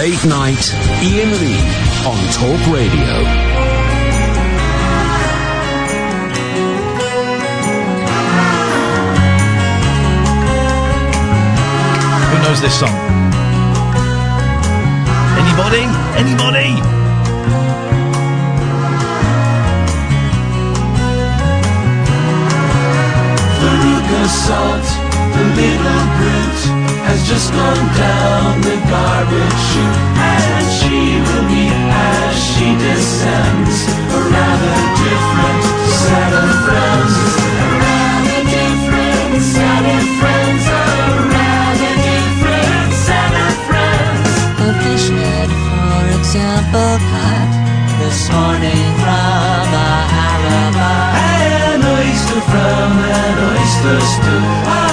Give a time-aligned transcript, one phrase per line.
[0.00, 0.64] Late Night,
[1.02, 1.60] Iain Lee
[2.08, 3.14] on Talk Radio.
[12.30, 12.96] Who knows this song?
[15.36, 15.84] Anybody?
[16.16, 16.80] Anybody?
[23.60, 24.86] Veruca Salt,
[25.34, 29.98] the little brute, has just gone down the garbage chute.
[30.20, 35.62] And she will meet as she descends a rather different
[36.04, 37.14] set of friends.
[37.56, 40.62] A rather different set of friends.
[40.68, 40.84] A
[41.36, 44.28] rather different set of friends.
[44.60, 47.52] A fishnet, for example, caught
[48.00, 49.92] this morning from a
[50.26, 51.08] alibi.
[51.70, 54.89] An oyster from an oyster stew.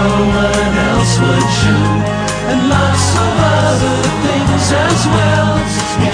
[0.00, 1.84] No one else would chew.
[2.50, 6.09] And lots of other things as well.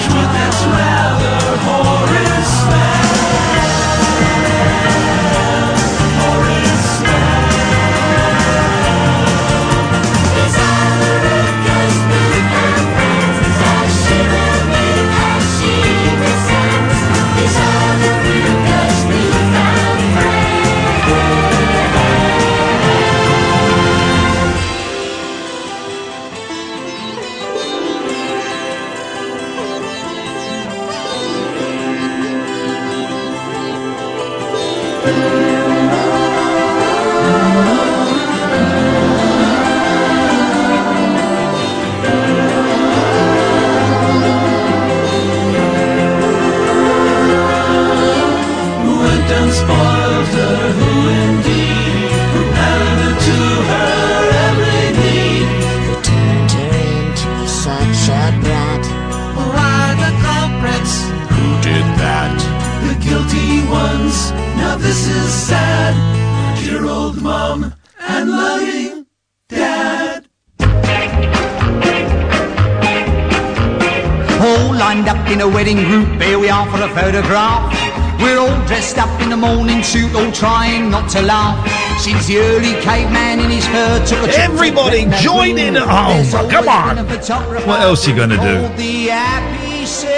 [79.95, 81.55] In the all trying not to laugh.
[81.99, 85.87] Since the early caveman in his fur took a trip to Everybody join in at
[85.87, 86.17] home.
[86.17, 86.95] there's Come on.
[86.95, 88.55] been a photographer What else are you gonna do?
[88.77, 90.11] The happy scene.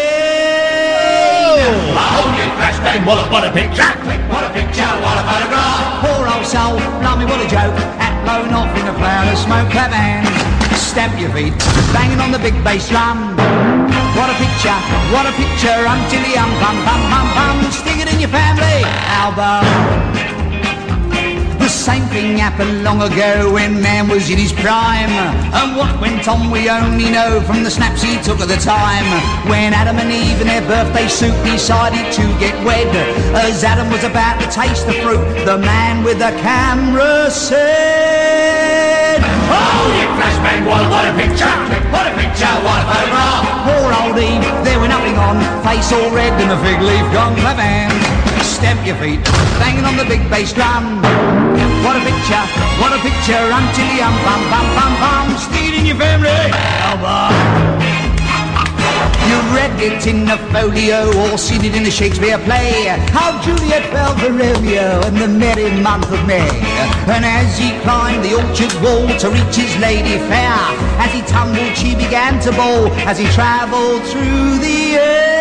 [1.96, 3.94] Hold it, flashbang, what a, what a picture!
[4.34, 6.03] What a picture, what a photograph!
[6.03, 7.75] Poor old soul, blimey, what a joke.
[8.01, 9.69] Hat blown off in a cloud of smoke.
[9.72, 10.30] Clap hands,
[10.75, 11.53] stamp your feet,
[11.94, 13.36] banging on the big bass drum.
[14.18, 14.75] What a picture,
[15.13, 17.56] what a picture, until the um bum bum bum bum.
[17.72, 19.63] Stick it your family album.
[21.59, 25.09] The same thing happened long ago when man was in his prime.
[25.56, 29.06] And what went on we only know from the snaps he took at the time.
[29.47, 32.94] When Adam and Eve in their birthday suit decided to get wed.
[33.35, 38.08] As Adam was about to taste the fruit, the man with the camera said,
[39.49, 41.55] Hold it, flashbang, what a, what a picture!
[41.89, 43.43] What a picture, what a photograph!
[43.65, 47.35] Poor old Eve, there were nothing on, face all red and the fig leaf gone.
[47.41, 47.97] Clap hands,
[48.45, 49.23] stamp your feet,
[49.57, 51.01] banging on the big bass drum.
[51.83, 52.45] What a picture,
[52.77, 55.27] what a picture, until the um bum bum bum bum,
[55.79, 56.29] in your family
[56.85, 57.69] album.
[59.28, 62.88] You read it in a folio or seen it in a Shakespeare play.
[63.12, 66.47] How Juliet fell for Romeo in the merry month of May.
[67.09, 70.57] And as he climbed the orchard wall to reach his lady fair,
[71.03, 75.40] as he tumbled she began to bowl as he travelled through the air.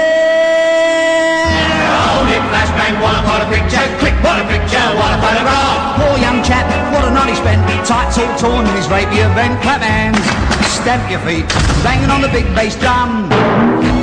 [2.09, 3.87] Hold it, flashbang, what a, what a picture!
[4.00, 5.99] Click, what a picture, what a photograph!
[5.99, 7.62] Poor young chap, what a night he spent.
[7.87, 9.60] Tights all torn in his rapier bent.
[9.62, 10.22] Clap hands,
[10.83, 11.47] stamp your feet,
[11.83, 13.27] banging on the big bass drum.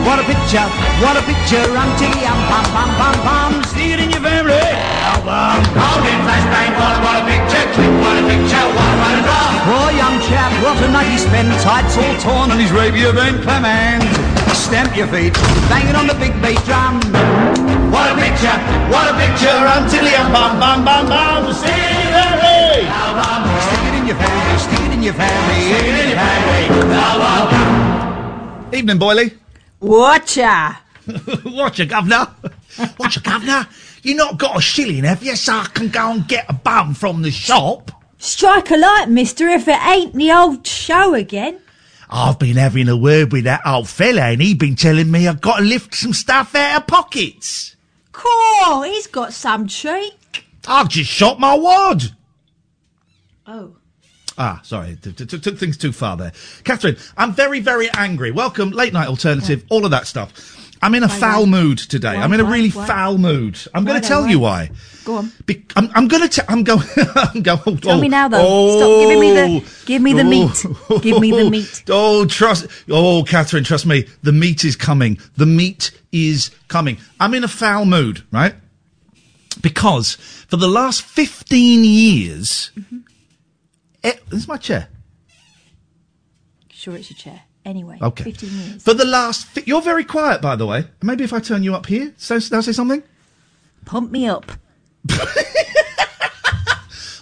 [0.04, 0.68] What a picture,
[1.02, 3.52] what a picture, until the um bum bum bum bum.
[3.72, 4.60] Stick it in your family
[5.06, 5.64] album.
[5.74, 7.66] Hold it, flashbang, what a, what a picture!
[7.74, 9.54] Click, what a picture, what a photograph!
[9.66, 11.50] Poor young chap, what a night he spent.
[11.64, 13.12] Tights all torn on his rapier.
[13.42, 14.06] Clap hands,
[14.54, 15.34] stamp your feet,
[15.72, 17.00] banging on the big bass drum.
[17.90, 18.58] What a picture,
[18.92, 21.54] what a picture, until the um bum bum bum bum!
[21.54, 22.84] Stick it in your family!
[22.86, 23.42] Album!
[23.64, 26.66] Stick it in your family, stick it in your family.
[26.66, 28.78] In your family!
[28.78, 29.34] Evening, Boyley.
[29.80, 30.78] Watcha!
[31.46, 32.28] Watch your governor.
[32.98, 33.68] Watch your governor.
[34.02, 35.36] You not got a shilling, have you?
[35.36, 37.92] So I can go and get a bum from the shop.
[38.18, 41.60] Strike a light, mister, if it ain't the old show again.
[42.10, 45.42] I've been having a word with that old fella, and he been telling me I've
[45.42, 47.76] got to lift some stuff out of pockets.
[48.12, 50.14] Cool, he's got some treat.
[50.68, 52.04] I've just shot my wad.
[53.46, 53.76] Oh.
[54.38, 56.34] Ah, sorry, t- t- t- took things too far there.
[56.66, 58.32] Katherine, I'm very, very angry.
[58.32, 60.62] Welcome, late night alternative, all of that stuff.
[60.82, 61.50] I'm in a foul why?
[61.50, 62.16] mood today.
[62.16, 62.86] Why, I'm in a why, really why?
[62.86, 63.58] foul mood.
[63.74, 64.68] I'm going to tell you why?
[64.68, 64.76] why.
[65.06, 65.32] Go on.
[65.46, 66.52] Be- I'm, I'm going to.
[66.52, 66.86] I'm going.
[67.16, 67.60] I'm going.
[67.66, 68.78] Oh, Tell me now, though.
[68.78, 71.02] Stop giving me the- give me the meat.
[71.02, 71.84] Give me the meat.
[71.90, 72.68] Oh, trust.
[72.90, 74.06] Oh, Katherine, trust me.
[74.22, 75.18] The meat is coming.
[75.38, 76.98] The meat is coming.
[77.22, 78.54] I'm in a foul mood, right?
[79.62, 80.16] Because
[80.50, 82.98] for the last 15 years, Mm-hmm.
[84.06, 84.88] Eh, this is my chair.
[86.72, 87.42] Sure, it's your chair.
[87.66, 88.24] Anyway, Okay.
[88.26, 88.84] 15 years.
[88.84, 90.86] For the last, fi- you're very quiet, by the way.
[91.02, 93.02] Maybe if I turn you up here, so, I say something?
[93.86, 94.52] Pump me up.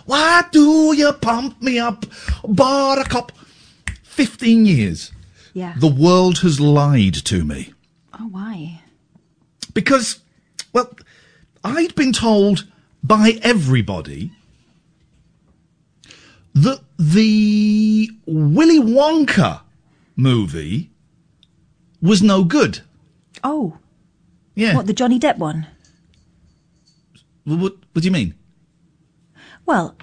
[0.06, 2.06] Why do you pump me up,
[2.46, 3.32] Buttercup?
[4.04, 5.12] 15 years.
[5.54, 5.76] Yeah.
[5.78, 7.74] The world has lied to me.
[8.20, 8.82] oh, why?
[9.74, 10.20] Because,
[10.74, 10.94] well,
[11.64, 12.66] I'd been told
[13.02, 14.32] by everybody
[16.56, 19.62] that the Willy Wonka
[20.16, 20.92] movie
[22.02, 22.82] was no good.
[23.44, 23.78] Oh,
[24.56, 24.76] Yeah.
[24.76, 25.68] what, the Johnny Depp one?
[27.46, 28.36] What, what, what do you mean?
[29.66, 29.96] Well,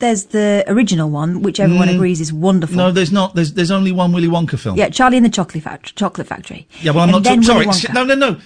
[0.00, 2.74] there's the original one, which everyone agrees is wonderful.
[2.74, 2.78] Mm.
[2.78, 3.34] No, there's not.
[3.34, 4.76] There's there's only one Willy Wonka film.
[4.76, 6.66] yeah, Charlie and the Chocolate, Fact- Chocolate Factory.
[6.82, 7.22] Yeah, well, I'm And not.
[7.24, 7.66] then ta- sorry.
[7.66, 7.94] Wonka.
[7.94, 8.36] No, no, no.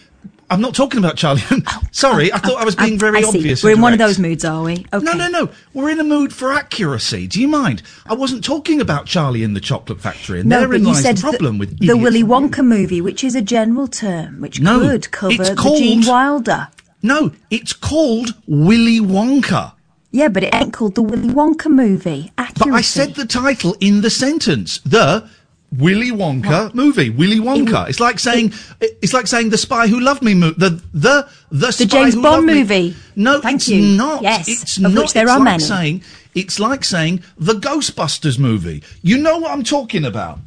[0.50, 1.42] I'm not talking about Charlie.
[1.70, 3.62] Oh, sorry, oh, I thought I was oh, being very obvious.
[3.62, 4.86] We're in one of those moods, are we?
[4.92, 5.04] Okay.
[5.04, 5.50] No, no, no.
[5.74, 7.26] We're in a mood for accuracy.
[7.26, 7.82] Do you mind?
[8.06, 11.02] I wasn't talking about Charlie in the Chocolate Factory, and No, therein but you lies
[11.02, 12.22] said the problem with the Willy.
[12.22, 16.06] Wonka movie, which is a general term, which No, could cover it's the called- Gene
[16.06, 16.68] Wilder.
[17.02, 19.72] No, it's called Willy Wonka.
[20.10, 22.32] Yeah, but it ain't called the Willy Wonka movie.
[22.38, 22.70] Accuracy.
[22.70, 24.78] But I said the title in the sentence.
[24.78, 25.28] The
[25.76, 27.10] Willy Wonka movie.
[27.10, 27.88] Willy Wonka.
[27.88, 30.34] it's like saying it's like saying the Spy Who Loved Me.
[30.34, 33.82] Mo- the the the, Spy James Who Bond Loved Me- No, Thank it's you.
[33.96, 34.22] not.
[34.22, 34.94] Yes, it's of not.
[35.02, 35.62] which there it's are like many.
[35.62, 36.02] Saying
[36.34, 38.82] it's like saying the Ghostbusters movie.
[39.02, 40.38] You know what I'm talking about.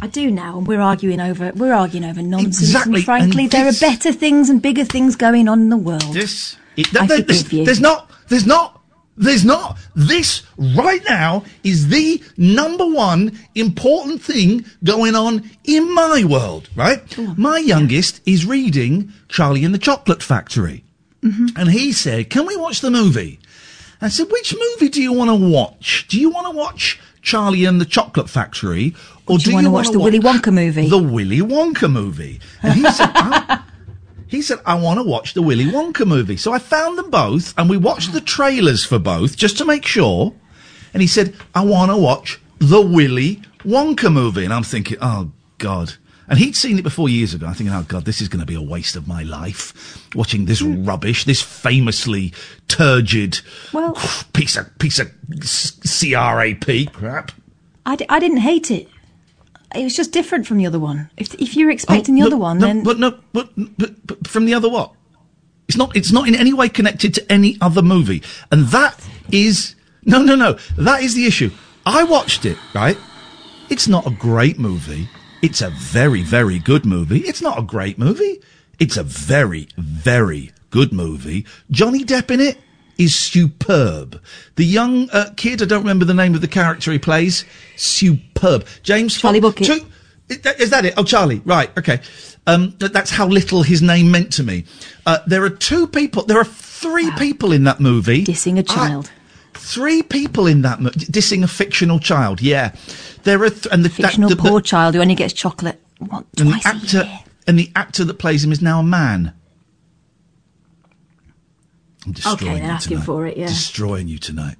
[0.00, 2.60] I do now, and we're arguing over we're arguing over nonsense.
[2.60, 5.68] Exactly, And frankly, and there this- are better things and bigger things going on in
[5.70, 6.12] the world.
[6.12, 6.56] This.
[6.76, 7.64] It, forgive there's, you.
[7.64, 8.10] there's not.
[8.28, 8.80] There's not.
[9.16, 9.78] There's not.
[9.94, 17.00] This right now is the number one important thing going on in my world, right?
[17.38, 20.84] My youngest is reading Charlie and the Chocolate Factory.
[21.22, 21.46] Mm-hmm.
[21.56, 23.38] And he said, Can we watch the movie?
[24.00, 26.06] I said, Which movie do you want to watch?
[26.08, 28.94] Do you want to watch Charlie and the Chocolate Factory?
[29.26, 30.88] Or do you wanna watch wanna the Willy Wonka movie?
[30.88, 32.40] The Willy Wonka movie.
[32.62, 33.53] And he said, "I-
[34.34, 36.36] he said, I want to watch the Willy Wonka movie.
[36.36, 39.86] So I found them both and we watched the trailers for both just to make
[39.86, 40.34] sure.
[40.92, 44.44] And he said, I want to watch the Willy Wonka movie.
[44.44, 45.94] And I'm thinking, oh, God.
[46.28, 47.46] And he'd seen it before years ago.
[47.46, 50.46] I'm thinking, oh, God, this is going to be a waste of my life watching
[50.46, 50.84] this hmm.
[50.84, 52.32] rubbish, this famously
[52.68, 53.40] turgid
[53.72, 53.98] Well-
[54.32, 55.10] piece of, piece of
[55.40, 57.32] CRAP crap.
[57.86, 58.88] I, d- I didn't hate it.
[59.74, 61.10] It was just different from the other one.
[61.16, 63.50] If if you're oh, expecting Oh, the no, other one, no, then but no, but,
[63.56, 64.92] but, but from the other what?
[65.68, 65.96] It's not.
[65.96, 69.00] It's not in any way connected to any other movie, and that
[69.32, 69.74] is
[70.04, 70.58] no, no, no.
[70.76, 71.50] That is the issue.
[71.86, 72.58] I watched it.
[72.74, 72.98] Right.
[73.70, 75.08] It's not a great movie.
[75.42, 77.20] It's a very, very good movie.
[77.20, 78.40] It's not a great movie.
[78.78, 81.46] It's a very, very good movie.
[81.70, 82.58] Johnny Depp in it
[82.98, 84.20] is superb.
[84.56, 87.44] The young uh, kid, I don't remember the name of the character he plays,
[87.76, 88.66] superb.
[88.82, 89.66] James Charlie Fox- Bucket.
[89.82, 89.88] two-
[90.28, 90.94] is that it?
[90.96, 91.42] Oh, Charlie.
[91.44, 91.70] Right.
[91.78, 92.00] Okay.
[92.46, 94.64] Um, that's how little his name meant to me.
[95.04, 96.24] Uh, there are two people.
[96.24, 98.24] There are three people in that movie.
[98.24, 99.10] dissing a child.
[99.52, 100.98] three people in that movie.
[101.00, 102.40] dissing a fictional child.
[102.40, 102.74] Yeah.
[103.24, 106.24] There are th- and the fictional the, the- poor child who only gets chocolate what,
[106.38, 107.08] and the actor
[107.46, 109.32] and the actor that plays him is now a man.
[112.06, 113.06] I'm destroying Okay, they're you asking tonight.
[113.06, 113.46] for it, yeah.
[113.46, 114.56] Destroying you tonight.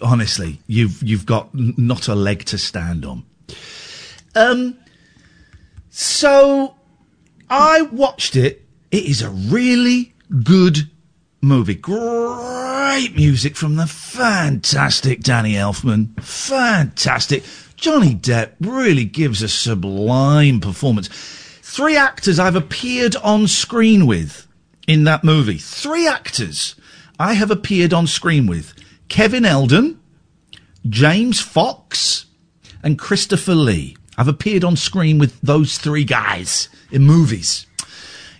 [0.00, 3.24] Honestly, you've you've got not a leg to stand on.
[4.34, 4.78] Um.
[5.90, 6.76] So,
[7.50, 8.64] I watched it.
[8.90, 10.14] It is a really
[10.44, 10.88] good
[11.40, 11.74] movie.
[11.74, 16.20] Great music from the fantastic Danny Elfman.
[16.22, 17.42] Fantastic.
[17.76, 21.08] Johnny Depp really gives a sublime performance.
[21.62, 24.46] Three actors I've appeared on screen with
[24.86, 25.58] in that movie.
[25.58, 26.74] Three actors
[27.18, 28.74] I have appeared on screen with.
[29.08, 29.98] Kevin Eldon,
[30.88, 32.26] James Fox,
[32.82, 33.96] and Christopher Lee.
[34.16, 37.66] I've appeared on screen with those three guys in movies.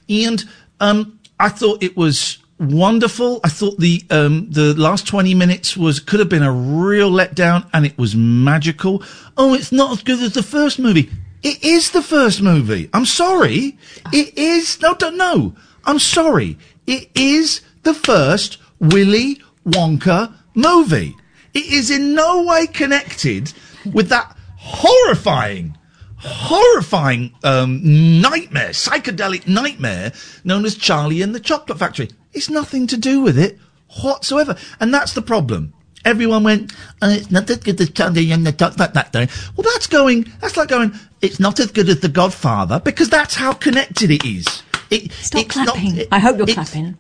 [0.09, 0.45] And
[0.81, 3.41] um, I thought it was wonderful.
[3.45, 7.69] I thought the um, the last twenty minutes was could have been a real letdown,
[7.73, 9.03] and it was magical.
[9.37, 11.11] Oh, it's not as good as the first movie.
[11.43, 12.91] It is the first movie.
[12.93, 13.79] I'm sorry.
[14.13, 14.81] It is.
[14.81, 15.55] No, know.
[15.85, 16.59] I'm sorry.
[16.87, 21.17] It is the first Willy Wonka movie.
[21.55, 23.53] It is in no way connected
[23.93, 25.77] with that horrifying,
[26.19, 27.81] horrifying um,
[28.21, 30.13] nightmare, psychedelic nightmare
[30.45, 32.11] known as Charlie and the Chocolate Factory.
[32.33, 33.59] It's nothing to do with it
[34.03, 34.57] whatsoever.
[34.81, 35.73] And that's the problem.
[36.05, 39.29] Everyone went, uh, it's not as good as Charlie and the Chocolate Factory.
[39.57, 43.35] Well, that's going, that's like going, it's not as good as The Godfather because that's
[43.35, 44.63] how connected it is.
[44.91, 45.97] It, Stop it's not- clapping.
[45.97, 46.97] it- I hope you're clapping.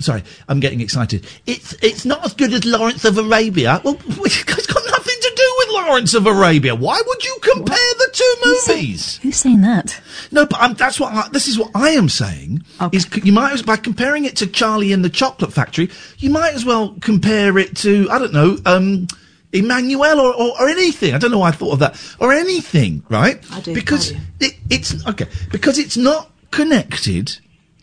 [0.00, 1.26] Sorry, I'm getting excited.
[1.46, 3.80] It's it's not as good as Lawrence of Arabia.
[3.84, 6.74] Well, it's got nothing to do with Lawrence of Arabia.
[6.74, 9.18] Why would you compare the two movies?
[9.18, 10.00] Who's saying that?
[10.30, 12.62] No, but I'm, that's what I, this is what I am saying.
[12.80, 12.96] Okay.
[12.96, 16.54] Is you might as by comparing it to Charlie and the Chocolate Factory, you might
[16.54, 19.08] as well compare it to I don't know, um,
[19.52, 21.14] Emmanuelle or, or, or anything.
[21.14, 23.42] I don't know why I thought of that or anything, right?
[23.50, 27.38] I do, because It, it's okay because it's not connected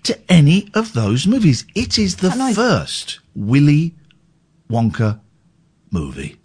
[0.06, 1.66] to any of those movies.
[1.76, 2.56] It is the noise.
[2.56, 3.94] first Willy
[4.70, 5.20] Wonka
[5.92, 6.38] movie,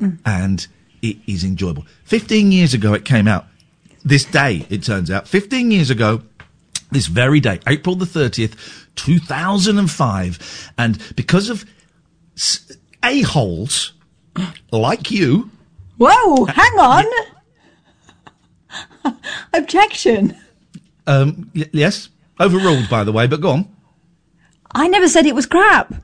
[0.00, 0.18] Mm.
[0.24, 0.66] and
[1.02, 1.86] it is enjoyable.
[2.04, 3.46] Fifteen years ago, it came out.
[4.04, 6.22] This day, it turns out, fifteen years ago,
[6.90, 8.54] this very day, April the thirtieth,
[8.94, 10.38] two thousand and five,
[10.78, 11.64] and because of
[13.04, 13.92] a-holes
[14.72, 15.50] like you,
[15.98, 17.04] Whoa, hang on.
[19.52, 20.36] Objection.
[21.06, 22.08] um, y- yes,
[22.40, 23.68] overruled by the way, but go on.
[24.72, 25.94] I never said it was crap.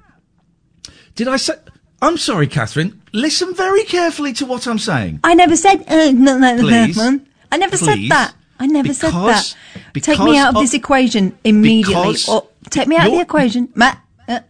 [1.15, 1.55] Did I say?
[2.03, 3.01] I'm sorry, Katherine.
[3.13, 5.21] Listen very carefully to what I'm saying.
[5.25, 5.85] I never said.
[5.89, 6.99] Uh, no, no, Please.
[6.99, 7.85] I never Please.
[7.85, 8.35] said that.
[8.59, 9.55] I never said that.
[9.95, 12.17] Take me out of, of- this equation immediately.
[12.29, 13.69] Or take me out of the equation.
[13.75, 14.41] Matt, uh,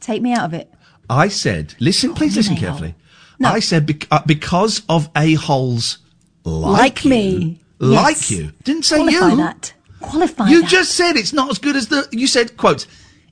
[0.00, 0.72] take me out of it.
[1.08, 2.60] I said, listen, please listen no.
[2.60, 2.94] carefully.
[3.38, 3.48] No.
[3.50, 5.98] I said bec- uh, because of a holes
[6.44, 7.60] like, Like you, me.
[7.78, 8.30] like Yes.
[8.30, 8.52] you.
[8.64, 9.36] Didn't say Qualify you.
[9.36, 9.72] that.
[10.00, 10.70] Qualify You that.
[10.70, 12.06] just said it's not as good as the.
[12.12, 12.86] You said, quote,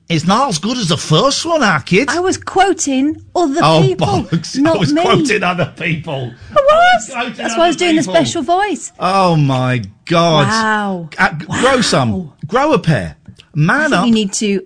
[0.09, 2.09] it's not as good as the first one, our kid.
[2.09, 4.57] I was quoting other oh, people, bollocks.
[4.57, 5.01] not I was me.
[5.01, 6.31] quoting other people.
[6.51, 7.09] I was.
[7.11, 8.13] Quoting That's why I was doing the people.
[8.15, 8.91] special voice.
[8.99, 10.47] Oh, my God.
[10.47, 11.09] Wow.
[11.17, 12.33] Uh, g- Grow some.
[12.47, 13.17] Grow a pair.
[13.53, 14.05] Man I up.
[14.07, 14.61] you need to.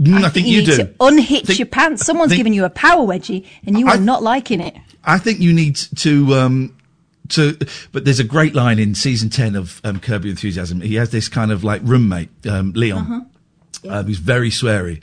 [0.00, 0.76] Mm, I, I think you, you, need do.
[0.76, 2.04] to unhitch Think- your pants.
[2.04, 4.76] Someone's think- giving you a power wedgie, and you are not liking it.
[5.04, 6.76] I think you need to um
[7.30, 7.56] to
[7.92, 10.80] but there's a great line in season 10 of um, Curb Your Enthusiasm.
[10.80, 13.30] He has this kind of like roommate, um, Leon,
[13.88, 15.00] uh, who's very sweary.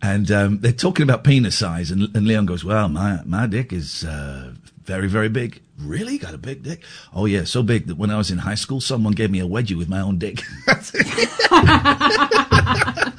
[0.00, 3.72] And um, they're talking about penis size, and, and Leon goes, "Well, my my dick
[3.72, 4.52] is uh,
[4.84, 5.60] very very big.
[5.78, 6.82] Really, got a big dick?
[7.14, 9.46] Oh yeah, so big that when I was in high school, someone gave me a
[9.46, 10.42] wedgie with my own dick."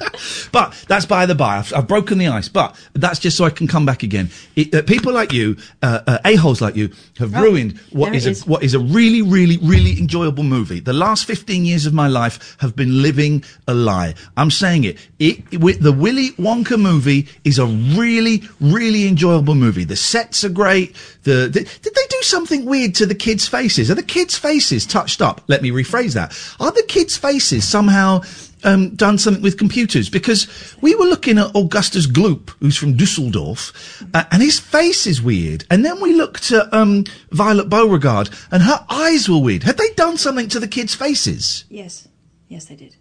[0.52, 1.58] But that's by the by.
[1.58, 2.48] I've, I've broken the ice.
[2.48, 4.30] But that's just so I can come back again.
[4.56, 8.26] It, uh, people like you, uh, uh, a holes like you, have ruined what is,
[8.26, 8.46] it a, is.
[8.46, 10.80] what is a really, really, really enjoyable movie.
[10.80, 14.14] The last fifteen years of my life have been living a lie.
[14.36, 14.98] I'm saying it.
[15.18, 19.84] It with the Willy Wonka movie is a really, really enjoyable movie.
[19.84, 20.96] The sets are great.
[21.22, 23.90] The, the did they do something weird to the kids' faces?
[23.90, 25.42] Are the kids' faces touched up?
[25.48, 26.36] Let me rephrase that.
[26.58, 28.22] Are the kids' faces somehow?
[28.64, 34.02] um, done something with computers because we were looking at Augustus Gloop, who's from Dusseldorf,
[34.14, 35.64] uh, and his face is weird.
[35.70, 39.62] And then we looked at um, Violet Beauregarde, and her eyes were weird.
[39.62, 41.64] Had they done something to the kids' faces?
[41.68, 42.08] Yes,
[42.48, 42.96] yes, they did.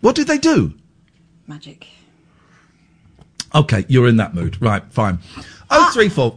[0.00, 0.74] What did they do?
[1.46, 1.86] Magic.
[3.54, 4.82] Okay, you're in that mood, right?
[4.92, 5.18] Fine.
[5.70, 6.36] Oh three four.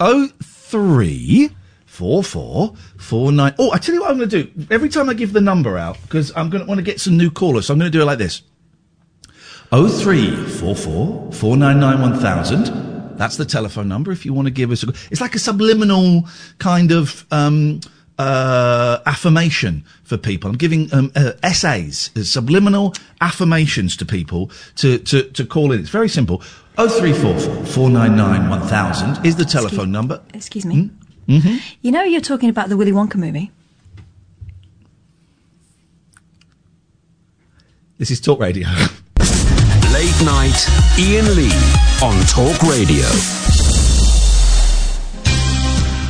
[0.00, 0.28] Oh
[0.72, 1.50] three
[1.84, 3.54] four four four nine.
[3.58, 4.66] Oh, I tell you what I'm going to do.
[4.70, 7.18] Every time I give the number out, because I'm going to want to get some
[7.18, 8.42] new callers, so I'm going to do it like this.
[9.70, 12.64] Oh three four four four nine nine one thousand.
[13.18, 14.88] That's the telephone number if you want to give us a.
[15.10, 16.26] It's like a subliminal
[16.58, 17.80] kind of um,
[18.18, 20.50] uh, affirmation for people.
[20.50, 25.80] I'm giving um, uh, essays, subliminal affirmations to people to, to, to call in.
[25.80, 26.42] It's very simple.
[26.78, 30.22] Oh three four four four nine nine one thousand is the telephone number.
[30.32, 30.90] Excuse me.
[31.28, 31.56] Mm-hmm.
[31.82, 33.50] You know, you're talking about the Willy Wonka movie.
[37.98, 38.66] This is Talk Radio.
[39.92, 40.66] Late night,
[40.98, 41.52] Iain Lee
[42.02, 43.04] on Talk Radio.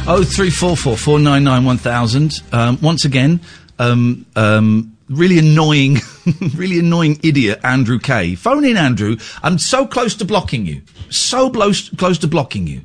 [0.04, 2.34] Oh three four four four nine nine one thousand.
[2.52, 3.40] Um, once again,
[3.80, 5.98] um, um, really annoying,
[6.54, 8.34] really annoying idiot Andrew Kay.
[8.34, 9.16] Phone in, Andrew.
[9.42, 10.82] I'm so close to blocking you.
[11.10, 12.82] So close, close to blocking you.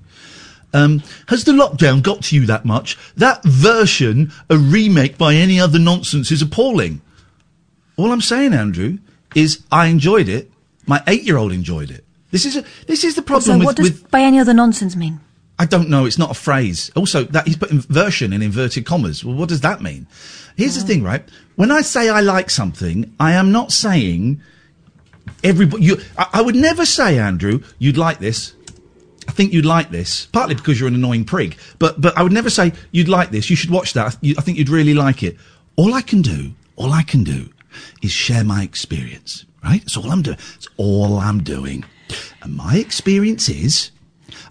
[0.74, 2.98] Um, has the lockdown got to you that much?
[3.16, 7.02] That version, a remake by any other nonsense, is appalling.
[7.96, 9.00] All I'm saying, Andrew,
[9.34, 10.52] is I enjoyed it.
[10.86, 12.04] My eight-year-old enjoyed it.
[12.32, 14.54] This is a, this is the So, problem with, what does with by any other
[14.54, 15.20] nonsense mean?
[15.60, 16.06] I don't know.
[16.06, 16.92] It's not a phrase.
[16.96, 19.26] Also, that he's put version in inverted commas.
[19.26, 20.06] Well, what does that mean?
[20.56, 21.28] Here's the thing, right?
[21.58, 24.42] When I say I like something, I am not saying
[25.44, 25.84] everybody.
[25.84, 28.54] You, I, I would never say, Andrew, you'd like this.
[29.28, 31.58] I think you'd like this, partly because you're an annoying prig.
[31.80, 33.50] But but I would never say you'd like this.
[33.50, 34.14] You should watch that.
[34.14, 35.36] I, you- I think you'd really like it.
[35.76, 37.50] All I can do, all I can do,
[38.02, 39.46] is share my experience.
[39.64, 39.82] Right?
[39.82, 40.38] That's all I'm doing.
[40.38, 41.84] That's all I'm doing.
[42.42, 43.92] And my experience is,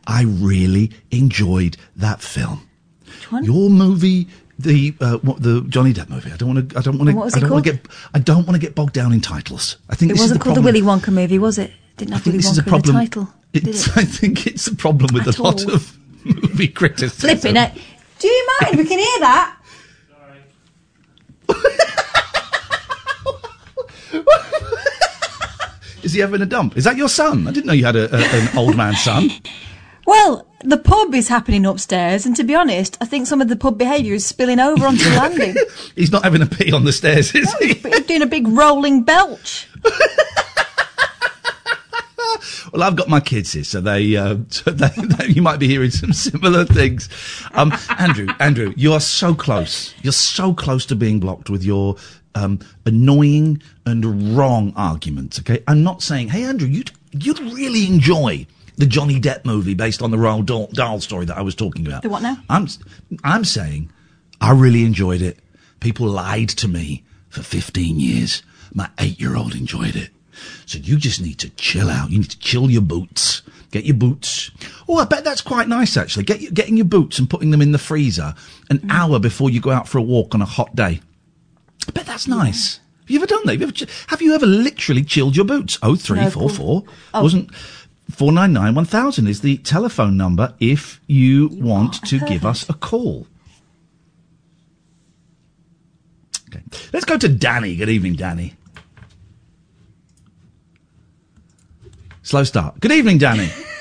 [0.06, 2.68] I really enjoyed that film.
[3.06, 3.44] Which one?
[3.44, 6.32] Your movie, the uh, what, the Johnny Depp movie.
[6.32, 6.78] I don't want to.
[6.78, 7.38] I don't want And what was to.
[7.38, 7.86] I don't want to get.
[8.14, 9.76] I don't want to get bogged down in titles.
[9.90, 10.62] I think It wasn't the called the.
[10.62, 11.72] Willy Wonka movie, was it?
[11.96, 12.94] Didn't I have think Willy this is a Wonka in the problem.
[12.96, 13.28] title.
[13.52, 13.96] It's, it?
[13.98, 15.74] I think it's a problem with At a lot all.
[15.74, 17.38] of movie criticism.
[17.38, 17.72] Flipping it.
[18.18, 18.76] Do you mind?
[18.78, 19.56] We can hear that.
[26.02, 26.76] Is he having a dump?
[26.76, 27.48] Is that your son?
[27.48, 29.28] I didn't know you had a, a, an old man son.
[30.06, 33.56] Well, the pub is happening upstairs, and to be honest, I think some of the
[33.56, 35.56] pub behaviour is spilling over onto the landing.
[35.94, 37.74] He's not having a pee on the stairs, is he?
[37.74, 39.68] He's doing a big rolling belch.
[42.72, 45.66] Well, I've got my kids here, so they, uh, so they, they you might be
[45.66, 47.08] hearing some similar things.
[47.54, 49.94] Um, Andrew, Andrew, you are so close.
[50.02, 51.96] You're so close to being blocked with your
[52.34, 55.38] um, annoying and wrong arguments.
[55.40, 58.46] Okay, I'm not saying, hey, Andrew, you'd you'd really enjoy
[58.76, 61.86] the Johnny Depp movie based on the Roald Dahl, Dahl story that I was talking
[61.86, 62.02] about.
[62.02, 62.36] The what now?
[62.48, 62.68] I'm
[63.24, 63.90] I'm saying
[64.40, 65.38] I really enjoyed it.
[65.80, 68.42] People lied to me for 15 years.
[68.74, 70.10] My eight year old enjoyed it.
[70.66, 72.10] So you just need to chill out.
[72.10, 73.42] You need to chill your boots.
[73.70, 74.50] Get your boots.
[74.88, 76.24] Oh, I bet that's quite nice actually.
[76.24, 78.34] Get your, getting your boots and putting them in the freezer
[78.70, 78.90] an Mm.
[78.90, 81.00] hour before you go out for a walk on a hot day.
[81.88, 82.80] I bet that's nice.
[83.02, 83.52] Have you ever done that?
[83.52, 85.78] Have you ever, have you ever literally chilled your boots?
[85.82, 87.22] Oh three No, four four Oh.
[87.22, 87.50] wasn't
[88.10, 92.68] four nine nine one thousand is the telephone number if you want to give us
[92.68, 93.26] a call.
[96.48, 97.76] Okay, let's go to Danny.
[97.76, 98.54] Good evening, Danny.
[102.22, 102.80] Slow start.
[102.80, 103.50] Good evening, Danny.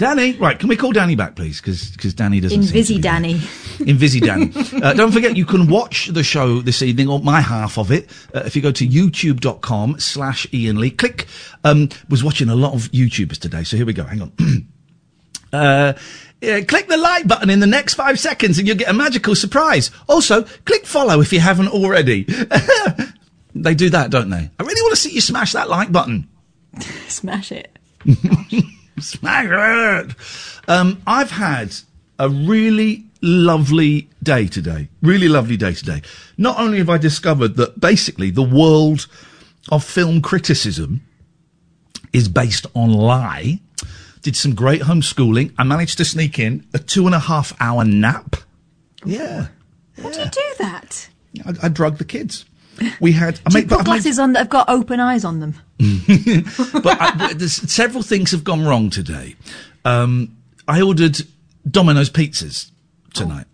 [0.00, 0.58] Danny, right?
[0.58, 1.60] Can we call Danny back, please?
[1.60, 2.58] Because Danny doesn't.
[2.58, 3.00] Invisi.
[3.02, 3.34] Danny.
[3.80, 4.50] Invisi Danny.
[4.82, 8.08] uh, don't forget, you can watch the show this evening, or my half of it,
[8.34, 10.90] uh, if you go to youtube.com slash Iain Lee.
[10.90, 11.26] Click,
[11.64, 14.04] um, was watching a lot of YouTubers today, so here we go.
[14.04, 14.32] Hang on.
[15.52, 15.92] uh,
[16.40, 19.34] yeah, click the like button in the next five seconds and you'll get a magical
[19.34, 19.90] surprise.
[20.08, 22.22] Also, click follow if you haven't already.
[23.54, 24.50] they do that, don't they?
[24.58, 26.26] I really want to see you smash that like button.
[27.08, 27.76] Smash it.
[29.00, 30.14] Smash it.
[30.68, 31.74] Um, I've had
[32.18, 34.88] a really lovely day today.
[35.02, 36.02] Really lovely day today.
[36.36, 39.06] Not only have I discovered that basically the world
[39.70, 41.02] of film criticism
[42.12, 43.60] is based on lie.
[44.22, 45.54] Did some great homeschooling.
[45.56, 48.36] I managed to sneak in a two and a half hour nap.
[49.04, 49.48] Yeah.
[49.96, 51.08] How do you do that?
[51.46, 52.44] I, I drugged the kids.
[53.00, 53.40] We had.
[53.46, 55.54] I made- put I glasses on that have got open eyes on them?
[55.78, 59.36] but I, there's several things have gone wrong today.
[59.84, 60.36] Um,
[60.68, 61.22] I ordered
[61.68, 62.70] Domino's pizzas
[63.14, 63.46] tonight.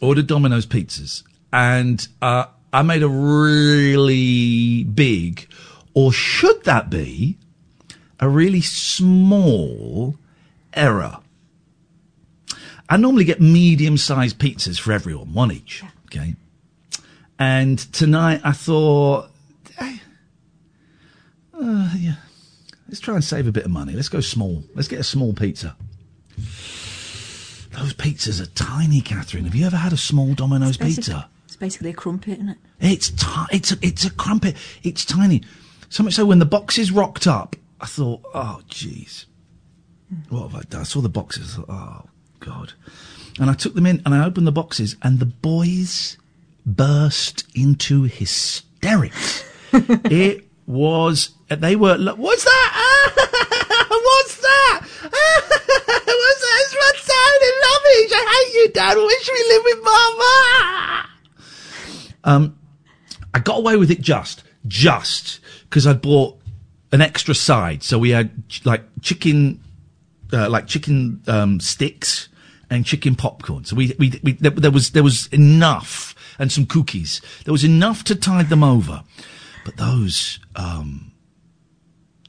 [0.00, 5.48] Ordered Domino's pizzas, and uh, I made a really big,
[5.94, 7.38] or should that be,
[8.18, 10.16] a really small
[10.72, 11.18] error.
[12.88, 15.82] I normally get medium-sized pizzas for everyone, one each.
[16.06, 16.34] Okay,
[17.42, 19.30] and tonight I thought.
[19.78, 19.98] eh,
[21.54, 22.14] uh, yeah.
[22.88, 23.94] Let's try and save a bit of money.
[23.94, 24.62] Let's go small.
[24.74, 25.74] Let's get a small pizza.
[26.36, 29.44] Those pizzas are tiny, Katherine.
[29.44, 31.28] Have you ever had a small Domino's Basic- pizza?
[31.46, 32.58] It's basically a crumpet, isn't it?
[32.80, 34.56] It's ti- it's a, it's a crumpet.
[34.82, 35.42] It's tiny.
[35.88, 39.24] So much so when the boxes rocked up, I thought, oh jeez,
[40.28, 40.82] what have I done?
[40.82, 41.54] I saw the boxes.
[41.54, 42.08] I thought, oh
[42.40, 42.72] god,
[43.40, 46.16] and I took them in and I opened the boxes and the boys
[46.64, 49.44] burst into hysterics.
[49.72, 51.98] it was they were.
[51.98, 53.12] What's that?
[53.88, 54.80] What's that?
[55.02, 56.58] What's that?
[56.60, 58.12] It's my sounding rubbish.
[58.14, 58.96] I hate you, Dad.
[58.96, 61.08] I wish we lived with Mama.
[62.24, 62.58] Um,
[63.34, 66.38] I got away with it just, just because I bought
[66.92, 67.82] an extra side.
[67.82, 68.30] So we had
[68.64, 69.60] like chicken,
[70.32, 72.28] uh, like chicken um, sticks
[72.70, 73.64] and chicken popcorn.
[73.64, 77.20] So we, we, we there, there was there was enough and some cookies.
[77.44, 79.04] There was enough to tide them over.
[79.64, 81.12] But those um,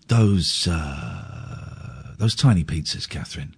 [0.07, 3.55] those uh, those tiny pizzas, Katherine,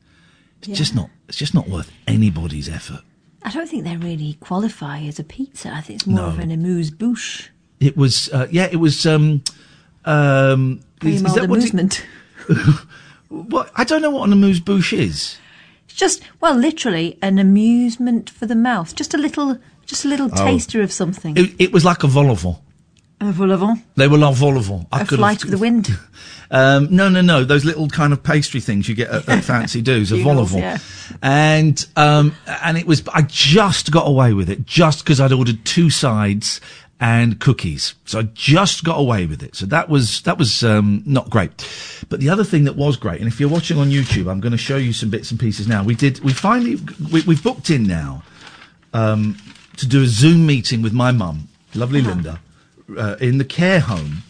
[0.62, 3.02] it's just not it's just not worth anybody's effort.
[3.44, 5.72] I don't think they really qualify as a pizza.
[5.72, 6.28] I think it's more No.
[6.28, 7.50] of an amuse bouche.
[7.80, 9.06] It was, uh, yeah, it was.
[9.06, 9.44] Um,
[10.06, 12.06] um, old what it- amusement.
[13.30, 15.38] what I don't know what an amuse bouche is.
[15.86, 18.96] It's just well, literally an amusement for the mouth.
[18.96, 21.38] Just a little, just a little taster of something.
[21.38, 21.42] Oh.
[21.42, 22.58] It, it was like a vol au vent.
[23.22, 23.80] Un vol-au-vent.
[23.96, 24.88] They were la vol au vent.
[24.92, 25.90] I A could flight have- of the wind.
[26.52, 27.44] Um, no, no, no.
[27.44, 30.44] Those little kind of pastry things you get at, at fancy do's, a vol au
[30.46, 30.62] vent.
[30.62, 30.78] yeah.
[31.24, 35.66] And, um, and it was, I just got away with it just because I'd ordered
[35.66, 36.62] two sides
[37.00, 37.96] and cookies.
[38.06, 39.56] So I just got away with it.
[39.56, 41.50] So that was, that was, um, not great.
[42.10, 44.52] But the other thing that was great, and if you're watching on YouTube, I'm going
[44.52, 45.84] to show you some bits and pieces now.
[45.84, 46.76] We did, we finally,
[47.12, 48.22] we, we've booked in now,
[48.94, 49.36] um,
[49.78, 52.40] to do a Zoom meeting with my mum, lovely Linda,
[52.98, 54.24] uh, in the care home.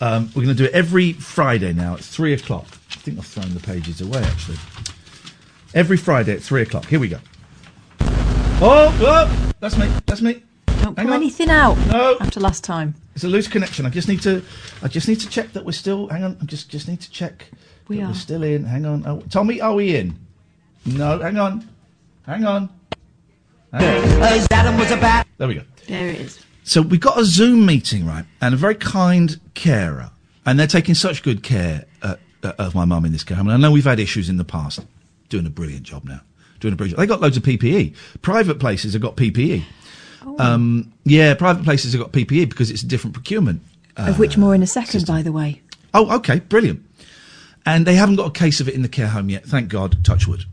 [0.00, 2.66] Um, we're going to do it every Friday now at three o'clock.
[2.90, 4.58] I think I've thrown the pages away actually.
[5.74, 6.86] Every Friday at three o'clock.
[6.86, 7.18] Here we go.
[8.00, 9.88] Oh, oh that's me.
[10.06, 10.42] That's me.
[10.66, 11.22] Don't Hang pull on.
[11.22, 12.16] anything out No.
[12.20, 12.94] after last time.
[13.14, 13.86] It's a loose connection.
[13.86, 14.42] I just need to.
[14.82, 16.08] I just need to check that we're still.
[16.08, 16.36] Hang on.
[16.40, 17.46] I just just need to check.
[17.88, 18.08] We that are.
[18.08, 18.64] We're still in.
[18.64, 19.06] Hang on.
[19.06, 20.18] Oh, Tommy, are we in?
[20.84, 21.18] No.
[21.18, 21.68] Hang on.
[22.26, 22.68] Hang on.
[23.72, 24.88] As Adam was.
[25.38, 25.62] There we go.
[25.86, 26.44] There it is.
[26.64, 30.10] So we got a Zoom meeting, right, and a very kind carer,
[30.44, 33.46] and they're taking such good care uh, uh, of my mum in this care home.
[33.48, 34.84] And I know we've had issues in the past.
[35.28, 36.20] Doing a brilliant job now.
[36.60, 36.98] Doing a brilliant.
[36.98, 37.94] They got loads of PPE.
[38.22, 39.64] Private places have got PPE.
[40.38, 43.62] Um, yeah, private places have got PPE because it's a different procurement.
[43.96, 45.62] of which more in a second, by the way.
[45.94, 46.82] Oh, okay, brilliant.
[47.64, 50.04] And they haven't got a case of it in the care home yet, thank God,
[50.04, 50.44] touch wood.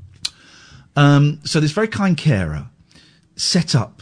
[0.95, 2.67] Um, so this very kind carer
[3.35, 4.01] set up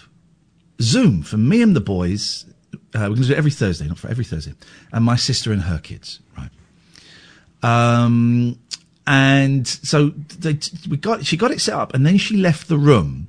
[0.82, 2.46] Zoom for me and the boys.
[2.94, 4.54] Uh, we're going to do it every Thursday, not for every Thursday,
[4.92, 6.50] and my sister and her kids, right?
[7.64, 8.60] Um,
[9.08, 12.78] and so they, we got she got it set up, and then she left the
[12.78, 13.28] room,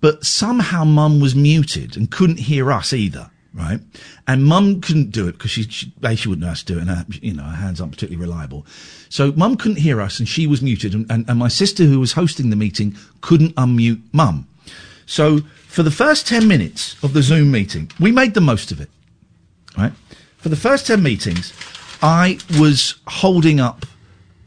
[0.00, 3.80] but somehow Mum was muted and couldn't hear us either, right?
[4.26, 6.82] And Mum couldn't do it because she, she she wouldn't know how to do it,
[6.82, 8.66] and her, you know her hands aren't particularly reliable.
[9.08, 12.00] So Mum couldn't hear us, and she was muted, and, and, and my sister who
[12.00, 14.46] was hosting the meeting couldn't unmute Mum.
[15.08, 18.80] So for the first 10 minutes of the Zoom meeting, we made the most of
[18.80, 18.90] it,
[19.76, 19.92] right?
[20.36, 21.54] For the first 10 meetings,
[22.02, 23.86] I was holding up,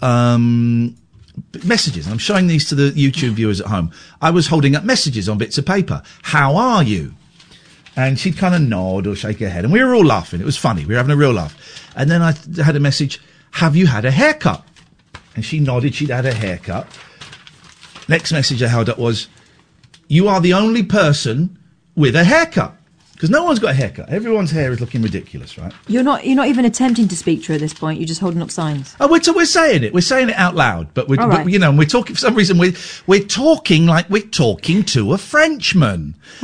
[0.04, 0.95] um,
[1.63, 2.08] messages.
[2.08, 3.91] I'm showing these to the YouTube viewers at home.
[4.21, 6.04] I was holding up messages on bits of paper.
[6.21, 7.15] How are you?
[7.95, 9.63] And she'd kind of nod or shake her head.
[9.63, 10.41] And we were all laughing.
[10.41, 10.86] It was funny.
[10.86, 11.58] We were having a real laugh.
[11.95, 13.19] And then I had a message,
[13.52, 14.63] have you had a haircut?
[15.36, 15.95] And she nodded.
[15.95, 16.88] She'd had a haircut.
[18.08, 19.28] Next message I held up was,
[20.12, 21.58] you are the only person
[21.95, 22.76] with a haircut.
[23.13, 24.10] Because no one's got a haircut.
[24.10, 25.71] Everyone's hair is looking ridiculous, right?
[25.88, 26.26] You're not.
[26.26, 28.00] You're not even attempting to speak to her at this point.
[28.00, 28.95] You're just holding up signs.
[29.00, 29.93] Oh, we're, we're saying it.
[29.93, 31.47] We're saying it out loud, but we're, but, right.
[31.47, 32.58] you know, and we're talking for some reason.
[32.58, 32.74] We're
[33.06, 36.15] we're talking like we're talking to a Frenchman.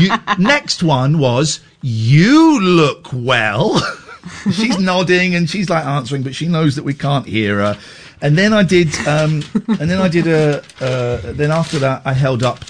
[0.00, 3.80] you, next one was you look well.
[4.52, 7.78] she's nodding and she's like answering, but she knows that we can't hear her.
[8.22, 10.62] And then I did, um, and then I did a.
[10.80, 12.64] Uh, then after that, I held up.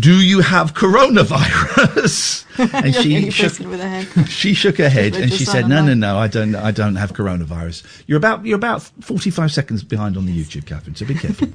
[0.00, 2.42] Do you have coronavirus?
[2.56, 4.28] And she shook, her head.
[4.28, 6.54] she shook her head and she said, "No, no, no, I don't.
[6.54, 7.82] I don't have coronavirus.
[8.06, 10.94] You're about you're about 45 seconds behind on the YouTube, Katherine.
[10.94, 11.48] So be careful."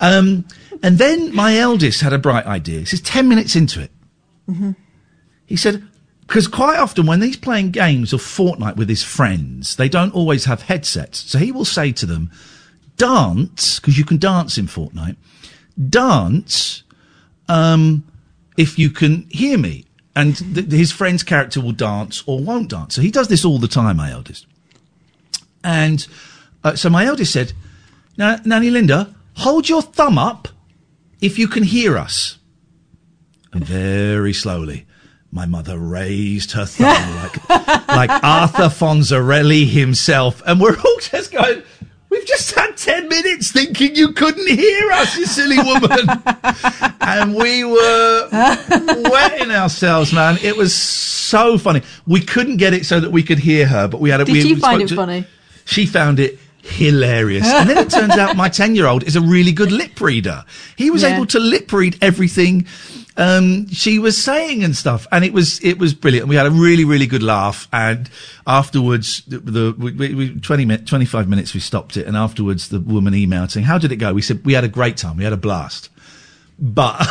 [0.00, 0.44] um,
[0.80, 2.78] and then my eldest had a bright idea.
[2.78, 3.90] This is 10 minutes into it.
[5.46, 5.82] He said,
[6.20, 10.44] because quite often when he's playing games of Fortnite with his friends, they don't always
[10.44, 11.18] have headsets.
[11.30, 12.30] So he will say to them,
[12.96, 15.16] "Dance," because you can dance in Fortnite.
[15.88, 16.81] Dance
[17.52, 18.04] um,
[18.56, 19.84] if you can hear me.
[20.14, 22.94] And th- his friend's character will dance or won't dance.
[22.94, 24.46] So he does this all the time, my eldest.
[25.64, 26.06] And
[26.64, 27.52] uh, so my eldest said,
[28.18, 30.48] "Now, Nanny Linda, hold your thumb up
[31.20, 32.38] if you can hear us.
[33.52, 34.86] And very slowly,
[35.30, 37.16] my mother raised her thumb
[37.48, 37.48] like,
[37.88, 40.42] like Arthur Fonzarelli himself.
[40.46, 41.62] And we're all just going,
[42.22, 46.06] We've just had 10 minutes thinking you couldn't hear us, you silly woman.
[47.00, 48.28] and we were
[49.10, 50.38] wetting ourselves, man.
[50.40, 51.82] It was so funny.
[52.06, 54.32] We couldn't get it so that we could hear her, but we had a Did
[54.34, 55.24] we, you we find it to- funny?
[55.64, 57.44] She found it hilarious.
[57.44, 60.44] and then it turns out my 10 year old is a really good lip reader.
[60.76, 61.16] He was Yeah.
[61.16, 62.66] able to lip read everything
[63.16, 65.06] um, she was saying and stuff.
[65.12, 66.28] And it was, it was brilliant.
[66.28, 67.68] We had a really, really good laugh.
[67.72, 68.08] And
[68.46, 72.06] afterwards, the, the we, we, we, 20 minutes, 25 minutes, we stopped it.
[72.06, 74.12] And afterwards, the woman emailed saying, how did it go?
[74.12, 75.16] We said, we had a great time.
[75.16, 75.88] We had a blast
[76.58, 77.04] but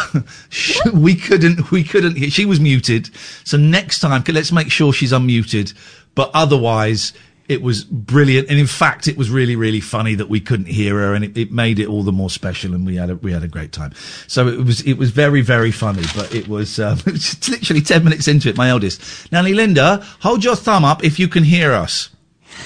[0.93, 3.09] we couldn't we couldn't she was muted
[3.43, 5.73] so next time let's make sure she's unmuted
[6.15, 7.11] but otherwise
[7.51, 8.49] it was brilliant.
[8.49, 11.37] And in fact it was really really funny that we couldn't hear her and it,
[11.37, 13.71] it made it all the more special and we had a we had a great
[13.71, 13.93] time.
[14.27, 18.27] So it was it was very very funny but it was um, literally 10 minutes
[18.27, 19.31] into it my eldest.
[19.31, 22.09] Nanny linda hold your thumb up if you can hear us.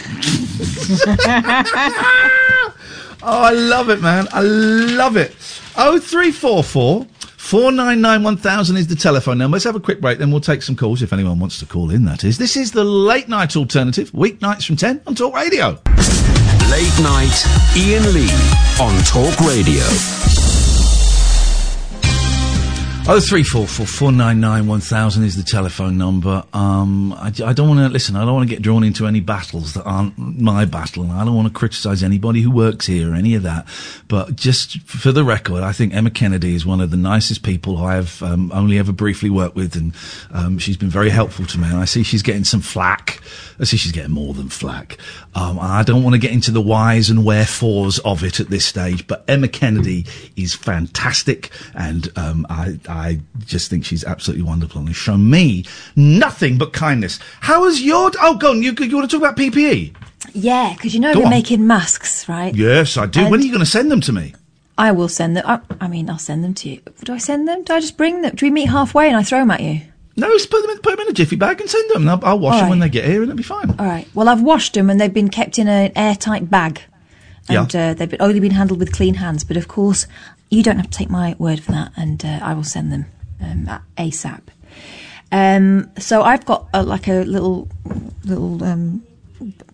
[3.27, 4.27] Oh, I love it, man.
[4.33, 5.35] I love it.
[5.75, 7.07] Oh three four four
[7.55, 9.55] 499 is the telephone number.
[9.55, 11.89] Let's have a quick break, then we'll take some calls if anyone wants to call
[11.89, 12.37] in, that is.
[12.37, 15.69] This is the late night alternative, weeknights from 10 on Talk Radio.
[16.69, 17.45] Late night
[17.77, 18.29] Iain Lee
[18.81, 20.34] on Talk Radio.
[23.07, 26.43] Oh three four four four nine nine one thousand is the telephone number.
[26.53, 28.15] Um, I, I don't want to listen.
[28.15, 31.11] I don't want to get drawn into any battles that aren't my battle.
[31.11, 33.67] I don't want to criticise anybody who works here or any of that.
[34.07, 37.77] But just for the record, I think Emma Kennedy is one of the nicest people
[37.77, 39.93] I have um, only ever briefly worked with, and
[40.31, 41.67] um, she's been very helpful to me.
[41.67, 43.21] And I see she's getting some flack.
[43.59, 44.97] I see she's getting more than flack.
[45.35, 48.65] Um, I don't want to get into the whys and wherefores of it at this
[48.65, 54.79] stage, but Emma Kennedy is fantastic, and um, I, I just think she's absolutely wonderful
[54.79, 57.19] and has shown me nothing but kindness.
[57.41, 59.95] How has your oh, go on, you you want to talk about PPE?
[60.33, 61.31] Yeah, because you know Go we're on.
[61.31, 62.53] making masks, right?
[62.55, 63.21] Yes, I do.
[63.21, 64.33] And- when are you going to send them to me?
[64.77, 65.45] I will send them.
[65.47, 66.81] I, I mean, I'll send them to you.
[67.05, 67.63] Do I send them?
[67.63, 68.35] Do I just bring them?
[68.35, 69.81] Do we meet halfway and I throw them at you?
[70.17, 72.01] No, just put them in, put them in a jiffy bag and send them.
[72.01, 73.69] And I'll, I'll wash All them when they get here, and it'll be fine.
[73.79, 74.05] All right.
[74.13, 76.81] Well, I've washed them and they've been kept in an airtight bag,
[77.47, 77.91] and Yeah.
[77.91, 79.45] uh, they've been, only been handled with clean hands.
[79.45, 80.07] But of course,
[80.49, 83.05] you don't have to take my word for that, and uh, I will send them
[83.41, 84.41] um, ASAP.
[85.31, 87.67] Um, so I've got uh, like a little
[88.23, 89.03] little um,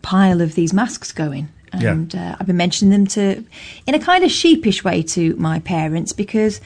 [0.01, 1.49] pile of these masks going.
[1.79, 1.91] Yeah.
[1.91, 3.45] And uh, I've been mentioning them to,
[3.87, 6.59] in a kind of sheepish way, to my parents because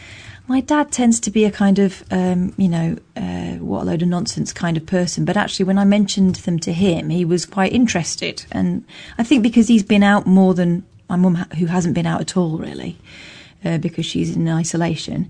[0.47, 4.01] my dad tends to be a kind of, um, you know, uh, what a load
[4.01, 5.25] of nonsense kind of person.
[5.25, 8.45] But actually, when I mentioned them to him, he was quite interested.
[8.51, 8.83] And
[9.17, 12.37] I think because he's been out more than my mum, who hasn't been out at
[12.37, 12.97] all, really,
[13.65, 15.29] uh, because she's in isolation.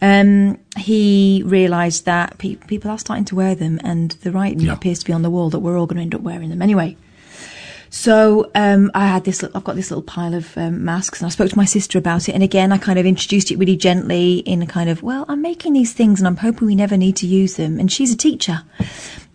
[0.00, 4.74] Um, he realised that pe- people are starting to wear them, and the writing Yeah.
[4.74, 6.62] appears to be on the wall that we're all going to end up wearing them
[6.62, 6.96] anyway.
[7.90, 9.42] So um, I had this.
[9.42, 12.28] I've got this little pile of um, masks, and I spoke to my sister about
[12.28, 12.32] it.
[12.32, 15.40] And again, I kind of introduced it really gently, in a kind of, well, I'm
[15.40, 17.80] making these things, and I'm hoping we never need to use them.
[17.80, 18.62] And she's a teacher,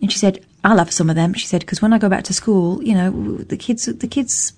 [0.00, 1.34] and she said, I'll have some of them.
[1.34, 4.52] She said, because when I go back to school, you know, the kids, the kids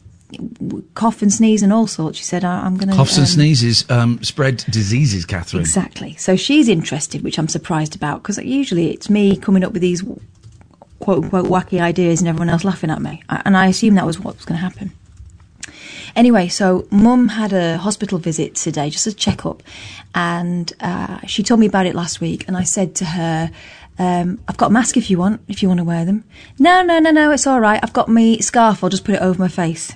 [0.94, 2.18] cough and sneeze and all sorts.
[2.18, 5.60] She said, I- I'm going to Coughs and sneezes um, spread diseases, Katherine.
[5.62, 6.14] Exactly.
[6.16, 10.02] So she's interested, which I'm surprised about because usually it's me coming up with these
[10.98, 13.22] quote unquote wacky ideas and everyone else laughing at me.
[13.28, 14.92] And I assumed that was what was going to happen.
[16.14, 19.62] Anyway, so mum had a hospital visit today, just a checkup,
[20.14, 22.48] and uh, she told me about it last week.
[22.48, 23.50] And I said to her,
[23.98, 26.24] um, "I've got a mask if you want, if you want to wear them."
[26.58, 27.78] No, no, no, no, it's all right.
[27.82, 28.82] I've got my scarf.
[28.82, 29.92] I'll just put it over my face.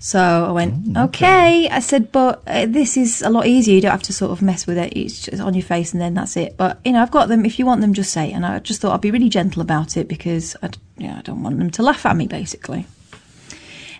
[0.00, 1.68] So I went, okay.
[1.68, 3.74] I said, but uh, this is a lot easier.
[3.74, 4.96] You don't have to sort of mess with it.
[4.96, 6.56] It's just on your face and then that's it.
[6.56, 7.44] But, you know, I've got them.
[7.44, 8.30] If you want them, just say.
[8.30, 11.22] And I just thought I'd be really gentle about it because I, you know, I
[11.22, 12.86] don't want them to laugh at me, basically.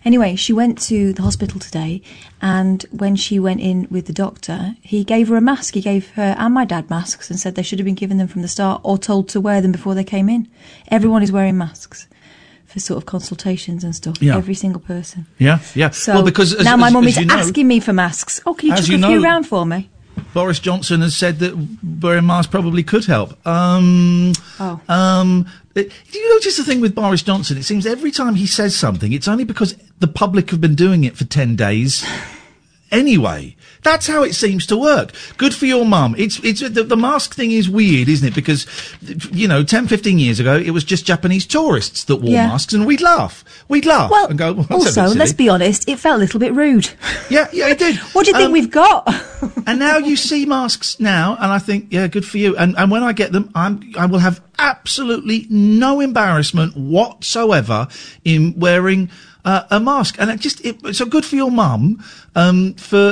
[0.05, 2.01] Anyway, she went to the hospital today,
[2.41, 5.75] and when she went in with the doctor, he gave her a mask.
[5.75, 8.29] He gave her and my dad masks and said they should have been given them
[8.29, 10.49] from the start or told to wear them before they came in.
[10.87, 12.07] Everyone is wearing masks
[12.69, 14.23] for sort of consultations and stuff.
[14.23, 14.37] Yeah.
[14.37, 15.27] Every single person.
[15.39, 15.91] Yeah, yeah.
[15.91, 18.41] So well, because as, now my as- mum is you know, asking me for masks.
[18.47, 19.89] Oh, can you chuck you a few know- round for me?
[20.35, 21.55] Boris Johnson has said that
[22.03, 23.35] wearing masks probably could help.
[23.47, 24.81] Um, Oh.
[24.89, 27.57] um, uh, do you notice the thing with Boris Johnson?
[27.57, 31.05] It seems every time he says something, it's only because the public have been doing
[31.05, 32.05] it for 10 days
[32.91, 33.57] anyway.
[33.85, 35.13] That's how it seems to work.
[35.37, 36.15] Good for your mum.
[36.19, 38.35] It's, it's, the, the mask thing is weird, isn't it?
[38.35, 38.67] Because,
[39.33, 42.49] you know, 10, 15 years ago, it was just Japanese tourists that wore Yeah.
[42.49, 43.45] masks and we'd laugh.
[43.69, 46.53] We'd laugh Well, and go, well, also, let's be honest, it felt a little bit
[46.55, 46.91] rude.
[47.31, 47.97] Yeah, yeah, it did.
[48.13, 49.07] What do you think Um, we've got?
[49.67, 52.57] and now you see masks now, and I think, yeah, good for you.
[52.57, 57.87] And and when I get them, I'm I will have absolutely no embarrassment whatsoever
[58.25, 59.11] in wearing.
[59.49, 61.83] Uh, a mask, and it just it, so good for your mum.
[62.35, 63.05] Um, for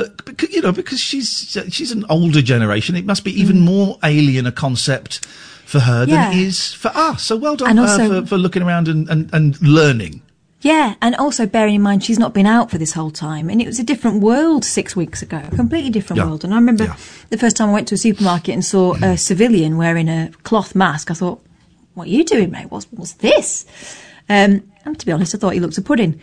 [0.55, 4.51] you know, because she's she's an older generation, it must be even more alien a
[4.51, 5.25] concept
[5.65, 6.31] for her than Mm.
[6.33, 7.23] It is for us.
[7.23, 10.21] So well done uh, also- for, for looking around and, and, and learning.
[10.61, 13.59] Yeah, and also bearing in mind she's not been out for this whole time, and
[13.61, 16.27] it was a different world six weeks ago, a completely different Yeah.
[16.27, 16.43] world.
[16.43, 16.95] And I remember Yeah.
[17.33, 20.75] the first time I went to a supermarket and saw a civilian wearing a cloth
[20.75, 21.09] mask.
[21.09, 21.39] I thought,
[21.95, 22.67] "What are you doing, mate?
[22.69, 23.65] What's what's this?"
[24.29, 26.19] Um, and to be honest, I thought he looked a pudding,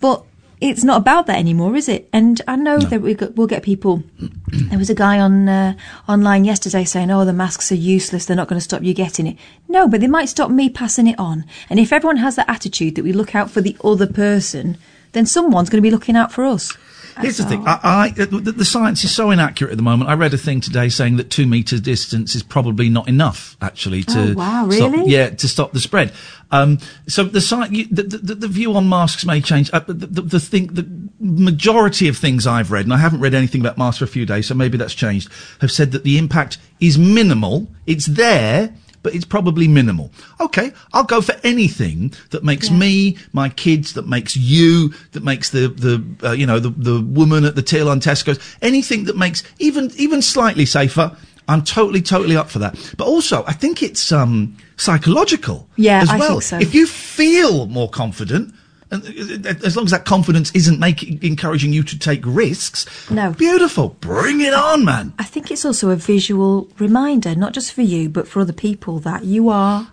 [0.00, 0.24] but
[0.60, 2.08] it's not about that anymore, is it?
[2.12, 4.02] And I know that we got, we'll get people.
[4.68, 5.74] There was a guy on uh,
[6.08, 8.26] online yesterday saying, "Oh, the masks are useless.
[8.26, 9.36] They're not going to stop you getting it."
[9.68, 11.44] No, but they might stop me passing it on.
[11.68, 14.76] And if everyone has that attitude that we look out for the other person,
[15.12, 16.76] then someone's going to be looking out for us.
[17.20, 17.66] Here's the thing.
[17.66, 20.10] I, I, the, the science is so inaccurate at the moment.
[20.10, 24.02] I read a thing today saying that two meters distance is probably not enough, actually,
[24.04, 25.10] to Oh, wow, stop, really?
[25.10, 26.12] yeah, to stop the spread.
[26.50, 29.70] Um, so the, sci- the, the, the view on masks may change.
[29.72, 30.86] Uh, the, the, the thing, the
[31.18, 34.26] majority of things I've read, and I haven't read anything about masks for a few
[34.26, 37.66] days, so maybe that's changed, have said that the impact is minimal.
[37.86, 38.74] It's there.
[39.06, 40.10] But it's probably minimal.
[40.40, 45.50] Okay, I'll go for anything that makes me, my kids, that makes you, that makes
[45.50, 49.16] the the uh, you know the the woman at the till on Tesco's, anything that
[49.16, 51.16] makes even even slightly safer.
[51.46, 52.74] I'm totally totally up for that.
[52.96, 55.68] But also, I think it's um psychological.
[55.76, 56.40] Yeah, as I well.
[56.40, 56.58] think so.
[56.58, 58.52] If you feel more confident.
[58.90, 59.02] And
[59.46, 63.32] uh, as long as that confidence isn't making encouraging you to take risks, No.
[63.32, 63.90] beautiful.
[64.00, 65.12] Bring it on, man.
[65.18, 69.00] I think it's also a visual reminder, not just for you, but for other people,
[69.00, 69.88] that you are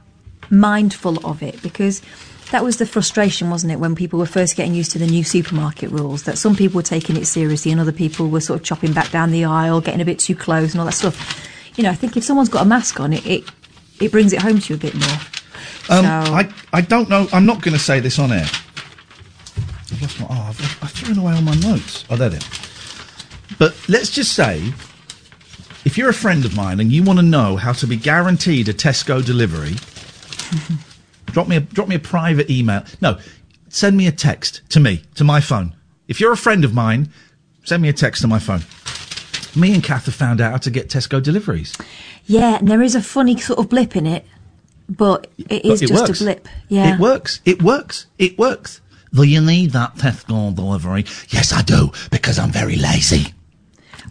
[0.49, 2.01] mindful of it because
[2.51, 5.23] that was the frustration, wasn't it, when people were first getting used to the new
[5.23, 8.63] supermarket rules, that some people were taking it seriously and other people were sort of
[8.65, 11.49] chopping back down the aisle, getting a bit too close and all that stuff.
[11.75, 13.43] You know, I think if someone's got a mask on, it, it,
[13.99, 15.17] it brings it home to you a bit more.
[15.89, 17.27] Um, So- I, I don't know.
[17.34, 18.45] I'm not going to say this on air.
[19.93, 20.27] I've lost my.
[20.29, 22.06] Oh, I've, I've thrown away all my notes.
[22.10, 22.49] Oh, there they are.
[23.60, 24.73] But let's just say,
[25.86, 28.67] if you're a friend of mine and you want to know how to be guaranteed
[28.69, 29.75] a Tesco delivery,
[31.27, 32.84] drop me a drop me a private email.
[33.01, 33.19] No,
[33.69, 35.75] send me a text to me to my phone.
[36.08, 37.10] If you're a friend of mine,
[37.63, 38.62] send me a text to my phone.
[39.56, 41.75] Me and Kath have found out how to get Tesco deliveries.
[42.25, 44.25] Yeah, and there is a funny sort of blip in it,
[44.89, 46.21] but it is But it just works.
[46.21, 46.47] a blip.
[46.69, 46.95] Yeah.
[46.95, 47.39] It works.
[47.45, 48.08] It works.
[48.17, 48.82] It works.
[49.13, 51.06] Do you need that Tesco delivery?
[51.30, 53.34] Yes, I do, because I'm very lazy.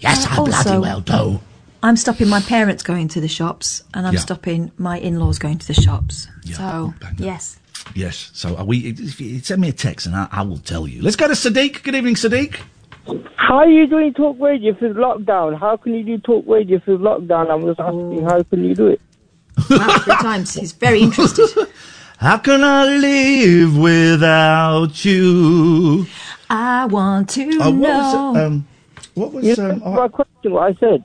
[0.00, 1.40] Yes, Uh, I bloody well do.
[1.82, 4.20] I'm stopping my parents going to the shops, and I'm Yeah.
[4.20, 6.28] stopping my in-laws going to the shops.
[6.44, 7.58] Yeah, so yes,
[7.96, 8.30] Yes.
[8.32, 8.78] So are we?
[8.78, 11.02] If you send me a text, and I, I will tell you.
[11.02, 11.82] Let's go to Sadiq.
[11.82, 12.60] Good evening, Sadiq.
[13.34, 15.58] How are you doing talk radio if it's lockdown?
[15.58, 17.50] How can you do talk radio if it's lockdown?
[17.50, 19.00] I'm just asking, how can you do it?
[19.68, 20.54] wow, three times.
[20.54, 21.48] He's very interested.
[22.22, 26.06] How can I live without you?
[26.48, 27.88] I want to Oh, what know.
[27.88, 28.40] was it?
[28.44, 28.66] Um,
[29.14, 29.44] what was?
[29.44, 31.02] You Um, answered my question, what I said.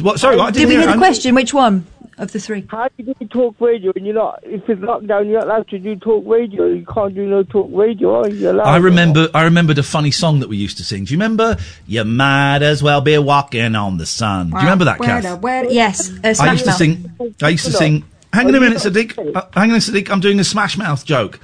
[0.00, 0.18] what?
[0.18, 0.46] Sorry, what?
[0.46, 1.34] I Did didn't we hear the I'm- question?
[1.34, 1.84] Which one
[2.16, 2.64] of the three?
[2.68, 5.78] How do you talk radio and you're not, if it's lockdown, you're not allowed to
[5.78, 6.64] do talk radio.
[6.66, 8.50] You can't do no talk radio, are you?
[8.50, 9.28] Allowed I remember.
[9.34, 11.04] I remembered a funny song that we used to sing.
[11.04, 11.58] Do you remember?
[11.86, 14.48] You might as well be walking on the sun.
[14.48, 15.70] Do you remember that, Where, Kath?
[15.72, 17.10] yes, uh, I used to sing.
[17.42, 18.04] I used to sing.
[18.32, 19.34] Hang on a minute, Sadiq.
[19.34, 20.10] Uh, hang on, Sadiq.
[20.10, 21.40] I'm doing a Smash Mouth joke.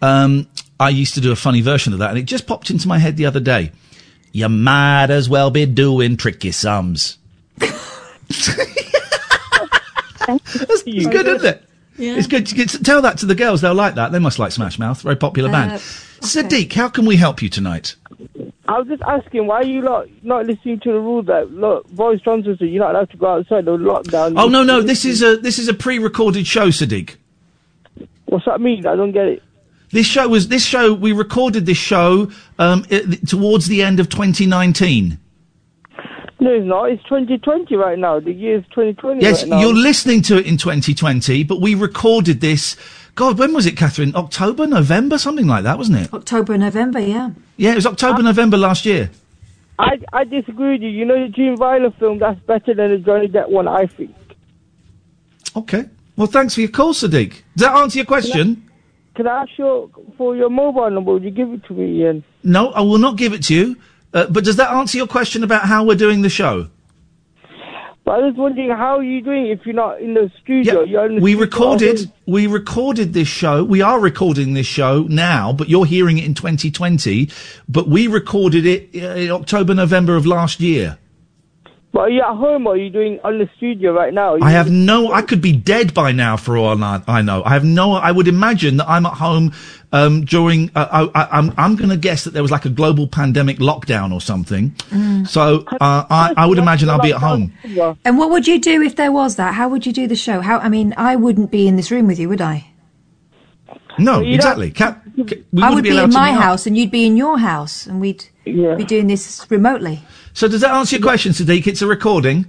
[0.00, 0.46] Um,
[0.78, 2.98] I used to do a funny version of that, and it just popped into my
[2.98, 3.72] head the other day.
[4.32, 7.18] You might as well be doing tricky sums.
[7.58, 8.42] That's
[11.06, 11.64] good, isn't it?
[11.98, 12.46] It's good.
[12.46, 14.12] to get- Tell that to the girls; they'll like that.
[14.12, 15.02] They must like Smash Mouth.
[15.02, 15.72] Very popular band.
[15.72, 15.78] Uh,
[16.20, 17.96] Sadiq, how can we help you tonight?
[18.66, 21.86] I was just asking, why are you not, not listening to the rules that, look,
[21.90, 24.34] Boris Johnson said you're not allowed to go outside, the lockdown.
[24.38, 27.16] Oh no, no, this is a this is a pre-recorded show, Sadiq.
[28.24, 28.86] What's that mean?
[28.86, 29.42] I don't get it.
[29.90, 30.92] This show was this show.
[30.94, 35.18] We recorded this show um, i towards the end of 2019.
[36.40, 36.90] No, it's not.
[36.90, 38.20] It's 2020 right now.
[38.20, 39.60] The year is 2020 Yes, right now.
[39.60, 42.76] you're listening to it in 2020, but we recorded this.
[43.14, 44.14] God, when was it, Katherine?
[44.16, 46.12] October, November, something like that, wasn't it?
[46.12, 47.30] October, November, yeah.
[47.56, 49.10] Yeah, it was October, uh, November last year.
[49.78, 50.88] I, I disagree with you.
[50.88, 54.14] You know the Gene Wilder film, that's better than the Johnny Depp one, I think.
[55.56, 55.84] Okay.
[56.16, 57.30] Well, thanks for your call, Sadiq.
[57.56, 58.68] Does that answer your question?
[59.14, 61.12] Can I ask you for your mobile number?
[61.12, 62.24] Would you give it to me, Iain?
[62.42, 63.76] No, I will not give it to you.
[64.14, 66.68] Uh, but does that answer your question about how we're doing the show?
[68.04, 70.82] But I was wondering, how are you doing if you're not in the studio?
[70.82, 72.12] You're in the we studio recorded home.
[72.26, 73.64] we recorded this show.
[73.64, 77.30] We are recording this show now, but you're hearing it in 2020.
[77.66, 80.98] But we recorded it uh, in October, November of last year.
[81.94, 84.36] But are you at home or are you doing on the studio right now?
[84.42, 85.12] I have no.
[85.12, 87.42] I could be dead by now for all I I know.
[87.44, 87.92] I have no.
[87.92, 89.52] I would imagine that I'm at home
[89.94, 90.70] um, during.
[90.74, 91.52] Uh, I, I, I'm.
[91.56, 94.74] I'm going to guess that there was like a global pandemic lockdown or something.
[95.26, 97.52] So uh, I, I would imagine I'll be at home.
[98.04, 99.54] And what would you do if there was that?
[99.54, 100.40] How would you do the show?
[100.40, 100.58] How?
[100.58, 102.66] I mean, I wouldn't be in this room with you, would I?
[103.98, 104.70] No, you exactly.
[104.72, 106.42] Ca- ca- we I wouldn't would be, in my meet up.
[106.42, 108.74] house, and you'd be in your house, and we'd Yeah.
[108.74, 110.02] be doing this remotely.
[110.32, 111.66] So does that answer your question, Sadiq?
[111.68, 112.46] It's a recording.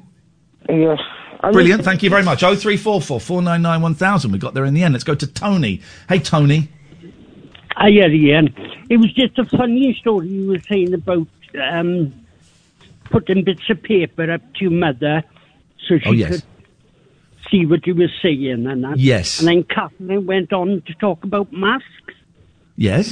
[0.68, 0.98] Yes.
[1.42, 1.82] I'm Brilliant.
[1.82, 2.42] just- Thank you very much.
[2.42, 4.32] Oh three four four four nine nine one thousand.
[4.32, 4.94] We got there in the end.
[4.96, 5.82] Let's go to Tony.
[6.10, 6.70] Hey, Tony.
[7.78, 8.54] Ah, yeah, Iain.
[8.90, 11.28] It was just a funny story you were saying about
[11.62, 12.14] um,
[13.06, 15.24] putting bits of paper up to your mother
[15.88, 16.30] so she Oh, yes.
[16.32, 16.44] could
[17.52, 18.98] see what you were saying and that.
[18.98, 19.40] Yes.
[19.40, 22.14] And then Kathleen went on to talk about masks.
[22.78, 23.12] Yes.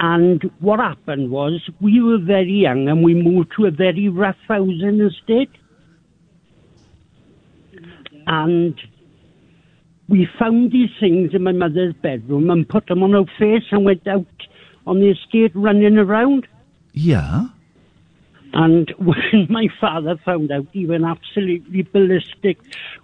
[0.00, 4.36] And what happened was we were very young and we moved to a very rough
[4.46, 5.50] housing estate.
[8.26, 8.78] And
[10.08, 13.84] we found these things in my mother's bedroom and put them on her face and
[13.84, 14.26] went out
[14.86, 16.46] on the estate running around.
[16.92, 17.48] Yeah.
[18.54, 22.58] And when my father found out, he went absolutely ballistic.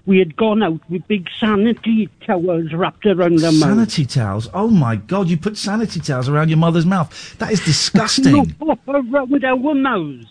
[0.06, 3.60] We had gone out with big sanitary towels wrapped around our mouth.
[3.60, 4.48] Sanity towels.
[4.54, 5.28] Oh my God!
[5.28, 7.36] You put sanity towels around your mother's mouth.
[7.38, 8.54] That is disgusting.
[8.60, 10.26] No, around our mouths.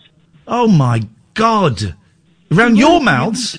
[0.48, 1.02] oh my
[1.34, 1.94] God!
[2.50, 3.58] Around your mouths.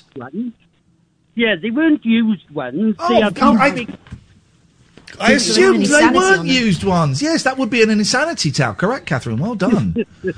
[1.36, 1.48] Ones.
[1.48, 2.96] Yeah, they weren't used ones.
[2.96, 3.98] they Oh, had oh, these I- big
[5.20, 7.22] I assumed they weren't on used ones.
[7.22, 8.74] Yes, that would be an insanity towel.
[8.74, 9.38] Correct, Katherine.
[9.38, 9.96] Well done.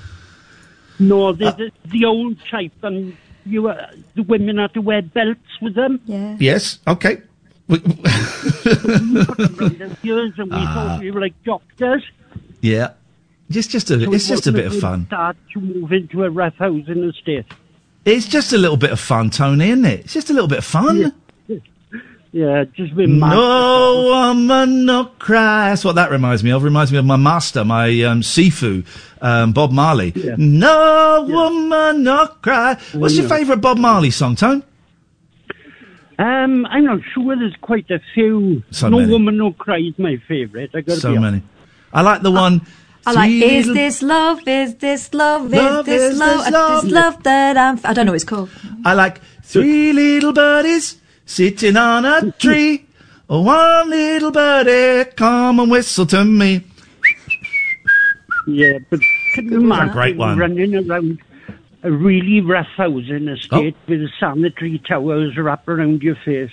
[1.01, 5.39] No, the, the, the old type, and you were, the women had to wear belts
[5.63, 6.01] with them.
[6.07, 6.37] Yeah.
[6.41, 6.81] yes.
[6.89, 7.23] Okay.
[7.69, 10.75] Put them around and we Ah.
[10.75, 12.03] thought we were like doctors.
[12.61, 12.95] yeah.
[13.49, 15.07] Just, just a, So it's it just a bit of fun.
[15.07, 17.47] Start to move into a rough housing estate.
[18.09, 20.01] It's just a little bit of fun, Tony, isn't it?
[20.01, 21.13] It's just a little bit of fun.
[22.33, 23.19] Yeah, just been.
[23.19, 25.71] No woman, no cry.
[25.71, 26.63] That's what that reminds me of.
[26.63, 28.87] Reminds me of my master, my um, Sifu,
[29.21, 30.13] um, Bob Marley.
[30.37, 32.79] No woman, no cry.
[32.93, 34.63] What's your favourite Bob Marley song, Tony?
[36.19, 37.37] Um, I'm not sure.
[37.37, 38.63] There's quite a few.
[38.71, 39.13] So no many.
[39.13, 40.71] woman, no cry is my favourite.
[40.75, 41.43] I got So many.
[41.93, 42.63] I like the one.
[42.63, 42.67] I
[43.13, 44.41] like, Three is this love?
[44.47, 45.47] Is this love?
[45.47, 46.45] Is this is love?
[46.45, 46.83] this love?
[46.85, 47.75] This love that I'm.
[47.77, 48.51] F- I don't know what it's called.
[48.85, 52.87] I like three little birdies sitting on a tree.
[53.27, 56.65] One little birdie, come and whistle to me.
[58.47, 59.01] Yeah, but
[59.35, 60.39] can you imagine great one.
[60.39, 61.19] running around
[61.83, 63.85] a really rough housing estate Oh.
[63.87, 66.51] with sanitary towels wrapped around your face?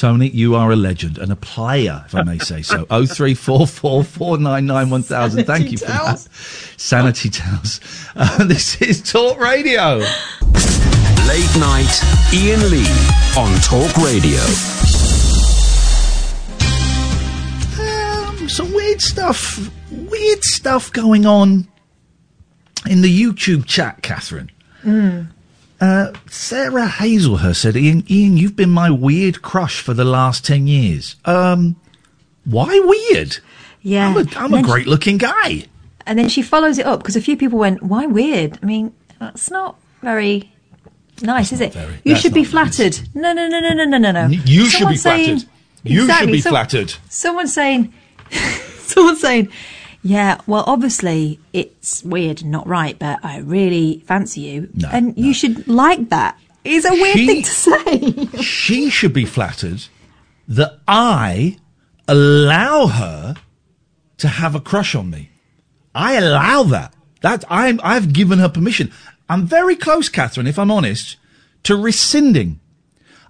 [0.00, 2.86] Tony, you are a legend and a player, if I may say so.
[2.90, 5.44] Oh three four four four nine nine one thousand.
[5.44, 6.18] Thank you for that.
[6.78, 7.80] Sanity towels.
[8.16, 9.98] Uh, this is Talk Radio.
[11.28, 12.00] Late night,
[12.32, 12.88] Iain Lee
[13.36, 14.40] on Talk Radio.
[17.78, 19.70] Um, some weird stuff.
[19.90, 21.68] Weird stuff going on
[22.88, 24.50] in the YouTube chat, Katherine.
[25.80, 30.66] Uh, Sarah Hazelhurst said, Iain, Iain, you've been my weird crush for the last 10
[30.66, 31.16] years.
[31.24, 31.76] Um,
[32.44, 33.38] why weird?
[33.82, 34.08] Yeah.
[34.08, 35.64] I'm a, I'm a then she- great looking guy.
[36.06, 38.92] And then she follows it up because a few people went, "Why weird?" I mean,
[39.20, 40.50] that's not very
[41.22, 41.72] nice, is it?
[41.74, 42.76] very- you should be not nice.
[42.76, 43.08] flattered.
[43.14, 44.26] No, no, no, no, no, no, no, no.
[44.28, 45.48] You should be saying- flattered.
[45.84, 46.94] You Exactly, should be some- flattered.
[47.08, 47.92] Someone's saying,
[48.80, 49.50] someone's saying,
[50.02, 55.16] yeah, well, obviously it's weird and not right, but I really fancy you, No, and
[55.18, 56.38] you should like that.
[56.64, 58.42] It's a weird She- thing to say.
[58.42, 59.84] She should be flattered
[60.48, 61.56] that I
[62.08, 63.34] allow her
[64.18, 65.30] to have a crush on me.
[65.94, 66.94] I allow that.
[67.22, 68.92] That I'm, I've given her permission.
[69.28, 71.16] I'm very close, Katherine, if I'm honest,
[71.64, 72.60] to rescinding.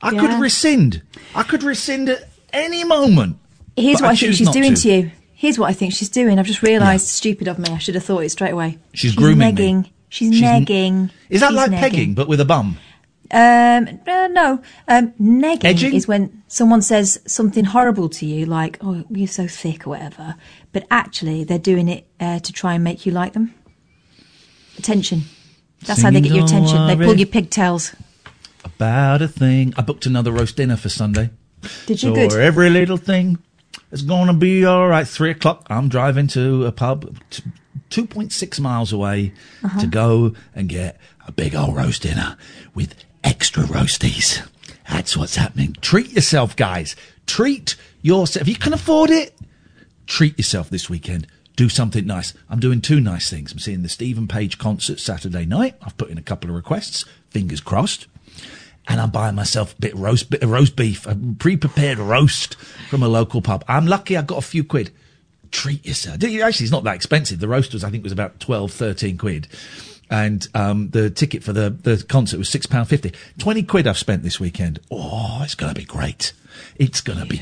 [0.03, 0.21] I Yeah.
[0.21, 1.03] could rescind.
[1.35, 3.37] I could rescind at any moment.
[3.77, 4.83] Here's what I I, think she's doing to.
[4.83, 4.89] to.
[4.93, 5.11] you.
[5.41, 6.39] Here's what I think she's doing.
[6.39, 7.71] I've just realised, stupid of me.
[7.71, 8.77] I should have thought it straight away.
[8.93, 9.63] She's grooming me.
[9.63, 9.91] negging.
[10.11, 11.11] She's, She's n- negging.
[11.31, 11.79] Is that She's like negging.
[11.79, 12.77] pegging, but with a bum?
[13.31, 14.61] Um, uh, no.
[14.87, 15.95] Um, negging Edging?
[15.95, 20.35] is when someone says something horrible to you, like, oh, you're so thick or whatever,
[20.73, 23.55] but actually they're doing it uh, to try and make you like them.
[24.79, 25.23] Attention.
[25.87, 26.87] That's how they get your Singing, attention.
[26.99, 27.95] They pull your pigtails.
[28.63, 29.73] About a thing.
[29.79, 31.31] I booked another roast dinner for Sunday.
[31.87, 32.33] Did you so good?
[32.35, 33.39] every little thing
[33.91, 35.07] is gonna be all right.
[35.07, 35.67] Three o'clock.
[35.71, 37.43] I'm driving to a pub, t-
[37.91, 39.33] two point six miles away,
[39.63, 39.81] Uh-huh.
[39.81, 42.37] to go and get a big old roast dinner
[42.75, 44.47] with extra roasties.
[44.89, 45.77] That's what's happening.
[45.81, 46.97] Treat yourself, guys.
[47.27, 48.43] Treat yourself.
[48.43, 49.39] If you can afford it,
[50.07, 51.27] treat yourself this weekend.
[51.57, 52.33] Do something nice.
[52.49, 53.53] I'm doing two nice things.
[53.53, 55.77] I'm seeing the Steven Page concert Saturday night.
[55.83, 57.05] I've put in a couple of requests.
[57.29, 58.07] Fingers crossed
[58.89, 62.57] and I'm buying myself a bit of roast, bit of roast beef, a pre-prepared roast
[62.89, 63.65] from a local pub.
[63.69, 64.91] I'm lucky I got a few quid.
[65.51, 66.17] Treat yourself.
[66.17, 67.41] Actually, it's not that expensive.
[67.41, 69.49] The roast was, I think, was about 12, 13 quid.
[70.11, 73.15] And um, the ticket for the, the concert was £6.50.
[73.39, 74.81] 20 quid I've spent this weekend.
[74.91, 76.33] Oh, it's going to be great.
[76.77, 77.39] It's going to be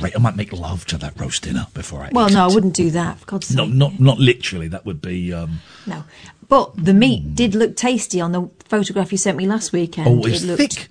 [0.00, 0.16] great.
[0.16, 2.90] I might make love to that roast dinner before I well, no, I wouldn't do
[2.92, 3.58] that, for God's sake.
[3.58, 4.68] Not, not, not literally.
[4.68, 5.34] That would be...
[5.34, 6.04] Um, No.
[6.48, 10.08] But the meat did look tasty on the photograph you sent me last weekend.
[10.08, 10.88] Oh, it's it looked, thick.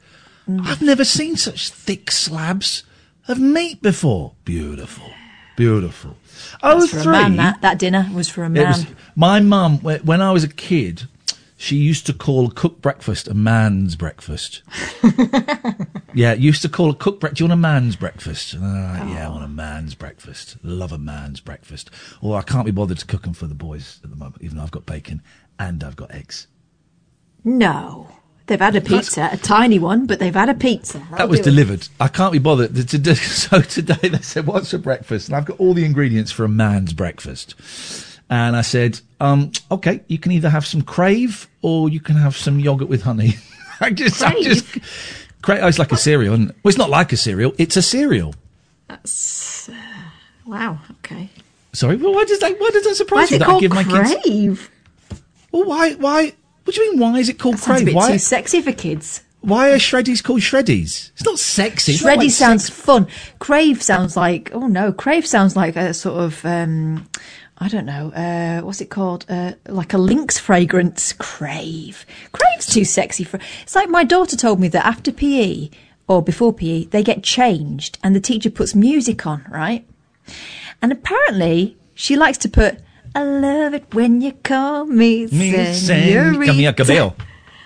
[0.48, 2.84] I've never seen such thick slabs
[3.28, 4.34] of meat before.
[4.46, 5.12] Beautiful,
[5.56, 6.16] beautiful.
[6.64, 7.62] Oh, That's for a man, that.
[7.62, 8.68] That dinner was for a man.
[8.68, 8.86] was-
[9.16, 11.04] my mum, when I was a kid,
[11.58, 14.62] she used to call cooked breakfast a man's breakfast.
[16.14, 17.38] Yeah, used to call a cook breakfast.
[17.38, 18.56] Do you want a man's breakfast?
[18.60, 20.58] Ah, Yeah, I want a man's breakfast.
[20.64, 21.92] Love a man's breakfast.
[22.22, 24.58] Or I can't be bothered to cook them for the boys at the moment, even
[24.58, 25.22] though I've got bacon
[25.60, 26.48] and I've got eggs.
[27.44, 28.10] No.
[28.48, 31.02] They've had a pizza, a tiny one, but they've had a pizza.
[31.18, 31.88] That was delivered.
[32.00, 32.74] I can't be bothered.
[32.76, 35.84] to- to do- So today they said, "What's for breakfast?" And I've got all the
[35.84, 37.56] ingredients for a man's breakfast.
[38.30, 42.36] And I said, um, "Okay, you can either have some crave or you can have
[42.38, 43.36] some yogurt with honey."
[43.82, 44.66] I just, I just,
[45.42, 45.60] crave.
[45.62, 46.34] Oh, it's like a cereal.
[46.34, 47.54] And, well, it's not like a cereal.
[47.58, 48.34] It's a cereal.
[48.88, 49.70] That's.
[49.70, 49.74] Uh,
[50.46, 51.30] wow, okay.
[51.74, 51.96] Sorry.
[51.98, 52.60] Well, why does that?
[52.60, 53.36] Why does that Why surprise is you?
[53.36, 54.70] it that I called give my kids?
[55.52, 55.94] Well, why?
[55.94, 56.34] Why?
[56.68, 57.00] What do you mean?
[57.00, 57.96] Why is it called a crave?
[57.96, 58.12] Why?
[58.12, 59.24] too sexy for kids.
[59.40, 61.12] Why are shreddies called shreddies?
[61.14, 61.94] It's not sexy.
[61.94, 63.08] It's not Shreddy like sounds fun.
[63.40, 67.08] Crave sounds like oh no, crave sounds like a sort of um,
[67.58, 69.26] I don't know, uh, what's it called?
[69.30, 71.14] Uh, like a Lynx fragrance.
[71.14, 72.06] Crave.
[72.34, 73.40] Crave's too sexy for.
[73.62, 75.70] It's like my daughter told me that after PE
[76.10, 79.88] or before PE they get changed and the teacher puts music on, right?
[80.82, 82.80] And apparently she likes to put.
[83.18, 87.16] I love it when you call me, Me, sen- senorita." Camila Cabello.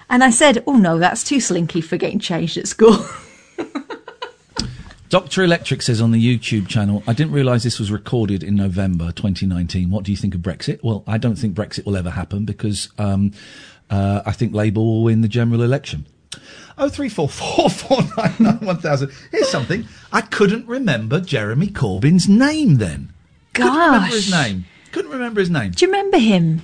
[0.09, 2.97] And I said, "Oh no, that's too slinky for getting changed at school."
[5.09, 5.43] Dr.
[5.43, 9.89] Electric says on the YouTube channel, I didn't realise this was recorded in November 2019.
[9.89, 10.79] What do you think of Brexit?
[10.83, 13.31] Well, I don't think Brexit will ever happen because um,
[13.89, 16.07] uh, I think Labour will win the general election.
[16.77, 19.11] Oh three four four four nine nine one thousand.
[19.31, 22.75] Here's something I couldn't remember Jeremy Corbyn's name.
[22.77, 23.13] Then
[23.53, 24.47] couldn't remember his Gosh.
[24.47, 24.65] name.
[24.91, 25.71] Couldn't remember his name.
[25.71, 26.61] Do you remember him?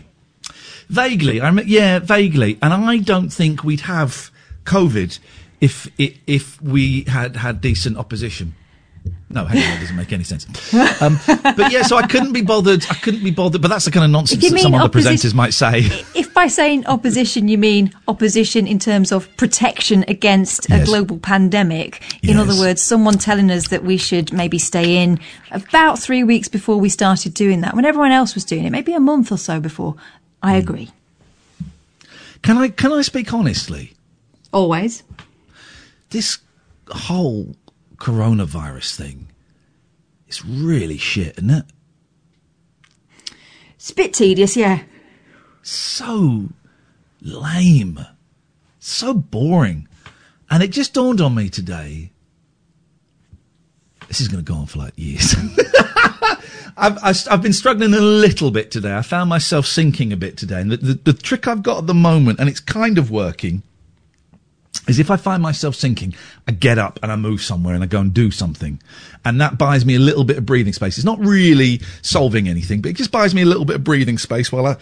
[0.89, 4.31] Vaguely, I rem- yeah, vaguely, and I don't think we'd have
[4.63, 5.19] COVID
[5.59, 8.55] if i if we had had decent opposition.
[9.29, 10.45] No, hang on, that doesn't make any sense.
[11.01, 11.19] Um,
[11.55, 12.85] but yeah, so I couldn't be bothered.
[12.89, 13.61] I couldn't be bothered.
[13.61, 15.81] But that's the kind of nonsense that some of the presenters might say.
[16.15, 22.01] If by saying opposition you mean opposition in terms of protection against a global pandemic,
[22.23, 25.19] in other words, someone telling us that we should maybe stay in
[25.51, 28.93] about three weeks before we started doing that, when everyone else was doing it, maybe
[28.93, 29.95] a month or so before,
[30.41, 30.57] I Hmm.
[30.59, 30.91] agree.
[32.43, 33.93] Can I can I speak honestly?
[34.53, 35.03] Always.
[36.11, 36.37] This
[36.89, 37.55] whole
[37.97, 39.27] coronavirus thing
[40.27, 41.65] is really shit, isn't it?
[43.75, 44.83] It's a bit tedious, yeah.
[45.61, 46.49] so
[47.21, 47.99] lame,
[48.79, 49.87] so boring.
[50.49, 52.11] And it just dawned on me today.
[54.07, 55.35] This is going to go on for like years.
[56.77, 58.95] I've, I've, I've been struggling a little bit today.
[58.95, 60.61] I found myself sinking a bit today.
[60.61, 63.63] And the, the, the trick I've got at the moment, and it's kind of working,
[64.87, 66.15] is if I find myself sinking,
[66.47, 68.81] I get up and I move somewhere and I go and do something.
[69.25, 70.97] And that buys me a little bit of breathing space.
[70.97, 74.17] It's not really solving anything, but it just buys me a little bit of breathing
[74.17, 74.77] space while I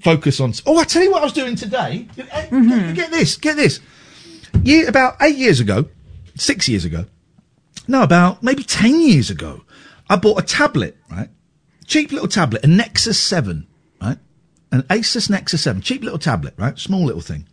[0.00, 0.52] focus on.
[0.66, 2.08] Oh, I tell you what I was doing today.
[2.16, 3.80] Eh, Get, get this, get this.
[4.62, 5.86] Year, about eight years ago,
[6.36, 7.04] six years ago,
[7.86, 9.62] no, about maybe 10 years ago,
[10.10, 11.28] I bought a tablet, right?
[11.86, 13.66] Cheap little tablet, a Nexus 7,
[14.00, 14.18] right?
[14.72, 16.78] An Asus Nexus 7, cheap little tablet, right?
[16.78, 17.46] Small little thing.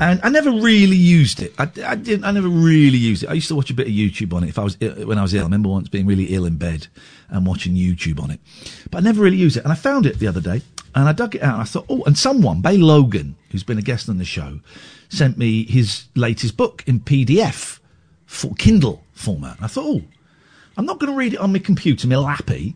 [0.00, 1.54] And I never really used it.
[1.58, 2.24] I, I didn't.
[2.24, 3.30] I never really used it.
[3.30, 5.18] I used to watch a bit of YouTube on it if I was ill, when
[5.18, 5.42] I was ill.
[5.42, 6.88] I remember once being really ill in bed
[7.28, 8.40] and watching YouTube on it,
[8.90, 9.62] but I never really used it.
[9.62, 10.62] And I found it the other day,
[10.94, 11.54] and I dug it out.
[11.54, 14.60] And I thought, oh, and someone, Bey Logan, who's been a guest on the show,
[15.08, 17.78] sent me his latest book in PDF
[18.26, 19.56] for Kindle format.
[19.56, 20.02] And I thought, oh,
[20.76, 22.74] I'm not going to read it on my computer, my lappy,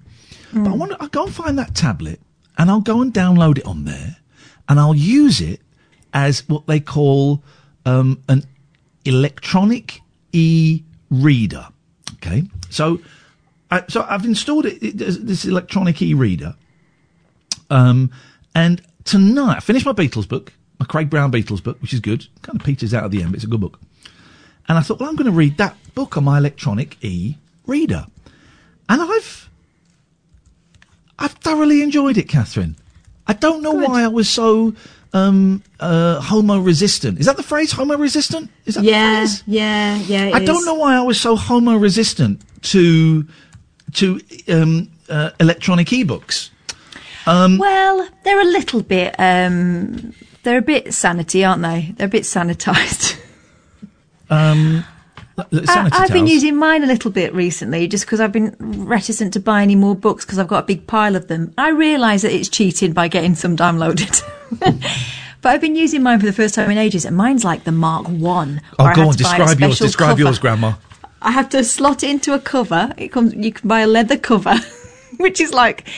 [0.52, 0.78] but I mm.
[0.78, 0.98] want to.
[1.00, 2.20] I'll go and find that tablet,
[2.56, 4.18] and I'll go and download it on there,
[4.68, 5.60] and I'll use it
[6.12, 7.42] as what they call
[7.84, 8.44] um, an
[9.04, 10.00] electronic
[10.32, 11.68] e-reader.
[12.14, 13.00] Okay, so
[13.70, 16.54] I, so I've installed it, it this electronic e-reader,
[17.70, 18.10] um,
[18.54, 22.26] and tonight I finished my Beatles book, my Craig Brown Beatles book, which is good.
[22.42, 23.80] Kind of peters out at the end, but it's a good book.
[24.68, 28.06] And I thought, well, I'm going to read that book on my electronic e-reader,
[28.88, 29.48] and I've
[31.18, 32.76] I've thoroughly enjoyed it, Katherine.
[33.26, 34.74] I don't know why I was so
[35.12, 37.18] um, uh, homo resistant.
[37.18, 37.72] Is that the phrase?
[37.72, 38.50] Homo resistant?
[38.66, 39.42] Is that the Yeah, phrase?
[39.46, 40.30] yeah, yeah.
[40.34, 42.40] I don't know why I was so homo resistant
[42.72, 43.26] to
[43.94, 46.50] to um, uh, electronic ebooks.
[47.26, 49.14] Um, Well, they're a little bit.
[49.18, 51.92] Um, they're a bit sanity, aren't they?
[51.96, 53.16] They're a bit sanitised.
[54.30, 54.84] um,
[55.38, 59.40] I, I've been using mine a little bit recently, just because I've been reticent to
[59.40, 61.52] buy any more books because I've got a big pile of them.
[61.56, 64.22] I realise that it's cheating by getting some downloaded.
[65.40, 67.70] But I've been using mine for the first time in ages, and mine's like the
[67.70, 68.60] Mark One.
[68.76, 69.78] Oh, go on, to buy a describe yours.
[69.78, 70.20] Describe cover.
[70.22, 70.72] yours, Grandma.
[71.22, 72.92] I have to slot it into a cover.
[72.96, 73.34] It comes.
[73.34, 74.56] You can buy a leather cover,
[75.18, 75.88] which is like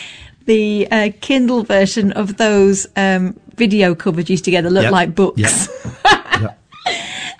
[0.44, 4.82] the uh, Kindle version of those um, video covers you used to get that look
[4.84, 4.92] Yep.
[4.92, 5.38] like books.
[5.40, 5.86] Yep.
[6.42, 6.58] Yep.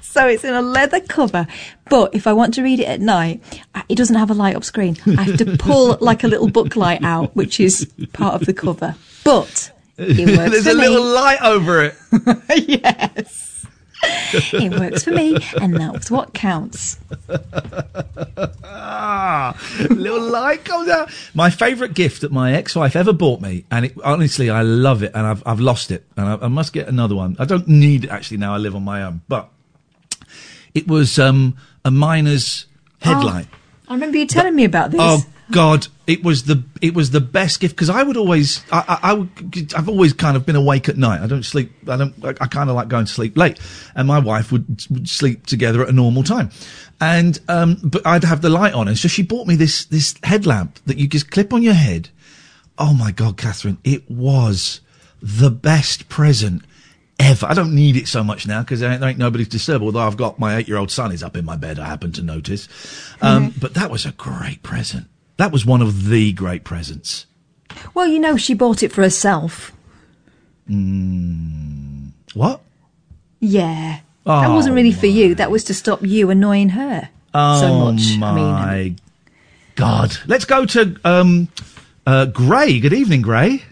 [0.03, 1.47] So it's in a leather cover.
[1.91, 3.43] But if I want to read it at night,
[3.89, 4.97] it doesn't have a light up screen.
[5.19, 8.55] I have to pull like a little book light out, which is part of the
[8.55, 8.95] cover.
[9.25, 10.89] But it works There's a me.
[10.89, 11.95] little light over it.
[12.69, 13.67] yes.
[14.53, 16.99] it works for me, and that's what counts.
[18.65, 19.55] Ah,
[19.91, 21.11] little light comes out.
[21.35, 25.13] My favourite gift that my ex-wife ever bought me, and it, honestly, I love it,
[25.15, 27.37] and I've I've lost it, and I, I must get another one.
[27.39, 28.55] I don't need it actually now.
[28.55, 29.51] I live on my own, but
[30.75, 32.67] it was um, a miner's
[33.01, 33.47] headlight.
[33.89, 35.01] I remember you telling me about this.
[35.03, 35.89] Oh God!
[36.07, 39.13] It was the it was the best gift because I would always I, I, I
[39.15, 41.21] would, I've always kind of been awake at night.
[41.21, 41.73] I don't sleep.
[41.89, 42.25] I don't.
[42.25, 43.59] I, I kind of like going to sleep late,
[43.95, 46.51] and my wife would, would sleep together at a normal time.
[47.01, 50.15] And um, but I'd have the light on, and so she bought me this this
[50.23, 52.11] headlamp that you just clip on your head.
[52.79, 53.79] Oh my God, Katherine!
[53.83, 54.81] It was
[55.21, 56.65] the best present
[57.21, 57.47] ever.
[57.47, 59.83] I don't need it so much now because there ain't, there ain't nobody to disturb.
[59.83, 61.79] Although I've got my eight year old son is up in my bed.
[61.79, 62.69] I happen to notice.
[63.23, 65.07] Um, But that was a great present.
[65.37, 67.27] That was one of the great presents.
[67.95, 69.73] Well, you know, she bought it for herself.
[72.35, 72.61] What?
[73.41, 74.01] Yeah.
[74.27, 75.35] Oh, that wasn't really for you.
[75.35, 78.19] That was to stop you annoying her Oh so much.
[78.19, 78.99] my I mean,
[79.77, 80.17] God!
[80.27, 81.49] Let's go to um,
[82.07, 82.79] uh, Gray.
[82.81, 83.63] Good evening, Gray.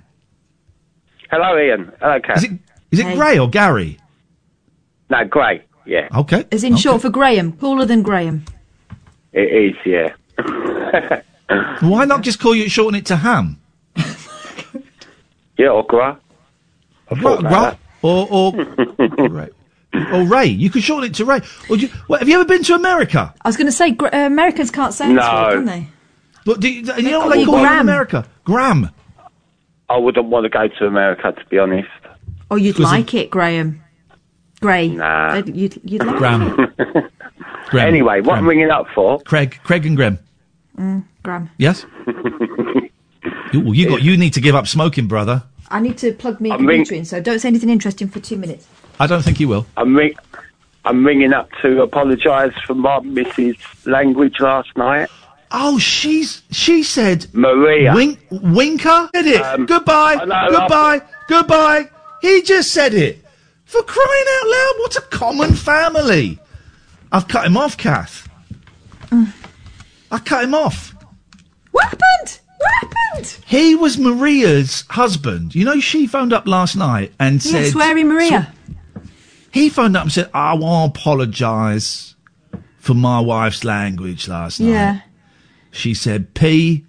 [1.31, 1.93] Hello, Iain.
[2.01, 2.39] Hello, Kat.
[2.39, 2.53] Is it
[2.91, 3.15] is it Hey.
[3.17, 3.99] Gray or Gary?
[5.11, 5.63] No, Gray.
[5.87, 6.45] Yeah, Okay.
[6.53, 8.45] as in short for Graham, cooler than Graham.
[9.33, 9.77] it is.
[9.87, 11.21] Yeah.
[11.81, 13.59] Why not just call you shorten it to Ham?
[15.57, 16.17] Yeah, or Gra.
[17.11, 17.79] I Ra- thought about Ra- that.
[18.03, 19.49] or or Ray.
[20.13, 20.47] or Ray.
[20.47, 21.41] You could shorten it to Ray.
[21.69, 23.35] Or do you, well, have you ever been to America?
[23.43, 25.15] I was going to say, Gra- uh, Americans can't say No.
[25.15, 25.89] this word, can they?
[26.45, 28.25] But do you, do you know what they you call you in America?
[28.45, 28.91] Graham.
[29.89, 31.89] I wouldn't want to go to America, to be honest.
[32.51, 33.83] Oh, you'd like it, Graham.
[34.61, 34.89] Gray.
[34.89, 35.37] Nah.
[35.37, 36.75] You'd, you'd like Graham.
[37.69, 37.89] Graham.
[37.89, 38.39] Anyway, what Graham.
[38.45, 39.21] I'm ringing up for?
[39.21, 39.59] Craig.
[39.63, 40.19] Craig and Graham.
[41.23, 41.51] Graham.
[41.59, 41.85] Yes.
[42.07, 44.03] you, well, you got.
[44.03, 45.43] You need to give up smoking, brother.
[45.71, 48.37] I need to plug me I'm ring- in, so don't say anything interesting for two
[48.37, 48.67] minutes.
[48.99, 49.67] I don't think you will.
[49.77, 50.15] I'm ring.
[50.85, 55.11] I'm ringing up to apologise for my missus' language last night.
[55.51, 57.95] Oh, she's she said Maria.
[57.95, 59.43] Wink, winker did it.
[59.43, 61.91] Um, goodbye, goodbye, goodbye.
[62.21, 63.25] He just said it.
[63.65, 64.75] For crying out loud!
[64.79, 66.39] What a common family.
[67.13, 68.29] I've cut him off, Kath.
[70.11, 70.95] I cut him off.
[71.71, 72.41] What happened?
[72.59, 73.39] What happened?
[73.47, 75.55] He was Maria's husband.
[75.55, 78.53] You know, she phoned up last night and said, swearing Maria.
[79.51, 82.15] He phoned up and said, "I want to apologise
[82.79, 85.01] for my wife's language last night." yeah.
[85.71, 86.85] She said P,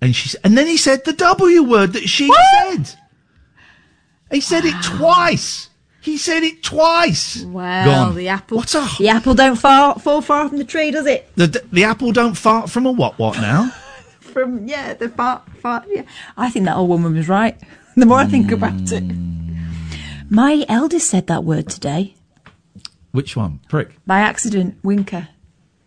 [0.00, 2.98] and she and then he said the W word that she said.
[4.34, 5.70] He said it twice.
[6.00, 7.42] He said it twice.
[7.44, 8.14] Well, Gone.
[8.16, 8.58] the apple.
[8.58, 11.30] What's a The apple don't fall, fall far from the tree, does it?
[11.36, 13.72] the the apple don't fart from a what what now?
[14.34, 15.84] From yeah, the far, far.
[15.88, 16.02] Yeah.
[16.36, 17.56] I think that old woman was right.
[17.96, 19.04] The more I think about it.
[19.04, 19.54] Hmm.
[20.28, 22.16] My eldest said that word today
[23.12, 23.60] Which one?
[23.68, 23.90] Prick.
[24.04, 24.76] by accident.
[24.82, 25.28] Winker.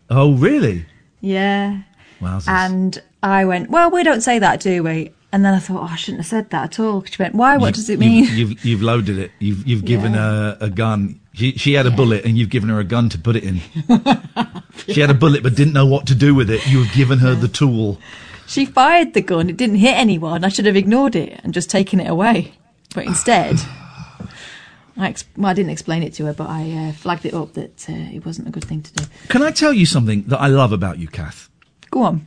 [0.08, 0.86] Oh really?
[1.20, 1.82] Yeah.
[2.20, 2.48] Wowzers.
[2.48, 5.12] And I went, well, we don't say that, do we?
[5.30, 7.04] And then I thought, oh, I shouldn't have said that at all.
[7.04, 7.58] She went, why?
[7.58, 8.24] What does it mean?
[8.34, 9.30] You've, you've loaded it.
[9.38, 10.18] You've you've given Yeah.
[10.20, 11.20] her a gun.
[11.34, 13.60] She she had a bullet, and you've given her a gun to put it in.
[14.88, 16.66] she had a bullet, but didn't know what to do with it.
[16.66, 17.98] You've given her the tool.
[18.46, 19.50] She fired the gun.
[19.50, 20.44] It didn't hit anyone.
[20.44, 22.54] I should have ignored it and just taken it away.
[22.94, 23.56] But instead,
[24.96, 27.52] I, ex- well, I didn't explain it to her, but I uh, flagged it up
[27.52, 29.04] that uh, it wasn't a good thing to do.
[29.28, 31.50] Can I tell you something that I love about you, Kath?
[31.90, 32.26] Go on.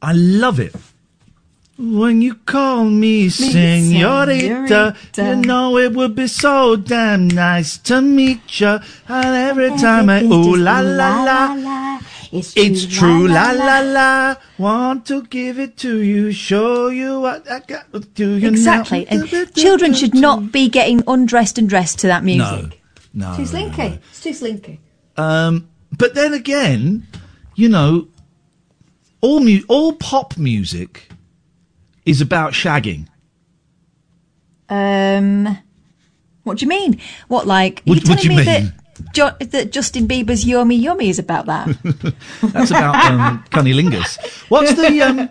[0.00, 0.74] I love it.
[1.78, 5.22] When you call me senorita, senorita.
[5.22, 8.78] you know it would be so damn nice to meet you.
[9.08, 11.22] And every time I, ooh la la
[11.52, 12.00] la,
[12.32, 14.36] it's true la la la.
[14.56, 19.04] Want to give it to you, show you what I got to you Exactly.
[19.10, 19.20] now.
[19.20, 22.80] And children should not be getting undressed and dressed to that music.
[23.12, 23.36] No, no.
[23.36, 24.00] Too slinky.
[24.10, 24.80] It's too slinky.
[25.18, 27.06] Um, but then again,
[27.54, 28.08] you know,
[29.20, 31.08] all mu- all pop music
[32.06, 33.08] is about shagging.
[34.68, 35.58] Um,
[36.44, 37.00] what do you mean?
[37.28, 37.82] What like?
[37.84, 38.72] What- are you what do telling you me mean?
[38.72, 41.66] that jo- that Justin Bieber's "Yummy Yummy" is about that?
[42.42, 44.18] That's about um, cunnilingus.
[44.50, 45.28] What's the um,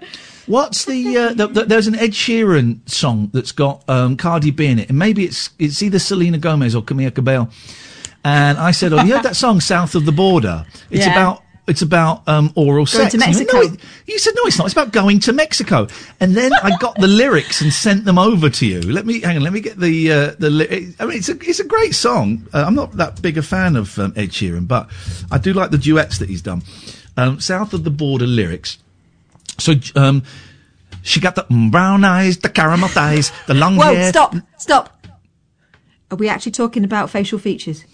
[0.47, 4.67] what's the, uh, the, the there's an Ed Sheeran song that's got um, Cardi B
[4.67, 7.49] in it, and maybe it's it's either Selena Gomez or Camila Cabello.
[8.23, 10.65] And I said, "Oh, you heard that song South of the Border?
[10.89, 11.11] It's Yeah.
[11.11, 13.11] about it's about um, oral Going sex.
[13.13, 13.57] to went, Mexico.
[13.57, 14.65] No, it- you said no, it's not.
[14.65, 15.87] It's about going to Mexico.
[16.19, 18.81] And then I got the lyrics and sent them over to you.
[18.81, 19.43] Let me hang on.
[19.43, 20.49] Let me get the uh, the.
[20.51, 22.47] Li- I mean, it's a it's a great song.
[22.53, 24.89] Uh, I'm not that big a fan of um, Ed Sheeran, but
[25.31, 26.61] I do like the duets that he's done.
[27.17, 28.77] Um, South of the border lyrics.
[29.57, 30.21] So um,
[31.01, 34.09] she got the brown eyes, the caramel thighs, the long Whoa, hair.
[34.09, 35.07] stop, stop.
[36.11, 37.85] Are we actually talking about facial features?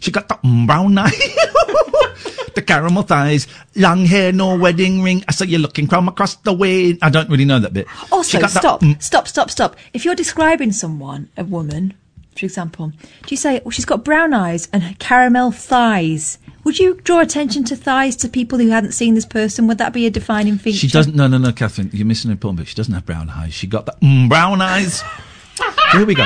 [0.00, 1.12] She got the brown eyes,
[2.54, 3.46] the caramel thighs,
[3.76, 5.24] long hair, no wedding ring.
[5.28, 6.98] I saw you looking from across the way.
[7.02, 7.86] I don't really know that bit.
[8.12, 9.76] Also, got that- stop, mm, stop, stop, stop.
[9.92, 11.94] If you're describing someone, a woman,
[12.38, 16.38] for example, do you say, well, she's got brown eyes and caramel thighs?
[16.64, 19.66] Would you draw attention to thighs to people who hadn't seen this person?
[19.66, 20.78] Would that be a defining feature?
[20.78, 21.14] She doesn't.
[21.14, 21.90] No, no, no, Katherine.
[21.92, 22.68] You're missing an important bit.
[22.68, 23.52] She doesn't have brown eyes.
[23.52, 25.02] She got the mm, brown eyes.
[25.92, 26.24] Here we go.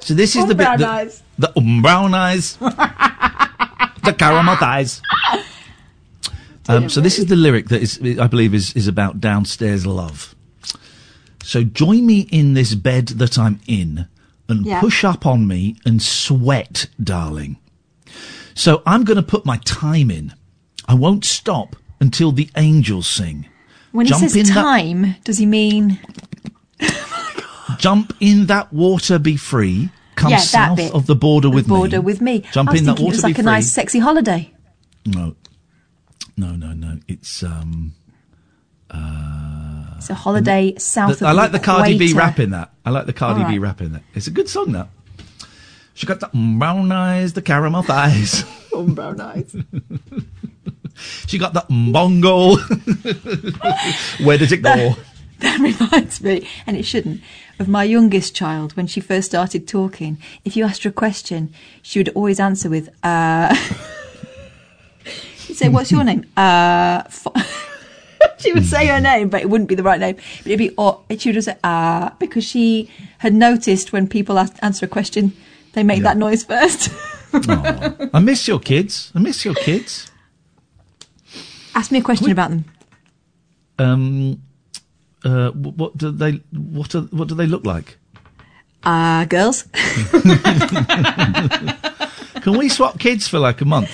[0.00, 0.64] So this is Um the bit.
[0.64, 1.22] brown that- eyes.
[1.38, 2.56] The um, brown eyes.
[2.56, 5.00] the caramel thighs.
[6.68, 10.34] Um, so this is the lyric that is, I believe, is is about downstairs love.
[11.42, 14.06] So join me in this bed that I'm in,
[14.48, 14.80] and Yeah.
[14.80, 17.56] push up on me and sweat, darling.
[18.54, 20.34] So I'm going to put my time in.
[20.86, 23.46] I won't stop until the angels sing.
[23.92, 25.98] When he Jump in says that- time, does he mean
[27.78, 29.90] Jump in that water, be free.
[30.16, 30.92] Come Yeah, south bit.
[30.92, 32.04] of the border with border me.
[32.04, 32.42] with me?
[32.52, 33.44] Jump in that water, it was be like a free.
[33.44, 34.52] nice, sexy holiday.
[35.06, 35.36] No,
[36.38, 36.98] no, no, no.
[37.08, 37.92] It's um.
[39.98, 42.72] It's a holiday south the- of I like the Cardi B rap in that.
[42.86, 44.02] I like the Cardi All B rap in that.
[44.14, 44.72] It's a good song.
[44.72, 44.88] That
[45.98, 48.44] she got the brown eyes, the caramel thighs.
[48.70, 49.56] Oh, brown eyes.
[51.26, 52.54] she got the bongo.
[54.24, 54.94] Where did it go?
[55.40, 57.22] That reminds me, and it shouldn't,
[57.58, 60.18] of my youngest child when she first started talking.
[60.44, 63.56] If you asked her a question, she would always answer with, uh.
[65.58, 66.24] Say, What's your name?
[66.36, 67.02] Uh.
[67.06, 67.26] F-.
[68.38, 70.14] she would say her name, but it wouldn't be the right name.
[70.14, 72.88] But it'd be, or she would just say, uh, because she
[73.18, 75.32] had noticed when people ask, answer a question,
[75.72, 76.90] they make that noise first.
[77.32, 79.10] I miss your kids.
[79.16, 80.12] I miss your kids.
[81.74, 82.64] Ask me a question about them.
[83.80, 84.42] Um.
[85.24, 86.40] Uh, what do they?
[86.52, 87.98] What are, What do they look like?
[88.84, 89.64] Uh, girls?
[92.42, 93.90] Can we swap kids for like a month?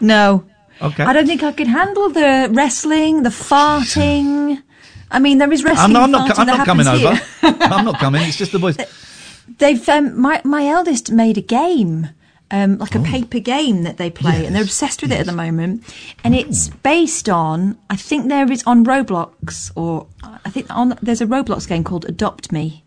[0.00, 0.44] No.
[0.80, 1.02] Okay.
[1.04, 4.62] I don't think I could handle the wrestling, the farting.
[5.10, 5.96] I mean, there is wrestling.
[5.96, 6.20] I'm not.
[6.20, 7.16] I'm not, I'm not coming happens over.
[7.16, 7.56] here.
[7.72, 8.22] I'm not coming.
[8.22, 8.76] It's just the boys.
[9.58, 12.10] They've um, my my eldest made a game,
[12.50, 13.00] um, like Oh.
[13.00, 15.82] a paper game that they play, and they're obsessed with it at the moment.
[16.22, 16.38] And Oh.
[16.38, 21.26] it's based on, I think there is on Roblox, or I think on there's a
[21.26, 22.84] Roblox game called Adopt Me,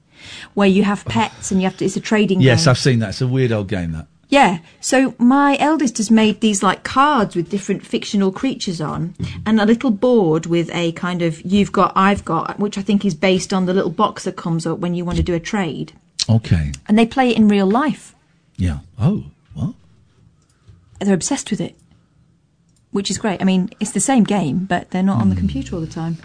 [0.53, 1.85] where you have pets and you have to.
[1.85, 2.69] It's a trading Yes, game.
[2.71, 3.09] I've seen that.
[3.09, 3.91] It's a weird old game.
[3.93, 4.05] That.
[4.31, 4.59] Yeah.
[4.79, 9.41] So my eldest has made these like cards with different fictional creatures on mm-hmm.
[9.45, 13.03] and a little board with a kind of you've got, I've got, which I think
[13.03, 15.39] is based on the little box that comes up when you want to do a
[15.39, 15.91] trade.
[16.29, 16.71] Okay.
[16.87, 18.15] And they play it in real life.
[18.55, 18.79] Yeah.
[18.97, 19.25] Oh.
[19.53, 19.73] What?
[21.01, 21.75] They're obsessed with it.
[22.91, 23.41] Which is great.
[23.41, 25.39] I mean, it's the same game, but they're not on the mm.
[25.39, 26.17] computer all the time.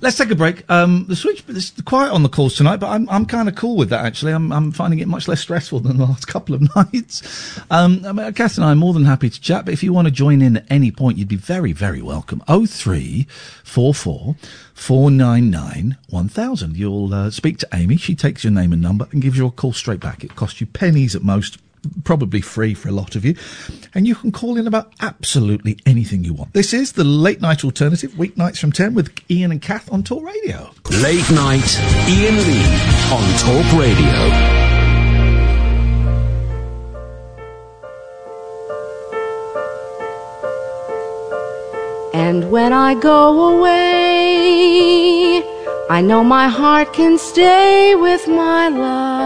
[0.00, 0.68] Let's take a break.
[0.70, 3.76] Um, the switch it's quiet on the calls tonight, but I'm I'm kind of cool
[3.76, 4.04] with that.
[4.04, 7.58] Actually, I'm I'm finding it much less stressful than the last couple of nights.
[7.70, 9.64] Um, I mean, Kath and I are more than happy to chat.
[9.64, 12.42] But if you want to join in at any point, you'd be very very welcome.
[12.48, 13.26] Oh three
[13.62, 14.36] four four
[14.74, 16.76] four nine nine one thousand.
[16.76, 17.96] You'll uh, speak to Amy.
[17.96, 20.24] She takes your name and number and gives you a call straight back.
[20.24, 21.58] It costs you pennies at most.
[22.04, 23.34] Probably free for a lot of you.
[23.94, 26.52] And you can call in about absolutely anything you want.
[26.52, 30.24] This is the late night alternative, weeknights from 10 with Iain and Kath on Talk
[30.24, 30.70] Radio.
[30.90, 31.78] Late night,
[32.08, 32.66] Iain Lee
[33.12, 34.64] on Talk Radio.
[42.14, 45.42] And when I go away,
[45.90, 49.23] I know my heart can stay with my love.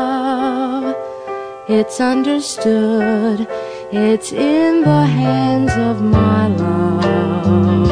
[1.70, 3.46] It's understood,
[3.92, 7.90] it's in the hands of my love.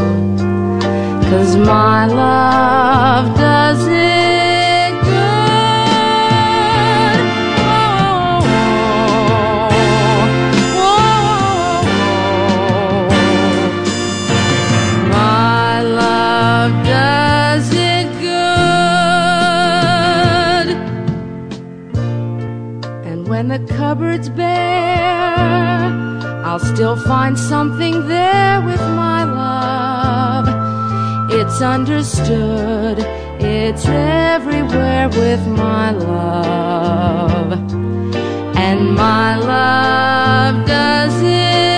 [1.25, 4.46] Cause my love does it
[23.49, 25.87] And the cupboard's bare,
[26.45, 30.49] I'll still find something there with my love.
[31.31, 32.99] It's understood,
[33.39, 37.53] it's everywhere with my love.
[38.57, 41.76] And my love does it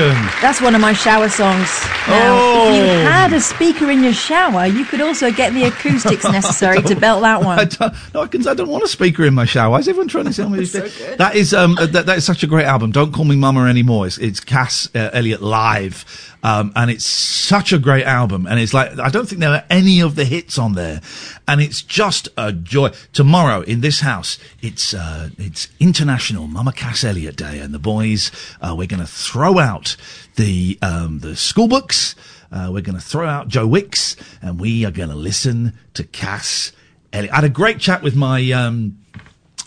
[0.00, 1.68] That's one of my shower songs.
[2.06, 3.04] Now, if you Oh.
[3.04, 7.22] had a speaker in your shower, you could also get the acoustics necessary to belt
[7.22, 7.68] that I one.
[7.68, 9.70] don't, no, I, can, I don't want a speaker in my shower.
[9.70, 10.74] Why is everyone trying to tell me this?
[11.16, 12.90] That is um, that, that is such a great album.
[12.92, 14.06] Don't call me Mama anymore.
[14.06, 16.04] It's, it's Cass uh, Elliot live,
[16.42, 18.46] um, and it's such a great album.
[18.46, 21.00] And it's like I don't think there are any of the hits on there,
[21.48, 22.90] and it's just a joy.
[23.12, 28.30] Tomorrow in this house, it's uh, it's International Mama Cass Elliot Day, and the boys
[28.60, 29.96] uh, we're going to throw out
[30.36, 32.14] the um, the school books.
[32.52, 36.04] Uh, we're going to throw out Joe Wicks, and we are going to listen to
[36.04, 36.72] Cass
[37.12, 37.32] Elliot.
[37.32, 38.98] I had a great chat with my um,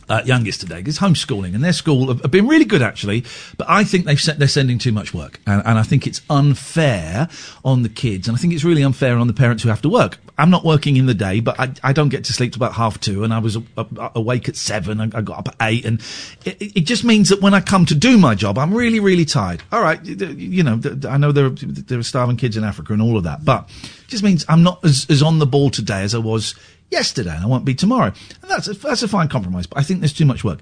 [0.08, 0.82] uh, youngest today.
[0.86, 3.26] It's homeschooling, and their school have, have been really good actually.
[3.58, 7.28] But I think they've they're sending too much work, and, and I think it's unfair
[7.66, 9.90] on the kids, and I think it's really unfair on the parents who have to
[9.90, 10.18] work.
[10.40, 12.74] I'm not working in the day, but I, I don't get to sleep till about
[12.74, 15.00] half two, and I was a, a- awake at seven.
[15.02, 16.00] I, I got up at eight, and
[16.46, 19.26] it, it just means that when I come to do my job, I'm really, really
[19.26, 19.62] tired.
[19.72, 22.94] All right, you- you know, I know there are, there are starving kids in Africa
[22.94, 25.70] and all of that, but it just means I'm not as, as on the ball
[25.70, 26.56] today as I was
[26.90, 28.14] yesterday, and I won't be tomorrow.
[28.42, 30.62] And that's a, that's a fine compromise, but I think there's too much work.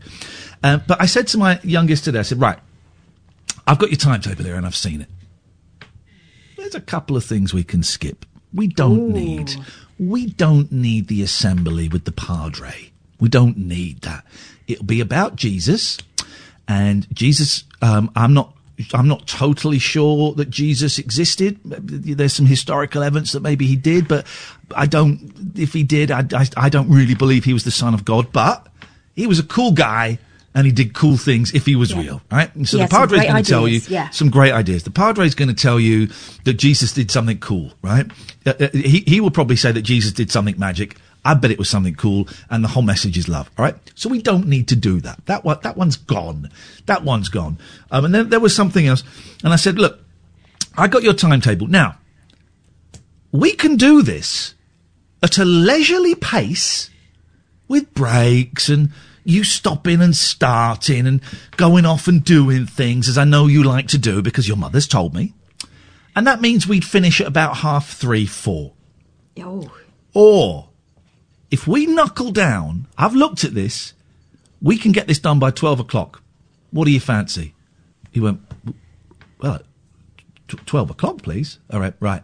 [0.63, 2.57] Uh, but I said to my youngest today, I said, right,
[3.65, 5.07] I've got your timetable here, and I've seen it.
[6.57, 8.25] There's a couple of things we can skip.
[8.53, 9.55] We don't need,
[9.99, 12.91] we don't need the assembly with the padre.
[13.19, 14.25] We don't need that.
[14.67, 15.97] It'll be about Jesus,
[16.67, 17.63] and Jesus.
[17.81, 18.53] Um, I'm not.
[18.93, 21.59] I'm not totally sure that Jesus existed.
[21.63, 24.27] There's some historical evidence that maybe he did, but
[24.75, 25.33] I don't.
[25.55, 28.31] If he did, I, I, I don't really believe he was the son of God.
[28.31, 28.67] But
[29.15, 30.19] he was a cool guy,
[30.57, 32.53] and he did cool things if he was real, right?
[32.55, 34.09] And so He the padre's going to tell you yeah.
[34.09, 34.83] some great ideas.
[34.83, 36.07] The Padre's going to tell you
[36.45, 38.09] that Jesus did something cool, right?
[38.43, 40.97] Uh, uh, he, he will probably say that Jesus did something magic.
[41.23, 43.51] I bet it was something cool, and the whole message is love.
[43.55, 45.23] All right, so we don't need to do that.
[45.27, 46.49] That one, that one's gone.
[46.87, 47.59] That one's gone.
[47.91, 49.03] Um, and then there was something else,
[49.43, 49.99] and I said, look,
[50.75, 51.99] I got your timetable now.
[53.31, 54.55] We can do this
[55.21, 56.89] at a leisurely pace
[57.67, 58.91] with breaks and
[59.27, 61.21] you stopping and starting and
[61.57, 64.87] going off and doing things as I know you like to do because your mother's
[64.87, 65.33] told me.
[66.15, 68.71] And that means we'd finish at about half three, four.
[69.37, 69.69] Oh.
[70.13, 70.69] Or
[71.51, 73.93] if we knuckle down, I've looked at this,
[74.61, 76.23] we can get this done by 12 o'clock.
[76.71, 77.53] What do you fancy?
[78.11, 78.39] He went,
[79.39, 79.59] well,
[80.47, 81.59] 12 o'clock, please.
[81.69, 82.23] All right, right.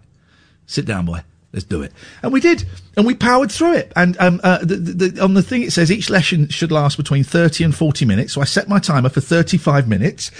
[0.65, 1.23] Sit down, boy.
[1.53, 1.93] Let's do it.
[2.23, 2.65] And we did.
[2.97, 3.93] And we powered through it.
[3.95, 7.23] And um, uh, the, the, on the thing, it says each lesson should last between
[7.23, 8.33] 30 and 40 minutes.
[8.33, 10.31] So I set my timer for 35 minutes.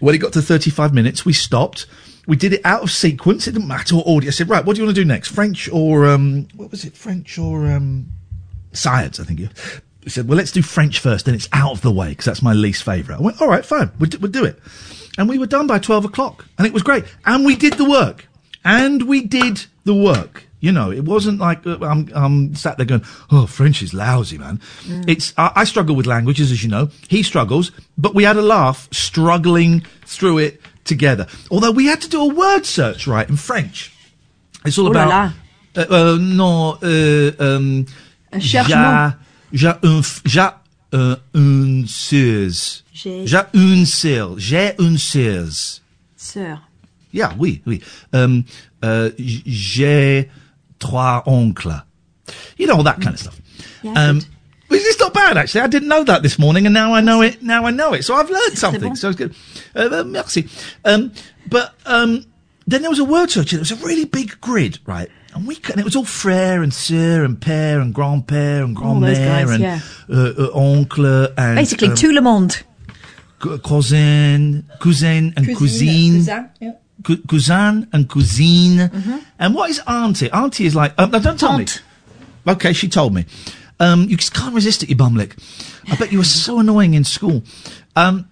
[0.00, 1.86] When it got to 35 minutes, we stopped.
[2.26, 3.46] We did it out of sequence.
[3.46, 4.28] It didn't matter what audio.
[4.28, 5.28] I said, right, what do you want to do next?
[5.28, 6.96] French or, um, what was it?
[6.96, 8.06] French or, um,
[8.72, 9.48] science, I think you
[10.06, 12.40] he said, well, let's do French first, then it's out of the way, because that's
[12.40, 13.18] my least favourite.
[13.18, 14.56] I went, all right, fine, we'll, we'll do it.
[15.18, 17.04] And we were done by 12 o'clock, and it was great.
[17.24, 18.28] And we did the work.
[18.64, 20.42] And we did the work.
[20.60, 24.36] You know, it wasn't like uh, I'm, I'm sat there going, oh, French is lousy,
[24.38, 24.60] man.
[25.06, 26.88] It's, I, I struggle with languages, as you know.
[27.08, 31.26] He struggles, but we had a laugh struggling through it together.
[31.50, 33.92] Although we had to do a word search, right, in French.
[34.64, 35.32] It's all Oh about.
[35.76, 37.86] Uh, uh, non, uh, um,
[38.40, 39.14] cherchement.
[39.52, 40.54] J'a, j'a un, j'a,
[40.94, 42.82] euh, une sœur.
[42.92, 44.38] J'ai- J'ai une sœur.
[44.38, 45.46] J'ai une sœur.
[46.16, 46.58] Sœur.
[47.12, 47.82] Yeah, oui, oui.
[48.12, 48.44] Um,
[48.86, 50.30] uh, j'ai
[50.78, 51.82] trois oncles.
[52.56, 53.40] You know, all that kind of stuff.
[53.82, 54.20] Yeah, um,
[54.70, 55.60] it's not bad, actually.
[55.60, 57.42] I didn't know that this morning, and now I know it.
[57.42, 58.04] Now I know it.
[58.04, 58.96] So I've learned something.
[58.96, 59.34] So it's good.
[59.74, 60.48] Uh, uh, merci.
[60.84, 61.12] Um,
[61.48, 62.24] but um,
[62.66, 63.52] then there was a word search.
[63.52, 65.08] and It was a really big grid, right?
[65.34, 68.74] And we could, and it was all frère and sœur and père and grand-père and
[68.74, 69.80] grand-mère and yeah.
[70.10, 72.54] uh, uh, oncle and Basically, um, tout le monde.
[73.38, 76.24] cou- cousin, cousin and cousine.
[76.24, 76.74] Cou- cousin
[77.08, 78.90] and cousine.
[79.38, 80.30] And what is auntie?
[80.30, 81.82] Auntie is like, um, no, don't tell Aunt.
[82.46, 82.52] me.
[82.52, 83.24] Okay, she told me.
[83.78, 85.36] Um, you just can't resist it, you bumlick.
[85.90, 87.42] I bet you were so annoying in school.
[87.94, 88.28] Um,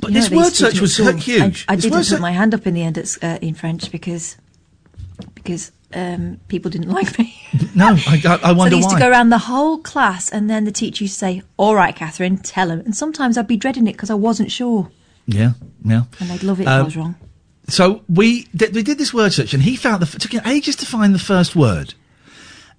[0.00, 1.64] but You this they word search was huge.
[1.68, 4.36] I, I didn't put my hand up in the end at, uh, in French because
[5.34, 7.34] because um, people didn't like me.
[7.74, 8.94] no, I, I, I so wonder they used why.
[8.98, 11.94] to go around the whole class, and then the teacher used to say, "All right,
[11.94, 14.90] Katherine, tell him." And sometimes I'd be dreading it because I wasn't sure,
[15.26, 15.52] yeah,
[15.84, 16.04] yeah.
[16.20, 17.16] and they'd love it if I was wrong.
[17.68, 20.86] So we did, we did this word search, and he found the took ages to
[20.86, 21.94] find the first word,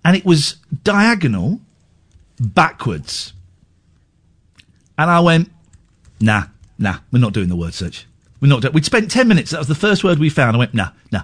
[0.03, 1.61] and it was diagonal,
[2.39, 3.33] backwards.
[4.97, 5.49] And I went,
[6.19, 6.43] nah,
[6.77, 8.05] nah, we're not doing the word search.
[8.41, 8.61] We're not.
[8.61, 9.51] Do- We'd spent ten minutes.
[9.51, 10.55] That was the first word we found.
[10.55, 11.23] I went, nah, nah,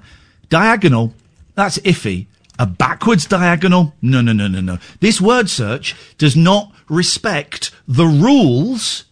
[0.50, 1.14] diagonal.
[1.56, 2.28] That's iffy.
[2.58, 3.94] A backwards diagonal?
[4.02, 4.80] No, no, no, no, no.
[5.00, 9.06] This word search does not respect the rules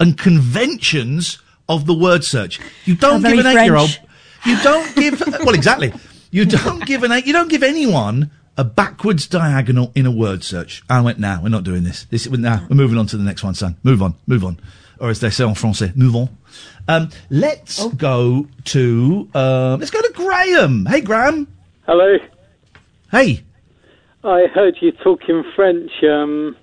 [0.00, 2.60] and conventions of the word search.
[2.84, 4.00] You don't give an eight-year-old.
[4.44, 5.20] You don't give.
[5.44, 5.92] well, exactly.
[6.30, 7.26] You don't give an eight.
[7.26, 10.82] You don't give anyone a backwards diagonal in a word search.
[10.90, 12.04] I went, nah, we're not doing this.
[12.04, 13.76] This, nah, we're moving on to the next one, son.
[13.84, 14.58] Move on, move on,
[14.98, 16.28] or as they say en français, move on.
[16.88, 19.28] Um, let's go to.
[19.34, 20.86] Uh, let's go to Graham.
[20.86, 21.46] Hey, Graham.
[21.86, 22.18] Hello.
[23.10, 23.44] Hey.
[24.24, 25.90] I heard you talking French.
[26.02, 26.56] Um,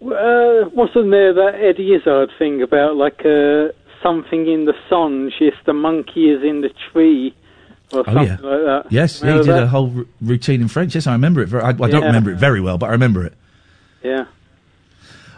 [0.00, 3.72] w- uh, wasn't there that Eddie Izzard thing about like uh,
[4.02, 5.32] something in the songe?
[5.40, 7.34] Yes, the monkey is in the tree,
[7.92, 8.32] or Oh something yeah.
[8.40, 8.86] like that.
[8.90, 10.94] Yes, yeah, he Remember did a whole r- routine in French.
[10.94, 11.46] Yes, I remember it.
[11.48, 13.34] Very, I, I don't remember it very well, but I remember it.
[14.02, 14.26] Yeah.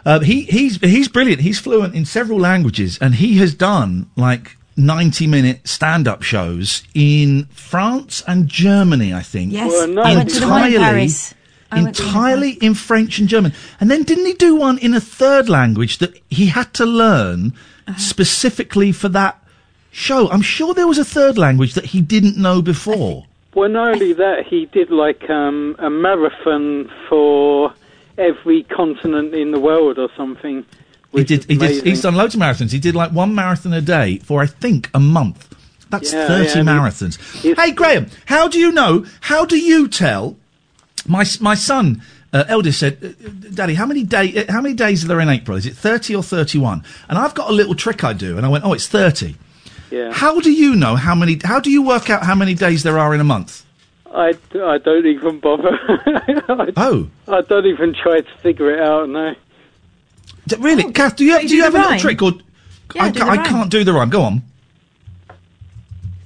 [0.05, 1.41] Uh, he he's he's brilliant.
[1.41, 6.83] He's fluent in several languages, and he has done like ninety minute stand up shows
[6.95, 9.13] in France and Germany.
[9.13, 9.53] I think.
[9.53, 10.01] Yes, Well, no.
[10.01, 11.35] I went to the one in Paris.
[11.71, 14.77] I went to the entirely in French and German, and then didn't he do one
[14.79, 17.53] in a third language that he had to learn
[17.91, 17.99] Uh-huh.
[17.99, 19.41] specifically for that
[19.91, 20.29] show?
[20.29, 23.25] I'm sure there was a third language that he didn't know before.
[23.53, 27.73] Well, not only that, he did like um, a marathon for
[28.17, 30.65] every continent in the world or something.
[31.13, 31.43] He did.
[31.45, 31.83] He did.
[31.85, 32.71] He's done loads of marathons.
[32.71, 35.53] He did like one marathon a day for I think a month.
[35.89, 37.55] That's Yeah, thirty yeah, and he- marathons.
[37.57, 39.05] Hey Graham, how do you know?
[39.19, 40.37] How do you tell?
[41.05, 42.01] My my son,
[42.33, 44.45] uh, eldest said, "Uh, "Daddy, how many day?
[44.47, 45.57] Uh, how many days are there in April?
[45.57, 48.49] Is it thirty or thirty-one?" And I've got a little trick I do, and I
[48.49, 49.35] went, "Oh, it's 30.
[49.91, 50.13] Yeah.
[50.13, 51.37] How do you know how many?
[51.43, 53.65] How do you work out how many days there are in a month?
[54.13, 55.77] I, I don't even bother.
[55.87, 59.09] I, Oh, I don't even try to figure it out.
[59.09, 59.35] No.
[60.47, 61.15] D- really, Kath?
[61.17, 62.31] Do you you do do you have the a little trick or?
[62.95, 64.09] Yeah, I, ca- I can't do the rhyme.
[64.09, 64.41] Go on.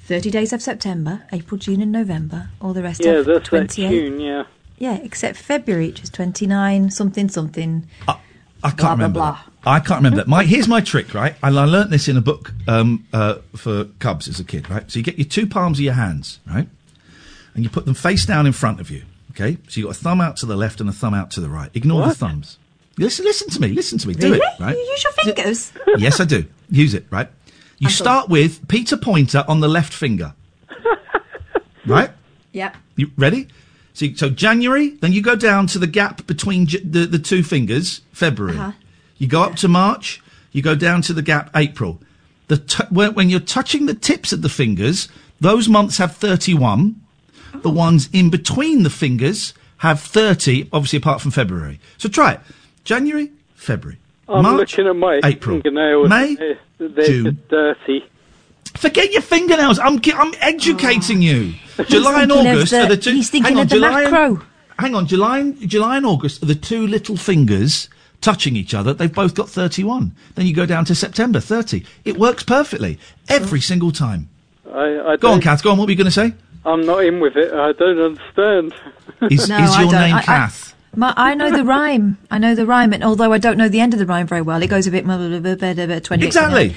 [0.02, 2.50] Thirty days of September, April, June, and November.
[2.62, 3.90] All the rest Yeah, of that's that twenty-eight.
[3.90, 4.20] tune.
[4.20, 4.44] Yeah.
[4.78, 7.88] Yeah, except February, which is twenty-nine something something.
[8.08, 9.20] I can't Blah, blah, remember.
[9.20, 9.32] blah.
[9.32, 9.70] that.
[9.70, 10.28] I can't remember that.
[10.28, 11.36] My here's my trick, right?
[11.44, 14.90] I learnt this in a book um, uh, for cubs as a kid, right?
[14.92, 16.68] So you get your two palms of your hands, right,
[17.54, 19.04] and you put them face down in front of you.
[19.32, 21.42] Okay, so you got a thumb out to the left and a thumb out to
[21.42, 21.70] the right.
[21.74, 22.58] Ignore the thumbs.
[22.98, 23.68] Listen, listen to me.
[23.70, 24.14] Listen to me.
[24.14, 24.38] Do Really?
[24.40, 24.76] it, right?
[24.76, 25.74] You use your fingers.
[25.98, 26.46] yes, I do.
[26.70, 27.30] Use it, right?
[27.78, 30.34] You I start with Peter Pointer on the left finger,
[31.86, 32.10] right?
[32.54, 32.74] yeah.
[32.96, 33.48] You ready?
[33.96, 37.44] So, so January, then you go down to the gap between j- the, the two
[37.44, 38.58] fingers, February.
[38.58, 38.72] Uh-huh.
[39.18, 40.22] You go up to March,
[40.52, 42.02] you go down to the gap, April.
[42.50, 45.08] The t- when, when you're touching the tips of the fingers,
[45.40, 47.00] those months have 31.
[47.62, 51.80] The ones in between the fingers have 30, obviously apart from February.
[51.98, 52.42] So try it.
[52.84, 53.98] January, February.
[54.28, 56.10] I'm March, looking at my April, fingernails.
[56.10, 57.24] May, They're, they're June.
[57.36, 58.06] just dirty.
[58.78, 59.80] Forget your fingernails.
[59.80, 61.54] I'm I'm educating you.
[61.80, 61.84] Oh.
[61.84, 62.36] July and Oh.
[62.36, 63.12] thinking of August the- are the two.
[63.12, 64.42] he's thinking hang on, of the July and-
[64.80, 67.90] hang on, July and, July and August are the two little fingers
[68.22, 68.94] touching each other.
[68.94, 70.12] They've both got 31.
[70.36, 71.86] Then you go down to September, 30.
[72.06, 72.98] It works perfectly
[73.30, 74.30] every single time.
[74.74, 74.80] I,
[75.14, 75.64] I Go on, don't- Kath.
[75.64, 75.78] Go on.
[75.78, 76.34] What were you going to say?
[76.66, 77.54] I'm not in with it.
[77.54, 78.74] I don't understand.
[79.32, 80.02] Is, No, is I your don't.
[80.02, 80.74] name I- I- Kath?
[80.98, 82.18] My, I know the rhyme.
[82.32, 84.42] I know the rhyme, and although I don't know the end of the rhyme very
[84.42, 86.26] well, it goes a bit twenty.
[86.26, 86.74] Exactly.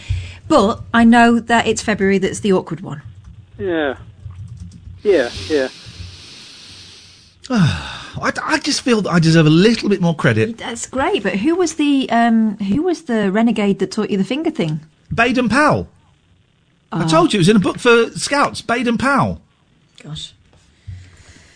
[0.49, 3.03] But I know that it's February that's the awkward one.
[3.59, 3.97] Yeah.
[5.03, 5.69] Yeah, yeah.
[7.51, 10.59] I, I just feel that I deserve a little bit more credit.
[10.59, 11.23] That's great.
[11.23, 14.81] But who was the um, who was the renegade that taught you the finger thing?
[15.15, 15.89] Baden Powell.
[16.91, 17.09] I Oh.
[17.09, 18.61] told you it was in a book for scouts.
[18.63, 19.41] Baden Powell.
[20.03, 20.33] Gosh.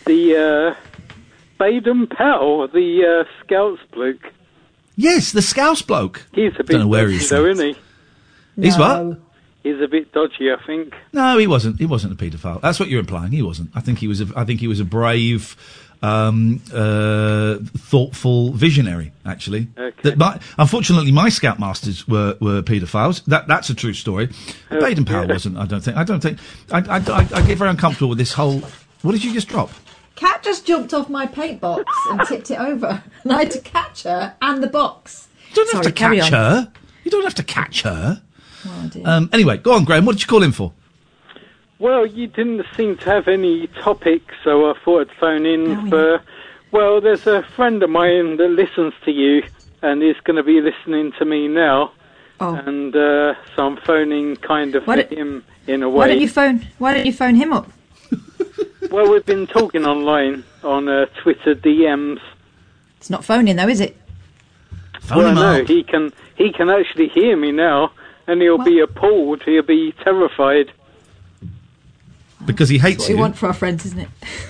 [0.05, 0.75] The uh,
[1.59, 4.31] Baden Powell, the uh, Scouts bloke.
[4.95, 6.25] Yes, the scouts bloke.
[6.33, 7.75] He's a bit Don't know where dirty he's though, isn't he?
[8.59, 9.19] He's what?
[9.63, 10.51] he's a bit dodgy.
[10.51, 10.93] I think.
[11.11, 11.79] No, he wasn't.
[11.79, 12.61] He wasn't a paedophile.
[12.61, 13.31] That's what you're implying.
[13.31, 13.71] He wasn't.
[13.75, 14.21] I think he was.
[14.21, 15.55] A, I think he was a brave,
[16.01, 19.11] um, uh, thoughtful visionary.
[19.25, 20.01] Actually, Okay.
[20.03, 23.23] that my, unfortunately my scoutmasters were were paedophiles.
[23.25, 24.29] That that's a true story.
[24.69, 25.33] Oh, Baden Powell yeah.
[25.33, 25.57] wasn't.
[25.57, 25.97] I don't think.
[25.97, 26.39] I don't think.
[26.71, 28.61] I, I, I, I get very uncomfortable with this whole.
[29.01, 29.69] What did you just drop?
[30.15, 33.59] Cat just jumped off my paint box and tipped it over, and I had to
[33.59, 35.27] catch her and the box.
[35.49, 36.39] You don't Sorry, have to carry catch on.
[36.39, 36.71] her.
[37.03, 38.21] You don't have to catch her.
[38.75, 39.03] Oh, dear.
[39.05, 40.05] Um, anyway, go on, Graham.
[40.05, 40.73] What did you call in for?
[41.79, 45.81] Well, you didn't seem to have any topics, so I thought I'd phone in No,
[45.83, 46.21] we for.
[46.71, 49.43] Well, there's a friend of mine that listens to you,
[49.81, 51.91] and is going to be listening to me now.
[52.39, 52.55] Oh.
[52.55, 55.95] And uh, so I'm phoning kind of Why for don't- him in a way.
[55.97, 56.67] Why don't you phone?
[56.79, 57.71] Why don't you phone him up?
[58.91, 62.19] Well, we've been talking online on uh, Twitter DMs.
[62.97, 63.97] It's not phoning though, is it?
[65.01, 65.67] Phone well, him no, up.
[65.67, 67.91] he can he can actually hear me now,
[68.27, 69.43] and he'll be appalled.
[69.43, 70.71] He'll be terrified.
[72.45, 73.21] Because he hates What we you.
[73.21, 74.09] want for our friends, isn't it?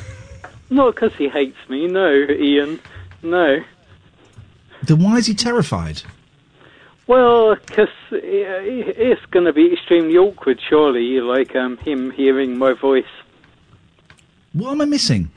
[0.70, 2.80] Not because he hates me, no, Iain,
[3.22, 3.64] no.
[4.82, 6.02] Then why is he terrified?
[7.06, 13.06] Well, because it's going to be extremely awkward, surely, like um, him hearing my voice.
[14.54, 15.30] What am I missing?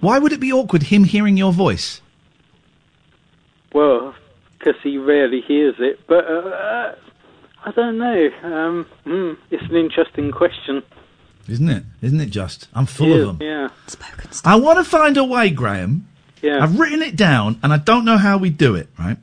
[0.00, 2.00] Why would it be awkward him hearing your voice?
[3.72, 4.14] Well,
[4.66, 6.94] because he rarely hears it, but uh,
[7.64, 8.28] I don't know.
[8.42, 10.82] Um, hmm, it's an interesting question.
[11.48, 11.84] Isn't it?
[12.02, 12.66] Isn't it just?
[12.74, 13.46] I'm full It of them.
[13.46, 13.68] Yeah,
[14.44, 16.08] I want to find a way, Graham.
[16.42, 16.58] yeah.
[16.62, 19.18] I've written it down and I don't know how we do it, right?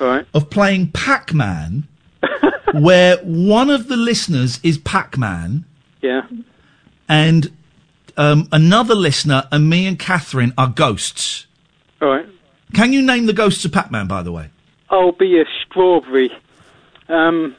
[0.00, 0.26] Right.
[0.32, 1.86] Of playing Pac Man,
[2.72, 5.64] where one of the listeners is Pac Man
[6.00, 6.22] Yeah.
[7.08, 7.52] and
[8.16, 11.46] um, another listener and me and Katherine are ghosts.
[12.00, 12.26] All right.
[12.72, 14.48] Can you name the ghosts of Pac Man, by the way?
[14.90, 16.30] I'll be a strawberry.
[17.08, 17.56] Um.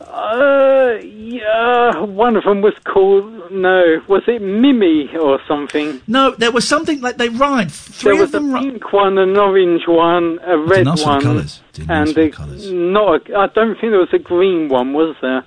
[0.00, 6.00] Uh, yeah, one of them was called, no, was it Mimi or something?
[6.06, 7.72] No, there was something like they rhymed.
[7.72, 11.10] Three there of them a pink one, an orange one, a red ask for the
[11.14, 11.60] one, colours.
[11.72, 12.70] Didn't ask and for the a, colours.
[12.70, 13.28] not.
[13.28, 15.44] A, I don't think there was a green one, was there?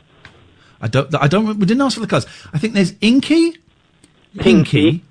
[0.82, 1.16] I don't.
[1.16, 1.46] I don't.
[1.58, 2.28] We didn't ask for the colours.
[2.54, 3.56] I think there's Inky,
[4.38, 5.02] Pinky.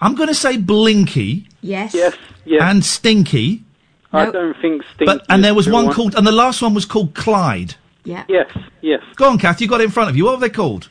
[0.00, 1.48] I'm going to say Blinky.
[1.62, 1.94] Yes.
[1.94, 2.14] Yes.
[2.44, 2.62] Yes.
[2.62, 3.64] And Stinky.
[4.12, 5.04] I don't think Stinky.
[5.04, 7.74] But and there was the one called, and the last one was called Clyde.
[8.04, 8.24] Yeah.
[8.28, 8.50] Yes.
[8.80, 9.02] Yes.
[9.16, 9.60] Go on, Kath.
[9.60, 10.24] You got it in front of you.
[10.24, 10.88] What are they called?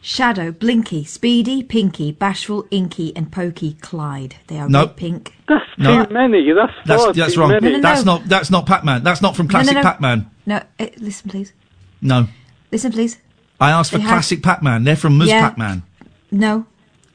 [0.00, 4.36] Shadow, Blinky, Speedy, Pinky, Bashful, Inky, and Pokey Clyde.
[4.46, 4.82] They are No.
[4.86, 5.34] red pink.
[5.48, 6.04] That's No.
[6.06, 6.50] too many.
[6.52, 7.50] That's That's far that's too wrong.
[7.50, 7.70] many.
[7.72, 8.24] No, no, That's not.
[8.26, 9.02] That's not Pac-Man.
[9.02, 9.82] That's not from No, no, classic no.
[9.82, 10.30] Pac-Man.
[10.46, 11.52] No, uh, listen, please.
[12.00, 12.28] No.
[12.72, 13.18] Listen, please.
[13.60, 14.84] I asked for They had- classic Pac-Man.
[14.84, 15.28] They're from Ms.
[15.28, 15.40] Yeah.
[15.48, 15.82] Pac-Man.
[16.30, 16.64] No.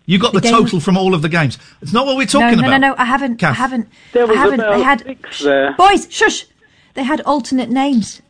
[0.06, 1.58] You got The the, total from all of the games.
[1.82, 2.82] It's not what we're talking no, no, about.
[2.82, 2.96] no, no.
[2.98, 3.42] I haven't.
[3.44, 3.88] I haven't.
[4.12, 4.60] There was I haven't.
[4.60, 5.74] about they had six there.
[5.78, 6.08] boys.
[6.12, 6.46] Shush.
[6.94, 8.22] They had alternate names.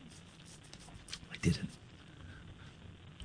[1.31, 1.69] I didn't.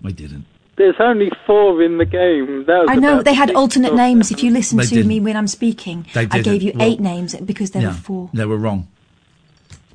[0.05, 0.47] I didn't.
[0.77, 2.65] There's only four in the game.
[2.67, 4.31] That was I know they had alternate or names.
[4.31, 5.09] If you listen They to didn't.
[5.09, 6.45] me when I'm speaking, They I didn't.
[6.45, 8.31] gave you Well- eight names because there yeah, were four.
[8.33, 8.87] They were wrong.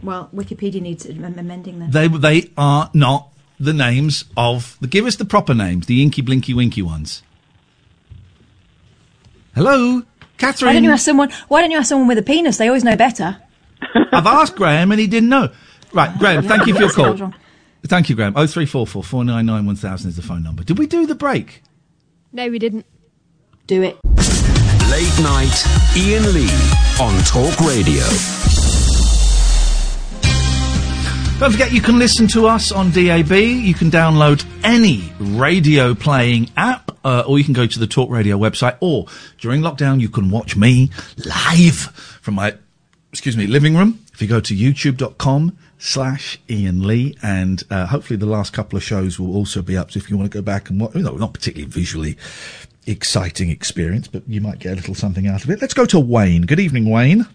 [0.04, 1.92] Well, Wikipedia needs amending then.
[1.92, 3.30] They they are not
[3.60, 4.78] the names of.
[4.82, 5.86] The, give us the proper names.
[5.88, 7.24] The Inky Blinky Winky ones.
[9.56, 10.02] Hello,
[10.38, 10.70] Katherine.
[10.70, 11.30] Why don't you ask someone?
[11.48, 12.58] Why don't you ask someone with a penis?
[12.58, 13.38] They always know better.
[14.12, 15.50] I've asked Graham and he didn't know.
[15.94, 16.44] Right, oh, Graham.
[16.44, 17.12] Yeah, thank you for your that's what I call.
[17.14, 17.36] was wrong.
[17.86, 18.34] Thank you, Graham.
[18.36, 20.64] Oh three four four four nine nine one thousand is the phone number.
[20.64, 21.62] Did we do the break?
[22.32, 22.86] No, we didn't.
[23.68, 23.98] Do it.
[24.90, 25.64] Late night,
[25.96, 26.50] Iain Lee
[27.00, 28.04] on Talk Radio.
[31.40, 33.32] Don't forget you can listen to us on DAB.
[33.32, 38.10] You can download any radio playing app, uh, or you can go to the Talk
[38.10, 38.78] Radio website.
[38.80, 39.08] Or
[39.40, 40.90] during lockdown, you can watch me
[41.26, 42.56] live from my
[43.12, 44.00] excuse me living room.
[44.14, 48.84] If you go to YouTube.com slash Iain Lee, and uh, hopefully the last couple of
[48.84, 49.92] shows will also be up.
[49.92, 52.18] So if you want to go back and watch, you know, not particularly visually
[52.88, 55.62] exciting experience, but you might get a little something out of it.
[55.62, 56.44] Let's go to Wayne.
[56.44, 57.26] Good evening, Wayne.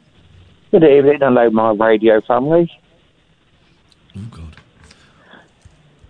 [0.70, 2.70] Good evening, hello, my radio family.
[4.16, 4.56] Oh, God.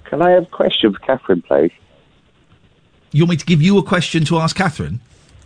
[0.04, 1.72] Can I have a question for Katherine, please?
[3.12, 5.00] You want me to give you a question to ask Katherine?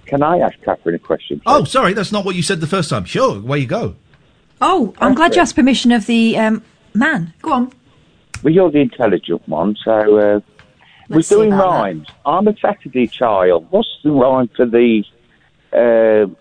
[0.07, 1.41] Can I ask Katherine a question?
[1.47, 3.05] Oh, sorry, that's not what you said the first time.
[3.05, 3.95] Sure, away you go.
[4.61, 6.63] Oh, I'm glad you asked permission of the um,
[6.95, 7.33] man.
[7.43, 7.73] Go on.
[8.43, 10.41] Well, you're the intelligent one, so uh,
[11.09, 11.67] we're doing about that.
[11.67, 12.09] rhymes.
[12.27, 13.67] I'm a Saturday child.
[13.71, 15.05] What's the rhyme for the?
[15.73, 16.33] Uh,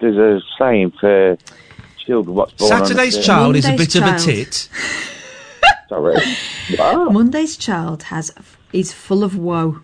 [0.00, 1.36] there's a saying for
[1.98, 2.34] children.
[2.34, 3.22] What's born Saturday's Thursday?
[3.26, 4.68] child is a Monday's bit of a tit.
[5.88, 6.16] Sorry.
[6.78, 7.08] Wow.
[7.10, 8.32] Monday's child has
[8.72, 9.80] is full of woe.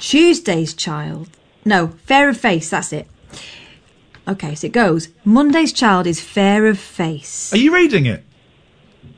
[0.00, 1.28] Tuesday's child,
[1.64, 2.70] no, fair of face.
[2.70, 3.06] That's it.
[4.26, 5.08] Okay, so it goes.
[5.24, 7.52] Monday's child is fair of face.
[7.52, 8.24] Are you reading it?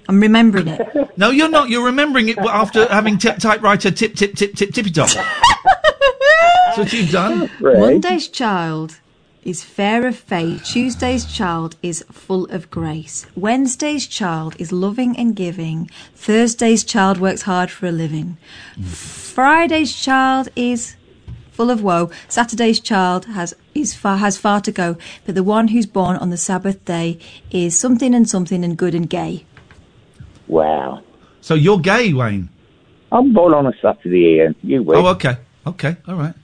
[0.09, 0.81] I'm remembering it.
[1.15, 1.69] No, you're not.
[1.69, 5.11] You're remembering it after having tip typewriter tip tip tip tip tippy top.
[6.67, 7.51] That's what you've done.
[7.61, 8.99] Monday's child
[9.43, 10.65] is fair of fate.
[10.65, 13.27] Tuesday's child is full of grace.
[13.37, 15.91] Wednesday's child is loving and giving.
[16.15, 18.37] Thursday's child works hard for a living.
[18.83, 20.97] Friday's child is
[21.51, 22.11] full of woe.
[22.29, 24.97] Saturday's child has is far, has far to go.
[25.25, 27.19] But the one who's born on the Sabbath day
[27.51, 29.45] is something and something and good and gay.
[30.49, 31.03] Wow.
[31.41, 32.49] So you're gay, Wayne?
[33.11, 34.55] I'm born on a Saturday, Iain.
[34.63, 34.99] You win.
[34.99, 35.37] Oh, okay,
[35.67, 36.35] okay, all right.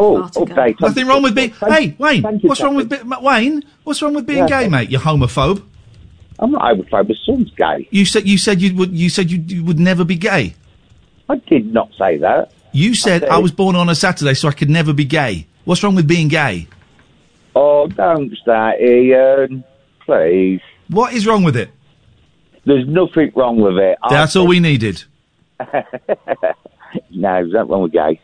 [0.00, 0.74] Oh, okay.
[0.80, 1.50] Nothing wrong with being.
[1.50, 3.64] Thank- Hey, Wayne, you, what's wrong with be- Wayne?
[3.84, 4.62] What's wrong with being Yeah.
[4.62, 4.90] gay, mate?
[4.90, 5.62] You're homophobe.
[6.38, 7.08] I'm not homophobe.
[7.08, 7.88] My son's gay.
[7.90, 8.92] You said you said you would.
[8.92, 10.54] You said you, you would never be gay.
[11.28, 12.52] I did not say that.
[12.72, 15.46] You said said- I was born on a Saturday, so I could never be gay.
[15.64, 16.68] What's wrong with being gay?
[17.56, 19.64] Oh, don't start, Iain.
[20.06, 20.60] Please.
[20.88, 21.70] What is wrong with it?
[22.64, 23.98] There's nothing wrong with it.
[24.02, 25.02] I- That's all we needed.
[25.60, 25.72] no,
[27.10, 28.20] there's nothing wrong with gay.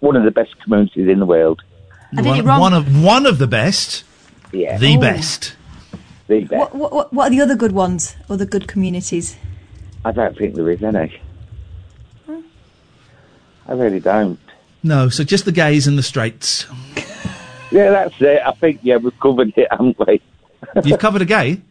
[0.00, 1.62] One of the best communities in the world.
[2.12, 4.04] one, one of one of the best.
[4.52, 4.78] Yeah.
[4.78, 5.00] The Oh.
[5.00, 5.56] best.
[6.28, 6.58] The best.
[6.60, 8.16] What, what, what, what are the other good ones?
[8.28, 9.36] Or the good communities?
[10.04, 11.20] I don't think there is any.
[13.66, 14.38] I really don't.
[14.82, 16.66] No, so just the gays and the straights.
[17.70, 18.40] Yeah, that's it.
[18.44, 20.20] I think, yeah, we've covered it, haven't we?
[20.84, 21.62] You've covered a gay.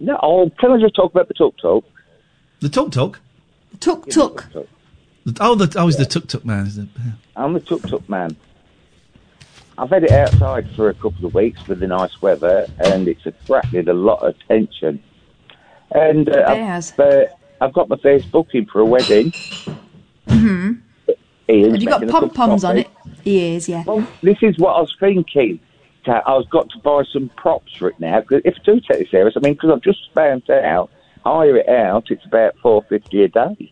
[0.00, 1.84] No, oh, can I just talk about the tuk tuk?
[2.60, 3.20] The tuk tuk.
[3.80, 4.46] Tuk tuk.
[5.40, 6.66] Oh, the oh, it's the tuk tuk man.
[6.66, 6.88] Is it?
[7.36, 8.36] I'm the tuk tuk man.
[9.76, 13.24] I've had it outside for a couple of weeks with the nice weather, and it's
[13.24, 15.02] attracted a lot of attention.
[15.92, 16.92] And uh, It has.
[16.98, 17.24] I've, uh,
[17.60, 19.32] I've got my first booking for a wedding.
[20.28, 20.72] hmm
[21.48, 22.90] Ian's Have you got making a cup pom of poms on it?
[23.22, 23.84] He is, yeah.
[23.86, 25.60] Well, This is what I was thinking.
[26.06, 28.20] I've got to buy some props for it now.
[28.22, 30.90] 'cause if I do take it serious, I mean, because I've just found out,
[31.24, 33.70] hire it out, it's about four fifty a day.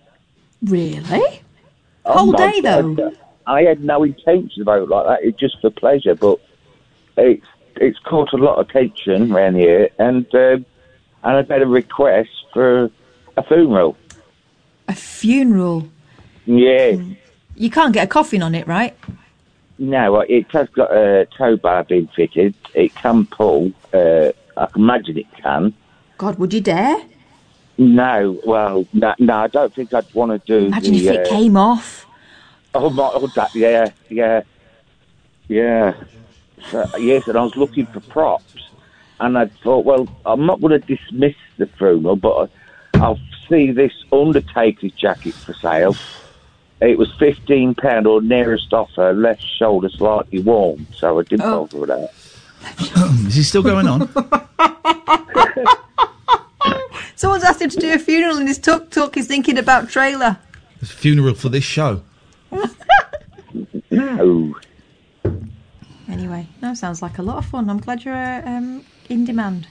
[0.63, 1.41] Really?
[2.07, 2.97] Oh Whole my day, God.
[2.97, 3.13] though?
[3.47, 5.19] I had no intention about it like that.
[5.27, 6.41] It's just for pleasure, but
[7.17, 7.47] it's
[7.77, 10.65] it's caught a lot of attention around here, and um,
[11.23, 12.91] and I've had a request for
[13.37, 13.97] a funeral.
[14.89, 15.89] A funeral.
[16.47, 16.97] Yeah,
[17.57, 18.97] You can't get a coffin on it, right?
[19.79, 22.55] no, it has got a tow bar being fitted.
[22.73, 23.73] It can pull.
[23.93, 25.75] Uh, I can imagine it can.
[26.19, 26.97] God, would you dare?
[27.79, 30.67] No, well, no, no I don't think I'd want to do.
[30.67, 32.07] Imagine the, if it uh, came off.
[32.75, 34.43] Oh my, oh that, yeah, yeah,
[35.49, 35.95] yeah.
[36.71, 38.71] So, yes, and I was looking for props,
[39.21, 42.51] and I thought, well, I'm not going to dismiss the funeral, but
[42.95, 45.95] I- I'll see this Undertaker's jacket for sale.
[46.81, 51.67] It was fifteen pound or nearest offer, left shoulder slightly warm, so I didn't Oh.
[51.67, 52.13] bother with that.
[53.27, 54.09] Is he still going on?
[57.17, 59.15] Someone's asked him to do a funeral in his tuk tuk.
[59.15, 60.39] He's thinking about trailer.
[60.81, 62.03] It's a funeral for this show.
[63.91, 64.55] No.
[66.09, 67.69] Anyway, that sounds like a lot of fun.
[67.71, 69.67] I'm glad you're uh, um, in demand.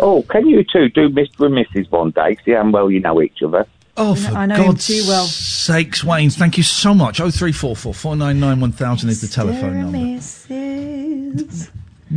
[0.00, 1.46] Oh, can you two do Mr.
[1.46, 1.90] and Mrs.
[1.90, 2.36] one day?
[2.44, 3.66] See how well you know each other.
[3.96, 5.26] Oh, I for know- I know him God's too well.
[5.26, 7.20] sakes, Wayne, thank you so much.
[7.20, 9.98] Oh three four four four nine nine one thousand is the telephone number.
[9.98, 11.70] Mrs.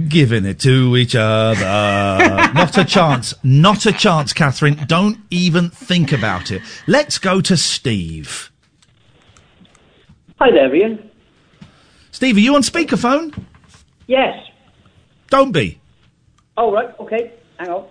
[0.08, 1.66] Giving it to each other.
[2.54, 3.34] not a chance.
[3.44, 4.80] Not a chance, Katherine.
[4.88, 6.62] Don't even think about it.
[6.88, 8.52] Let's go to Steve.
[10.40, 11.10] Hi there, Iain.
[12.12, 13.44] Steve, are you on speakerphone?
[14.08, 14.38] Yes.
[15.30, 15.80] Don't be.
[16.58, 16.98] Oh, right.
[17.00, 17.34] Okay.
[17.58, 17.88] Hang on.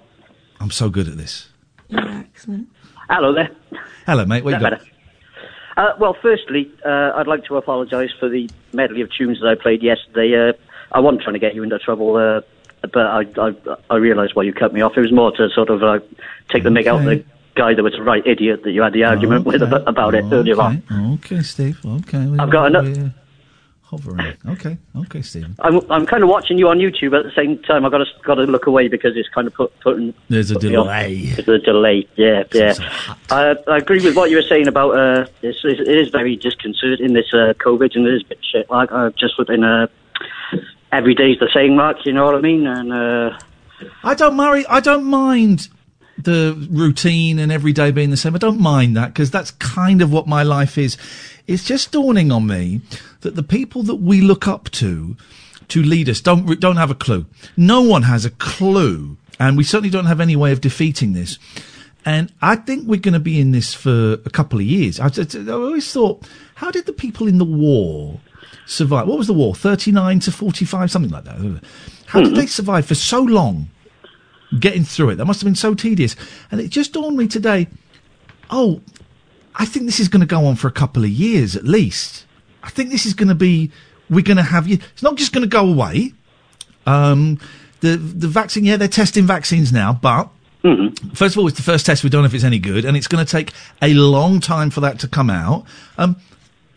[0.59, 1.48] I'm so good at this.
[1.93, 2.68] Excellent.
[3.09, 3.51] Hello there.
[4.06, 4.44] Hello, mate.
[4.44, 4.81] What you got?
[5.77, 9.55] Uh, well, firstly, uh, I'd like to apologise for the medley of tunes that I
[9.60, 10.51] played yesterday.
[10.51, 10.52] Uh,
[10.93, 12.41] I wasn't trying to get you into trouble, uh,
[12.83, 13.55] but I, I,
[13.91, 14.97] I realised why you cut me off.
[14.97, 16.01] It was more to sort of uh,
[16.49, 18.93] take the mick out of the guy that was a right idiot that you had
[18.93, 20.83] the argument with ab- about it earlier on.
[21.15, 21.79] Okay, Steve.
[21.85, 22.27] Okay.
[22.39, 23.12] I've got enough-
[23.83, 24.35] hovering.
[24.49, 24.79] Okay.
[24.97, 25.47] Okay, Steve.
[25.59, 27.85] I'm, I'm kind of watching you on YouTube at the same time.
[27.85, 30.15] I've got to got to look away because it's kind of put, putting.
[30.29, 31.17] There's a put delay.
[31.37, 32.07] There's a delay.
[32.15, 32.75] Yeah, yeah.
[33.31, 37.15] I, I agree with what you were saying about uh, it's, it is very disconcerting
[37.15, 38.71] this uh, COVID and it is a bit shit.
[38.71, 39.89] Like uh, just within uh,
[40.93, 42.05] every day's the same, Mark.
[42.05, 42.67] You know what I mean?
[42.67, 43.39] And uh,
[44.05, 44.67] I don't marry.
[44.67, 45.69] I don't mind
[46.19, 48.35] the routine and every day being the same.
[48.35, 50.97] I don't mind that because that's kind of what my life is.
[51.47, 52.83] It's just dawning on me
[53.23, 55.17] that the people that we look up to
[55.69, 57.27] to lead us don't don't have a clue.
[57.57, 61.39] No one has a clue, and we certainly don't have any way of defeating this.
[62.05, 64.99] And I think we're going to be in this for a couple of years.
[64.99, 68.21] I, I, I always thought, how did the people in the war
[68.66, 69.06] survive?
[69.06, 69.55] What was the war?
[69.55, 71.62] 39 to 45, something like that.
[72.06, 73.68] How did they survive for so long
[74.59, 75.16] getting through it.
[75.16, 76.16] That must have been so tedious.
[76.51, 77.68] And it just dawned me today.
[78.51, 78.81] Oh,
[79.55, 82.27] I think this is going to go on for a couple of years at least.
[82.62, 83.70] I think this is going to be.
[84.09, 84.78] We're going to have you.
[84.93, 86.12] It's not just going to go away.
[86.86, 87.39] Um,
[87.81, 90.28] the the vaccine, yeah, they're testing vaccines now, but
[91.14, 92.05] first of all, it's the first test.
[92.05, 94.70] We don't know if it's any good, and it's going to take a long time
[94.70, 95.64] for that to come out.
[95.97, 96.16] Um,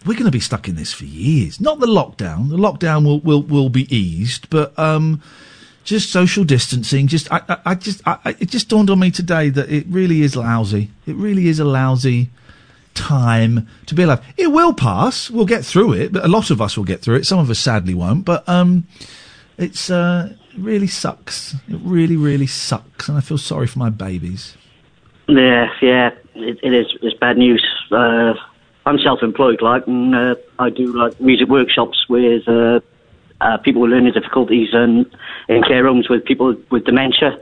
[0.06, 1.62] we're going to be stuck in this for years.
[1.62, 2.50] Not the lockdown.
[2.50, 5.22] The lockdown will will will be eased, but um,
[5.84, 7.08] just social distancing.
[7.08, 10.22] Just I I, I just I, it just dawned on me today that it really
[10.22, 10.92] is lousy.
[11.06, 12.30] It really is a lousy
[12.94, 14.24] time to be alive.
[14.38, 15.30] It will pass.
[15.30, 17.26] We'll get through it, but a lot of us will get through it.
[17.26, 18.26] Some of us sadly won't.
[18.26, 18.86] But um,
[19.58, 21.54] it's uh, really sucks.
[21.68, 24.56] It really really sucks, and I feel sorry for my babies.
[25.28, 26.88] Yeah, yeah, it, it is.
[27.02, 27.66] It's bad news.
[27.92, 28.34] Uh,
[28.86, 32.82] I'm self-employed, like, and uh, I do like music workshops with uh,
[33.40, 35.06] uh, people with learning difficulties and
[35.48, 37.40] in care homes with people with dementia,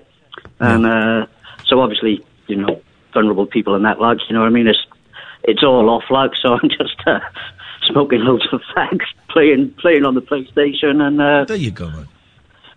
[0.59, 1.25] and uh,
[1.65, 2.79] so obviously, you know,
[3.13, 4.67] vulnerable people and that, like, you know what I mean?
[4.67, 4.85] It's
[5.43, 7.19] it's all off, like, so I'm just uh,
[7.87, 12.07] smoking loads of fags, playing playing on the PlayStation, and uh, there you go, man.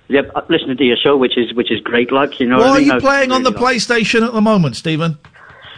[0.09, 2.57] Yep, uh, listening to your show, which is which is great, like, you know.
[2.59, 2.95] what what I are mean?
[2.95, 5.19] you playing on the like- PlayStation at the moment, Stephen?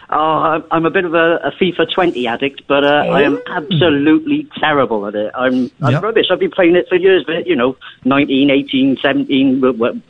[0.09, 4.47] Oh, I'm- a bit of a, a FIFA 20 addict, but uh, I am absolutely
[4.59, 5.33] terrible at it.
[5.35, 6.03] I'm, I'm Yep.
[6.03, 6.27] rubbish.
[6.31, 10.01] I've been playing it for years, but, you know, 19, 18, 17, w- w-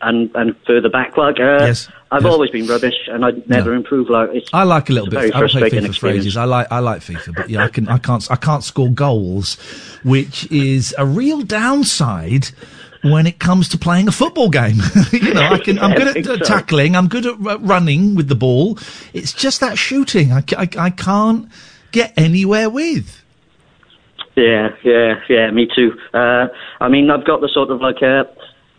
[0.00, 1.16] and, and further back.
[1.16, 2.32] Like, uh, Yes, I've yes.
[2.32, 4.08] always been rubbish, and I never improve.
[4.10, 5.32] Like, it's, I like a little bit.
[5.34, 6.24] I play FIFA for experience.
[6.24, 6.36] ages.
[6.36, 9.56] I like I like FIFA, but yeah, I can I can't I can't score goals,
[10.04, 12.50] which is a real downside
[13.02, 14.76] when it comes to playing a football game.
[15.12, 16.44] you know, I can I'm good at uh, so.
[16.44, 16.96] tackling.
[16.96, 18.78] I'm good at running with the ball.
[19.12, 20.32] It's just that shooting.
[20.32, 21.48] I, I, I can't
[21.92, 23.22] get anywhere with.
[24.36, 25.98] Yeah, yeah, yeah, me too.
[26.14, 26.46] Uh,
[26.80, 28.24] I mean, I've got the sort of like a,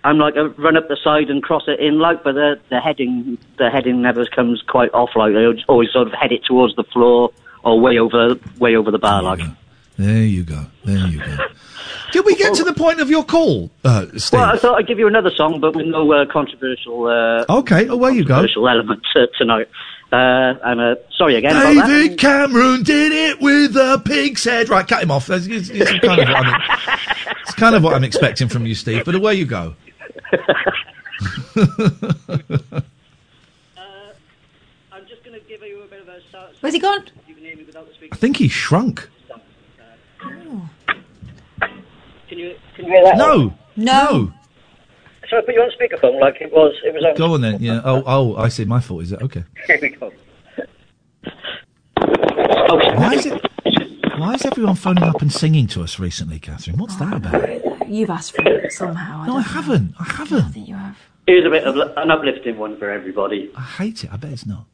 [0.05, 2.79] I'm like a run up the side and cross it in, like, but the the
[2.79, 5.09] heading, the heading never comes quite off.
[5.15, 7.31] Like, I always sort of head it towards the floor
[7.63, 9.41] or way over, way over the bar, like.
[9.97, 10.65] There you go.
[10.85, 11.37] There you go.
[12.11, 14.39] Did we get to the point of your call, uh, Steve?
[14.39, 17.07] Well, I thought I'd give you another song, but with no uh, controversial.
[17.07, 18.35] Uh, Okay, oh, where you go.
[18.35, 19.67] Controversial element uh, tonight.
[20.11, 21.87] Uh, and uh, sorry again about that.
[21.87, 24.67] David Cameron did it with a pig's head.
[24.67, 25.27] Right, cut him off.
[25.27, 26.61] That's, it's, it's kind of what I'm,
[27.41, 29.05] it's kind of what I'm expecting from you, Steve.
[29.05, 29.75] But away you go.
[34.91, 36.55] I'm just going to give you a bit of a start.
[36.61, 37.05] Where's he gone?
[37.27, 38.13] You can hear me without the speaker.
[38.13, 39.07] I think he shrunk.
[42.79, 43.17] You can you hear that?
[43.17, 44.33] No, no.
[45.29, 46.73] So I put you on speakerphone like it was.
[46.85, 47.15] It was on.
[47.15, 47.61] Go on then.
[47.61, 47.81] Yeah.
[47.83, 48.63] Oh, oh, I see.
[48.63, 49.03] My fault.
[49.03, 49.43] Is it okay?
[49.67, 50.11] Here we go.
[52.95, 53.41] Why is it?
[54.17, 56.77] Why is everyone phoning up and singing to us recently, Katherine?
[56.77, 57.89] What's that about?
[57.89, 59.25] You've asked for it somehow.
[59.25, 59.93] No, I haven't.
[59.99, 60.45] I haven't.
[60.45, 60.97] I think you have.
[61.27, 63.51] Here's a bit of an uplifting one for everybody.
[63.57, 64.11] I hate it.
[64.13, 64.65] I bet it's not.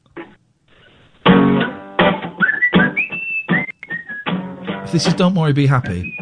[4.83, 6.15] If this is "Don't Worry, Be Happy,"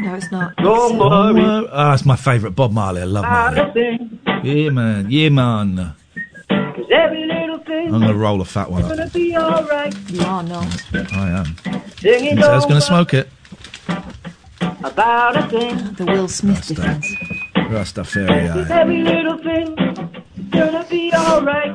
[0.00, 0.56] No, it's not.
[0.56, 1.68] Don't Oh, worry.
[1.72, 3.02] ah, it's my favourite Bob Marley.
[3.02, 3.58] I love Marley.
[3.60, 5.06] Everything, Yeah, man.
[5.10, 5.94] Yeah, man.
[6.48, 8.96] 'cause every little thing I'm gonna roll a fat one is up.
[8.96, 9.94] gonna be alright.
[10.08, 10.66] You are not.
[11.12, 11.56] I am.
[11.98, 13.28] Singing I was gonna smoke it.
[14.82, 15.76] about a thing.
[15.98, 17.06] The Will Smith defence.
[17.56, 18.70] Rastafari.
[18.70, 19.74] Every little thing
[20.50, 21.72] gonna be alright.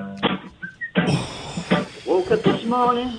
[2.06, 3.12] Woke up this morning,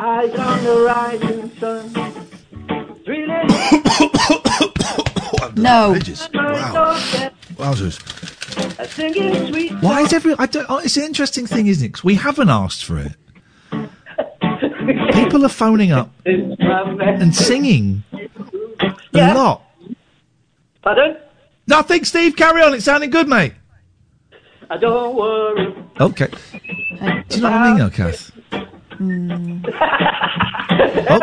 [0.00, 1.90] eyes on the rising sun.
[5.56, 5.92] No.
[5.92, 6.98] Wow.
[7.56, 8.00] Wowzers.
[9.82, 10.34] Why is every?
[10.38, 10.66] I don't.
[10.68, 11.92] Oh, it's an interesting thing, isn't it?
[11.94, 13.12] 'Cause we haven't asked for it.
[15.12, 18.02] People are phoning up and singing
[19.14, 19.62] a lot.
[20.82, 21.16] Pardon?
[21.66, 22.36] Nothing, Steve.
[22.36, 22.74] Carry on.
[22.74, 23.54] It's sounding good, mate.
[24.70, 25.74] I don't worry.
[26.00, 26.28] Okay.
[26.28, 28.30] Do you know what I mean, though, Kath?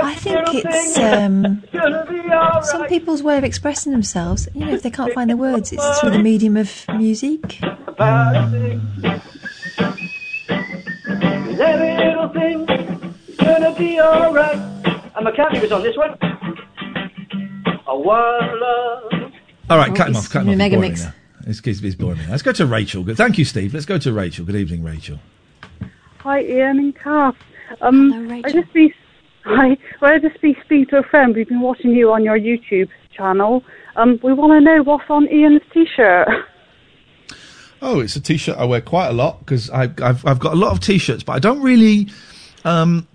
[0.04, 1.64] I think it's um,
[2.64, 4.48] some people's way of expressing themselves.
[4.54, 7.62] You know, if they can't find the words, it's through the medium of music.
[11.60, 12.66] Every little thing
[13.38, 14.56] gonna be alright.
[15.16, 16.18] And McCartney was on this one.
[17.88, 19.32] I want love.
[19.70, 20.30] All right, Oh, cut him off.
[20.30, 20.58] Cut him off.
[20.58, 21.04] Mega He's boring Mix.
[21.04, 21.14] now.
[21.48, 22.18] It's, it's, it's boring.
[22.20, 22.30] now.
[22.32, 23.04] Let's go to Rachel.
[23.16, 23.74] Thank you, Steve.
[23.74, 24.46] Let's go to Rachel.
[24.46, 25.20] Good evening, Rachel.
[26.20, 27.36] Hi, Iain and Kath.
[27.80, 28.94] Um, I just be
[29.46, 29.78] hi.
[30.02, 31.36] Well, I just be speaking to a friend.
[31.36, 33.64] We've been watching you on your YouTube channel.
[33.96, 36.28] Um, we want to know what's on Iain's t-shirt.
[37.82, 40.56] Oh, it's a t-shirt I wear quite a lot because I've, I've I've got a
[40.56, 42.10] lot of t-shirts, but I don't really
[42.64, 43.08] um,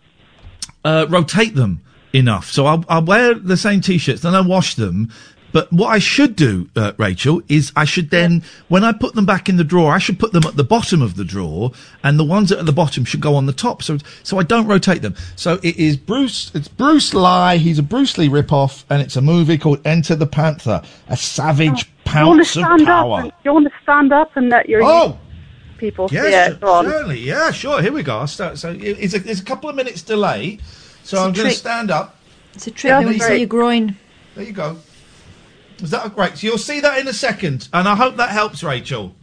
[0.84, 2.50] uh, rotate them enough.
[2.50, 5.12] So I'll, I'll wear the same t-shirts, then I wash them,
[5.56, 9.24] But what I should do, uh, Rachel, is I should then, when I put them
[9.24, 11.72] back in the drawer, I should put them at the bottom of the drawer,
[12.04, 13.82] and the ones that are at the bottom should go on the top.
[13.82, 15.14] So, so I don't rotate them.
[15.34, 16.50] So it is Bruce.
[16.54, 17.56] It's Bruce Lee.
[17.56, 21.88] He's a Bruce Lee ripoff, and it's a movie called Enter the Panther, a savage
[22.06, 22.86] Oh, you want to pounce of stand up?
[22.88, 23.20] power.
[23.22, 25.18] And, you want to stand up and let your Oh!
[25.78, 26.10] people?
[26.12, 26.84] Yes, yeah, cer- go on.
[26.84, 27.20] certainly.
[27.20, 27.80] Yeah, sure.
[27.80, 28.18] Here we go.
[28.18, 28.58] I'll start.
[28.58, 30.58] So it's a, there's a couple of minutes delay.
[30.58, 32.16] So It's a I'm going to stand up.
[32.52, 32.90] It's a trick.
[32.90, 33.96] Yeah, you see your groin.
[34.34, 34.76] There you go.
[35.78, 36.36] Is that right?
[36.36, 39.14] So you'll see that in a second, and I hope that helps, Rachel.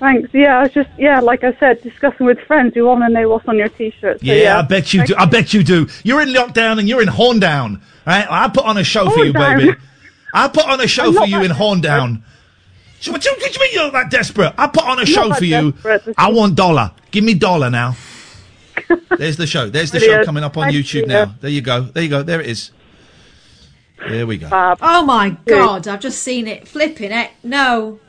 [0.00, 0.28] Thanks.
[0.32, 3.28] Yeah, I was just yeah, like I said, discussing with friends who want to know
[3.28, 4.20] what's on your t-shirt.
[4.20, 5.14] So, Yeah, yeah, I bet you Thank do.
[5.16, 5.86] I bet you do.
[6.02, 7.80] You're in lockdown and you're in Horndown.
[8.06, 8.26] Right?
[8.28, 9.58] I put on a show for oh, you, Horndown?
[9.58, 9.78] baby.
[10.34, 12.22] I put on a show I'm for you in Horndown.
[13.00, 14.52] So what do you, what do you mean you're that desperate?
[14.58, 15.74] I put on a I'm show for you.
[16.18, 16.92] I want dollar.
[17.10, 17.96] Give me dollar now.
[19.16, 19.70] There's the show.
[19.70, 21.06] There's the show coming up on Thank YouTube you.
[21.06, 21.34] now.
[21.40, 21.82] There you go.
[21.82, 22.22] There you go.
[22.22, 22.72] There it is.
[23.98, 24.48] There we go.
[24.52, 26.68] Oh my god, I've just seen it.
[26.68, 27.30] Flipping it.
[27.42, 28.00] No.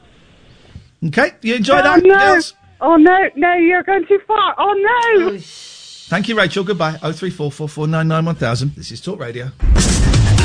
[1.05, 2.17] Okay, you enjoy oh, that, no.
[2.17, 2.53] girls?
[2.81, 4.55] Oh no, no, you're going too far.
[4.57, 5.35] Oh no.
[5.35, 6.63] Oh, Thank you, Rachel.
[6.63, 6.99] Goodbye.
[7.01, 8.75] Oh three four four four nine nine one thousand.
[8.75, 9.45] This is Talk Radio.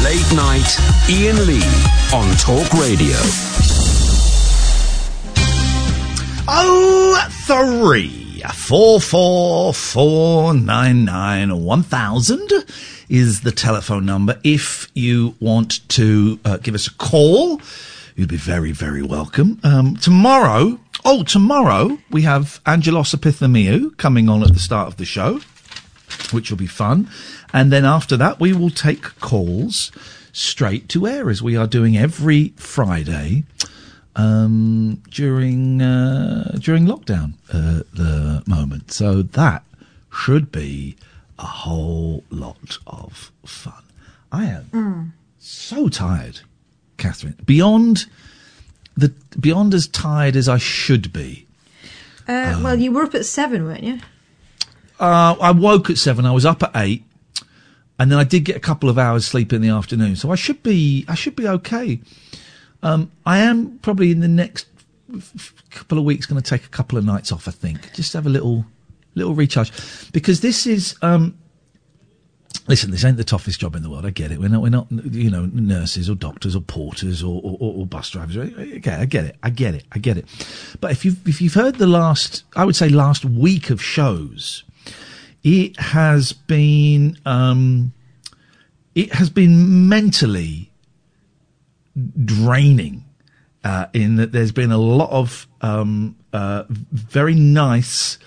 [0.03, 1.63] Late night, Iain Lee
[2.15, 3.17] on Talk Radio.
[6.49, 12.51] Oh three four four four nine nine one thousand
[13.11, 14.39] is the telephone number.
[14.45, 17.61] If you want to uh, give us a call,
[18.15, 19.59] you'd be very very welcome.
[19.65, 25.05] Um, tomorrow, oh tomorrow we have Angelos Epithemiou coming on at the start of the
[25.05, 25.41] show,
[26.31, 27.11] which will be fun,
[27.53, 29.91] and then after that we will take calls
[30.33, 33.43] straight to air as we are doing every Friday
[34.15, 38.93] um, during uh, during lockdown uh, the moment.
[38.93, 39.65] So that
[40.13, 40.97] should be
[41.41, 43.83] a whole lot of fun.
[44.31, 45.11] I am Mm.
[45.39, 46.41] so tired,
[46.99, 47.37] Katherine.
[47.45, 48.07] Beyond
[48.97, 51.47] the beyond as tired as I should be.
[52.29, 53.99] Uh, well, you were up at seven, weren't you?
[55.01, 56.27] Uh, I woke at seven.
[56.27, 57.03] I was up at eight,
[57.99, 60.15] and then I did get a couple of hours sleep in the afternoon.
[60.17, 62.01] So I should be I should be okay.
[62.83, 64.67] Um, I am probably in the next
[65.71, 67.49] couple of weeks going to take a couple of nights off.
[67.49, 68.65] I think just have a little
[69.21, 69.71] little recharge
[70.13, 70.97] because this is.
[71.03, 71.37] Um,
[72.67, 74.07] Listen, this ain't the toughest job in the world.
[74.07, 74.39] I get it.
[74.39, 78.11] We're not, we're not, you know, nurses or doctors or porters or, or, or bus
[78.11, 78.37] drivers.
[78.37, 79.37] Okay, I get it.
[79.43, 79.85] I get it.
[79.91, 80.27] I get it.
[80.81, 84.63] But if you've, if you've heard the last, I would say last week of shows,
[85.43, 87.93] it has been, um,
[88.95, 90.71] it has been mentally
[92.25, 93.05] draining.
[93.65, 98.19] Uh, in that there's been a lot of um, uh, very nice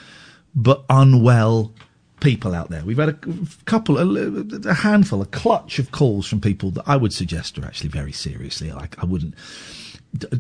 [0.56, 1.74] but unwell
[2.20, 2.84] people out there.
[2.84, 3.18] We've had a
[3.66, 7.66] couple, a, a handful, a clutch of calls from people that I would suggest are
[7.66, 8.72] actually very seriously.
[8.72, 9.36] Like I wouldn't,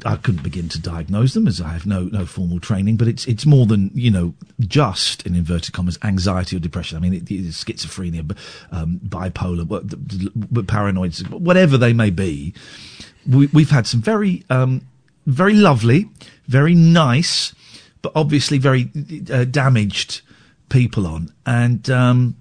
[0.06, 3.26] I couldn't begin to diagnose them as I have no no formal training, but it's
[3.26, 6.98] it's more than you know just in inverted commas anxiety or depression.
[6.98, 8.36] I mean, it, it's schizophrenia, b-
[8.72, 10.30] um, bipolar, d-
[10.64, 12.54] paranoids, whatever they may be.
[13.28, 14.82] We, we've had some very um,
[15.26, 16.10] very lovely,
[16.48, 17.54] very nice,
[18.04, 18.92] but obviously very
[19.32, 20.22] uh, damaged
[20.70, 22.36] people on, and um,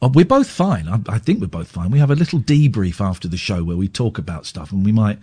[0.00, 0.88] uh, we're both fine.
[0.88, 1.90] I, I think we're both fine.
[1.90, 4.92] We have a little debrief after the show where we talk about stuff, and we
[4.92, 5.18] might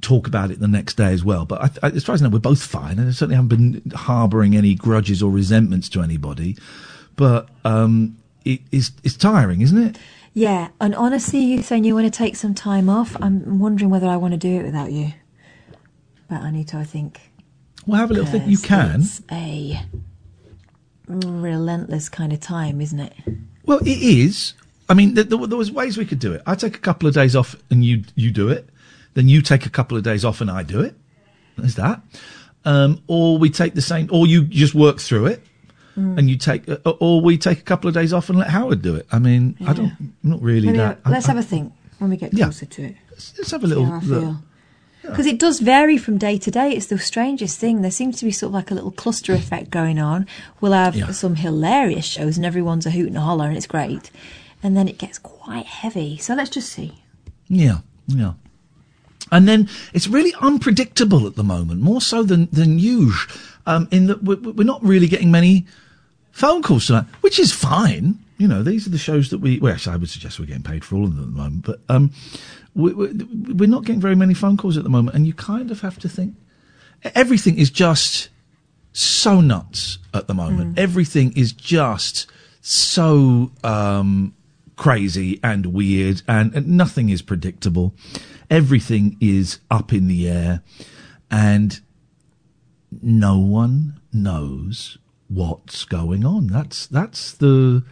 [0.00, 1.44] talk about it the next day as well.
[1.44, 3.82] But I, I, as far as I know, we're both fine, and I certainly haven't
[3.82, 6.56] been harbouring any grudges or resentments to anybody.
[7.14, 9.98] But um, it, it's, it's tiring, isn't it?
[10.32, 14.06] Yeah, and honestly, you saying you want to take some time off, I'm wondering whether
[14.06, 15.12] I want to do it without you.
[16.28, 17.32] But I need to, I think.
[17.86, 18.46] Well, have a little think.
[18.48, 19.00] You can.
[19.00, 19.80] It's a
[21.08, 23.12] relentless kind of time, isn't it?
[23.64, 24.54] Well, it is.
[24.88, 26.42] I mean, th- there, there was ways we could do it.
[26.46, 28.68] I take a couple of days off and you you do it.
[29.14, 30.94] Then you take a couple of days off and I do it.
[31.56, 32.02] There's that.
[32.64, 35.42] Um, or we take the same, or you just work through it,
[35.96, 36.18] Mm.
[36.18, 38.82] and you take, uh, or we take a couple of days off and let Howard
[38.82, 39.06] do it.
[39.10, 41.00] I mean, I don't, not really Maybe that.
[41.08, 42.44] Let's I- have a think when we get Yeah.
[42.46, 42.96] closer to it.
[43.38, 43.86] Let's have a little
[45.06, 45.16] See how I look.
[45.16, 45.24] feel.
[45.24, 46.70] Because it does vary from day to day.
[46.72, 47.82] It's the strangest thing.
[47.82, 50.26] There seems to be sort of like a little cluster effect going on.
[50.60, 51.10] We'll have Yeah.
[51.12, 54.10] some hilarious shows and everyone's a hoot and a holler and it's great.
[54.62, 56.16] And then it gets quite heavy.
[56.18, 56.92] So let's just see.
[57.48, 57.78] Yeah,
[58.08, 58.32] yeah.
[59.32, 63.36] And then it's really unpredictable at the moment, more so than than usual.
[63.66, 65.66] Um, in that we're, we're not really getting many
[66.30, 68.18] phone calls tonight, which is fine.
[68.38, 69.58] You know, these are the shows that we.
[69.58, 71.64] Well, actually, I would suggest we're getting paid for all of them at the moment,
[71.64, 72.12] but um,
[72.76, 73.08] we, we,
[73.54, 75.98] we're not getting very many phone calls at the moment, and you kind of have
[76.00, 76.36] to think
[77.14, 78.28] everything is just
[78.92, 80.78] so nuts at the moment.
[80.78, 82.26] Everything is just
[82.60, 84.34] so um,
[84.76, 87.94] crazy and weird, and, and nothing is predictable.
[88.50, 90.62] Everything is up in the air,
[91.30, 91.80] and
[93.02, 94.98] no one knows
[95.28, 96.46] what's going on.
[96.46, 97.84] That's that's the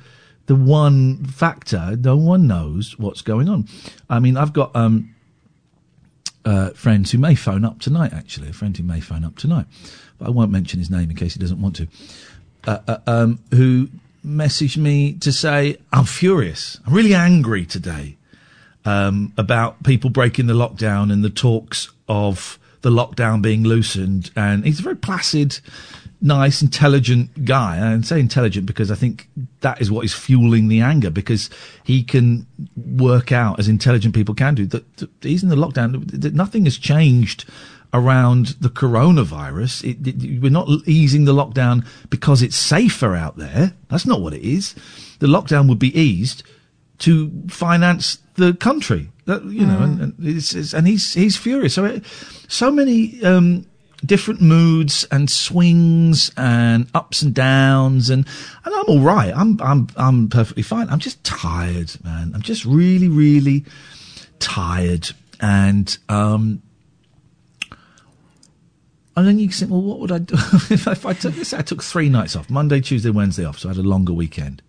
[0.46, 1.96] the one factor.
[1.96, 3.66] No one knows what's going on.
[4.08, 5.14] I mean, I've got um,
[6.44, 8.12] uh, friends who may phone up tonight.
[8.12, 9.66] Actually, a friend who may phone up tonight,
[10.18, 11.88] but I won't mention his name in case he doesn't want to.
[12.66, 13.88] Uh, uh, um, who
[14.24, 16.80] messaged me to say I'm furious.
[16.86, 18.16] I'm really angry today
[18.84, 24.30] um, about people breaking the lockdown and the talks of the lockdown being loosened.
[24.36, 25.58] And he's a very placid,
[26.24, 27.76] nice, intelligent guy.
[27.76, 29.28] And I say intelligent because I think
[29.60, 31.50] that is what is fueling the anger because
[31.84, 32.46] he can
[32.76, 36.64] work out, as intelligent people can do, that, that he's in the lockdown, that nothing
[36.64, 37.44] has changed
[37.92, 39.84] around the coronavirus.
[39.84, 43.74] It, it, we're not easing the lockdown because it's safer out there.
[43.88, 44.74] That's not what it is.
[45.20, 46.42] The lockdown would be eased
[47.00, 49.10] to finance the country.
[49.26, 51.74] That, you know, and, and, it's, it's, and he's he's furious.
[51.74, 52.04] So, it,
[52.48, 53.66] so many um,
[54.04, 58.26] different moods and swings and ups and downs, and
[58.64, 59.32] and I'm all right.
[59.34, 60.88] I'm I'm I'm perfectly fine.
[60.88, 62.32] I'm just tired, man.
[62.34, 63.64] I'm just really really
[64.38, 65.10] tired,
[65.40, 66.62] and um,
[69.16, 70.34] and then you think, well, what would I do
[70.70, 71.52] if, if I took this?
[71.52, 74.62] I took three nights off, Monday, Tuesday, Wednesday off, so I had a longer weekend.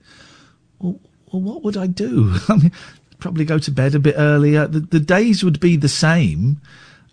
[0.80, 1.00] Well,
[1.32, 2.36] well what would I do?
[2.48, 2.72] I mean,
[3.18, 4.68] probably go to bed a bit earlier.
[4.68, 6.62] The, the days would be the same.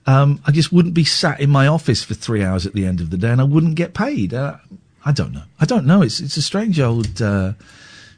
[0.06, 3.00] Um, I just wouldn't be sat in my office for three hours at the end
[3.00, 4.34] of the day, and I wouldn't get paid.
[4.34, 4.56] Uh,
[5.04, 5.42] I don't know.
[5.60, 6.02] I don't know.
[6.02, 7.52] It's it's a strange old uh,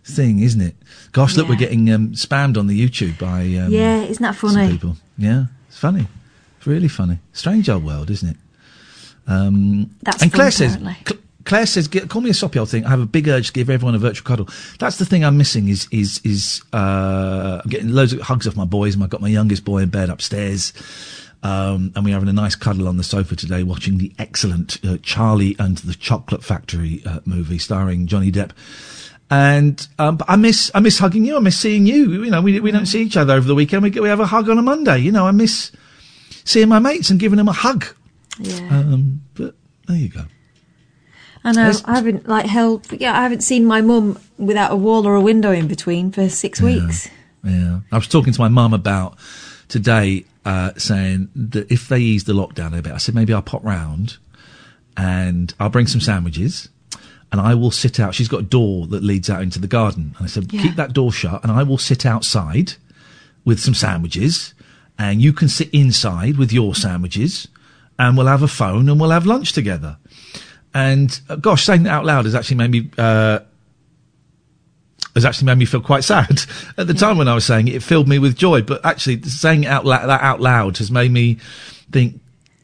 [0.04, 0.76] thing, isn't it?
[1.12, 4.70] Gosh, look, we're getting um, spammed on the YouTube by um, yeah, isn't that funny?
[4.70, 4.96] people.
[5.18, 6.06] Yeah, it's funny.
[6.58, 7.18] It's really funny.
[7.32, 8.36] Strange old world, isn't it?
[9.26, 10.74] Um, That's and fun, Claire says.
[10.74, 12.86] Cl- Claire says, call me a soppy old thing.
[12.86, 14.48] I have a big urge to give everyone a virtual cuddle.
[14.78, 18.56] That's the thing I'm missing is is is uh, I'm getting loads of hugs off
[18.56, 18.94] my boys.
[18.94, 20.72] and I've got my youngest boy in bed upstairs.
[21.44, 24.96] Um, and we're having a nice cuddle on the sofa today, watching the excellent uh,
[25.02, 28.52] Charlie and the Chocolate Factory uh, movie starring Johnny Depp.
[29.30, 31.36] And um, but I miss I miss hugging you.
[31.36, 32.24] I miss seeing you.
[32.24, 33.82] You know, we we don't see each other over the weekend.
[33.82, 34.98] We get, we have a hug on a Monday.
[34.98, 35.70] You know, I miss
[36.44, 37.84] seeing my mates and giving them a hug.
[38.38, 38.68] Yeah.
[38.70, 39.54] Um, but
[39.86, 40.24] there you go.
[41.44, 41.72] I know.
[41.84, 42.90] I haven't like held.
[42.90, 46.28] Yeah, I haven't seen my mum without a wall or a window in between for
[46.30, 47.08] six weeks.
[47.42, 49.18] Yeah, I was talking to my mum about
[49.74, 53.42] today, uh, saying that if they ease the lockdown a bit, I said maybe I'll
[53.42, 54.18] pop round
[54.96, 56.68] and I'll bring some sandwiches.
[57.32, 58.14] And I will sit out.
[58.14, 60.14] She's got a door that leads out into the garden.
[60.16, 60.62] And I said, Yeah.
[60.62, 62.74] keep that door shut, and I will sit outside
[63.44, 64.54] with some sandwiches,
[64.96, 67.48] and you can sit inside with your sandwiches,
[67.98, 69.96] and we'll have a phone and we'll have lunch together.
[70.72, 73.40] And uh, gosh, saying that out loud has actually made me uh,
[75.14, 76.40] has actually made me feel quite sad.
[76.78, 78.62] At the time when I was saying it, it filled me with joy.
[78.62, 81.38] But actually, saying it out la- that out loud has made me
[81.90, 82.20] think,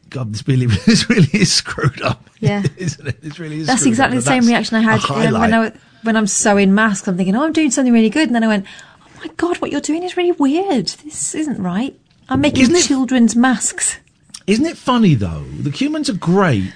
[0.09, 2.63] God, this really, this really is screwed up, Yeah.
[2.77, 3.21] isn't it?
[3.21, 3.67] This really is.
[3.67, 4.23] That's exactly up.
[4.23, 5.53] the same reaction I had uh, when.
[5.53, 5.71] I
[6.03, 7.07] when I'm sewing masks.
[7.07, 8.65] I'm thinking, oh, I'm doing something really good, and then I went,
[9.05, 10.87] oh my god, what you're doing is really weird.
[10.87, 11.95] This isn't right.
[12.27, 13.97] I'm making Isn't it- children's masks.
[14.47, 15.43] Isn't it funny though?
[15.59, 16.73] The humans are great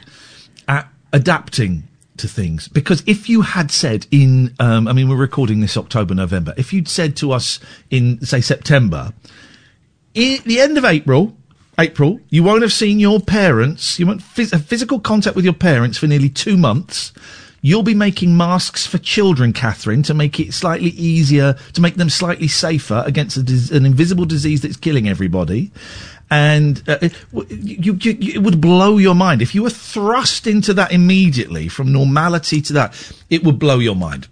[0.67, 5.61] at adapting to things because if you had said in, um, I mean, we're recording
[5.61, 6.53] this October, November.
[6.57, 7.59] If you'd said to us
[7.89, 9.13] in, say, September,
[10.13, 11.35] the end of April,
[11.77, 13.99] April, you won't have seen your parents.
[13.99, 17.11] You won't phys- have physical contact with your parents for nearly two months.
[17.61, 22.11] You'll be making masks for children, Katherine, to make it slightly easier, to make them
[22.11, 25.71] slightly safer against an invisible disease that's killing everybody.
[26.29, 27.13] And uh, it,
[27.49, 31.67] you, you, you, it would blow your mind if you were thrust into that immediately
[31.67, 33.13] from normality to that.
[33.29, 34.27] It would blow your mind.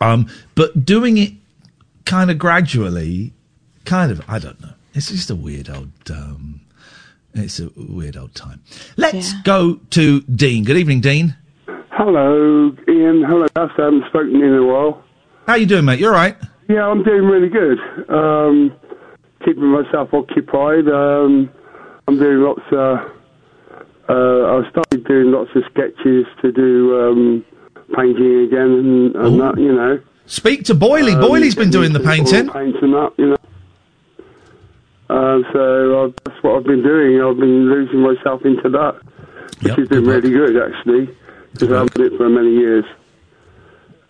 [0.00, 1.32] Um, but doing it
[2.04, 3.32] kind of gradually,
[3.84, 4.74] kind of, I don't know.
[4.94, 5.90] It's just a weird old.
[6.10, 6.60] Um,
[7.34, 8.62] it's a weird old time.
[8.96, 10.64] Let's go to Dean.
[10.64, 11.36] Good evening, Dean.
[11.90, 13.24] Hello, Iain.
[13.26, 13.70] Hello, Gus.
[13.78, 15.02] I haven't spoken in a while.
[15.46, 15.98] How you doing, mate?
[15.98, 16.36] You're all right?
[16.68, 17.78] Yeah, I'm doing really good.
[18.08, 18.74] Um,
[19.44, 20.88] keeping myself occupied.
[20.88, 21.50] Um,
[22.08, 23.10] I'm doing lots of.
[24.08, 27.44] Uh, I started doing lots of sketches to do um,
[27.94, 30.00] painting again and, and that, you know.
[30.26, 31.14] Speak to Boyley.
[31.14, 32.48] Boyley's been doing the painting.
[32.50, 33.36] Painting up, you know.
[35.08, 37.20] Uh, so uh, that's what I've been doing.
[37.20, 39.00] I've been losing myself into that,
[39.60, 41.14] which has been really good actually,
[41.52, 42.84] because I've done it for many years.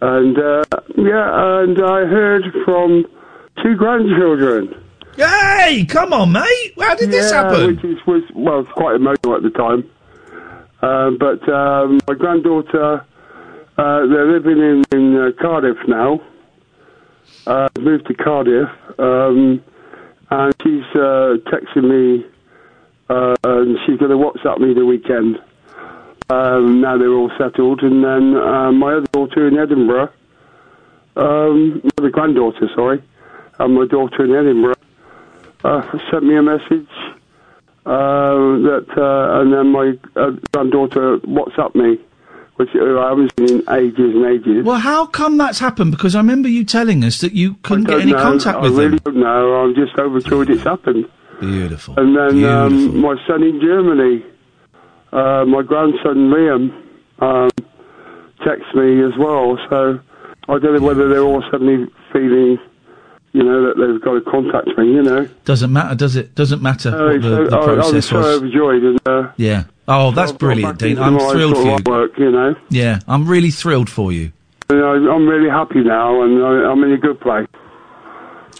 [0.01, 0.65] And uh,
[0.97, 3.05] yeah, and I heard from
[3.63, 4.82] two grandchildren.
[5.17, 6.73] Hey, come on, mate!
[6.81, 7.77] How did this Yeah, happen?
[7.77, 9.91] Which is, was well, it's quite emotional at the time.
[10.81, 13.05] Um, but um, my granddaughter,
[13.77, 16.21] uh, they're living in in uh, Cardiff now,
[17.47, 18.69] uh, moved to Cardiff,
[18.99, 19.63] um,
[20.31, 22.25] and she's uh, texting me,
[23.11, 25.39] uh, and she's going to WhatsApp me the weekend.
[26.31, 30.11] Um, now they're all settled, and then uh, my other daughter in Edinburgh,
[31.17, 33.03] um, my granddaughter, sorry,
[33.59, 34.75] and my daughter in Edinburgh,
[35.65, 36.89] uh, sent me a message
[37.85, 38.35] uh,
[38.69, 41.99] that, uh, and then my uh, granddaughter WhatsApp me,
[42.57, 44.65] which uh, I haven't seen in ages and ages.
[44.65, 45.91] Well, how come that's happened?
[45.91, 48.23] Because I remember you telling us that you couldn't get any know.
[48.23, 49.15] contact I with really them.
[49.15, 49.55] don't know.
[49.63, 51.09] I'm just overjoyed it's happened.
[51.41, 51.99] Beautiful.
[51.99, 54.25] And then um, my son in Germany,
[55.13, 56.73] uh, my grandson Liam,
[57.21, 57.51] um,
[58.47, 59.59] texts me as well.
[59.69, 59.99] So
[60.49, 62.59] I don't know whether they're all suddenly feeling,
[63.33, 64.93] you know, that they've got to contact me.
[64.93, 66.35] You know, Doesn't matter, does it?
[66.35, 68.27] Doesn't matter Uh, what the, so the I, I was process so was.
[68.37, 69.65] overjoyed, and uh, Yeah.
[69.89, 70.99] Oh, that's brilliant, Dean.
[70.99, 71.79] I'm thrilled for you.
[71.87, 72.55] Work, you know.
[72.71, 74.33] Yeah, I'm really thrilled for you.
[74.71, 77.49] And I, I'm really happy now, and I, I'm in a good place.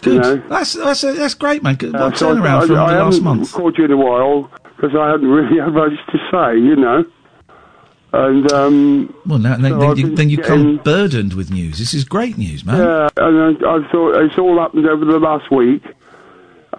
[0.01, 0.13] Good.
[0.15, 0.35] You know?
[0.49, 1.75] That's that's that's great, man.
[1.75, 3.51] Good Uh, what so I- turnaround I, from I the last haven't month.
[3.53, 7.05] called you in a while because I hadn't really had much to say, you know.
[8.15, 11.79] And um, Well, now, then, so then you, then you come getting- burdened with news.
[11.79, 12.77] This is great news, man.
[12.77, 15.83] yeah, and I, I thought it's all happened over the last week,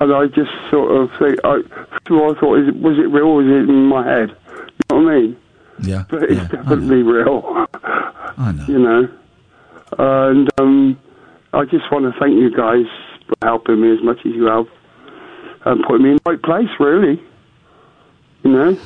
[0.00, 2.98] and I just sort of think, I, first of all, I thought, is it, was
[2.98, 4.30] it real or was it in my head?
[4.30, 5.36] You know what I mean?
[5.82, 6.04] Yeah.
[6.08, 7.66] But it's definitely real.
[7.82, 8.64] I know.
[8.68, 9.08] You know,
[9.98, 11.00] and um,
[11.52, 12.86] I just want to thank you guys
[13.26, 14.66] for helping me as much as you have,
[15.64, 17.20] and putting me in the right place, really.
[18.44, 18.78] You know.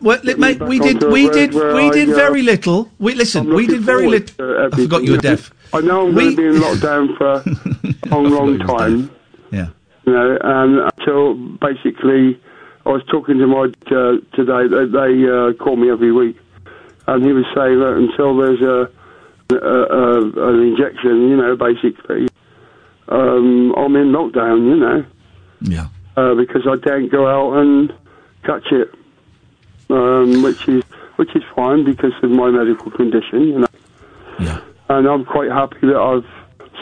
[0.00, 2.90] Well, mate, we did, we did, we I, did uh, very little.
[2.98, 4.36] We listen, we did very little.
[4.36, 5.50] to I forgot you were deaf.
[5.72, 7.42] I know I'm going to be in lockdown for
[8.10, 9.10] a long, long time.
[9.50, 9.68] Yeah.
[10.06, 12.40] You know, and until basically,
[12.86, 14.68] I was talking to my uh, today.
[14.68, 16.38] They, they uh, call me every week,
[17.06, 18.90] and he was saying that until there's a,
[19.54, 22.28] a, a an injection, you know, basically,
[23.08, 24.68] um, I'm in lockdown.
[24.68, 25.04] You know.
[25.60, 25.88] Yeah.
[26.16, 27.92] Uh, because I daren't go out and
[28.44, 28.92] catch it,
[29.90, 30.82] um, which is
[31.16, 33.42] which is fine because of my medical condition.
[33.42, 33.66] You know.
[34.38, 34.60] Yeah.
[34.88, 36.26] And I'm quite happy that I've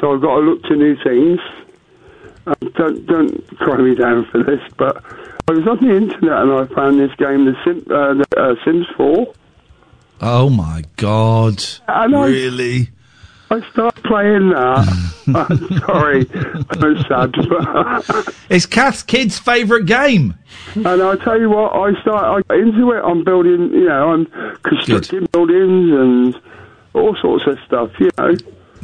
[0.00, 1.40] so I've got to look to new things.
[2.46, 5.02] Um, don't don't cry me down for this, but
[5.48, 8.54] I was on the internet and I found this game, the, Sim, uh, the uh,
[8.64, 9.32] Sims 4.
[10.20, 11.64] Oh my God!
[11.86, 12.90] And really?
[13.51, 15.12] I started playing that.
[15.35, 16.27] I'm sorry,
[16.70, 18.35] I'm sad.
[18.51, 20.35] It's Kath's kid's favourite game.
[20.74, 23.01] and I tell you what, I start I into it.
[23.02, 24.27] I'm building, you know, I'm
[24.62, 26.40] constructing buildings and
[26.94, 28.35] all sorts of stuff, you know.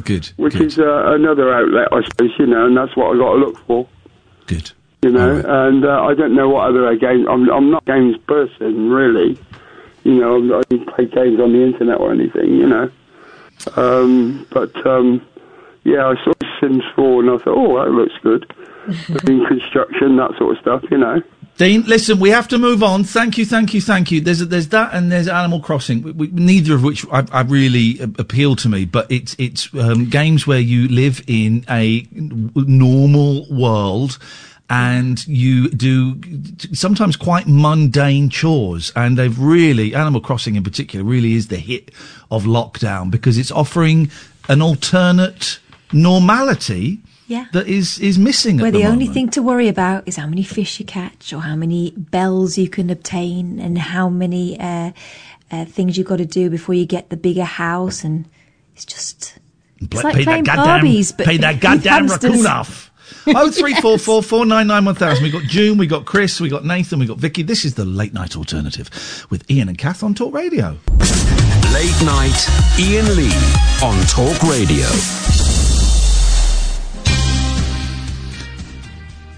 [0.03, 0.27] Good.
[0.37, 3.39] Which is uh, another outlet, I suppose, you know, and that's what I got to
[3.39, 3.87] look for.
[4.47, 4.71] Good.
[5.01, 7.27] You know, and uh, I don't know what other games.
[7.29, 9.37] I'm I'm not a games person really.
[10.03, 12.53] You know, I don't play games on the internet or anything.
[12.55, 12.91] You know,
[13.75, 15.25] um, but um,
[15.83, 18.45] yeah, I saw Sims 4 and I thought, oh, that looks good.
[19.25, 20.83] Doing construction, that sort of stuff.
[20.91, 21.21] You know.
[21.55, 23.03] Dean, listen, we have to move on.
[23.03, 24.19] Thank you, thank you, thank you.
[24.21, 26.01] There's there's that, and there's Animal Crossing.
[26.01, 30.09] We, we, neither of which I, I really appeal to me, but it's it's um,
[30.09, 34.17] games where you live in a normal world.
[34.69, 36.19] And you do
[36.73, 41.91] sometimes quite mundane chores, and they've really Animal Crossing in particular really is the hit
[42.33, 44.09] of lockdown because it's offering
[44.49, 45.59] an alternate
[45.91, 47.45] normality Yeah.
[47.53, 50.43] that is is missing Where the, the, only thing to worry about is how many
[50.43, 54.91] fish you catch, or how many bells you can obtain, and how many uh,
[55.51, 58.03] uh, things you've got to do before you get the bigger house.
[58.03, 58.25] And
[58.73, 59.37] it's just
[59.79, 62.91] it's like pay playing that goddamn, Barbies, but pay that goddamn raccoon off.
[63.27, 65.23] Oh three four four four nine nine one thousand.
[65.23, 67.43] We got June, we got Chris, we got Nathan, we got Vicky.
[67.43, 70.77] This is the late night alternative with Iain and Kath on Talk Radio.
[71.73, 72.47] Late night,
[72.79, 73.33] Iain Lee
[73.81, 75.42] on Talk Radio.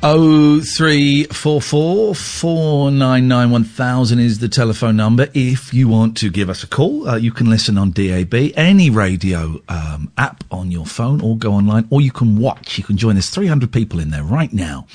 [0.08, 5.30] Oh three four four four nine nine one thousand is the telephone number.
[5.34, 8.92] If you want to give us a call, uh, you can listen on DAB, any
[8.92, 12.78] radio um, app on your phone, or go online, or you can watch.
[12.78, 13.16] You can join.
[13.16, 14.86] There's 300 people in there right now.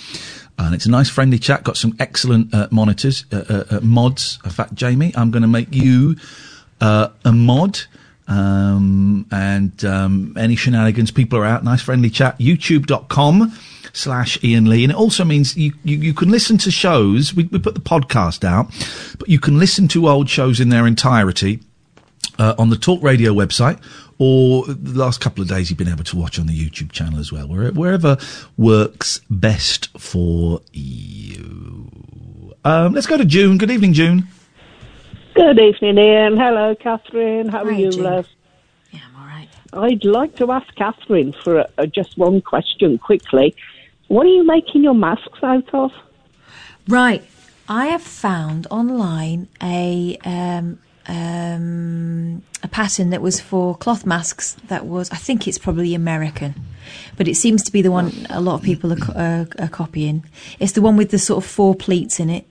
[0.57, 1.65] And it's a nice friendly chat.
[1.65, 4.39] Got some excellent uh, monitors, uh, uh, uh, mods.
[4.45, 6.15] In fact, Jamie, I'm going to make you
[6.81, 7.81] uh, a mod.
[8.29, 11.65] Um, and um, any shenanigans, people are out.
[11.65, 12.39] Nice friendly chat.
[12.39, 13.53] YouTube.com
[13.93, 14.85] slash Iain Lee.
[14.85, 17.35] And it also means you, you, you can listen to shows.
[17.35, 18.67] We, we put the podcast out,
[19.19, 21.61] but you can listen to old shows in their entirety
[22.39, 23.81] uh, on the Talk Radio website,
[24.19, 27.19] or the last couple of days you've been able to watch on the YouTube channel
[27.19, 28.17] as well, wherever
[28.57, 31.91] works best for you.
[32.65, 33.59] Um, let's go to June.
[33.59, 34.27] Good evening, June.
[35.35, 36.37] Good evening, Iain.
[36.37, 37.49] Hello, Katherine.
[37.49, 38.27] How are you, love?
[38.91, 39.49] Yeah, I'm all right.
[39.73, 43.55] I'd like to ask Katherine for a, a, just one question quickly.
[44.11, 45.93] What are you making your masks out of?
[46.89, 47.23] Right.
[47.69, 54.57] I have found online a um, um, a pattern that was for cloth masks.
[54.67, 56.57] That was, I think it's probably American,
[57.17, 59.69] but it seems to be the one a lot of people are, co- uh, are
[59.69, 60.25] copying.
[60.59, 62.47] It's the one with the sort of four pleats in it.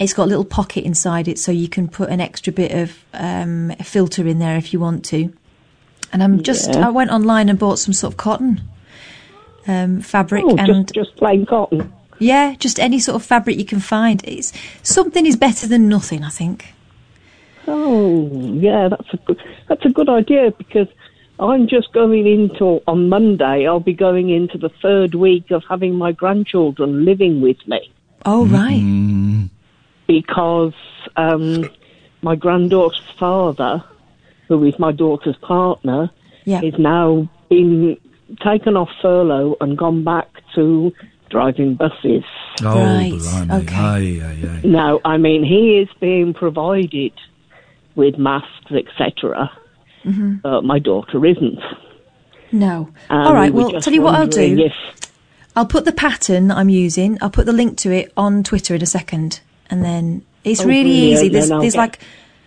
[0.00, 3.04] It's got a little pocket inside it, so you can put an extra bit of
[3.14, 5.32] um, filter in there if you want to.
[6.12, 6.88] And I'm just, Yeah.
[6.88, 8.62] I went online and bought some sort of cotton
[9.68, 11.92] um, fabric Oh, and just, just plain cotton.
[12.18, 14.22] yeah, just any sort of fabric you can find.
[14.24, 14.52] It's
[14.82, 16.72] something is better than nothing, I think.
[17.68, 20.86] Oh, yeah, that's a good, that's a good idea because
[21.40, 23.66] I'm just going into on Monday.
[23.66, 27.90] I'll be going into the third week of having my grandchildren living with me
[28.24, 29.48] Oh right.
[30.06, 30.74] because
[31.16, 31.68] um,
[32.22, 33.82] my granddaughter's father,
[34.48, 36.10] who is my daughter's partner,
[36.44, 36.62] Yeah.
[36.62, 37.98] is now been
[38.42, 40.92] taken off furlough and gone back to
[41.30, 42.24] driving buses.
[42.64, 43.62] Oh, Right, blimey.
[43.64, 43.74] okay.
[43.76, 44.60] Aye, aye, aye.
[44.64, 47.12] Now, I mean, he is being provided
[47.94, 49.50] with masks, etc.
[50.04, 50.44] Mhm.
[50.44, 51.58] Uh, my daughter isn't.
[52.52, 52.88] No.
[53.10, 53.52] And All right.
[53.52, 54.58] we Well, tell you what I'll do.
[54.58, 55.10] if-
[55.56, 57.18] I'll put the pattern that I'm using.
[57.20, 59.40] I'll put the link to it on Twitter in a second,
[59.70, 61.12] and then it's Oh, really brilliant.
[61.20, 61.28] easy.
[61.30, 61.98] There's there's get- like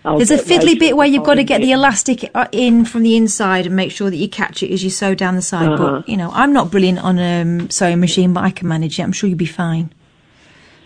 [0.05, 3.03] I'll there's a fiddly bit where you've got to get the elastic uh, in from
[3.03, 5.67] the inside and make sure that you catch it as you sew down the side.
[5.69, 5.99] Uh-huh.
[5.99, 8.97] But you know, I'm not brilliant on a um, sewing machine, but I can manage
[8.97, 9.03] it.
[9.03, 9.93] I'm sure you'll be fine.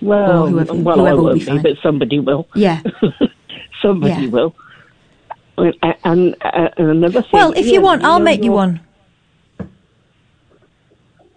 [0.01, 1.61] Well, whoever- well, whoever I will be fine.
[1.61, 2.47] but somebody will.
[2.55, 2.81] Yeah.
[3.81, 4.29] Somebody Yeah.
[4.29, 4.55] will.
[5.57, 7.29] And, and, uh, and another thing.
[7.33, 8.79] Well, if you want, I'll know make you one.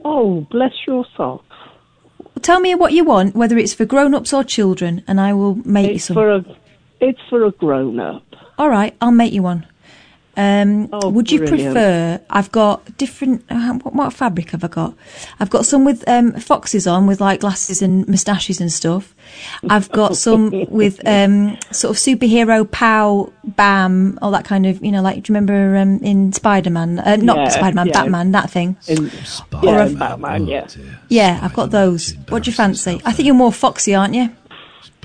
[0.04, 1.44] Oh, bless your socks.
[2.42, 5.92] Tell me what you want, whether it's for grown-ups or children, and I will make
[5.92, 6.14] you some.
[6.14, 6.44] for a,
[7.00, 8.22] it's for a grown up.
[8.58, 9.66] All right, I'll make you one.
[10.38, 11.72] Um, would you Oh, brilliant.
[11.74, 12.20] prefer?
[12.28, 13.42] I've got different.
[13.48, 14.92] Uh, what, what fabric have I got?
[15.40, 19.14] I've got some with um, foxes on, with like glasses and moustaches and stuff.
[19.70, 24.84] I've got some with um, sort of superhero pow bam, all that kind of.
[24.84, 26.98] You know, like do you remember um, in Spider Man?
[26.98, 27.92] Uh, not Yeah, Spider Man, yeah.
[27.94, 28.76] Batman, that thing.
[28.88, 29.10] In, Or
[29.62, 30.66] yeah, a- Batman, yeah.
[31.08, 32.12] Yeah, I've got those.
[32.28, 33.00] What do you fancy?
[33.06, 34.28] I think you're more foxy, aren't you?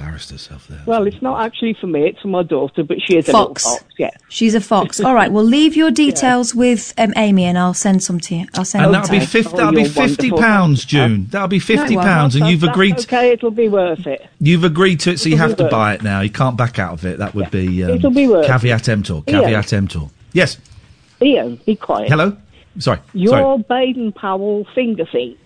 [0.01, 0.81] Embarrassed herself there.
[0.87, 3.63] Well, it's not actually for me, it's for my daughter, but she is a Fox.
[3.63, 4.09] little fox, yeah.
[4.29, 4.99] She's a fox.
[4.99, 5.31] All right.
[5.31, 8.47] Well, leave your details with um, Amy, and I'll send some to you.
[8.55, 8.83] I'll send.
[8.85, 9.53] And that'll be to fifty.
[9.53, 10.37] Oh, that'll be fifty wonderful.
[10.39, 11.27] pounds, June.
[11.29, 12.97] That'll be fifty No, pounds, and you've agreed.
[12.97, 14.25] To, Okay, it'll be worth it.
[14.39, 16.21] you've agreed to it, so you It'll have be to buy it now.
[16.21, 17.19] You can't back out of it.
[17.19, 19.21] That would be um, It'll be worth caveat emptor.
[19.27, 19.41] Yeah.
[19.41, 19.99] Caveat emptor.
[20.33, 20.57] Yes.
[21.21, 22.09] Iain, be quiet.
[22.09, 22.35] Hello.
[22.79, 22.97] Sorry.
[23.13, 23.63] Your Sorry.
[23.69, 25.37] Baden Powell finger thing.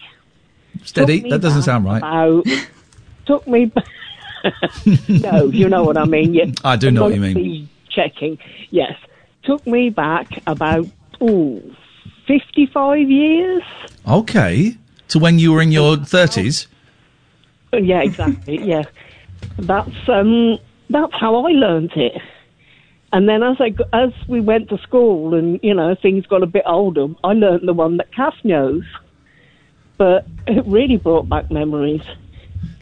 [0.84, 1.30] Steady.
[1.30, 1.98] That doesn't sound right.
[1.98, 2.46] About,
[3.26, 3.66] took me.
[3.66, 3.84] ba-
[5.10, 6.34] no, you know what I mean.
[6.34, 7.70] You, I do know what you mean.
[7.90, 8.38] Checking.
[8.72, 8.94] Yes,
[9.44, 10.88] took me back about
[11.22, 11.76] ooh,
[12.28, 13.64] 55 years.
[14.08, 14.76] Okay.
[15.10, 16.68] To when you were in your thirties.
[17.72, 18.58] Uh, Yeah, exactly.
[18.72, 18.84] yeah,
[19.58, 20.58] that's um,
[20.90, 22.20] that's how I learnt it.
[23.14, 26.48] And then as I as we went to school and you know things got a
[26.48, 28.84] bit older, I learnt the one that Kath knows.
[29.98, 32.02] But it really brought back memories.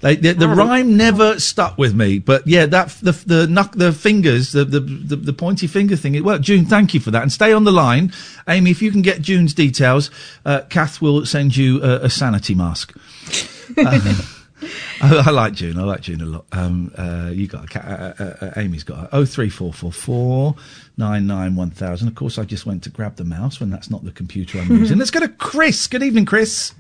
[0.04, 0.54] Like, the the Ah.
[0.54, 4.82] rhyme never stuck with me, but yeah, that the the knuck, the fingers, the, the
[4.82, 6.14] the the pointy finger thing.
[6.14, 6.44] It worked.
[6.44, 8.12] June, thank you for that, and stay on the line,
[8.48, 8.70] Amy.
[8.72, 10.12] If you can get June's details,
[10.46, 12.94] uh, Kath will send you a, a sanity mask.
[13.76, 14.14] Uh,
[15.02, 15.78] I, I like June.
[15.80, 16.46] I like June a lot.
[16.52, 19.74] Um, uh, you got a ca- uh, uh, uh, Amy's got a oh three four
[19.74, 20.56] four four
[20.98, 22.08] nine nine one thousand.
[22.10, 24.70] Of course, I just went to grab the mouse when that's not the computer I'm
[24.70, 24.98] using.
[25.00, 25.88] Let's go to Chris.
[25.88, 26.74] Good evening, Chris.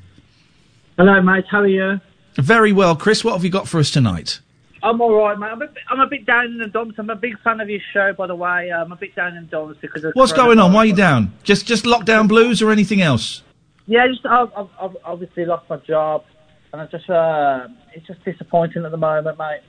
[0.97, 1.45] Hello, mate.
[1.49, 1.99] How are you?
[2.35, 3.23] Very well, Chris.
[3.23, 4.39] What have you got for us tonight?
[4.81, 5.47] I'm all right, mate.
[5.47, 6.95] I'm a, bit, I'm a bit down in the dumps.
[6.97, 8.69] I'm a big fan of your show, by the way.
[8.71, 10.73] I'm a bit down in the dumps because of What's going on?
[10.73, 11.33] Why are you down?
[11.43, 13.43] Just just lockdown blues or anything else?
[13.85, 16.25] Yeah, just I've, I've, I've obviously lost my job,
[16.73, 19.61] and I just uh, it's just disappointing at the moment, mate.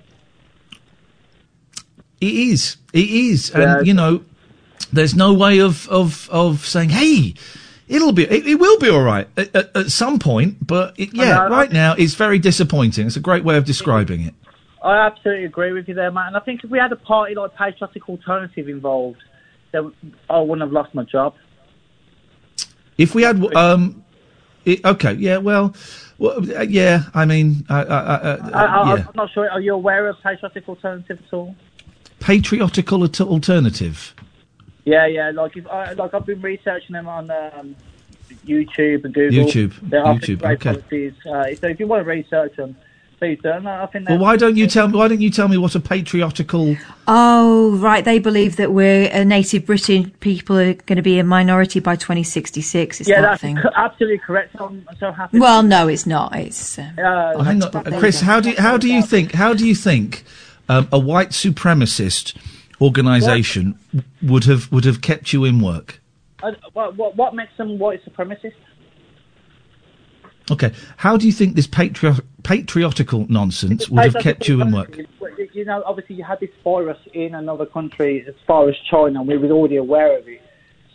[2.21, 2.77] It is.
[2.93, 3.53] It is.
[3.55, 3.79] Yeah.
[3.79, 4.25] And you know,
[4.93, 7.35] there's no way of of of saying, "Hey,
[7.95, 11.15] it'll be it, it will be all right at, at, at some point." But it,
[11.15, 11.49] yeah, know.
[11.49, 13.07] right now it's very disappointing.
[13.07, 14.35] It's a great way of describing it.
[14.83, 16.27] I absolutely agree with you there, mate.
[16.27, 19.23] And I think if we had a party like Patriotic Alternative involved,
[19.73, 19.93] then
[20.29, 21.35] I wouldn't have lost my job.
[22.99, 24.05] If we had, um,
[24.65, 25.75] it, okay, yeah, well,
[26.19, 27.05] well, yeah.
[27.15, 29.51] I mean, uh, uh, uh, I, I, yeah, I'm not sure.
[29.51, 31.57] Are you aware of Patriotic Alternative at all?
[32.25, 34.15] patriotical alternative.
[34.85, 35.31] Yeah, yeah.
[35.31, 37.77] Like if I like I've been researching them on um,
[38.47, 39.45] YouTube and Google.
[39.47, 40.71] YouTube, They're YouTube, great okay.
[40.75, 41.13] policies.
[41.27, 42.77] Uh, so if you want to research them,
[43.19, 43.67] please don't.
[43.67, 44.99] I think Well, that- why don't you tell me?
[44.99, 46.77] Why don't you tell me what a patriotical?
[47.09, 48.05] Oh, right.
[48.05, 51.97] They believe that we're a native British people are going to be a minority by
[51.97, 53.01] 2066.
[53.01, 53.59] It's yeah, that that's thing.
[53.77, 54.55] absolutely correct.
[54.61, 55.39] I'm so happy.
[55.39, 56.37] Well, no, it's not.
[56.37, 56.79] It's.
[56.79, 58.21] Uh, Uh, Oh, hang on, Chris.
[58.21, 59.33] How do you, how do you think?
[59.33, 60.25] How do you think
[60.69, 62.35] um, a white supremacist
[62.81, 66.01] organisation w- would have would have kept you in work?
[66.45, 68.55] uh, what, what, what makes them white supremacists?
[70.51, 70.73] Okay.
[70.99, 74.99] How do you think this patri- patriotical nonsense would have kept you in work?
[75.53, 79.29] You know, obviously you had this virus in another country as far as China, and
[79.29, 80.43] we were already aware of it.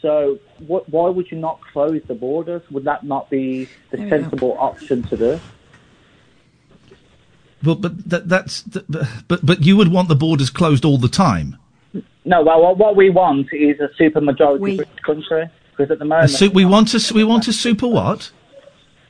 [0.02, 2.62] So, what, why would you not close the borders?
[2.72, 5.40] Would that not be the There sensible option to do?
[7.64, 8.86] Well, but that, that's th-
[9.28, 11.58] but but you would want the borders closed all the time.
[12.26, 16.06] No, well, what- what we want is a super majority British country because at the
[16.06, 18.32] A moment su- we want a s- we want a super what?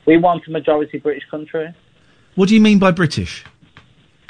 [0.06, 1.68] we want a majority British country.
[2.36, 3.44] What do you mean by British?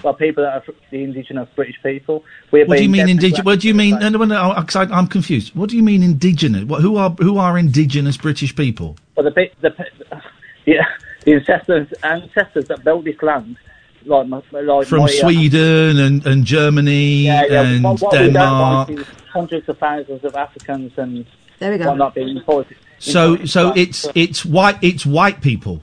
[0.02, 2.24] Well, people that are the indigenous British people.
[2.51, 3.44] We're What do you mean indigenous?
[3.44, 3.98] What do you mean?
[3.98, 4.35] No, no, no.
[4.56, 5.55] I, I'm confused.
[5.55, 6.64] What do you mean indigenous?
[6.64, 8.97] What, who are who are indigenous British people?
[9.14, 9.85] Well, the, pe- the, pe-
[10.66, 10.86] yeah,
[11.24, 13.56] the ancestors ancestors that built this land,
[14.05, 18.12] like my, like From my, uh, Sweden and, and Germany yeah, yeah, and what, what
[18.12, 18.89] we don't Denmark.
[18.89, 21.27] want is hundreds of thousands of Africans and
[21.59, 21.89] there we go.
[21.89, 22.77] whatnot being imported.
[22.98, 25.82] So so it's it's white it's white people.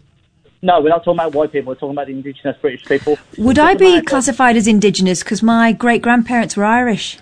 [0.62, 1.70] no, we're not talking about white people.
[1.70, 3.18] We're talking about the indigenous British people.
[3.38, 7.20] would I be classified as indigenous because my great grandparents were Irish?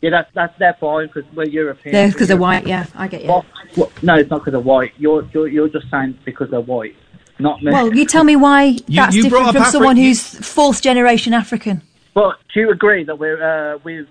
[0.00, 1.92] Yeah, that's that's their fine because we're European.
[1.92, 2.66] They're because they're white.
[2.66, 3.28] Yeah, I get you.
[3.28, 3.44] Well,
[3.76, 4.92] well, no, it's not because they're white.
[4.96, 6.94] You're, you're you're just saying because they're white,
[7.38, 7.72] not me.
[7.72, 10.82] Well, you tell me why that's you brought different from Afri- someone you- who's fourth
[10.82, 11.82] generation African.
[12.14, 14.06] But do you agree that we're uh, with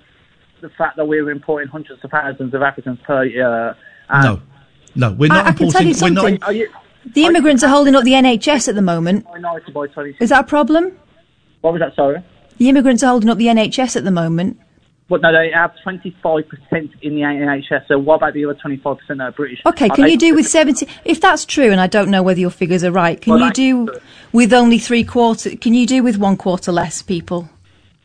[0.62, 3.76] the fact that we're importing hundreds of thousands of Africans per year?
[4.10, 4.42] And No,
[4.96, 5.88] no, we're not I, I can tell importing.
[5.88, 6.22] you we're not.
[6.22, 6.44] something.
[6.44, 6.70] Are you
[7.14, 9.26] the immigrants are holding up the NHS at the moment.
[9.26, 10.18] minority by 20?
[10.20, 10.92] Is that a problem?
[11.62, 11.96] What was that?
[11.96, 12.22] Sorry.
[12.58, 14.60] The immigrants are holding up the NHS at the moment.
[15.10, 16.46] But no, they have 25%
[17.02, 17.88] in the NHS.
[17.88, 19.62] So what about the other 25% that are British?
[19.66, 20.86] Okay, Are can you do with 70?
[21.06, 23.54] If that's true, and I don't know whether your figures are right, can Well, you
[23.54, 24.00] do
[24.34, 25.56] with only three quarter?
[25.56, 27.50] Can you do with one quarter less people?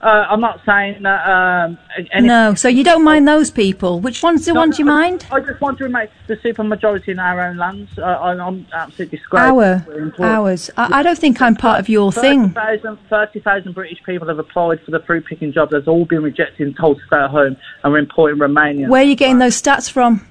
[0.02, 1.28] Uh, I'm not saying that.
[1.28, 1.78] Um,
[2.12, 4.00] any- no, so you don't mind those people.
[4.00, 5.26] Which one's the No, ones you I- mind?
[5.30, 7.96] I just want to make the super majority in our own lands.
[7.96, 9.44] Uh, I- I'm absolutely disgraced.
[9.52, 10.70] Our, ours.
[10.76, 12.50] I, I don't think I'm part of your thing.
[12.50, 15.70] 30,000 30,000 British people have applied for the fruit picking job.
[15.70, 18.88] That's all been rejected and told to stay at home, and we're importing Romanians.
[18.88, 20.26] Where are you getting those stats from?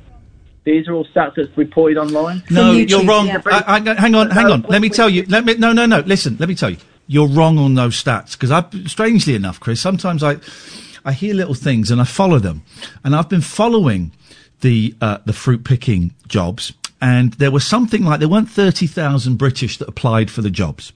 [0.65, 2.43] These are all stats that's reported online.
[2.52, 3.30] No, you're wrong.
[3.30, 4.61] I, I, hang on, hang on.
[4.64, 5.26] Let me tell you.
[5.30, 5.56] Let me.
[5.56, 6.02] No, no, no.
[6.02, 6.35] Listen.
[6.39, 6.77] Let me tell you.
[7.11, 10.38] You're wrong on those stats because I, strangely enough, Chris, sometimes I,
[11.03, 12.63] I hear little things and I follow them,
[13.03, 14.13] and I've been following
[14.61, 16.71] the uh, the fruit picking jobs,
[17.01, 20.93] and there was something like there weren't thirty thousand British that applied for the jobs.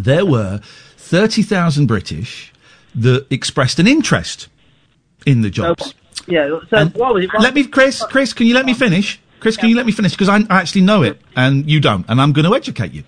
[0.00, 0.58] There were
[0.96, 2.52] thirty thousand British
[2.96, 4.48] that expressed an interest
[5.26, 5.94] in the jobs.
[6.26, 6.58] Yeah.
[6.70, 7.30] So what was it?
[7.38, 8.02] Let me, Chris.
[8.02, 9.20] Chris, can you let me finish?
[9.38, 10.10] Chris, can you let me finish?
[10.10, 13.04] Because I I actually know it, and you don't, and I'm going to educate you.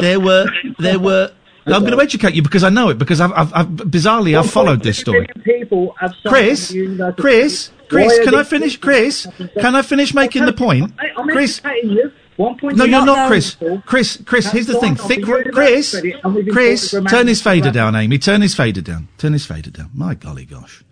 [0.00, 0.46] There were,
[0.78, 1.32] there were.
[1.64, 4.50] I'm going to educate you because I know it because I've, I've, I've bizarrely I've
[4.50, 5.28] followed this story.
[5.44, 7.22] People have Chris, on the university.
[7.22, 8.76] Chris, Chris, can I finish?
[8.78, 9.28] Chris,
[9.60, 10.92] can I finish making the point?
[11.30, 12.12] Chris, educating you.
[12.36, 13.56] One point no, you're you're not, knowing Chris.
[13.84, 14.44] Chris, Chris.
[14.46, 14.96] have Here's the thing.
[14.96, 18.18] Thick, Chris, credit and we've Chris, turn his fader to down, Amy.
[18.18, 19.08] Turn his fader down.
[19.18, 19.90] Turn his fader down.
[19.92, 20.82] My golly gosh,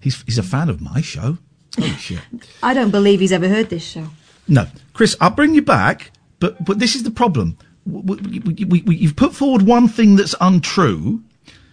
[0.00, 1.38] he's he's a fan of my show.
[1.76, 2.20] Holy shit.
[2.62, 4.08] I don't believe he's ever heard this show.
[4.46, 7.56] No, Chris, I'll bring you back, but but this is the problem.
[7.86, 11.22] We, we, we, you've put forward one thing that's untrue,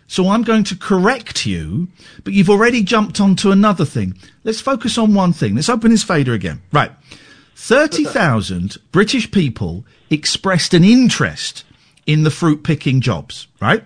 [0.07, 1.87] so I'm going to correct you,
[2.23, 4.17] but you've already jumped onto another thing.
[4.43, 5.55] Let's focus on one thing.
[5.55, 6.61] Let's open his fader again.
[6.71, 6.91] Right.
[7.55, 11.63] 30,000 British people expressed an interest
[12.05, 13.83] in the fruit picking jobs, right?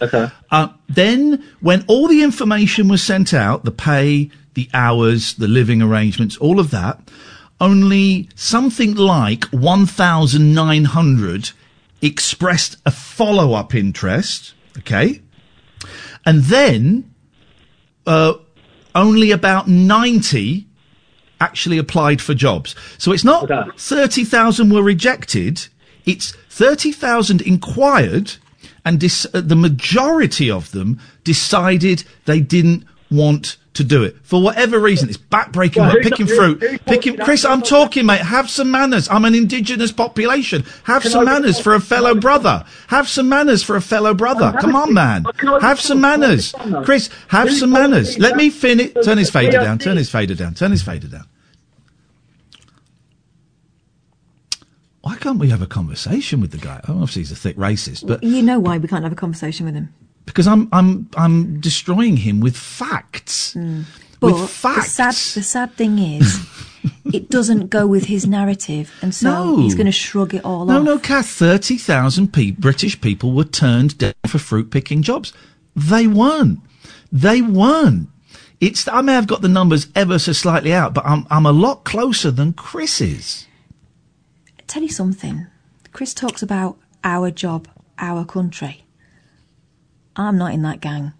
[0.00, 0.28] Okay.
[0.50, 5.80] Uh, then, when all the information was sent out, the pay, the hours, the living
[5.80, 7.00] arrangements, all of that,
[7.62, 11.50] only something like 1,900
[12.02, 15.22] expressed a follow up interest, okay?
[16.26, 17.14] And then,
[18.04, 18.34] uh,
[18.96, 20.66] only about 90
[21.40, 22.74] actually applied for jobs.
[22.98, 23.48] So it's not
[23.78, 25.68] 30,000 were rejected,
[26.04, 28.32] it's 30,000 inquired,
[28.84, 34.42] and dis- uh, the majority of them decided they didn't want to do it for
[34.42, 35.08] whatever reason.
[35.08, 37.16] It's backbreaking, Well, work, picking who- fruit, who told picking.
[37.16, 38.20] Chris, I'm talking, mate.
[38.20, 39.08] Have some manners.
[39.08, 40.64] I'm an indigenous population.
[40.84, 42.64] Have Can some I- manners for a fellow brother.
[42.88, 44.52] Have some manners for a fellow brother.
[44.60, 45.24] Come on, man.
[45.38, 47.08] Can I- Have some manners, Chris.
[47.28, 48.16] Have Who some manners.
[48.16, 48.36] you Let that?
[48.38, 48.92] me finish.
[49.04, 49.78] Turn his fader down.
[49.78, 50.54] Turn his fader down.
[50.54, 51.24] Turn his fader down.
[55.00, 56.80] Why can't we have a conversation with the guy?
[56.86, 59.74] Obviously, he's a thick racist, but you know why we can't have a conversation with
[59.74, 59.92] him.
[60.26, 63.52] Because I'm I'm I'm destroying him with facts.
[63.54, 63.82] Hmm.
[64.20, 64.92] But With the facts.
[64.92, 66.46] sad, the sad thing is,
[67.12, 69.56] it doesn't go with his narrative, and so No.
[69.56, 70.84] he's going to shrug it all No, off.
[70.84, 71.26] no, no, Kath.
[71.26, 75.32] Thirty thousand pe- British people were turned down for fruit picking jobs.
[75.74, 76.60] They weren't.
[77.10, 78.08] They weren't.
[78.60, 78.86] It's.
[78.86, 81.82] I may have got the numbers ever so slightly out, but I'm I'm a lot
[81.82, 83.46] closer than Chris is.
[84.68, 85.46] Tell you something.
[85.92, 87.66] Chris talks about our job,
[87.98, 88.84] our country.
[90.16, 91.12] I'm not in that gang.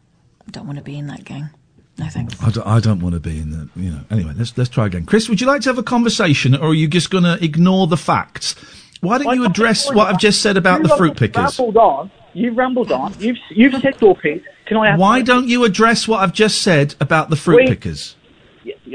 [0.47, 1.51] I don't want to be in that gang.
[1.99, 2.43] No thanks.
[2.43, 3.69] I don't, I don't want to be in the.
[3.77, 4.01] You know.
[4.11, 5.05] Anyway, let's let's try again.
[5.05, 7.87] Chris, would you like to have a conversation, or are you just going to ignore
[7.87, 8.55] the facts?
[9.01, 11.59] Why don't you address what I've just said about the fruit pickers?
[11.59, 12.11] rambled on.
[12.35, 13.15] You've rambled on.
[13.19, 14.43] You've you've said your piece.
[14.67, 14.91] Can I?
[14.91, 18.17] Have Why don't you address what I've just said about the fruit We- pickers?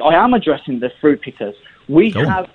[0.04, 1.56] I am addressing the fruit pickers.
[1.90, 2.48] We Go on.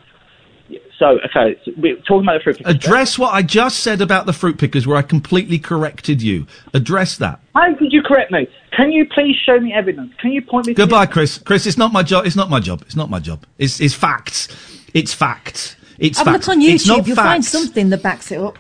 [1.03, 1.19] Have.
[1.33, 2.75] So okay, so we're talking about the fruit pickers.
[2.75, 6.47] Address what I just said about the fruit pickers, where I completely corrected you.
[6.75, 7.41] Address that.
[7.55, 8.49] How could you correct me?
[8.77, 10.13] Can you please show me evidence?
[10.21, 10.75] Can you point me?
[10.75, 11.39] Goodbye, to Chris.
[11.39, 12.27] Chris, it's not my job.
[12.27, 12.83] It's not my job.
[12.83, 13.45] It's not my job.
[13.59, 14.49] It's, it's facts.
[14.95, 15.77] It's facts.
[15.99, 16.49] It's Have a facts.
[16.49, 17.07] look on YouTube.
[17.07, 18.59] You'll find something that backs it up.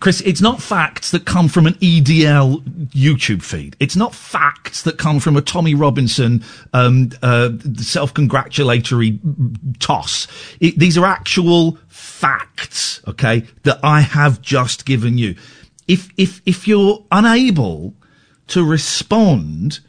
[0.00, 3.76] Chris, it's not facts that come from an EDL YouTube feed.
[3.80, 9.18] It's not facts that come from a Tommy Robinson um, uh, self-congratulatory
[9.78, 10.28] toss.
[10.60, 15.36] It, these are actual facts, okay, that I have just given you.
[15.86, 17.94] If if if you're unable
[18.48, 19.80] to respond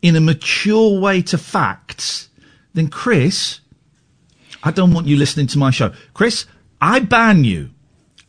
[0.00, 2.28] in a mature way to facts,
[2.74, 3.60] then Chris,
[4.62, 5.92] I don't want you listening to my show.
[6.14, 6.46] Chris,
[6.80, 7.70] I ban you.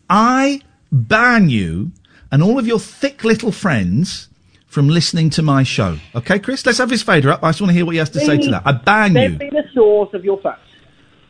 [0.10, 0.61] I
[0.91, 1.91] ban you
[2.32, 4.28] and all of your thick little friends
[4.68, 5.98] from listening to my show.
[6.16, 6.66] Okay, Chris?
[6.66, 7.44] Let's have his fader up.
[7.44, 8.64] I just want to hear what he has to say to that.
[8.66, 9.30] I ban you.
[9.30, 10.61] Me the source of your facts.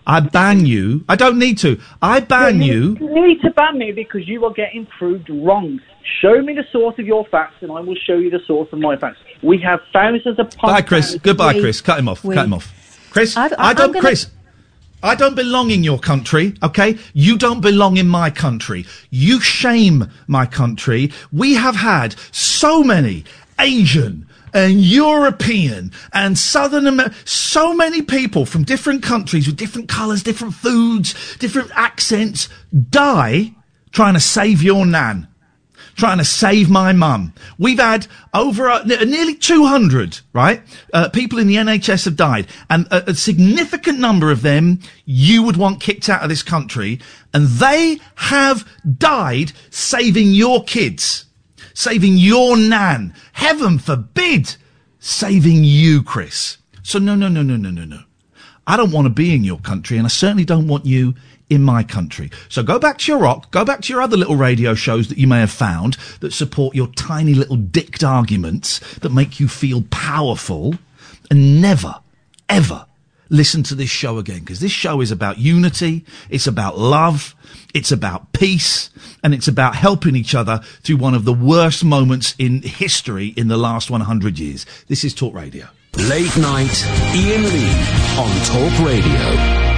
[0.06, 1.06] I ban you.
[1.08, 1.80] I don't need to.
[2.02, 2.98] I ban you.
[3.00, 5.80] You need to ban me because you are getting proved wrong.
[6.22, 8.80] Show me the source of your facts, and I will show you the source of
[8.80, 9.20] my facts.
[9.44, 11.16] We have thousands of Bye, Chris.
[11.22, 11.80] Goodbye, Chris.
[11.82, 12.24] Cut him off.
[12.24, 12.74] Cut him off.
[13.12, 14.28] Chris, I've- I I'm don't, Chris,
[15.02, 16.98] I don't belong in your country, okay?
[17.14, 18.86] You don't belong in my country.
[19.10, 21.12] You shame my country.
[21.32, 23.24] We have had so many
[23.60, 30.24] Asian and European and Southern America, so many people from different countries with different colours,
[30.24, 32.50] different foods, different accents
[32.90, 33.54] die
[33.92, 35.28] trying to save your nan
[36.00, 37.34] trying to save my mum.
[37.58, 40.64] We've had over uh, nearly 200, right?
[40.94, 45.44] Uh, people in the NHS have died, and a, a significant number of them you
[45.44, 47.00] would want kicked out of this country,
[47.34, 48.68] and they have
[48.98, 51.26] died saving your kids,
[51.74, 53.14] saving your nan.
[53.34, 54.56] Heaven forbid,
[55.00, 56.58] saving you, Chris.
[56.82, 58.00] So no, no, no, no, no, no, no.
[58.66, 61.16] I don't want to be in your country, and I certainly don't want you
[61.50, 62.30] in my country.
[62.48, 65.18] So go back to your rock, go back to your other little radio shows that
[65.18, 69.84] you may have found that support your tiny little dicked arguments that make you feel
[69.90, 70.76] powerful,
[71.32, 71.96] and never,
[72.48, 72.86] ever
[73.30, 77.36] listen to this show again, because this show is about unity, it's about love,
[77.74, 78.90] it's about peace,
[79.24, 83.48] and it's about helping each other through one of the worst moments in history in
[83.48, 84.66] the last 100 years.
[84.88, 85.68] This is Talk Radio.
[85.96, 87.70] Late night, Iain Lee
[88.18, 89.69] on Talk Radio.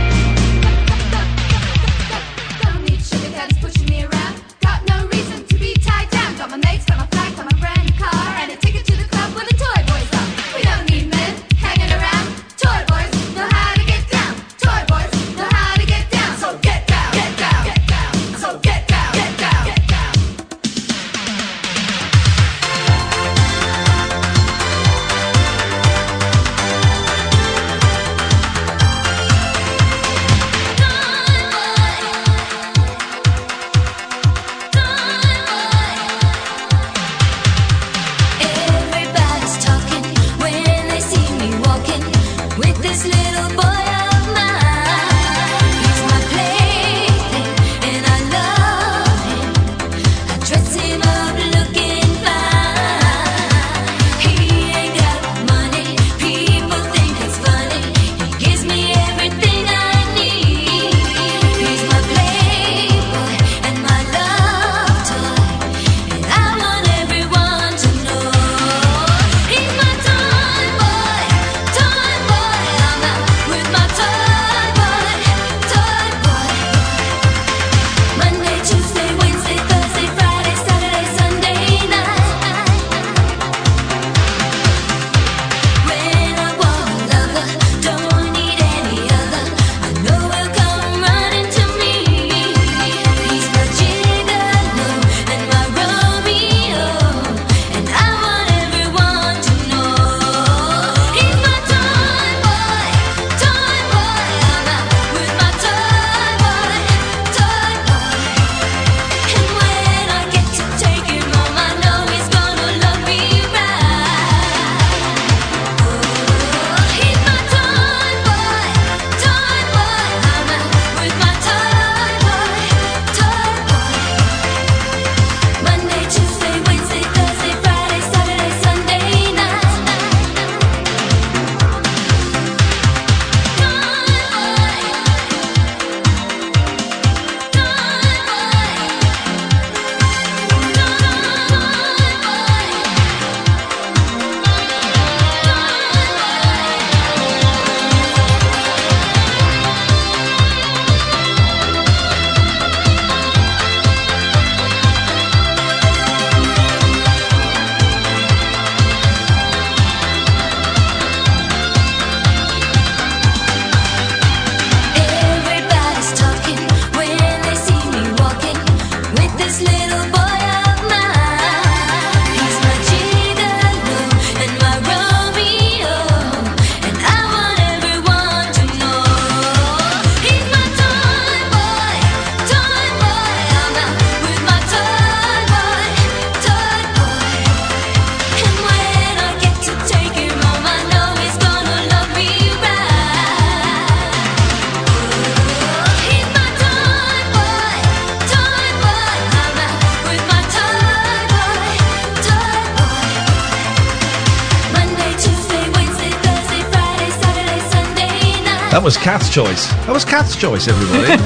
[209.32, 209.70] Choice.
[209.86, 211.14] That was Kath's choice, everybody.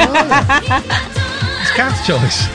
[1.60, 2.46] it's Kath's choice.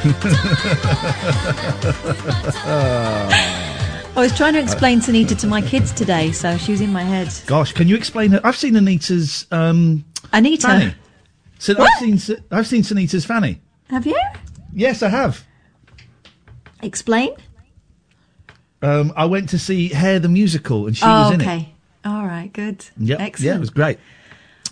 [4.17, 7.03] I was trying to explain Sinitta to my kids today, so she was in my
[7.03, 7.35] head.
[7.47, 8.41] Gosh, can you explain her?
[8.45, 9.49] I've seen Anita's.
[9.51, 10.69] Um, Anita?
[10.69, 10.95] Fanny.
[11.59, 12.21] So I've seen
[12.53, 13.61] I've seen Sinitta's Fanny.
[13.89, 14.21] Have you?
[14.73, 15.45] Yes, I have.
[16.81, 17.35] Explain.
[18.83, 21.57] Um, I went to see Hair the musical, and she oh, was in okay.
[21.57, 21.61] it.
[21.61, 21.75] Okay.
[22.05, 22.87] All right, good.
[22.99, 23.19] Yep.
[23.19, 23.47] Excellent.
[23.47, 23.99] Yeah, it was great.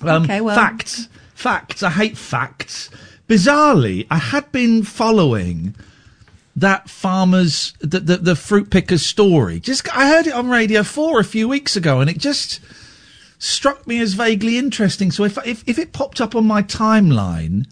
[0.03, 1.09] Um, Okay, well- Facts.
[1.35, 1.83] Facts.
[1.83, 2.91] I hate facts.
[3.29, 5.75] Bizarrely, I had been following
[6.57, 9.61] that farmer's, the, the, the fruit picker's story.
[9.61, 12.59] Just, I heard it on Radio 4 a few weeks ago and it just
[13.39, 15.12] struck me as vaguely interesting.
[15.12, 17.66] So if, if, if it popped up on my timeline,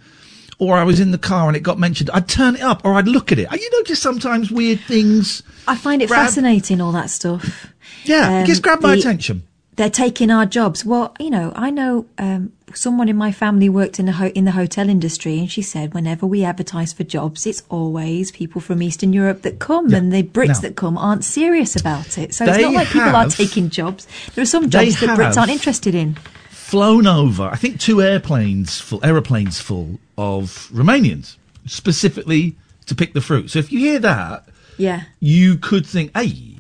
[0.59, 2.95] or I was in the car and it got mentioned, I'd turn it up or
[2.95, 3.49] I'd look at it.
[3.53, 5.43] You know, just sometimes weird things.
[5.67, 7.67] I find it grab- fascinating, all that stuff.
[8.05, 9.43] Yeah, it Um, just grabbed my the- attention.
[9.77, 10.85] They're taking our jobs.
[10.85, 14.47] Well, you know, I know um, someone in my family worked in the ho- in
[14.47, 18.83] the hotel industry, and she said whenever we advertise for jobs, it's always people from
[18.83, 22.33] Eastern Europe that come, and the Brits Now- that come aren't serious about it.
[22.35, 24.07] So it's not like people are have- taking jobs.
[24.35, 26.17] There are some jobs that Brits aren't interested in.
[26.51, 31.37] flown over, I think two airplanes full, aeroplanes full of Romanians,
[31.67, 33.51] specifically to pick the fruit.
[33.51, 34.49] So if you hear that,
[34.79, 35.03] Yeah.
[35.21, 36.56] you could think, hey,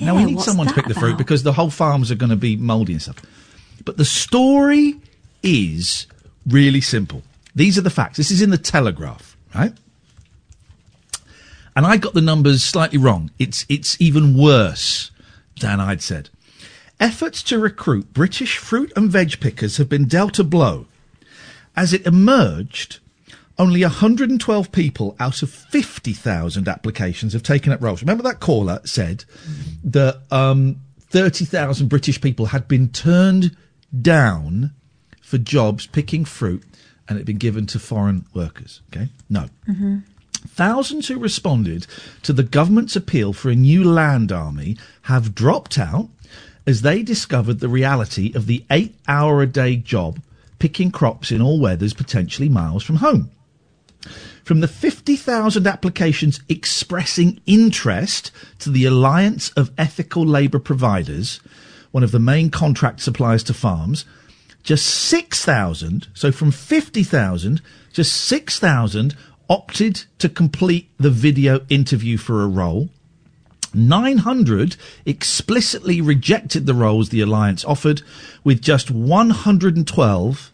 [0.00, 1.18] now we need someone to pick the fruit about?
[1.18, 3.16] because the whole farms are going to be mouldy and stuff.
[3.84, 5.00] But the story
[5.42, 6.06] is
[6.46, 7.22] really simple.
[7.54, 8.16] These are the facts.
[8.16, 9.72] This is in the Telegraph, right?
[11.76, 13.30] And I got the numbers slightly wrong.
[13.38, 15.10] It's it's even worse
[15.60, 16.30] than I'd said.
[17.00, 20.86] Efforts to recruit British fruit and veg pickers have been dealt a blow.
[21.76, 23.00] As it emerged,
[23.58, 28.02] only 112 people out of 50,000 applications have taken up roles.
[28.02, 29.24] Remember that caller said
[29.84, 33.56] that um, 30,000 British people had been turned
[34.00, 34.72] down
[35.22, 36.64] for jobs picking fruit
[37.08, 38.82] and it had been given to foreign workers.
[38.92, 39.08] Okay?
[39.30, 39.46] No.
[39.68, 39.98] Mm-hmm.
[40.48, 41.86] Thousands who responded
[42.22, 46.08] to the government's appeal for a new land army have dropped out
[46.66, 50.20] as they discovered the reality of the eight hour a day job
[50.58, 53.30] picking crops in all weathers, potentially miles from home.
[54.44, 61.40] From the 50,000 applications expressing interest to the Alliance of Ethical Labour Providers,
[61.92, 64.04] one of the main contract suppliers to farms,
[64.62, 67.60] just 6,000, so from 50,000,
[67.92, 69.14] just 6,000
[69.48, 72.88] opted to complete the video interview for a role.
[73.74, 78.02] 900 explicitly rejected the roles the Alliance offered,
[78.42, 80.52] with just 112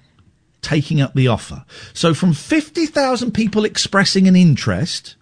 [0.62, 1.64] taking up the offer.
[1.92, 5.16] So from 50,000 people expressing an interest,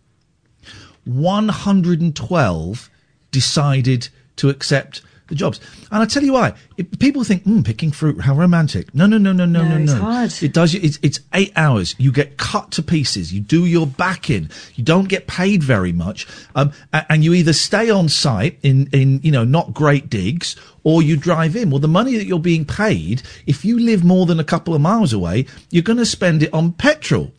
[1.05, 2.91] 112
[3.31, 5.61] decided to accept the jobs.
[5.91, 8.95] And I tell you why, if people think, mm, picking fruit, how romantic.
[8.95, 10.33] No, no, no, no, no, No, no, it's hard.
[10.43, 10.75] It does.
[10.75, 11.95] It's, it's eight hours.
[11.99, 13.33] You get cut to pieces.
[13.33, 14.51] You do your back in.
[14.75, 16.27] You don't get paid very much.
[16.55, 20.57] Um, a- and you either stay on site in, in, you know, not great digs
[20.83, 21.71] or you drive in.
[21.71, 24.81] Well, the money that you're being paid, if you live more than a couple of
[24.81, 27.33] miles away, you're going to spend it on petrol.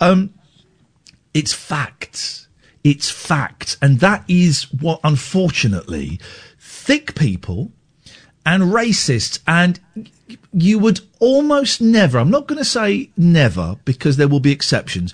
[0.00, 0.34] Um,
[1.34, 2.48] it's facts.
[2.82, 3.76] It's facts.
[3.82, 6.18] And that is what, unfortunately,
[6.88, 7.70] thick people
[8.46, 9.78] and racists and
[10.54, 15.12] you would almost never, I'm not going to say never because there will be exceptions.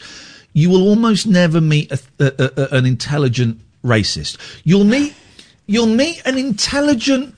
[0.52, 4.38] You will almost never meet a, a, a- an intelligent racist.
[4.62, 5.14] You'll meet,
[5.66, 7.34] you'll meet an intelligent,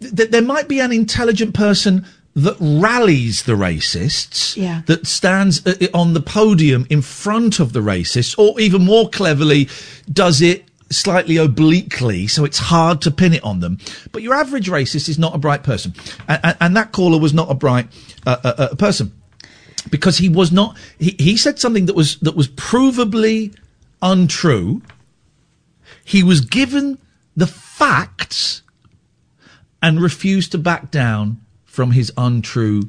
[0.00, 4.82] th- there might be an intelligent person that rallies the racists, Yeah.
[4.86, 9.68] that stands uh, on the podium in front of the racists, or even more cleverly,
[10.12, 13.78] does it slightly obliquely, so it's hard to pin it on them.
[14.12, 15.94] But your average racist is not a bright person,
[16.28, 17.88] and, and, and that caller was not a bright
[18.26, 19.12] uh, uh, uh, person
[19.90, 20.76] because he was not.
[20.98, 23.56] He, he said something that was that was provably
[24.00, 24.82] untrue.
[26.04, 26.98] He was given
[27.36, 28.62] the facts
[29.82, 32.82] and refused to back down from his untrue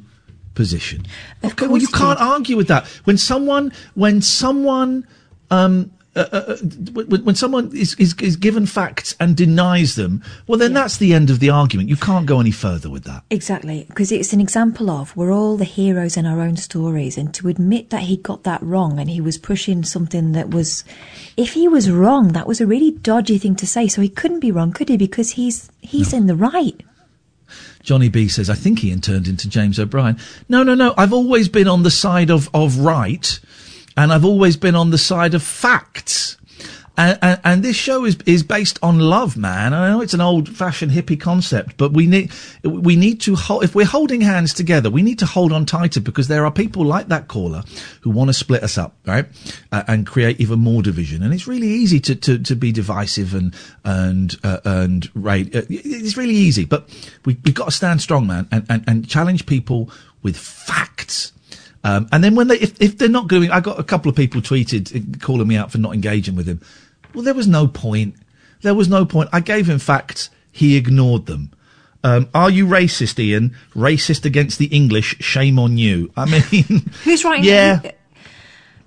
[0.54, 1.06] position.
[1.42, 2.86] okay, well, you can't argue with that.
[3.04, 5.06] When someone, when someone,
[5.50, 6.56] um, uh, uh,
[6.92, 11.12] when, when someone is, is is given facts and denies them, well, then that's the
[11.12, 11.88] end of the argument.
[11.88, 13.24] You can't go any further with that.
[13.30, 17.34] Exactly, because it's an example of we're all the heroes in our own stories, and
[17.34, 20.84] to admit that he got that wrong and he was pushing something that was,
[21.36, 23.88] if he was wrong, that was a really dodgy thing to say.
[23.88, 24.96] So he couldn't be wrong, could he?
[24.96, 26.80] Because he's he's in the right.
[27.82, 30.18] Johnny B says, I think he turned into James O'Brien.
[30.48, 30.94] No, no, no.
[30.96, 33.38] I've always been on the side of, of right,
[33.96, 36.36] and I've always been on the side of facts.
[36.96, 39.74] And, and, and this show is is based on love, man.
[39.74, 42.30] I know it's an old fashioned hippie concept, but we need
[42.62, 43.64] we need to hold.
[43.64, 46.84] If we're holding hands together, we need to hold on tighter because there are people
[46.84, 47.64] like that caller
[48.02, 49.26] who want to split us up, right,
[49.72, 51.24] uh, and create even more division.
[51.24, 55.52] And it's really easy to to, to be divisive and and uh, and right.
[55.52, 56.88] Uh, it's really easy, but
[57.24, 59.90] we we've got to stand strong, man, and and, and challenge people
[60.22, 61.32] with facts.
[61.84, 64.16] Um, and then when they, if, if they're not going, I got a couple of
[64.16, 66.60] people tweeted uh, calling me out for not engaging with him.
[67.12, 68.16] Well, there was no point.
[68.62, 69.28] There was no point.
[69.32, 70.30] I gave him facts.
[70.50, 71.52] He ignored them.
[72.02, 73.54] Um, are you racist, Iain?
[73.74, 75.16] Racist against the English?
[75.20, 76.10] Shame on you.
[76.16, 77.44] I mean, Who's writing?
[77.44, 77.92] Yeah.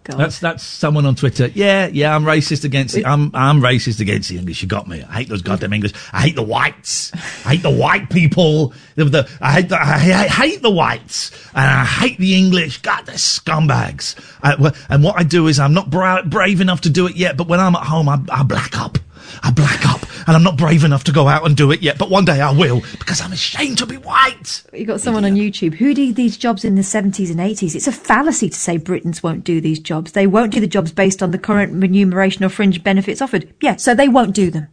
[0.07, 1.47] Go that's that's someone on Twitter.
[1.47, 4.61] Yeah, yeah, I'm racist against the, I'm I'm racist against the English.
[4.61, 5.03] You got me.
[5.03, 5.91] I hate those goddamn English.
[6.13, 7.11] I hate the whites.
[7.13, 8.73] I hate the white people.
[8.95, 12.81] The, the, I hate the, I I hate the whites and I hate the English.
[12.81, 14.15] God, they're scumbags.
[14.41, 17.35] I, and what I do is I'm not bra- brave enough to do it yet.
[17.35, 18.97] But when I'm at home, I, I black up.
[19.43, 21.97] I black up, and I'm not brave enough to go out and do it yet.
[21.97, 24.63] But one day I will because I'm ashamed to be white.
[24.73, 27.75] You got someone on YouTube who did these jobs in the 70s and 80s.
[27.75, 30.11] It's a fallacy to say Britons won't do these jobs.
[30.13, 33.53] They won't do the jobs based on the current remuneration or fringe benefits offered.
[33.61, 34.67] Yeah, so they won't do them.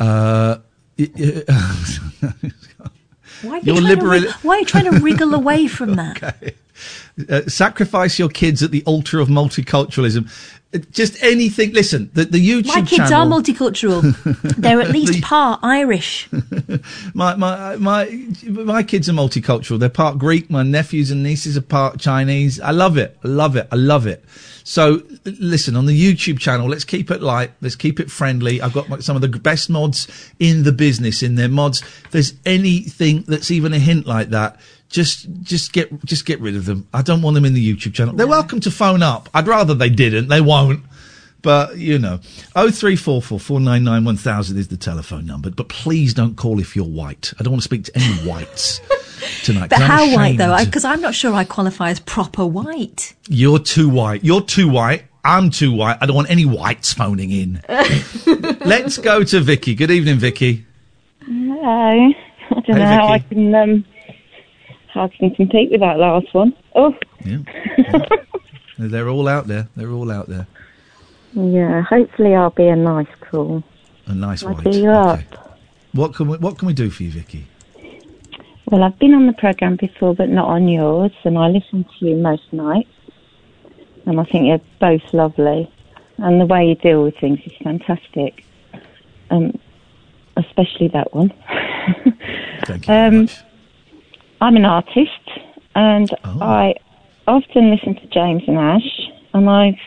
[0.00, 0.58] Uh,
[3.42, 5.94] Why are you, You're trying, liberal- to, why are you trying to wriggle away from
[5.94, 6.54] that?
[7.28, 10.30] Uh, sacrifice your kids at the altar of multiculturalism.
[10.74, 11.72] Uh, Just anything.
[11.72, 13.32] Listen, the, the YouTube My kids channel.
[13.32, 14.02] are multicultural.
[14.56, 16.28] They're at least The- part Irish.
[17.14, 18.04] my my my
[18.44, 19.78] my kids are multicultural.
[19.78, 20.50] They're part Greek.
[20.50, 22.60] My nephews and nieces are part Chinese.
[22.60, 23.16] I love it.
[23.24, 23.66] I love it.
[23.72, 24.24] I love it.
[24.64, 26.68] So listen on the YouTube channel.
[26.68, 27.52] Let's keep it light.
[27.62, 28.60] Let's keep it friendly.
[28.60, 30.06] I've got some of the best mods
[30.38, 31.80] in the business in their mods.
[31.80, 34.60] If there's anything that's even a hint like that.
[34.88, 36.88] Just, just get, just get rid of them.
[36.94, 38.14] I don't want them in the YouTube channel.
[38.14, 39.28] They're welcome to phone up.
[39.34, 40.28] I'd rather they didn't.
[40.28, 40.82] They won't.
[41.40, 42.18] But you know,
[42.56, 45.50] oh three four four four nine nine one thousand is the telephone number.
[45.50, 47.32] But please don't call if you're white.
[47.38, 48.80] I don't want to speak to any whites
[49.44, 49.70] tonight.
[49.70, 50.56] But 'cause I'm how white though?
[50.64, 53.14] Because I'm not sure I qualify as proper white.
[53.28, 54.24] You're too white.
[54.24, 55.04] You're too white.
[55.22, 55.98] I'm too white.
[56.00, 57.62] I don't want any whites phoning in.
[58.64, 59.76] Let's go to Vicky.
[59.76, 60.66] Good evening, Vicky.
[61.24, 61.60] Hello.
[61.60, 62.14] I
[62.50, 63.97] don't Hey, know how I can um how
[64.98, 66.54] I can compete with that last one.
[66.74, 66.94] Oh
[67.24, 67.38] Yeah.
[68.78, 69.68] They're all out there.
[69.76, 70.46] They're all out there.
[71.34, 71.82] yeah.
[71.82, 73.62] Hopefully I'll be a nice call.
[74.06, 74.64] A nice I'll white.
[74.64, 75.20] be you up.
[75.92, 77.46] What can we What can we do for you, Vicky?
[78.66, 82.06] Well, I've been on the programme before, but not on yours, and I listen to
[82.06, 82.90] you most nights.
[84.04, 85.70] And I think you're both lovely,
[86.18, 88.44] and the way you deal with things is fantastic.
[89.30, 89.58] Um,
[90.36, 91.32] especially that one.
[92.64, 92.94] Thank you.
[92.94, 93.28] um,
[94.40, 95.30] I'm an artist,
[95.74, 96.74] and I
[97.26, 99.78] often listen to James and Ash, and I've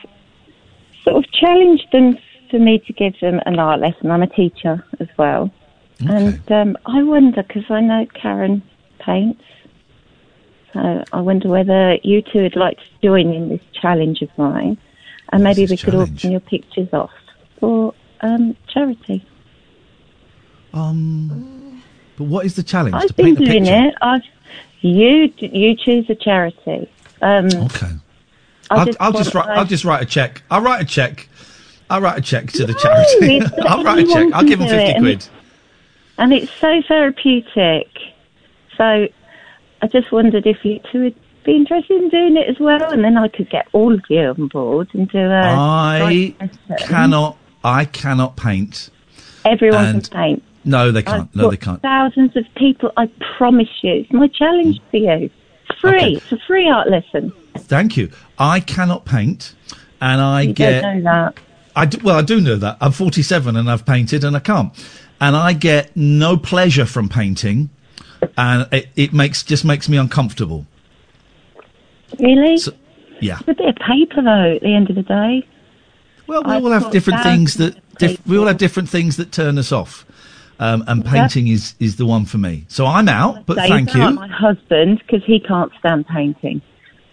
[1.03, 2.17] sort of challenged them
[2.49, 4.11] for me to give them an art lesson.
[4.11, 5.51] I'm a teacher as well.
[5.99, 8.61] And um, I wonder, because I know Karen
[8.99, 9.43] paints,
[10.73, 14.77] so I wonder whether you two would like to join in this challenge of mine,
[15.31, 17.11] and maybe we could auction your pictures off
[17.59, 19.25] for um, charity.
[20.73, 21.83] Um,
[22.17, 22.95] but what is the challenge?
[22.95, 23.95] I've to been paint a doing it.
[24.01, 24.21] I've
[24.81, 26.89] you you choose a charity.
[27.21, 27.91] Um, okay.
[28.69, 29.49] I'll, I'll just write.
[29.49, 30.43] I'll just write a check.
[30.49, 31.27] I'll write a check.
[31.89, 33.41] I'll write a check to the charity.
[33.67, 34.33] I'll write a check.
[34.33, 35.27] I'll give them fifty quid.
[36.17, 37.89] and it's so therapeutic.
[38.77, 39.07] So
[39.81, 43.03] I just wondered if you two would be interested in doing it as well, and
[43.03, 45.41] then I could get all of you on board and do a.
[45.41, 46.35] I
[46.79, 47.37] cannot.
[47.63, 48.89] I cannot paint.
[49.45, 50.43] Everyone and- can paint.
[50.63, 51.35] No, they I've can't.
[51.35, 51.81] No, got they can't.
[51.81, 52.91] Thousands of people.
[52.97, 54.91] I promise you, it's my challenge mm.
[54.91, 55.29] for you.
[55.79, 55.95] Free.
[55.95, 56.11] Okay.
[56.13, 57.33] It's a free art lesson.
[57.57, 58.11] Thank you.
[58.37, 59.55] I cannot paint,
[60.01, 60.81] and I You get.
[60.81, 61.37] don't know that.
[61.75, 62.77] I do, well, I do know that.
[62.81, 64.73] I'm 47 and I've painted and I can't.
[65.19, 67.69] And I get no pleasure from painting
[68.37, 70.65] and it, it makes, just makes me uncomfortable.
[72.19, 72.59] Really?
[73.21, 73.39] Yeah.
[73.39, 74.55] It's a bit of paper, though.
[74.55, 75.47] At the end of the day.
[76.27, 79.31] Well, we I've all have different things that, diff- we all have different things that
[79.31, 80.05] turn us off.
[80.61, 82.65] Um, and painting is, is the one for me.
[82.67, 84.11] So I'm out, but thank you.
[84.11, 86.61] My husband, because he can't stand painting.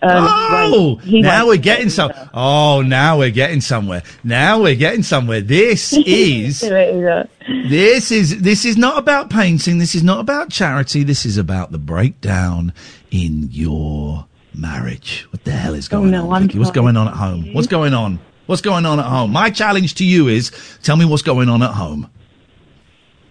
[0.02, 2.12] Um, Oh, now we're getting some.
[2.32, 4.02] Oh, now we're getting somewhere.
[4.22, 5.40] Now we're getting somewhere.
[5.40, 6.60] This is.
[6.60, 7.28] Do it either.
[7.68, 9.78] This is this is not about painting.
[9.78, 11.02] This is not about charity.
[11.02, 12.72] This is about the breakdown
[13.10, 15.26] in your marriage.
[15.30, 16.42] What the hell is going Oh, no, on?
[16.48, 16.58] Vicky?
[16.58, 17.52] What's going on at home?
[17.54, 18.20] What's going on?
[18.46, 19.32] What's going on at home?
[19.32, 20.52] My challenge to you is
[20.82, 22.08] tell me what's going on at home.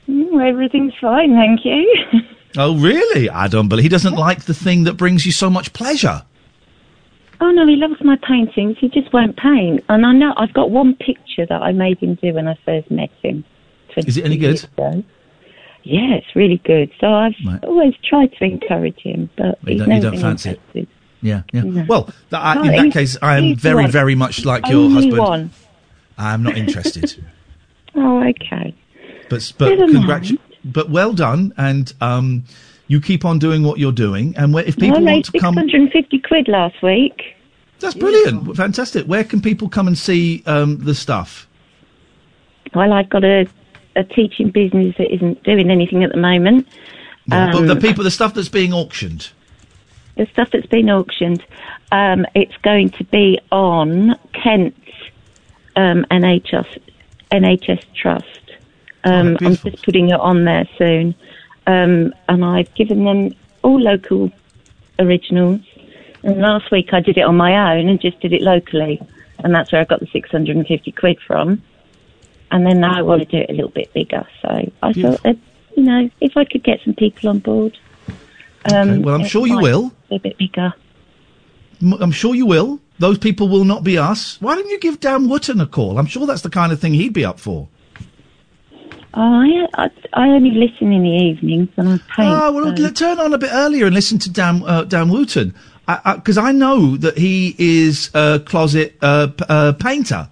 [0.08, 1.96] Mm, everything's fine, thank you.
[2.60, 3.30] Oh, really?
[3.30, 6.24] I don't believe he doesn't like the thing that brings you so much pleasure.
[7.40, 8.78] Oh no, he loves my paintings.
[8.80, 9.84] He just won't paint.
[9.90, 12.90] And I know I've got one picture that I made him do when I first
[12.90, 13.44] met him.
[13.96, 14.64] Is it any good?
[14.64, 15.04] ago.
[15.84, 16.90] Yeah, it's really good.
[17.00, 20.88] So I've always tried to encourage him, but You he's don't, you don't fancy it.
[21.22, 21.62] Yeah, yeah.
[21.62, 21.86] No.
[21.88, 25.18] Well, I, in that case, I am very, very much like your Only husband.
[25.18, 25.52] one.
[26.18, 27.24] I'm not interested.
[28.00, 28.76] Oh, okay.
[29.30, 32.44] But but congratu- But well done, and um,
[32.88, 34.34] you keep on doing what you're doing.
[34.38, 37.36] And where, if people I want made to come, 650 quid last week.
[37.80, 39.06] that's brilliant, fantastic.
[39.06, 41.48] Where can people come and see um, the stuff?
[42.74, 43.48] Well, I've got a,
[43.96, 46.68] a teaching business that isn't doing anything at the moment.
[47.28, 49.30] Yeah, but Um, the people, the stuff that's being auctioned.
[50.16, 51.44] the stuff that's been auctioned,
[51.92, 54.80] um, it's going to be on Kent's
[55.76, 56.80] um, NHS
[57.32, 58.47] NHS Trust.
[59.08, 61.16] Um, I'm just putting it on there soon,
[61.66, 64.32] um, and I've given them all local
[65.00, 65.62] originals.
[66.24, 69.02] And last week I did it on my own and just did it locally,
[69.40, 71.62] and that's where I got the 650 quid from.
[72.52, 75.24] And then now I want to do it a little bit bigger, so I thought,
[75.24, 75.38] that,
[75.76, 77.78] you know, if I could get some people on board.
[78.74, 79.92] Um, Okay, well, I'm sure you will.
[80.12, 80.74] A bit bigger.
[81.82, 82.80] I'm sure you will.
[83.00, 84.42] Those people will not be us.
[84.42, 86.00] Why don't you give Dan Wootton a call?
[86.00, 87.68] I'm sure that's the kind of thing he'd be up for.
[89.14, 92.30] Oh, I, I, I only listen in the evenings and I paint.
[92.30, 95.54] Ah, well, so- turn on a bit earlier and listen to Dan uh, Dan Wootton,
[96.16, 100.30] because I, know that he is a closet uh, p- uh, painter.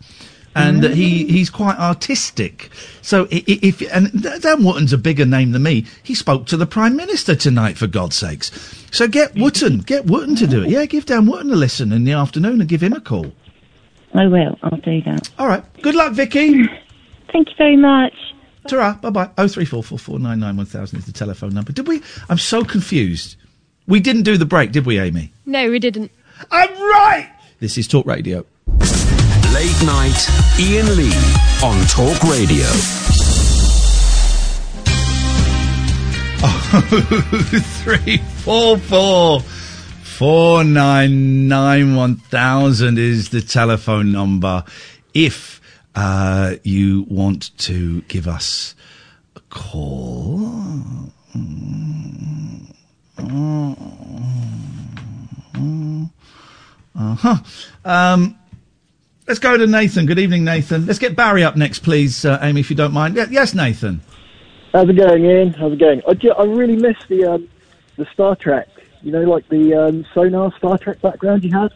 [0.57, 2.69] And that he, he's quite artistic.
[3.01, 5.83] So i- i- if and Dan Wootton's a bigger name than me.
[6.01, 8.51] He spoke to the Prime Minister tonight, for God's sakes.
[8.89, 10.69] So get Wootton, get Wootton to do it.
[10.69, 13.33] Yeah, give Dan Wootton a listen in the afternoon and give him a call.
[14.13, 14.57] I will.
[14.63, 15.29] I'll do that.
[15.37, 15.61] All right.
[15.81, 16.63] Good luck, Vicky.
[17.33, 18.13] Thank you very much.
[18.67, 18.93] Ta-ra.
[18.93, 19.29] Bye-bye.
[19.37, 21.71] Oh three four four four nine nine one thousand is the telephone number.
[21.71, 22.01] Did we?
[22.29, 23.35] I'm so confused.
[23.87, 25.31] We didn't do the break, did we, Amy?
[25.45, 26.11] No, we didn't.
[26.49, 27.31] I'm right.
[27.59, 28.45] This is Talk Radio.
[29.53, 30.27] Late night,
[30.59, 31.13] Iain Lee
[31.63, 32.65] on Talk Radio.
[37.83, 44.63] three four four four nine nine one thousand is the telephone number.
[45.13, 45.61] If
[45.95, 48.75] uh, you want to give us
[49.35, 51.11] a call.
[56.97, 57.37] Uh huh.
[57.83, 58.37] Um,
[59.27, 60.05] let's go to Nathan.
[60.05, 60.85] Good evening, Nathan.
[60.85, 63.15] Let's get Barry up next, please, uh, Amy, if you don't mind.
[63.15, 64.01] Yeah, yes, Nathan.
[64.73, 65.53] How's it going, Iain?
[65.53, 66.01] How's it going?
[66.07, 67.49] I, I really miss the um,
[67.97, 68.67] the Star Trek.
[69.01, 71.71] You know, like the um, sonar Star Trek background you had.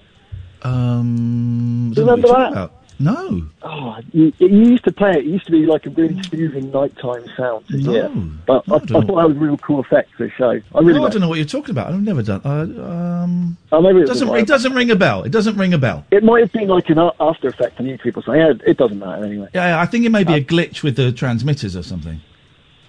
[0.64, 2.72] Um, Do you remember that?
[3.02, 3.44] No.
[3.62, 5.18] Oh, you, you used to play it.
[5.18, 8.10] It used to be like a really soothing nighttime sound to hear.
[8.46, 10.50] But I, I thought that was a real cool effect for the show.
[10.76, 11.88] I really no, I don't know what you're talking about.
[11.94, 12.42] I've never done.
[12.44, 15.24] Uh, um, Oh, maybe it doesn't it doesn't ring a bell.
[15.24, 16.06] It doesn't ring a bell.
[16.12, 19.00] It might have been like an after effect, and you people say, yeah, it doesn't
[19.00, 19.48] matter anyway.
[19.54, 22.20] Yeah, yeah, I think it may be a glitch with the transmitters or something.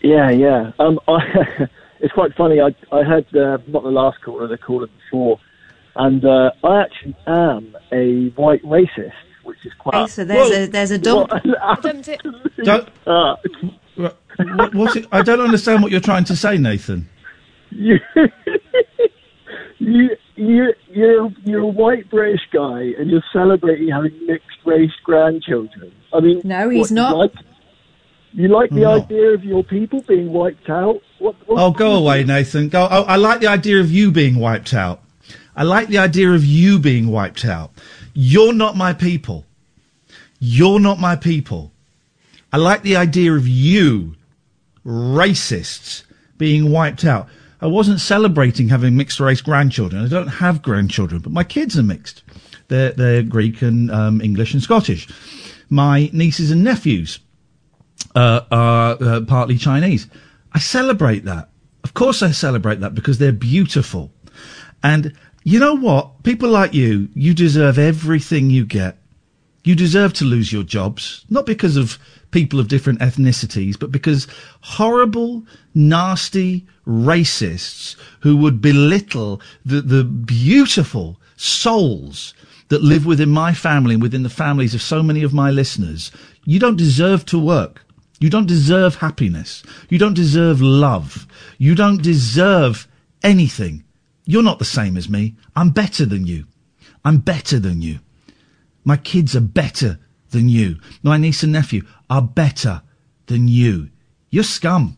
[0.02, 0.72] Yeah, yeah.
[0.80, 1.68] Um, I,
[2.00, 2.60] it's quite funny.
[2.60, 5.38] I I had uh, not the last caller, the caller before,
[5.94, 9.12] and uh, I actually am a white racist,
[9.42, 9.94] which is quite.
[9.94, 11.30] Okay, so there's a there's a dump.
[12.62, 13.36] Don't, uh,
[13.96, 15.06] what, what's it?
[15.12, 17.08] I don't understand what you're trying to say, Nathan.
[17.70, 17.98] you,
[19.78, 25.92] you, you, you're you're a white British guy, and you're celebrating having mixed race grandchildren.
[26.12, 27.10] I mean, No, he's what, not.
[27.12, 27.32] You like,
[28.32, 28.92] you like the No.
[29.02, 31.00] idea of your people being wiped out?
[31.18, 32.68] What, what, Oh, go away, Nathan.
[32.68, 32.86] Go.
[32.90, 35.02] Oh, I like the idea of you being wiped out.
[35.56, 37.70] I like the idea of you being wiped out.
[38.14, 39.46] You're not my people.
[40.38, 41.72] You're not my people.
[42.52, 44.16] I like the idea of you,
[44.84, 46.04] racists,
[46.38, 47.28] being wiped out.
[47.60, 50.04] I wasn't celebrating having mixed race grandchildren.
[50.04, 52.22] I don't have grandchildren, but my kids are mixed.
[52.68, 55.08] They're, they're Greek and um, English and Scottish.
[55.68, 57.20] My nieces and nephews
[58.14, 60.08] uh, are uh, partly Chinese.
[60.52, 61.50] I celebrate that.
[61.84, 64.10] Of course, I celebrate that because they're beautiful.
[64.82, 66.22] And you know what?
[66.22, 68.96] People like you, you deserve everything you get.
[69.62, 71.98] You deserve to lose your jobs, not because of
[72.30, 74.26] people of different ethnicities, but because
[74.60, 75.44] horrible,
[75.74, 82.34] nasty racists who would belittle the, the beautiful souls
[82.68, 86.10] that live within my family and within the families of so many of my listeners,
[86.44, 87.84] you don't deserve to work.
[88.18, 89.62] You don't deserve happiness.
[89.88, 91.26] You don't deserve love.
[91.58, 92.86] You don't deserve
[93.22, 93.84] anything.
[94.24, 95.36] You're not the same as me.
[95.56, 96.46] I'm better than you.
[97.04, 98.00] I'm better than you.
[98.84, 99.98] My kids are better
[100.30, 100.76] than you.
[101.02, 102.82] My niece and nephew are better
[103.26, 103.90] than you.
[104.30, 104.96] You're scum.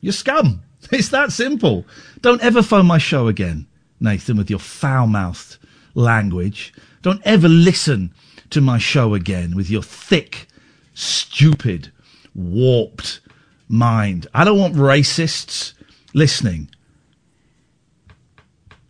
[0.00, 0.62] You're scum.
[0.92, 1.84] It's that simple.
[2.22, 3.66] Don't ever phone my show again,
[4.00, 5.58] Nathan, with your foul mouthed
[5.94, 6.72] language.
[7.02, 8.14] Don't ever listen
[8.50, 10.46] to my show again with your thick,
[10.94, 11.92] stupid,
[12.34, 13.20] warped
[13.68, 14.26] mind.
[14.32, 15.74] I don't want racists
[16.14, 16.70] listening.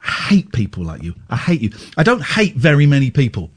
[0.08, 1.14] I hate people like you.
[1.28, 1.70] I hate you.
[1.98, 3.50] I don't hate very many people.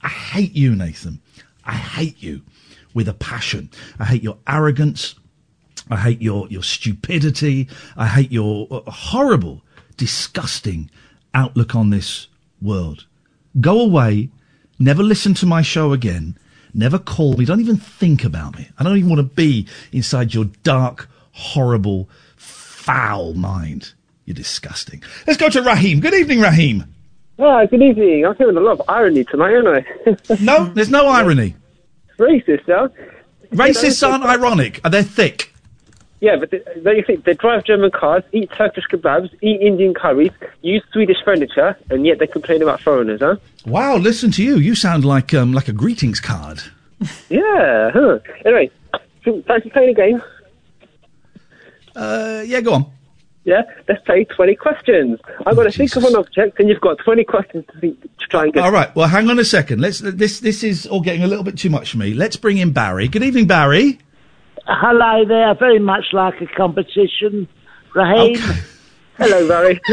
[0.00, 1.20] I hate you, Nathan.
[1.62, 2.40] I hate you
[2.94, 3.70] with a passion.
[3.98, 5.14] I hate your arrogance.
[5.90, 7.68] I hate your, your stupidity.
[7.98, 9.60] I hate your uh, horrible,
[9.98, 10.90] disgusting
[11.34, 12.28] outlook on this
[12.62, 13.04] world.
[13.60, 14.30] Go away.
[14.78, 16.38] Never listen to my show again.
[16.72, 17.44] Never call me.
[17.44, 18.70] Don't even think about me.
[18.78, 23.92] I don't even want to be inside your dark, horrible, foul mind.
[24.30, 25.02] You're disgusting.
[25.26, 25.98] Let's go to Raheem.
[25.98, 26.84] Good evening, Raheem.
[27.40, 28.24] Ah, good evening.
[28.24, 30.36] I'm hearing a lot of irony tonight, aren't I?
[30.40, 31.56] no, there's no irony.
[32.16, 32.86] Racist, yeah?
[33.50, 34.80] Racists aren't ironic.
[34.88, 35.52] They're thick.
[36.20, 40.30] Yeah, but they, think they drive German cars, eat Turkish kebabs, eat Indian curries,
[40.62, 43.34] use Swedish furniture, and yet they complain about foreigners, huh?
[43.66, 44.58] Wow, listen to you.
[44.58, 46.62] You sound like um, like a greetings card.
[47.28, 48.20] Yeah, huh.
[48.44, 48.70] Anyway,
[49.24, 50.22] thanks for playing a game?
[51.96, 52.92] Uh, yeah, go on.
[53.44, 55.18] Yeah, let's play 20 questions.
[55.46, 58.26] I've got to think of an object, and you've got 20 questions to, think, to
[58.30, 58.62] try and get.
[58.62, 58.94] All right.
[58.94, 59.80] Well, hang on a second.
[59.80, 60.00] Let's.
[60.00, 62.12] This this is all getting a little bit too much for me.
[62.12, 63.08] Let's bring in Barry.
[63.08, 63.98] Good evening, Barry.
[64.66, 67.48] Hello there, very much like a competition.
[67.94, 68.38] Raheem.
[69.16, 69.80] Hello, Barry.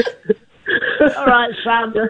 [1.18, 1.94] All right, Sam.
[1.94, 2.10] Hey,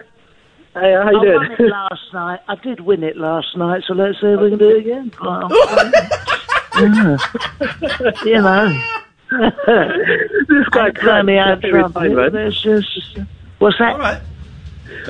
[0.74, 1.34] how you I doing?
[1.34, 2.40] won it last night.
[2.46, 5.10] I did win it last night, so let's see if we can do it again.
[5.20, 5.48] Well,
[6.78, 8.14] yeah.
[8.24, 8.80] you know.
[9.30, 12.12] This guy throw me out every trumpet.
[12.12, 12.32] man.
[12.32, 13.18] There's just,
[13.58, 14.22] what's that?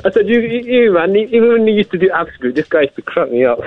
[0.03, 2.81] I said, you, you, you, man, even when you used to do absolute, this guy
[2.81, 3.59] used to crack me up.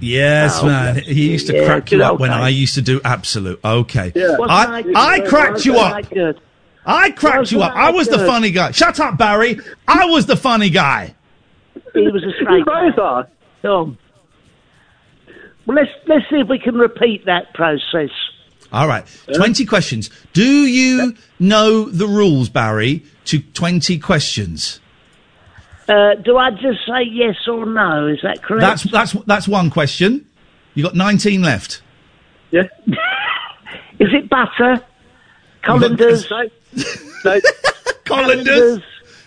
[0.00, 0.96] Yes, Oh, man.
[0.96, 2.40] He used to yeah, crack you up old when days.
[2.40, 3.60] I used to do absolute.
[3.64, 4.12] Okay.
[4.14, 4.36] Yeah.
[4.48, 6.04] I, I- I cracked you up.
[6.86, 7.74] I cracked you up.
[7.74, 8.70] I I was the funny guy.
[8.72, 9.58] Shut up, Barry.
[9.88, 11.14] I was the funny guy.
[11.94, 12.90] He was a straight guy.
[13.62, 13.98] Tom.
[15.66, 18.10] Well, let's let's see if we can repeat that process.
[18.74, 19.06] All right.
[19.32, 20.10] 20 questions.
[20.32, 24.80] Do you know the rules, Barry, to 20 questions?
[25.88, 28.08] Uh, do I just say yes or no?
[28.08, 28.62] Is that correct?
[28.62, 30.26] That's that's that's one question.
[30.74, 31.82] You've got 19 left.
[32.50, 32.62] Yeah.
[34.00, 34.82] Is it butter?
[35.62, 36.26] Colanders?
[38.04, 38.82] Colanders.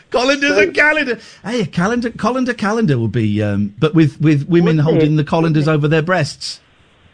[0.10, 1.20] Colanders and calendar.
[1.44, 5.18] Hey, a calendar, colander, calendar will be, um, but with with women Wouldn't holding it?
[5.18, 6.60] the colanders over their breasts.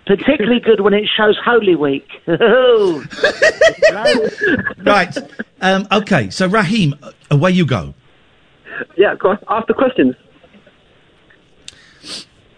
[0.05, 2.07] Particularly good when it shows Holy Week.
[4.85, 5.17] Right.
[5.61, 6.29] Um, okay.
[6.29, 7.93] So Raheem, uh, away you go.
[8.97, 9.39] Yeah, go on.
[9.49, 10.15] Ask the questions.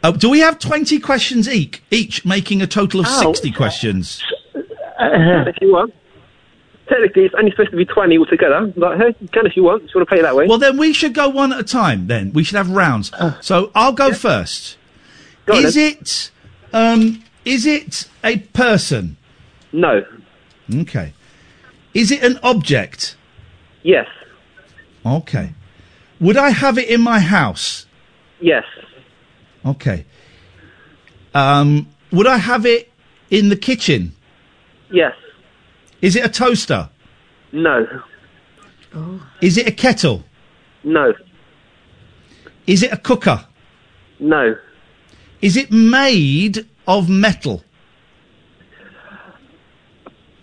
[0.01, 3.33] Uh, do we have 20 questions each, each making a total of Oh.
[3.33, 4.23] 60 questions?
[4.53, 5.93] Can if you want.
[6.87, 8.71] Technically, it's only supposed to be 20 altogether.
[8.77, 9.83] But hey, you can if you want.
[9.83, 10.47] If you want to play it that way.
[10.47, 12.07] Well, then we should go one at a time.
[12.07, 13.11] Then we should have rounds.
[13.41, 14.77] so I'll go first.
[15.45, 15.97] Go on is then.
[15.99, 16.31] it
[16.73, 19.17] um, is it a person?
[19.71, 20.03] No.
[20.73, 21.13] Okay.
[21.93, 23.15] Is it an object?
[23.83, 24.07] Yes.
[25.05, 25.53] Okay.
[26.19, 27.85] Would I have it in my house?
[28.39, 28.63] Yes.
[29.65, 30.05] Okay.
[31.33, 32.91] Um, would I have it
[33.29, 34.13] in the kitchen?
[34.89, 35.13] Yes.
[36.01, 36.89] Is it a toaster?
[37.51, 38.01] No.
[39.41, 40.23] Is it a kettle?
[40.83, 41.13] No.
[42.65, 43.45] Is it a cooker?
[44.19, 44.55] No.
[45.41, 47.63] Is it made of metal?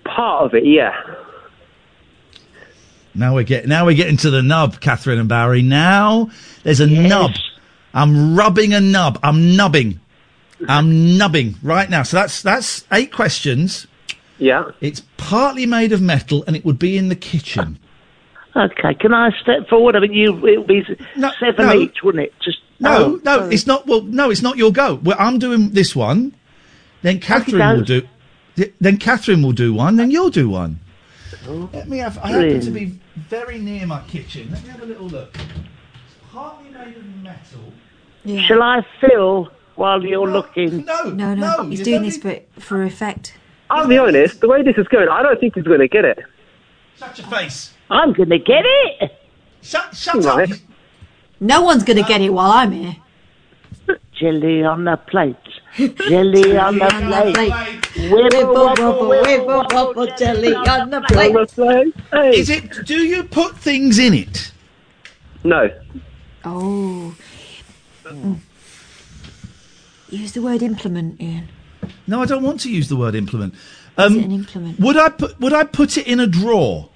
[0.04, 0.92] Part of it, yeah.
[3.14, 5.62] Now we're getting now we're getting to the nub, Katherine and Barry.
[5.62, 6.30] Now
[6.62, 7.32] there's a nub.
[7.92, 9.18] I'm rubbing a nub.
[9.22, 10.00] I'm nubbing.
[10.68, 12.04] I'm nubbing right now.
[12.04, 13.86] So that's that's eight questions.
[14.38, 14.70] Yeah.
[14.80, 17.78] It's partly made of metal and it would be in the kitchen.
[18.54, 19.96] Okay, can I step forward?
[19.96, 20.84] I mean, you it would be
[21.40, 21.74] seven no.
[21.74, 22.34] each, wouldn't it?
[22.42, 23.54] Just No, oh, no, sorry.
[23.54, 23.86] it's not.
[23.86, 24.96] Well, no, it's not your go.
[24.96, 26.34] Well, I'm doing this one.
[27.02, 28.08] Then Katherine will do.
[28.80, 29.96] Then Katherine will do one.
[29.96, 30.80] Then you'll do one.
[31.48, 32.18] Oh, Let me have.
[32.18, 34.50] I happen to be very near my kitchen.
[34.50, 35.36] Let me have a little look.
[35.36, 37.72] It's Partly made of metal.
[38.46, 40.84] Shall I fill while you're looking?
[40.84, 43.34] No, No, no, he's doing this for for effect.
[43.70, 46.04] I'll be honest, the way this is going, I don't think he's going to get
[46.04, 46.18] it.
[46.98, 47.72] Shut your face.
[47.88, 49.12] I'm going to get it.
[49.62, 50.50] Shut, shut up.
[51.42, 52.96] No one's going to get it while I'm here.
[54.12, 55.36] Jelly on the plate.
[55.76, 56.86] Jelly on the
[57.34, 57.52] plate.
[58.10, 62.32] Wibble, wobble, wibble, wobble, jelly on the plate.
[62.32, 62.86] Is it?
[62.86, 64.52] Do you put things in it?
[65.42, 65.68] No.
[66.44, 67.12] Oh.
[68.04, 68.38] Mm.
[70.10, 71.48] Use the word implement, Iain.
[72.06, 73.54] No, I don't want to use the word implement.
[73.54, 73.58] Is
[73.98, 74.78] Um, it an implement?
[74.78, 75.40] Would I put?
[75.40, 76.88] Would I put it in a drawer?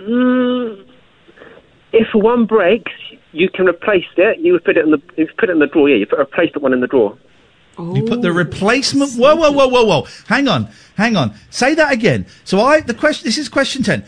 [0.00, 0.84] Mm,
[1.94, 2.92] if one breaks,
[3.32, 4.38] you can replace it.
[4.38, 5.88] You would put it in the you put it in the drawer.
[5.88, 7.16] Yeah, you put replace the one in the drawer.
[7.78, 9.14] You put the replacement.
[9.14, 10.06] Whoa, whoa, whoa, whoa, whoa!
[10.28, 11.34] Hang on, hang on.
[11.50, 12.26] Say that again.
[12.44, 13.26] So I the question.
[13.26, 14.04] This is question ten.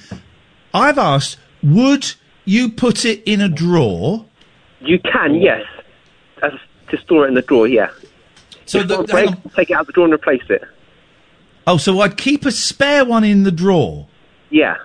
[0.72, 2.14] I've asked, would
[2.44, 4.24] you put it in a drawer?
[4.80, 5.64] You can, yes,
[6.42, 6.52] as
[6.90, 7.66] to store it in the drawer.
[7.66, 7.90] Yeah.
[8.66, 10.62] So if the- breaks, take it out of the drawer and replace it.
[11.66, 14.06] Oh, so I'd keep a spare one in the drawer.
[14.50, 14.76] Yeah.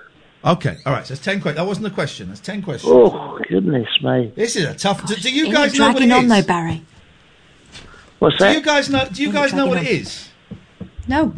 [0.44, 1.06] Okay, all right.
[1.06, 1.56] So it's ten questions.
[1.56, 2.28] That wasn't a question.
[2.28, 2.92] That's ten questions.
[2.92, 4.32] Oh, goodness me.
[4.34, 5.06] This is a tough.
[5.06, 6.30] Do, do you guys know what it dragging on is?
[6.30, 6.82] though, Barry?
[8.18, 8.52] What's that?
[8.52, 9.06] Do you guys know?
[9.12, 9.86] Do you Ain't guys know what it on?
[9.86, 10.28] is?
[11.06, 11.34] No.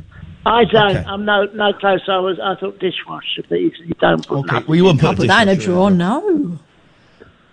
[0.47, 0.97] I don't.
[0.97, 1.05] Okay.
[1.06, 2.01] I'm no no close.
[2.09, 2.39] I was.
[2.43, 4.39] I thought dishwasher, but you, you don't put.
[4.51, 5.90] Okay, well, you wouldn't put, put that in a drawer.
[5.90, 6.59] No.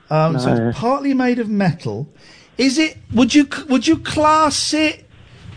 [0.10, 2.10] Um, So it's partly made of metal.
[2.58, 2.98] Is it?
[3.14, 5.06] Would you would you class it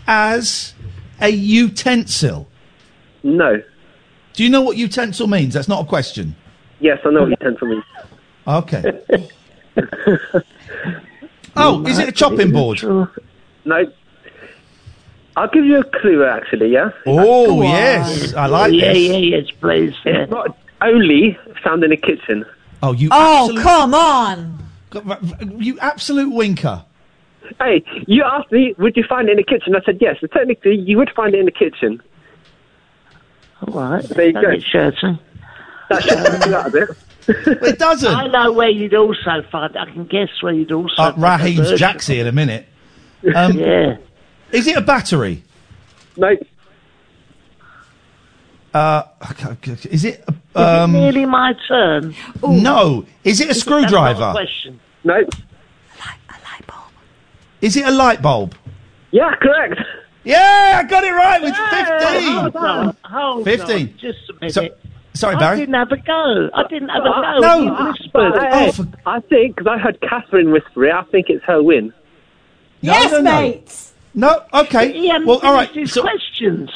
[0.07, 0.73] as
[1.19, 2.47] a utensil?
[3.23, 3.61] No.
[4.35, 5.53] Do you know what utensil means?
[5.53, 6.35] That's not a question.
[6.79, 7.83] Yes, I know what utensil means.
[8.47, 8.83] Okay.
[11.55, 12.83] oh, is it a chopping board?
[12.83, 13.85] No.
[15.37, 16.71] I'll give you a clue, actually.
[16.71, 16.91] Yeah.
[17.05, 19.07] Oh yes, I like yeah, this.
[19.07, 19.93] yeah, yes, please.
[20.05, 20.23] Yeah.
[20.23, 22.45] It's not only found in a kitchen.
[22.81, 23.09] Oh, you.
[23.11, 24.69] Oh, absolute, come on.
[25.61, 26.85] You absolute winker.
[27.59, 29.75] Hey, you asked me, would you find it in the kitchen?
[29.75, 30.17] I said yes.
[30.21, 32.01] So technically, you would find it in the kitchen.
[33.67, 34.03] All right.
[34.03, 34.51] There you Don't go.
[34.53, 35.19] get shirty.
[35.89, 36.89] That should help you out a bit.
[37.27, 38.13] It doesn't.
[38.13, 39.75] I know where you'd also find.
[39.77, 40.93] I can guess where you'd also.
[40.97, 42.17] Uh, find Raheem's a version.
[42.19, 42.67] In a minute.
[43.35, 43.97] Um, Yeah.
[44.51, 45.41] Is it a battery?
[46.15, 46.35] No.
[48.73, 49.03] Uh,
[49.63, 50.23] is it?
[50.25, 50.25] Is
[50.55, 52.13] A, um, it nearly my turn?
[52.43, 53.05] no.
[53.23, 54.31] Is it a That's not a screwdriver?
[54.33, 54.79] question.
[55.03, 55.23] No.
[57.61, 58.53] Is it a light bulb?
[59.11, 59.81] Yeah, correct.
[60.25, 63.11] Yeah, I got it right with Hold on, 15.
[63.11, 63.75] hold 15.
[63.89, 64.53] on, just a minute.
[64.53, 64.69] So-
[65.13, 65.55] sorry, Barry.
[65.57, 66.49] I didn't have a go.
[66.53, 67.39] I didn't have a go.
[67.39, 67.59] no.
[67.61, 68.41] You whispered.
[68.41, 71.61] hey, Oh, for- I think, because I heard Katherine whisper it, I think it's her
[71.61, 71.93] win.
[72.81, 73.41] yes, no, no.
[73.41, 73.81] mate.
[74.13, 74.93] No, okay.
[74.93, 75.69] He hadn't well, all right.
[75.69, 76.69] his So, questions.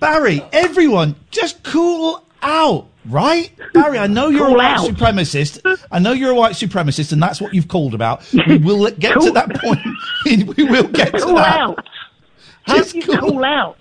[0.00, 3.50] Barry, everyone, just cool out, right?
[3.74, 4.88] Barry, I know you're a white out.
[4.88, 5.60] supremacist.
[5.90, 8.22] I know you're a white supremacist, and that's what you've called about.
[8.32, 9.80] We will let- get to that point.
[10.56, 11.58] we will get to Cool that.
[11.60, 11.84] out.
[12.68, 13.78] How Just do you cool- cool out?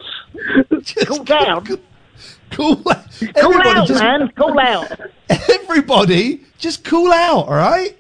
[0.82, 1.66] Just Cool down.
[1.66, 2.94] Cool, Cool
[3.36, 4.32] everybody out, just, man.
[4.38, 5.00] Cool out.
[5.30, 7.96] Everybody, just cool out, all right?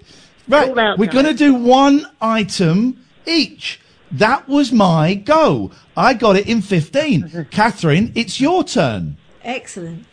[0.48, 3.82] Right, Cool out, we're going to do one item each.
[4.12, 5.72] That was my go.
[5.98, 7.48] I got it in 15.
[7.52, 9.18] Katherine, it's your turn.
[9.44, 10.06] Excellent.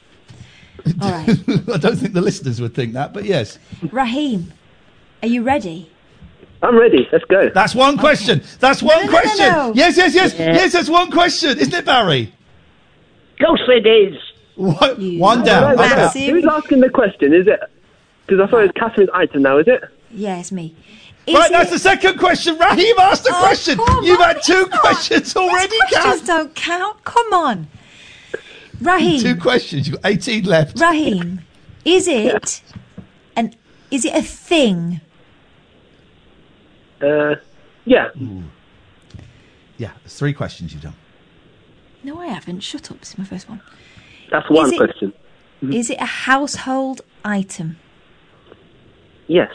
[1.01, 1.28] All right.
[1.30, 3.59] I don't think the listeners would think that, but yes.
[3.92, 4.52] Raheem,
[5.22, 5.90] are you ready?
[6.64, 7.06] I'm ready.
[7.12, 7.50] Let's go.
[7.50, 8.42] That's one question.
[8.58, 9.46] That's one no, no, question.
[9.52, 9.72] no.
[9.74, 10.34] Yes, yes, yes.
[10.38, 10.54] Yeah.
[10.54, 11.58] Yes, that's one question.
[11.58, 12.32] Isn't it, Barry?
[13.40, 14.16] Of course it is.
[14.56, 15.76] One, You one down.
[15.76, 17.34] Right, Who's asking the question?
[17.34, 17.60] Is it?
[18.26, 19.82] Because I thought it was Katherine's item now, is it?
[20.10, 20.74] Yeah, it's me.
[21.26, 22.56] Is Right, that's it- the second question.
[22.58, 23.76] Raheem asked the Oh, question.
[23.76, 24.80] come You've had two it's not.
[24.80, 26.26] questions already, Questions Kath.
[26.26, 27.04] don't count.
[27.04, 27.66] Come on.
[28.80, 29.20] Raheem.
[29.20, 29.86] Two questions.
[29.88, 30.80] You've got 18 left.
[30.80, 31.40] Raheem,
[31.84, 32.62] is it
[33.36, 33.54] an
[33.90, 35.00] is it a thing?
[37.00, 37.34] Uh,
[37.84, 38.08] yeah.
[39.76, 40.94] Yeah, there's three questions you've done.
[42.02, 42.60] No, I haven't.
[42.60, 43.00] Shut up.
[43.00, 43.60] This is my first one.
[44.30, 45.12] That's one Is it- question.
[45.62, 47.76] Is it a household item?
[49.26, 49.52] Yes.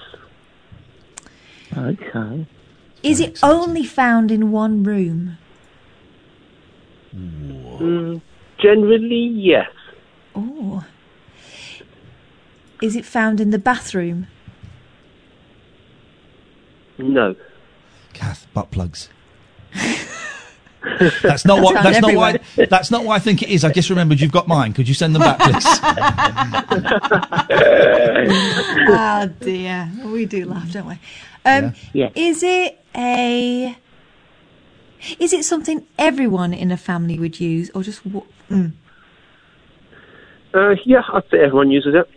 [1.78, 2.48] Okay.
[3.04, 5.38] Is it only found in one room?
[7.16, 8.22] Mm,
[8.58, 9.70] generally, yes.
[10.36, 10.84] Oh.
[12.82, 14.28] Is it found in the bathroom?
[17.00, 17.36] No.
[18.14, 19.10] Kath, butt plugs.
[21.22, 21.74] That's not what.
[21.76, 22.40] Found That's not why.
[22.56, 23.64] That's not why I think it is.
[23.64, 24.74] I just remembered you've got mine.
[24.74, 25.66] Could you send them back, please?
[28.90, 31.00] oh dear, we do laugh, don't we?
[31.46, 32.10] Um, Yeah.
[32.16, 33.76] Is it a?
[35.20, 38.04] Is it something everyone in a family would use, or just?
[38.04, 38.72] w- Mm.
[40.56, 42.10] Uh, yeah, I'd say everyone uses it.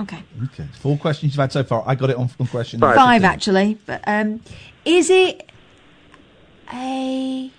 [0.00, 1.84] Okay, okay, four questions you've had so far.
[1.86, 2.96] I got it on, on question Five.
[2.96, 3.78] five actually.
[3.86, 4.40] But um,
[4.84, 5.50] is it
[6.72, 7.50] a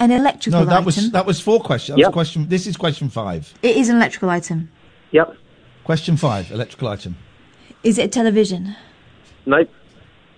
[0.00, 0.84] an electrical No, that item?
[0.84, 1.96] was that was four questions.
[1.96, 2.08] That Yep.
[2.08, 2.48] was question.
[2.48, 3.54] This is question five.
[3.62, 4.70] It is an electrical item.
[5.12, 5.36] Yep.
[5.84, 6.50] Question five.
[6.50, 7.16] Electrical item.
[7.82, 8.74] Is it a television?
[9.46, 9.70] Nope.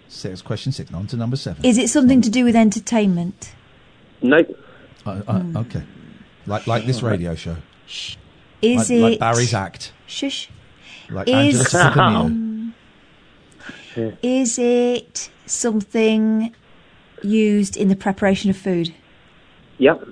[0.09, 0.43] Six.
[0.43, 0.93] Question six.
[0.93, 1.65] On to number seven.
[1.65, 3.53] Is it something to do with entertainment?
[4.23, 4.49] Nope.
[5.07, 5.83] Uh, uh, Okay.
[6.47, 7.57] Like like this radio show.
[8.63, 9.93] Is like, it like Barry's act.
[10.07, 10.49] Shush.
[11.11, 12.75] Like Is um,
[14.23, 16.55] is it something
[17.23, 18.95] used in the preparation of food?
[19.79, 20.09] Yep.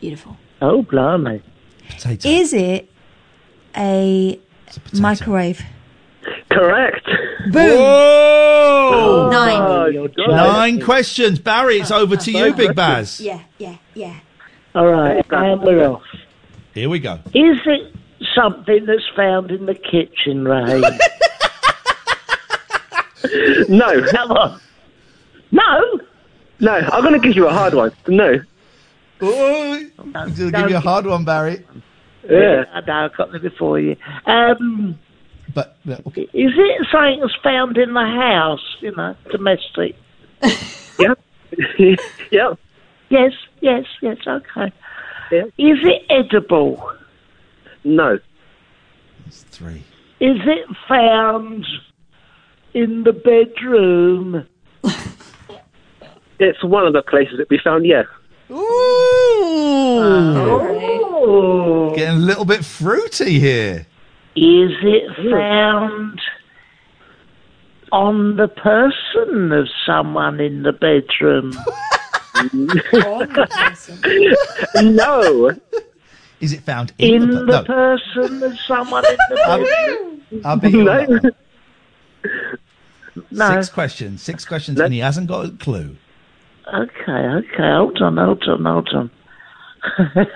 [0.00, 0.36] Beautiful.
[0.60, 1.42] Oh, blimey.
[1.88, 2.28] Potato.
[2.28, 2.90] Is it
[3.76, 5.62] a a microwave?
[6.50, 7.08] Correct.
[7.50, 9.28] Whoa!
[9.30, 10.10] Nine.
[10.28, 11.38] Nine questions.
[11.38, 13.20] Barry, it's over to you, Big Baz.
[13.20, 14.20] Yeah, yeah, yeah.
[14.74, 16.02] All right, and we're off.
[16.78, 17.14] Here we go.
[17.34, 17.92] Is it
[18.36, 20.80] something that's found in the kitchen, Ray?
[23.68, 24.06] No.
[24.06, 24.60] Come on.
[25.50, 26.00] No.
[26.60, 27.90] No, I'm going to give you a hard one.
[28.06, 28.40] No.
[29.20, 31.66] Oh, I'll give you a hard one, Barry.
[32.30, 32.64] Yeah.
[32.72, 33.96] I know, I've got them before you.
[34.24, 34.98] Um,
[35.52, 39.96] But, but is it something that's found in the house, you know, domestic?
[41.00, 41.18] Yep.
[42.30, 42.58] yep.
[43.10, 44.72] Yes, yes, yes, okay.
[45.32, 46.92] Is it edible?
[47.84, 48.18] No.
[49.26, 49.84] It's three.
[50.20, 51.66] Is it found
[52.74, 54.46] in the bedroom?
[56.40, 58.04] It's one of the places that we found, yeah.
[58.48, 59.88] Oh.
[61.96, 63.86] Getting a little bit fruity here.
[64.36, 66.20] Is it found
[67.90, 71.52] on the person of someone in the bedroom?
[74.82, 75.52] no.
[76.40, 80.40] Is it found in, In the, the per- person of someone in the no?
[80.44, 81.32] I'll on that one.
[83.30, 83.54] No.
[83.54, 84.22] Six questions.
[84.22, 85.96] Six questions, and he hasn't got a clue.
[86.72, 89.10] Okay, okay, hold on, hold on, hold on.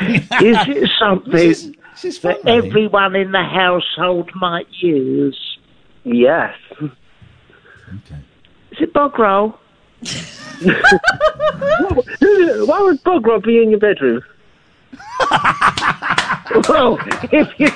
[0.00, 1.74] is it something
[2.22, 5.58] that everyone in the household might use?
[6.04, 6.54] Yes.
[6.80, 8.20] Okay.
[8.72, 9.54] Is it bog roll?
[12.66, 14.22] Why would bog roll be in your bedroom?
[16.68, 16.98] well,
[17.30, 17.70] if you,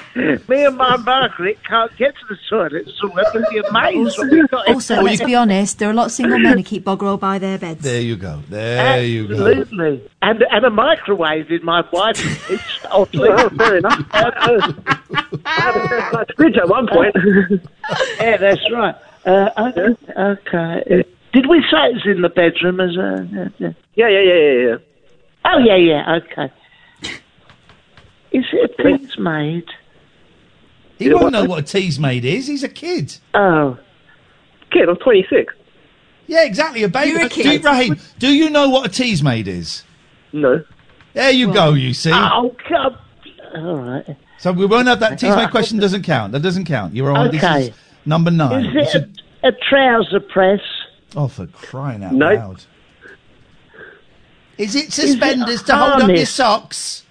[0.48, 4.18] me and my Margaret can't get to the toilet, so we're going to be amazed
[4.18, 4.68] what we've got.
[4.68, 7.16] Also, let's be honest, there are a lot of single men who keep bog roll
[7.16, 7.82] by their beds.
[7.82, 8.42] There you go.
[8.48, 9.34] There you go.
[9.34, 10.10] Absolutely.
[10.22, 12.60] And, and a microwave in my wife's kitchen.
[12.90, 13.28] oddly.
[13.36, 14.06] Oh, fair enough.
[14.12, 15.00] I
[15.44, 15.74] had
[16.14, 17.14] a fridge at one point.
[18.18, 18.94] yeah, that's right.
[19.26, 19.96] Uh, okay.
[20.16, 21.04] okay.
[21.34, 23.50] Did we say it was in the bedroom as a...
[23.58, 24.76] Yeah, yeah, yeah, yeah, yeah.
[25.44, 26.52] oh, yeah, yeah, okay.
[28.30, 29.68] Is it a Teasmade?
[30.98, 32.46] He won't know what a Teasmade is.
[32.46, 33.18] He's a kid.
[33.34, 33.76] Oh.
[34.70, 35.52] Kid, I'm 26.
[36.28, 36.84] Yeah, exactly.
[36.84, 37.10] A baby.
[37.10, 37.62] You're a kid.
[37.62, 39.82] Do, Raheem, do you know what a Teasmade is?
[40.32, 40.64] No.
[41.14, 41.74] There you go.
[41.74, 42.12] You see.
[42.12, 42.96] Oh, come...
[43.56, 44.16] All right.
[44.38, 45.78] So we won't have that Teasmade Uh, question.
[45.78, 46.32] Doesn't count.
[46.32, 46.94] That doesn't count.
[46.94, 47.30] You're on.
[47.32, 47.68] This Okay.
[47.68, 47.70] is
[48.06, 48.66] number nine.
[48.76, 49.08] Is it
[49.42, 50.60] a, a trouser press?
[51.16, 52.34] Oh, for crying out No.
[52.34, 52.64] loud!
[54.58, 57.04] Is it suspenders to hold up your socks?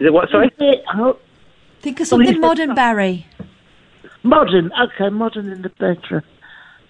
[0.00, 0.46] Is it what, sorry?
[0.46, 1.18] Is it, oh,
[1.80, 3.26] Think of something modern, Barry.
[4.22, 4.70] modern.
[4.80, 6.22] Okay, modern in the bedroom.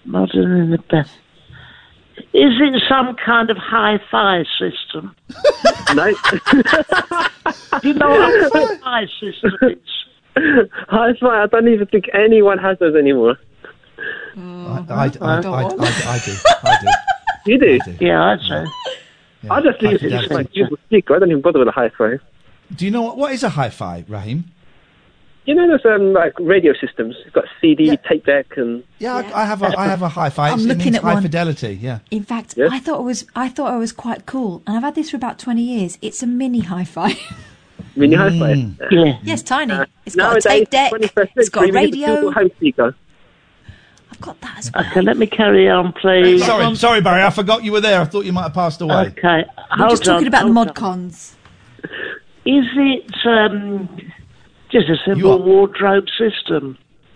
[0.05, 1.09] Modern in the bed.
[2.33, 5.15] Is it some kind of hi-fi system?
[5.95, 6.11] no.
[7.81, 9.77] Do you know what a hi-fi system is?
[10.89, 13.37] Hi, fi I don't even think anyone has those anymore.
[14.39, 15.65] I, I, I, I, I,
[16.15, 16.33] I do.
[16.63, 16.87] I do.
[17.45, 17.79] You do?
[17.99, 19.49] Yeah, I do.
[19.49, 21.15] I just use it as like use speaker.
[21.15, 22.17] I don't even bother with a hi-fi.
[22.75, 24.43] Do you know what, what is a hi-fi, Raheem?
[25.45, 27.15] You know those um, like radio systems?
[27.23, 30.49] You've got CD, tape deck, and Yeah, I, I have a I have a hi-fi.
[30.49, 31.23] I'm It's- it looking means at high one.
[31.23, 31.79] fidelity.
[31.81, 31.99] Yeah.
[32.11, 34.95] In fact, I thought it was I thought it was quite cool, and I've had
[34.95, 35.97] this for about twenty years.
[36.01, 37.13] It's a mini hi-fi.
[37.95, 38.75] mini hi-fi.
[38.91, 39.17] Yeah.
[39.23, 39.73] yes, tiny.
[39.73, 40.91] Uh, it's got a tape deck.
[41.35, 42.75] It's got a century, we need
[44.21, 44.33] a radio.
[44.33, 44.89] dual home speaker.
[44.91, 46.45] Okay, let me carry on, please.
[46.45, 47.23] Sorry, sorry, Barry.
[47.23, 48.01] I forgot you were there.
[48.01, 49.07] I thought you might have passed away.
[49.17, 50.73] Okay, We're hold just talking about the hold mod on.
[50.73, 51.35] cons.
[52.45, 53.89] Is it um,
[54.71, 56.77] just a simple wardrobe system?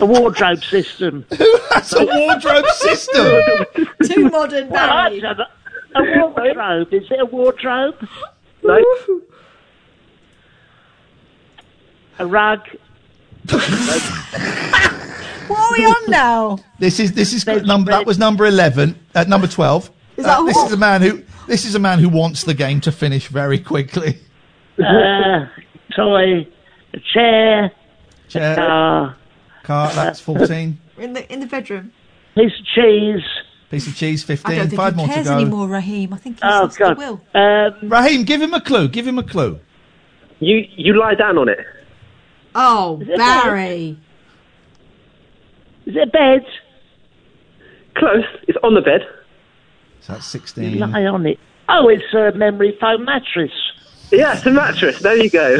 [0.00, 1.24] a wardrobe system.
[1.30, 3.66] That's a wardrobe system.
[4.04, 5.20] Too modern, Well, Barry.
[5.20, 5.38] don't.
[5.94, 6.92] A wardrobe.
[6.92, 8.08] Is it a wardrobe?
[8.64, 8.78] No.
[12.18, 12.60] A rug.
[15.48, 16.58] What are we on now?
[16.78, 18.98] This is this is number that was number eleven.
[19.14, 19.90] Uh, number twelve.
[20.16, 20.66] Is that Uh, this what?
[20.66, 23.58] is a man who this is a man who wants the game to finish very
[23.58, 24.18] quickly.
[24.78, 25.46] Uh,
[25.94, 26.46] toy.
[26.94, 27.70] A chair.
[28.28, 28.52] Chair.
[28.52, 29.16] A car.
[29.64, 29.92] Car.
[29.92, 30.78] That's fourteen.
[30.98, 31.92] In the in the bedroom.
[32.34, 33.22] Piece of cheese.
[33.70, 34.22] Piece of cheese.
[34.24, 34.56] I Fifteen.
[34.56, 35.34] don't think Five he more to cares go.
[35.34, 36.12] anymore, Raheem.
[36.14, 36.98] I think he's Oh, lost the God.
[36.98, 37.20] will.
[37.34, 38.88] Um, Raheem, give him a clue.
[38.88, 39.58] Give him a clue.
[40.40, 41.58] You you lie down on it.
[42.54, 43.96] Oh, it Barry.
[45.86, 46.46] Is it a bed?
[47.96, 48.24] Close.
[48.48, 49.02] It's on the bed.
[50.00, 50.78] So that's You sixteen.
[50.78, 51.38] lie on it.
[51.68, 53.52] Oh, it's a memory foam mattress.
[54.10, 54.98] Yeah, it's a mattress.
[55.00, 55.58] There you go.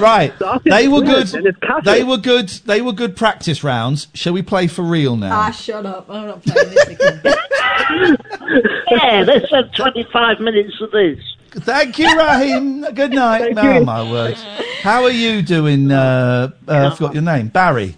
[0.00, 0.32] Right.
[0.64, 1.34] They were good.
[1.34, 1.84] And it's Catholic.
[1.84, 2.48] They were good.
[2.48, 4.08] They were good practice rounds.
[4.14, 5.34] Shall we play for real now?
[5.38, 6.08] Ah, shut up.
[6.08, 7.20] I'm not playing this again.
[8.90, 11.18] Yeah, let's have 25 minutes of this.
[11.54, 12.82] Thank you, Raheem.
[12.94, 13.52] Good night.
[13.56, 14.34] Oh, my word.
[14.82, 15.90] How are you doing?
[15.90, 17.48] Uh, uh, I forgot your name.
[17.48, 17.96] Barry.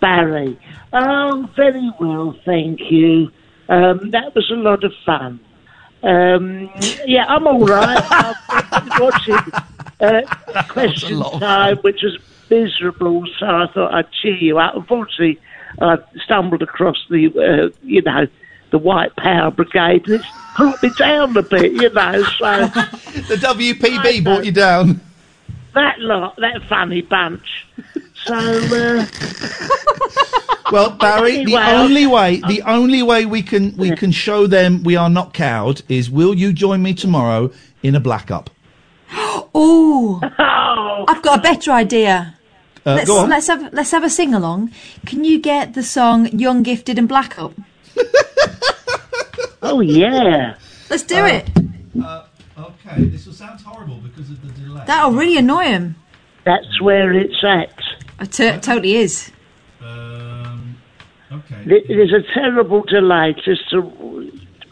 [0.00, 0.58] Barry.
[0.92, 3.30] Oh, very well, thank you.
[3.68, 5.40] Um, that was a lot of fun.
[6.02, 6.70] Um,
[7.06, 8.04] yeah, I'm all right.
[8.50, 9.38] I've been watching
[10.00, 12.18] uh, Question Time, which was
[12.50, 14.74] miserable, so I thought I'd cheer you up.
[14.74, 15.40] Unfortunately,
[15.80, 18.26] I stumbled across the, uh, you know,
[18.70, 20.06] the White Power Brigade,
[20.56, 22.22] brought me down a bit, you know.
[22.22, 22.66] So
[23.28, 25.00] the WPB brought you down.
[25.74, 27.66] that lot, that funny bunch.
[28.24, 28.34] So.
[28.34, 29.06] Uh,
[30.72, 34.82] Well, Barry, the Anyway, only way the only way we can we can show them
[34.82, 37.52] we are not cowed is will you join me tomorrow
[37.82, 38.50] in a black up?
[39.56, 40.20] Oh,
[41.08, 42.36] I've got a better idea.
[42.84, 43.30] Uh, let's, go on.
[43.30, 44.72] let's have let's have a sing along.
[45.06, 47.52] Can you get the song "Young, Gifted, and Black" up?
[49.64, 50.56] oh yeah.
[50.90, 51.50] Let's do Uh, it.
[52.58, 54.82] okay, this will sound horrible because of the delay.
[54.86, 55.96] That'll really annoy him.
[56.44, 57.72] That's where it's at.
[58.20, 59.32] It t- totally is.
[59.80, 60.76] Um,
[61.32, 61.62] okay.
[61.66, 63.82] It it is a terrible delay just to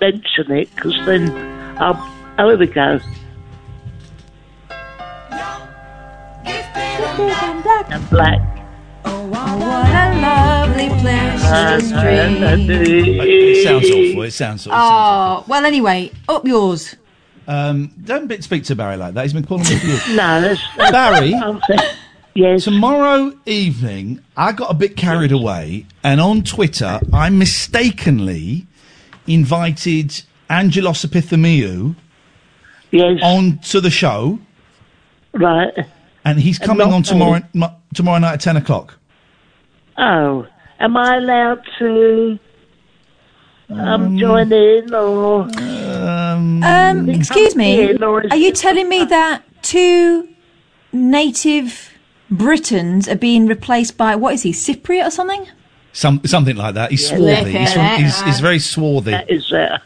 [0.00, 1.30] mention it because then
[1.78, 1.96] I'll.
[2.38, 2.98] Oh, here we go.
[7.90, 8.61] And black.
[9.04, 13.64] Oh, what a lovely pleasure It dream.
[13.64, 14.22] sounds awful.
[14.22, 14.78] It sounds awful.
[14.80, 16.96] Oh, well, anyway, up yours.
[17.48, 19.22] Um, don't speak to Barry like that.
[19.22, 20.16] He's been calling me for you.
[20.16, 21.34] no, that's, Barry.
[22.34, 22.64] yes.
[22.64, 28.66] Tomorrow evening, I got a bit carried away, and on Twitter, I mistakenly
[29.26, 31.96] invited Angelos Epithemiou
[32.92, 33.18] yes.
[33.22, 34.38] on to the show,
[35.32, 35.72] Right.
[36.24, 37.66] and he's And coming not on tomorrow me.
[37.92, 38.98] M- tomorrow night at ten o'clock.
[39.98, 40.46] Oh,
[40.80, 42.38] am I allowed to
[43.70, 45.42] um, join in or?
[45.58, 47.90] Um, Um, excuse me.
[47.90, 50.28] in, or is Are you telling me that two
[50.92, 51.90] native
[52.30, 55.46] Britons are being replaced by what is he, Cypriot or something?
[55.92, 56.90] Some something like that.
[56.90, 57.16] He's Yeah.
[57.18, 57.50] swarthy.
[57.58, 59.10] He's, from, he's, he's very swarthy.
[59.10, 59.78] That is uh,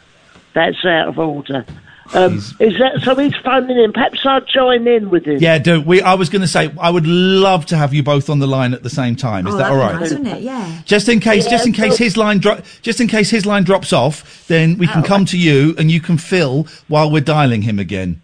[0.53, 1.65] that's out of order.
[2.13, 3.15] Um, is that so?
[3.15, 3.91] He's phoning in.
[3.93, 5.37] Perhaps I'll join in with him.
[5.39, 6.01] Yeah, do we?
[6.01, 8.73] I was going to say I would love to have you both on the line
[8.73, 9.45] at the same time.
[9.47, 9.99] Is oh, that that'd all be right?
[10.01, 10.41] nice, wouldn't it?
[10.43, 10.81] Yeah.
[10.85, 13.45] Just in case, Yeah, just in case so- his line dro- just in case his
[13.45, 15.07] line drops off, then we can Oh.
[15.07, 18.21] come to you and you can fill while we're dialing him again.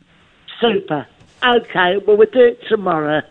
[0.62, 1.06] Super.
[1.46, 1.98] Okay.
[2.08, 3.22] Well, we'll do it tomorrow.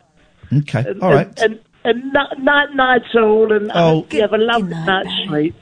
[0.54, 1.28] Okay, And, all right.
[1.40, 3.88] And, and, and ni- night, nights all, and I Oh.
[3.94, 5.54] hope you have a lovely night's sleep.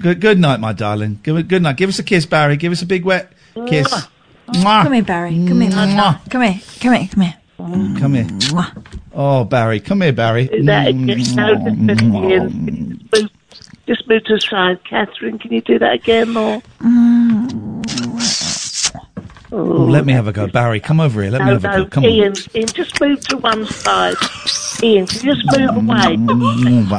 [0.00, 1.18] Good, good night, my darling.
[1.22, 1.76] Good, good night.
[1.78, 2.56] Give us a kiss, Barry.
[2.58, 3.32] Give us a big wet
[3.66, 3.92] kiss.
[4.48, 4.82] Mwah.
[4.84, 5.46] Come here, Barry.
[5.46, 5.70] Come here.
[5.70, 6.30] Mwah.
[6.30, 6.60] Come here.
[6.80, 7.08] Come here.
[7.08, 7.34] Come here.
[7.98, 8.26] Come here.
[9.12, 9.80] Oh, Barry.
[9.80, 10.44] Come here, Barry.
[10.44, 11.06] Is that mm.
[11.36, 11.54] no,
[11.94, 13.30] just, move,
[13.86, 15.38] just move to the side, Katherine.
[15.38, 16.62] Can you do that again, or?
[19.50, 20.78] Oh, let me have a go, Barry.
[20.78, 21.30] Come over here.
[21.30, 21.86] Let me no, have a go.
[21.86, 24.16] Come Iain, Iain, just move to one side.
[24.82, 25.96] Iain, can you just move away?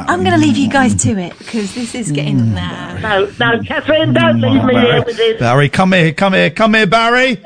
[0.08, 2.54] I'm going to leave you guys to it because this is getting.
[2.54, 2.98] Nah.
[2.98, 5.38] No, no, Katherine, don't leave me here with this.
[5.38, 6.12] Barry, come here.
[6.12, 6.50] Come here.
[6.50, 7.40] Come here, Barry.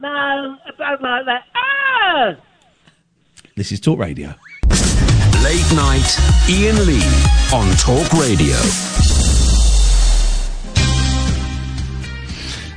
[0.00, 1.44] No, I don't like that.
[1.54, 2.36] Ah!
[3.54, 4.34] This is Talk Radio.
[5.44, 7.04] Late night, Iain Lee
[7.52, 8.56] on Talk Radio.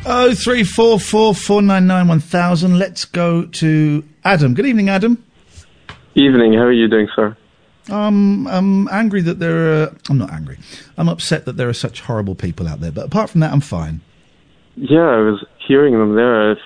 [0.08, 2.78] Oh three four four four nine nine one thousand.
[2.78, 4.54] Let's go to Adam.
[4.54, 5.24] Good evening, Adam.
[6.14, 7.36] Evening, how are you doing, sir?
[7.90, 9.96] Um, I'm angry that there are.
[10.08, 10.60] I'm not angry.
[10.98, 12.92] I'm upset that there are such horrible people out there.
[12.92, 14.02] But apart from that, I'm fine.
[14.76, 16.52] Yeah, I was hearing them there.
[16.52, 16.58] I've,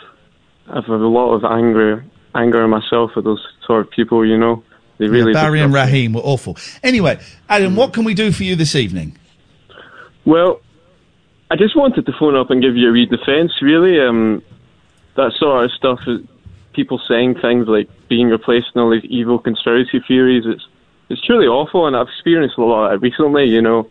[0.68, 2.04] I've a lot of anger,
[2.36, 4.26] anger in myself at those sort of people.
[4.26, 4.64] You know,
[4.98, 5.32] they really.
[5.32, 5.74] Yeah, Barry and.
[5.74, 6.58] Raheem were awful.
[6.84, 9.18] Anyway, Adam, what can we do for you this evening?
[10.26, 10.60] Well,
[11.52, 13.54] I just wanted to phone up and give you a wee defence.
[13.62, 14.44] Really, um,
[15.16, 16.00] that sort of stuff,
[16.74, 20.44] people saying things like being replaced and all these evil conspiracy theories.
[20.46, 20.68] It's
[21.10, 23.46] it's truly awful, and I've experienced a lot of it recently.
[23.46, 23.90] You know,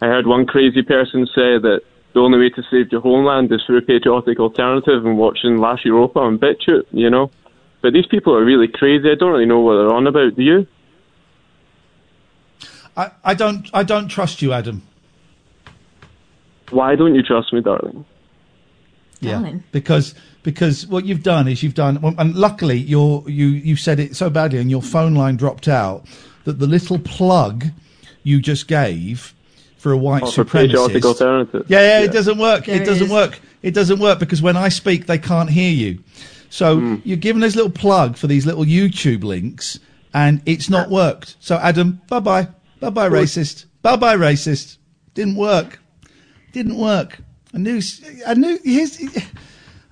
[0.00, 1.82] I heard one crazy person say that
[2.14, 5.76] the only way to save your homeland is through a patriotic alternative and watching La
[5.84, 6.86] Europa on BitChute.
[6.92, 7.30] You know,
[7.82, 9.10] but these people are really crazy.
[9.10, 10.36] I don't really know what they're on about.
[10.36, 10.66] Do you?
[12.96, 13.68] I, I don't.
[13.74, 14.82] I don't trust you, Adam.
[16.74, 18.04] Why don't you trust me, darling?
[19.20, 23.98] Yeah, because because what you've done is you've done, and luckily you're you you said
[24.00, 26.04] it so badly, and your phone line dropped out
[26.44, 27.66] that the little plug
[28.22, 29.32] you just gave
[29.78, 31.04] for a white Oh, for supremacist.
[31.04, 31.64] alternative.
[31.68, 32.04] Yeah, yeah, Yeah.
[32.06, 32.66] it doesn't work.
[32.66, 33.12] There it it doesn't is.
[33.12, 33.40] work.
[33.62, 36.00] It doesn't work because when I speak, they can't hear you.
[36.50, 36.94] So Hmm.
[37.04, 39.78] you're giving this little plug for these little YouTube links,
[40.12, 41.36] and it's not worked.
[41.40, 42.48] So Adam, bye bye,
[42.80, 44.76] bye bye, racist, bye bye, racist.
[45.14, 45.80] Didn't work.
[46.54, 47.18] Didn't work.
[47.52, 47.80] I knew.
[48.26, 48.60] I knew.
[48.62, 49.00] Here's.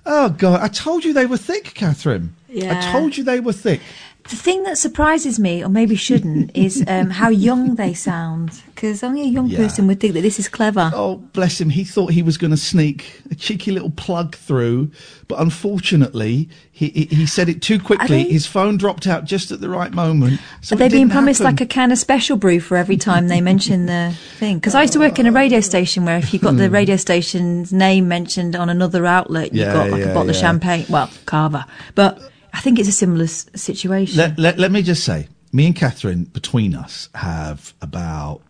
[0.05, 0.61] Oh God!
[0.61, 2.35] I told you they were thick, Katherine.
[2.47, 2.79] Yeah.
[2.79, 3.81] I told you they were thick.
[4.29, 8.61] The thing that surprises me, or maybe shouldn't, is um, how young they sound.
[8.73, 9.57] Because only a young Yeah.
[9.59, 10.91] person would think that this is clever.
[10.93, 11.69] Oh, bless him.
[11.69, 14.91] He thought he was going to sneak a cheeky little plug through,
[15.27, 18.23] but unfortunately, he he, he said it too quickly.
[18.23, 20.39] they- His phone dropped out just at the right moment.
[20.61, 21.55] So Are they being promised happen.
[21.55, 24.57] like a can of special brew for every time they mention the thing?
[24.57, 26.95] Because I used to work in a radio station where if you got the radio
[26.97, 29.67] station's name mentioned on another outlet, you Hmm.
[29.69, 30.85] Yeah, got like yeah, a bottle of champagne.
[30.89, 31.65] Well, Carver.
[31.95, 32.19] But
[32.53, 34.17] I think it's a similar s- situation.
[34.17, 38.41] Let, let, let me just say, me and Katherine, between us, have about,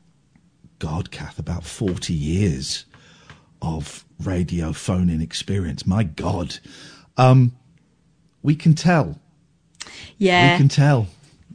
[0.80, 2.86] God, Kath, about 40 years
[3.62, 5.88] of radio phoning experience.
[5.88, 6.60] My God.
[7.18, 7.54] Um,
[8.42, 9.20] we can tell.
[10.18, 10.54] yeah.
[10.54, 11.08] We can tell.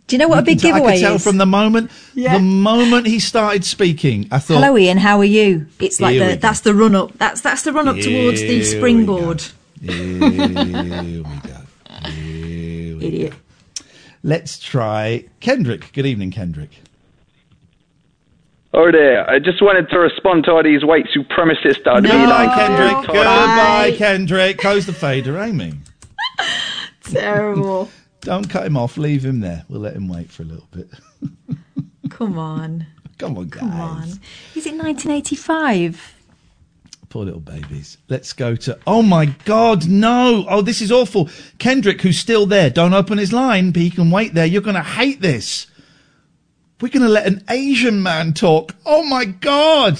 [0.07, 1.23] Do you know what We a big can tell- I giveaway could tell is?
[1.25, 2.39] from the moment, Yeah.
[2.39, 4.97] the moment he started speaking, I thought, Hello, Iain.
[4.97, 5.67] How are you?
[5.81, 6.37] It's like the go.
[6.37, 7.13] that's the run up.
[7.19, 9.45] That's that's the run up towards the springboard.
[9.83, 10.65] Here we go.
[10.65, 11.58] Here we go.
[14.29, 15.91] Let's try Kendrick.
[15.95, 16.69] Good evening, Kendrick.
[18.75, 22.27] Oh there, I just wanted to respond to all these white supremacists out No, there.
[22.29, 23.15] like, Kendrick.
[23.15, 24.59] yeah, Goodbye, Kendrick.
[24.59, 25.73] Close the fader, Amy.
[27.05, 27.89] Terrible.
[28.21, 28.99] Don't cut him off.
[28.99, 29.65] Leave him there.
[29.71, 30.91] We'll let him wait for a little bit.
[32.11, 32.87] Come on.
[33.17, 33.61] Come on, guys.
[33.61, 34.09] Come on.
[34.55, 36.17] Is it 1985?
[37.11, 37.97] Poor little babies.
[38.09, 38.79] Let's go to.
[38.87, 40.45] Oh my God, no!
[40.49, 41.31] Oh, this is awful.
[41.59, 44.45] Kendrick, who's still there, don't open his line, but he can wait there.
[44.45, 45.67] You're going to hate this.
[46.81, 48.75] We're going to let an Asian man talk.
[48.85, 49.99] Oh my God!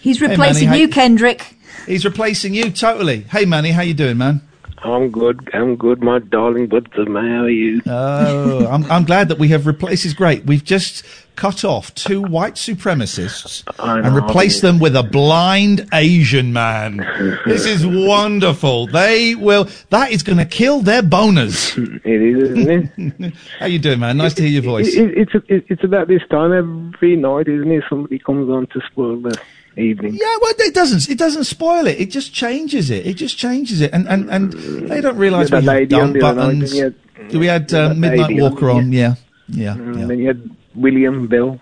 [0.00, 1.54] He's Hey, Manny, replacing how- you, Kendrick.
[1.86, 3.20] He's replacing you totally.
[3.22, 4.40] Hey, Manny, how you doing, man?
[4.82, 5.48] I'm good.
[5.52, 7.24] I'm good, my darling buds of man.
[7.36, 7.82] How are you?
[7.86, 9.90] Oh, I'm, I'm glad that we have replaced.
[9.90, 10.44] This is great.
[10.46, 11.04] We've just
[11.36, 16.96] cut off two white supremacists and replace them with a blind Asian man.
[17.46, 18.86] this is wonderful.
[18.86, 19.68] They will.
[19.90, 21.76] That is going to kill their boners.
[22.06, 23.34] It is, isn't it?
[23.58, 24.16] How you doing, man?
[24.16, 24.94] Nice to hear your voice.
[24.94, 27.84] It, it, it's it, it's about this time every night, isn't it?
[27.88, 29.36] Somebody comes on to spoil the
[29.76, 30.14] evening.
[30.14, 31.10] Yeah, well, it doesn't.
[31.10, 32.00] It doesn't spoil it.
[32.00, 33.06] It just changes it.
[33.06, 34.52] It just changes it, and and, and
[34.88, 36.78] they don't realise we that have lady on dump the other night, buttons.
[36.78, 36.94] had-
[37.32, 38.92] we had yeah, uh, Midnight lady on, Walker on.
[38.92, 39.14] Yeah,
[39.48, 41.60] yeah, And then you had William Bill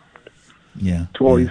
[0.76, 1.06] yeah.
[1.14, 1.48] twice.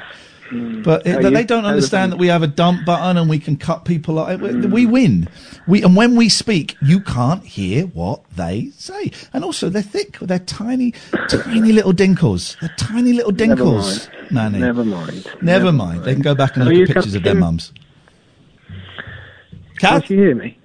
[0.52, 1.30] But How it, you?
[1.32, 4.40] they don't understand that we have a dump button and we can cut people off.
[4.40, 4.72] We- Mm.
[4.72, 5.28] We win.
[5.68, 9.12] We and when we speak, you can't hear what they say.
[9.34, 10.20] And also, they're thick.
[10.20, 10.94] They're tiny,
[11.28, 12.60] tiny little dinkles.
[12.60, 14.60] They're tiny little Never dinkles, Manny.
[14.60, 15.26] Never mind.
[15.42, 16.04] Never mind.
[16.04, 17.40] They can go back and How look at pictures of their Captain?
[17.40, 17.72] mums.
[19.80, 20.58] Can't you hear me?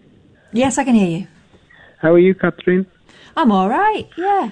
[0.52, 1.26] Yes, I can hear you.
[1.98, 2.86] How are you, Katherine?
[3.36, 4.06] I'm all right.
[4.16, 4.50] Yeah.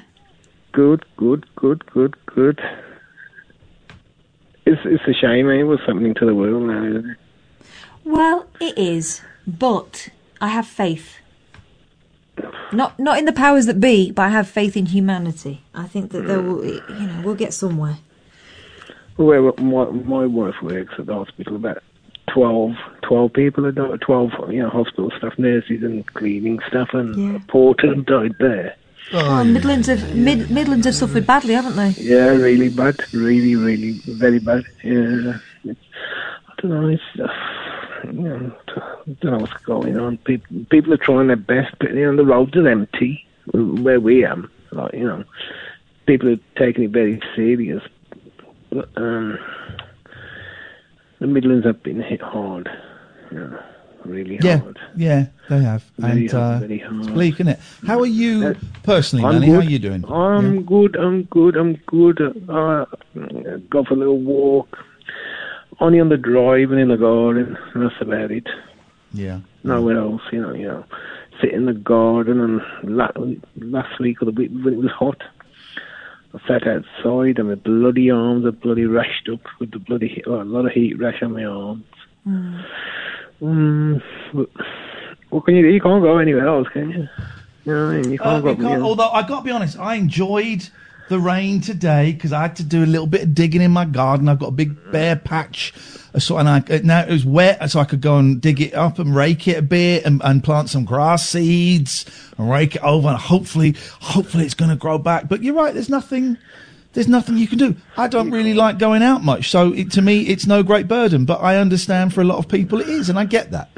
[0.77, 2.61] Good, good, good, good, good.
[4.67, 5.63] It's it's a shame, eh?
[5.63, 7.17] What's happening to the world now, isn't it?
[8.05, 11.17] Well, it is, but I have faith.
[12.75, 15.63] Not not in the powers that be, but I have faith in humanity.
[15.75, 17.97] I think that there will, you know, we'll get somewhere.
[19.17, 21.57] Well, my, my wife works at the hospital.
[21.57, 21.83] About
[22.35, 24.03] 12, 12 people have died.
[24.03, 27.37] Twelve, you know, hospital staff, nurses, and cleaning staff, and Yeah.
[27.37, 28.77] a porter died there.
[29.12, 31.91] Oh, Midlands have Mid, Midlands have suffered badly, haven't they?
[31.91, 32.97] Yeah, really bad.
[33.12, 34.65] Really, really, very bad.
[34.83, 35.39] Yeah.
[35.65, 35.81] It's,
[36.49, 36.89] I don't know.
[36.89, 37.28] It's, uh,
[38.05, 40.18] you know, I don't know what's going on.
[40.18, 44.25] People, people are trying their best, but you know, the roads are empty where we
[44.25, 44.51] am.
[44.73, 45.25] Like you know,
[46.07, 47.83] people are taking it very serious.
[48.70, 49.39] But, um,
[51.20, 52.68] the Midlands have been hit hard.
[53.33, 53.62] Yeah,
[54.09, 54.78] really Yeah, hard.
[54.97, 55.83] yeah, they have.
[55.99, 56.99] Very and hard, uh, very hard.
[57.01, 57.60] it's bleak, isn't it?
[57.86, 59.52] How are you personally, I'm Manny?
[59.52, 60.05] How are you doing?
[60.10, 60.97] I'm good.
[60.97, 61.57] I'm good.
[61.57, 62.20] I'm good.
[62.49, 62.85] Uh,
[63.70, 64.78] go for a little walk.
[65.81, 67.57] Only on the drive and in the garden.
[67.75, 68.47] and That's about it.
[69.12, 69.41] Yeah.
[69.65, 70.23] Nowhere else.
[70.33, 70.55] You know.
[70.55, 70.85] You know.
[71.41, 72.62] Sit in the garden and
[72.97, 73.10] la-
[73.60, 75.23] last week or the week when it was hot.
[76.35, 80.25] I sat outside and my bloody arms are bloody rashed up with the bloody he-
[80.26, 81.85] oh, a lot of heat rash on my arms.
[82.26, 82.65] Mm,
[83.40, 84.48] but
[85.31, 85.68] what can you do?
[85.68, 87.08] You can't go anywhere else, can you?
[87.65, 88.12] You know what I mean?
[88.12, 88.68] You Uh, can't we go.
[88.68, 90.68] can't- although I got to be honest, I enjoyed
[91.08, 93.84] the rain today because I had to do a little bit of digging in my
[93.84, 94.28] garden.
[94.28, 95.73] I've got a big bare patch,
[96.15, 98.60] uh, so and I uh, now it was wet, so I could go and dig
[98.60, 102.06] it up and rake it a bit and, and plant some grass seeds
[102.39, 105.28] and rake it over, and hopefully, hopefully it's going to grow back.
[105.28, 106.39] But you're right, there's nothing.
[106.97, 107.76] There's nothing you can do.
[107.99, 111.26] I don't really like going out much, so it, to me, it's no great burden.
[111.26, 113.68] But I understand for a lot of people it is, and I get that.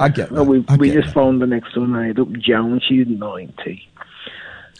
[0.00, 0.32] I get that.
[0.32, 2.80] Well, we I we just phoned the next door neighbour up, Joan.
[2.88, 3.86] She's ninety.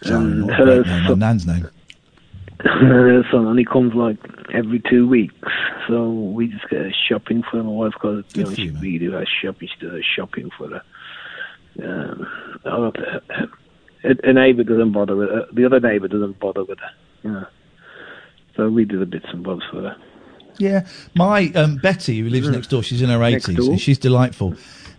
[0.03, 1.69] Joan, a her, name, my nan's name.
[2.61, 4.17] her son only comes like
[4.51, 5.35] every two weeks,
[5.87, 9.27] so we just get her shopping for my wife because you know she really does
[9.39, 9.69] shopping.
[9.71, 10.81] She does her shopping for her.
[11.83, 12.27] Um,
[12.65, 12.91] oh, uh,
[13.39, 13.45] oh,
[14.03, 15.45] a, a neighbour doesn't bother with her.
[15.53, 16.91] The other neighbour doesn't bother with her.
[17.21, 17.45] You know.
[18.55, 19.97] So we do the bits and bobs for her.
[20.59, 23.55] Yeah, my um, Betty, who lives next door, she's in her eighties.
[23.55, 23.75] door.
[23.79, 24.53] She's delightful,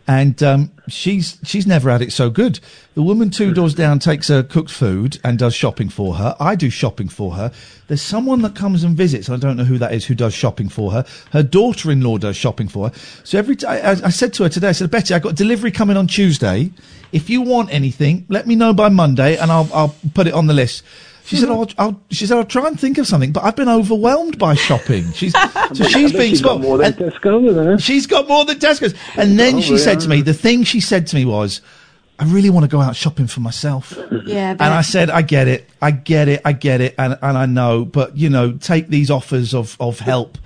[0.08, 2.58] and um, she's she's never had it so good.
[2.94, 6.34] The woman two doors down takes her cooked food and does shopping for her.
[6.40, 7.52] I do shopping for her.
[7.86, 9.30] There's someone that comes and visits.
[9.30, 11.04] I don't know who that is who does shopping for her.
[11.30, 12.94] Her daughter-in-law does shopping for her.
[13.22, 15.70] So every time I, I said to her today, I said, Betty, I got delivery
[15.70, 16.72] coming on Tuesday.
[17.12, 20.48] If you want anything, let me know by Monday, and I'll I'll put it on
[20.48, 20.82] the list.
[21.26, 23.68] She said, I'll, I'll, she said, I'll try and think of something, but I've been
[23.68, 25.10] overwhelmed by shopping.
[25.12, 25.32] She's,
[25.72, 27.78] so she's bet being she's got more than And- Tesco, isn't?
[27.80, 28.94] She's got more than Tesco's.
[29.16, 30.16] And then Oh, she said to yeah.
[30.16, 31.62] me, the thing she said to me was,
[32.18, 33.98] I really want to go out shopping for myself.
[34.26, 37.38] Yeah, And I said, I get it, I get it, I get it, and, and
[37.38, 40.36] I know, but you know, take these offers of, of help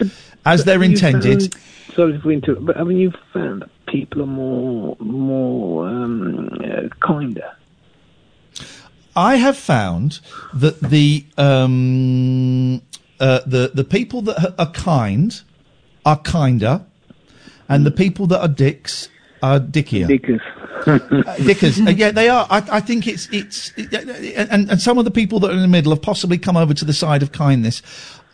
[0.46, 1.52] as they're Have you intended.
[1.54, 1.62] found-
[1.96, 7.50] sorry for into but haven't you found that people are more more um, uh, kinder?
[9.18, 10.20] I have found
[10.54, 12.80] that the um,
[13.18, 15.42] uh, the the people that are kind
[16.06, 16.86] are kinder,
[17.68, 19.08] and the people that are dicks
[19.42, 20.06] are dickier.
[20.06, 20.40] Dickers.
[20.86, 22.46] Uh, Dickers, uh, yeah, they are.
[22.48, 23.92] I, I think it's it's, it,
[24.36, 26.72] and and some of the people that are in the middle have possibly come over
[26.72, 27.82] to the side of kindness.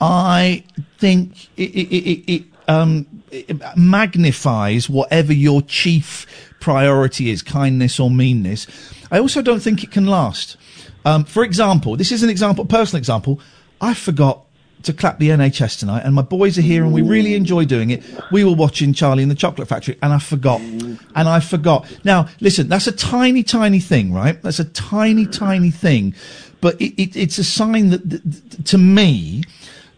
[0.03, 0.65] I
[0.99, 6.27] think it it, it, it um it magnifies whatever your chief
[6.61, 8.67] priority is, kindness or meanness.
[9.11, 10.59] I also don't think it can last.
[11.05, 13.41] Um, for example, this is an example, personal example.
[13.81, 14.45] I forgot
[14.85, 17.91] to clap the NHS tonight, and my boys are here, and we really enjoy doing
[17.91, 18.03] it.
[18.31, 21.87] We were watching Charlie and the Chocolate Factory, and I forgot, and I forgot.
[22.05, 24.41] Now, listen, that's a tiny, tiny thing, right?
[24.43, 26.15] That's a tiny, tiny thing,
[26.61, 29.45] but it, it, it's a sign that, that to me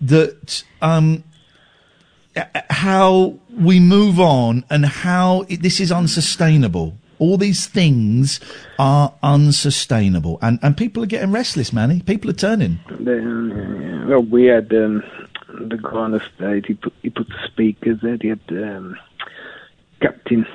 [0.01, 1.25] that um,
[2.71, 6.97] how we move on and how it, this is unsustainable.
[7.19, 8.41] All these things
[8.79, 12.01] are unsustainable, and and people are getting restless, Manny.
[12.01, 12.79] People are turning.
[12.89, 15.03] The, well, we had um,
[15.49, 16.67] the guy on the stage.
[16.67, 18.19] He put he put the speakers there.
[18.21, 18.97] He had um,
[20.01, 20.47] Captain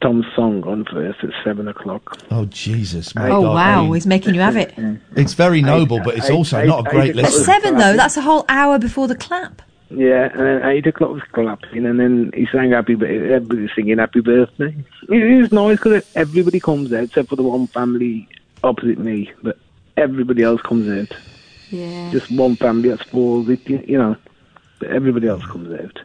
[0.00, 2.18] Tom Song on first at seven o'clock.
[2.30, 3.14] Oh Jesus!
[3.14, 4.74] my Oh God, I wow, mean, he's making you have it.
[5.14, 7.44] it's very noble, but it's I- also I- not a great I- At listen.
[7.44, 9.62] seven though, that's a whole hour before the clap.
[9.90, 13.98] Yeah, and then eight o'clock was collapsing, and then he sang happy, Bir- everybody singing
[13.98, 14.74] happy birthday.
[15.08, 18.28] It is nice because everybody comes out, except for the one family
[18.62, 19.58] opposite me, but
[19.96, 21.16] everybody else comes out.
[21.70, 22.10] Yeah.
[22.12, 24.16] Just one family that spoils it, you, you know.
[24.78, 25.98] But everybody else comes out.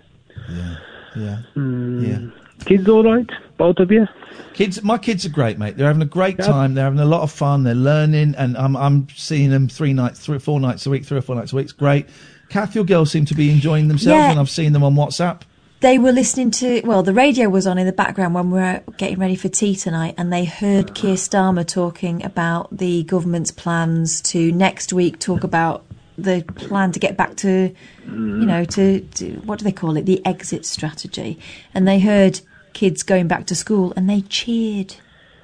[1.15, 1.39] Yeah.
[1.55, 2.07] Mm.
[2.07, 2.65] Yeah.
[2.65, 3.29] Kids all right?
[3.57, 4.07] Both of you?
[4.53, 5.77] Kids, my kids are great, mate.
[5.77, 6.73] They're having a great time.
[6.73, 7.63] They're having a lot of fun.
[7.63, 11.17] They're learning, and I'm I'm seeing them three nights, three, four nights a week, three
[11.17, 11.65] or four nights a week.
[11.65, 12.07] It's great.
[12.49, 14.31] Kath, your girls seem to be enjoying themselves, Yeah.
[14.31, 15.41] and I've seen them on WhatsApp.
[15.81, 18.81] They were listening to, well, the radio was on in the background when we were
[18.97, 24.21] getting ready for tea tonight, and they heard Keir Starmer talking about the government's plans
[24.21, 25.85] to next week talk about
[26.17, 27.73] the plan to get back to,
[28.07, 28.11] you
[28.45, 30.05] know, to, to what do they call it?
[30.05, 31.37] The exit strategy.
[31.73, 32.39] And they heard
[32.71, 34.95] kids going back to school and they cheered.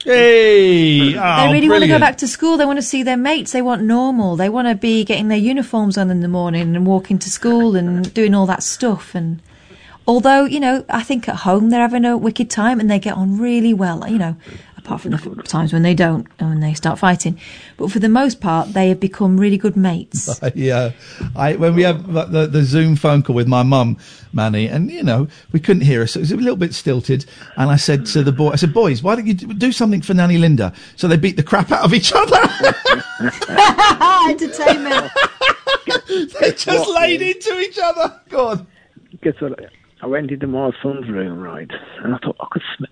[0.04, 2.58] Hey, they oh, really want to go back to school.
[2.58, 3.52] They want to see their mates.
[3.52, 4.36] They want normal.
[4.36, 7.76] They want to be getting their uniforms on in the morning and walking to school
[7.76, 9.14] and doing all that stuff.
[9.14, 9.42] And
[10.08, 13.16] although you know, I think at home they're having a wicked time and they get
[13.16, 14.08] on really well.
[14.08, 14.36] You know,
[14.84, 17.40] apart from the times when they don't and when they start fighting.
[17.78, 20.40] But for the most part, they have become really good mates.
[20.56, 20.92] yeah,
[21.36, 23.98] I when we have the, the, the Zoom phone call with my mum,
[24.34, 27.26] Manny, and you know we couldn't hear her, so it was a little bit stilted.
[27.56, 30.02] And I said to the boy, I said, "Boys, why don't you do- do something
[30.02, 32.38] for Nanny Linda?" So they beat the crap out of each other.
[34.30, 35.12] Entertainment.
[36.40, 38.20] they just laid into each other.
[38.30, 38.68] Go on.
[39.22, 39.60] Guess what?
[40.02, 41.70] I went into my son's room, right,
[42.04, 42.86] and I thought I could sm-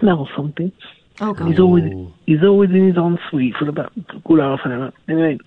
[0.00, 0.72] smell something.
[1.20, 1.48] Oh, God.
[1.48, 1.84] He's always
[2.26, 4.92] he's always in his ensuite for about a good half an hour.
[5.08, 5.38] Anyway,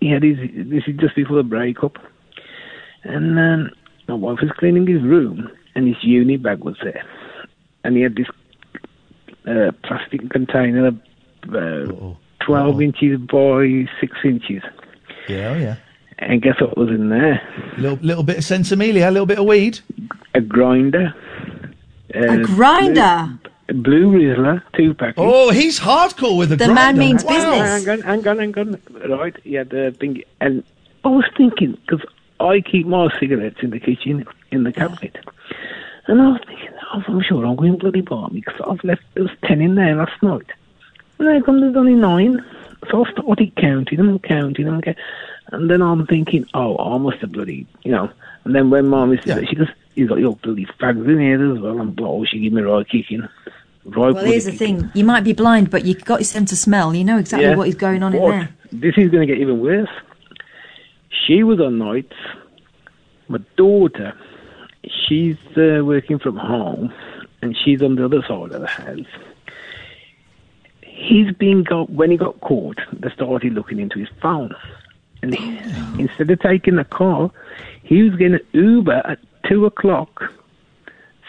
[0.00, 1.98] he had his this is just before the breakup,
[3.02, 3.70] and um,
[4.06, 7.04] my wife was cleaning his room, and his uni bag was there,
[7.84, 8.28] and he had this
[9.48, 10.86] uh, plastic container
[11.42, 14.62] about twelve inches by six inches,
[15.28, 15.76] Yeah, oh yeah.
[16.20, 17.42] and guess what was in there?
[17.78, 19.80] Little little bit of sinsemilla, a little bit of weed.
[20.34, 21.12] A grinder.
[22.14, 23.38] A grinder.
[23.70, 25.14] A blue Rizla, two pack.
[25.18, 27.28] Oh, he's hardcore with the The man means Wow.
[27.30, 27.86] business.
[27.86, 28.80] Hang on, hang on, hang on.
[29.18, 30.22] Right, yeah, the thing.
[30.40, 30.64] And
[31.04, 32.00] I was thinking, because
[32.40, 35.18] I keep my cigarettes in the kitchen, in the cabinet.
[36.06, 38.82] And I was thinking, oh, I'm sure I'm going to bloody buy me, because I've
[38.84, 40.46] left, there was 10 in there last night.
[41.18, 42.42] And then come there's only nine.
[42.90, 44.94] So I started counting them, counting them, ca-
[45.52, 48.08] and then I'm thinking, oh, I must have bloody, you know.
[48.44, 51.52] And then when Mum said that, she goes, you got your bloody fags in here
[51.54, 51.78] as well.
[51.80, 53.28] I'm like, oh, she gave me a right kicking.
[53.96, 56.94] Well, here's the thing: you might be blind, but you've got your sense of smell.
[56.94, 57.56] You know exactly Yeah.
[57.56, 58.48] what is going on in there.
[58.72, 59.88] This is going to get even worse.
[61.26, 62.14] She was on nights.
[63.28, 64.14] My daughter,
[65.06, 66.92] she's uh, working from home,
[67.42, 69.06] and she's on the other side of the house.
[70.82, 72.78] He's been got when he got caught.
[72.92, 74.54] They started looking into his phone,
[75.22, 75.58] and he,
[75.98, 77.30] instead of taking the car,
[77.82, 79.18] he was getting an Uber at
[79.48, 80.24] two o'clock,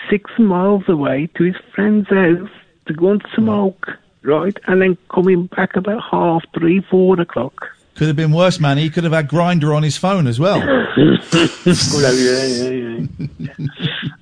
[0.09, 2.49] six miles away to his friend's house
[2.88, 3.88] to go and smoke,
[4.23, 7.67] right, and then coming back about half three, four o'clock.
[7.95, 8.77] Could have been worse, man.
[8.77, 10.59] He could have had Grindr on his phone as well.
[11.31, 13.07] Well, yeah, yeah,
[13.38, 13.49] yeah.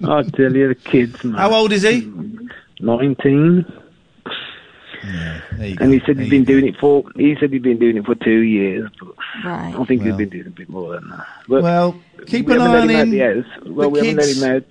[0.09, 1.35] I tell you, the kids, man.
[1.35, 2.11] How old is he?
[2.79, 3.65] Nineteen.
[5.05, 5.41] Yeah,
[5.79, 7.03] and he said he'd been doing it for.
[7.15, 8.89] He said he'd been doing it for two years.
[8.99, 9.13] But
[9.45, 9.73] Right.
[9.77, 10.09] I think Well.
[10.09, 11.25] he's been doing a bit more than that.
[11.47, 13.09] But well, keep we an eye on him out him.
[13.11, 13.45] the house.
[13.65, 14.63] Well, The we haven't let kids- him out.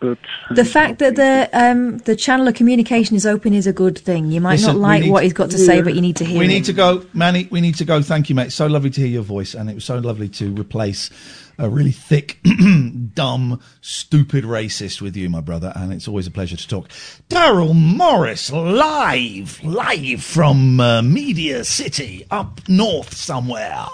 [0.00, 0.18] But
[0.50, 4.30] The fact that the um, the channel of communication is open is a good thing.
[4.32, 6.24] You might Listen, not like need- what he's got to say, but you need to
[6.24, 6.48] hear We it.
[6.48, 7.48] need to go, Manny.
[7.50, 8.00] We need to go.
[8.00, 8.50] Thank you, mate.
[8.52, 11.10] So lovely to hear your voice, and it was so lovely to replace
[11.58, 12.38] a really thick,
[13.14, 15.70] dumb, stupid racist with you, my brother.
[15.76, 16.88] And it's always a pleasure to talk.
[17.28, 23.84] Daryl Morris, live, live from uh, Media City, up north somewhere.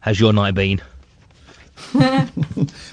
[0.00, 0.80] How's your night been?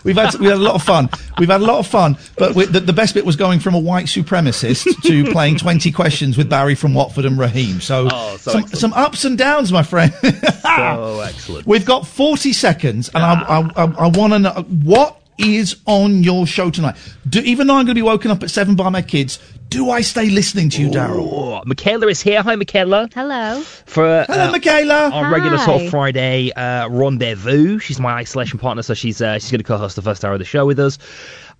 [0.03, 1.09] We've had we had a lot of fun.
[1.38, 3.73] We've had a lot of fun, but we, the, the best bit was going from
[3.75, 7.81] a white supremacist to playing twenty questions with Barry from Watford and Raheem.
[7.81, 10.14] So, Oh, so some, some ups and downs, my friend.
[10.22, 11.67] so excellent.
[11.67, 16.23] We've got forty seconds, and I, I, I, I want to know what is on
[16.23, 16.95] your show tonight.
[17.27, 19.39] Do, even though I'm going to be woken up at seven by my kids,
[19.69, 21.65] do I stay listening to you, Daryl?
[21.65, 22.41] Michaela is here.
[22.41, 23.09] Hi, Michaela.
[23.14, 23.61] Hello.
[23.61, 25.09] For uh, Hello, Michaela.
[25.11, 27.80] Our regular sort of Friday uh, rendezvous.
[27.80, 30.39] She's my isolation partner, so she's uh, she's going to co-host the first hour of
[30.39, 30.97] the show with us.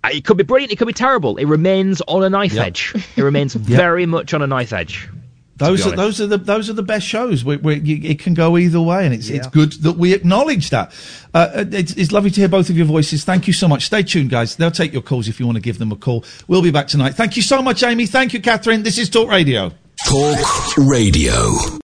[0.04, 0.72] Uh, it could be brilliant.
[0.72, 1.36] It could be terrible.
[1.36, 2.66] It remains on a knife Yep.
[2.66, 2.94] edge.
[3.16, 5.08] It remains very much on a knife edge.
[5.56, 7.44] Those are those are the those are the best shows.
[7.44, 10.70] We, we, you, it can go either way, and it's it's good that we acknowledge
[10.70, 10.92] that.
[11.32, 13.24] Uh, it's, it's lovely to hear both of your voices.
[13.24, 13.86] Thank you so much.
[13.86, 14.56] Stay tuned, guys.
[14.56, 16.24] They'll take your calls if you want to give them a call.
[16.46, 17.14] We'll be back tonight.
[17.14, 18.06] Thank you so much, Amy.
[18.06, 18.82] Thank you, Katherine.
[18.82, 19.72] This is Talk Radio.
[20.06, 21.74] Talk Radio.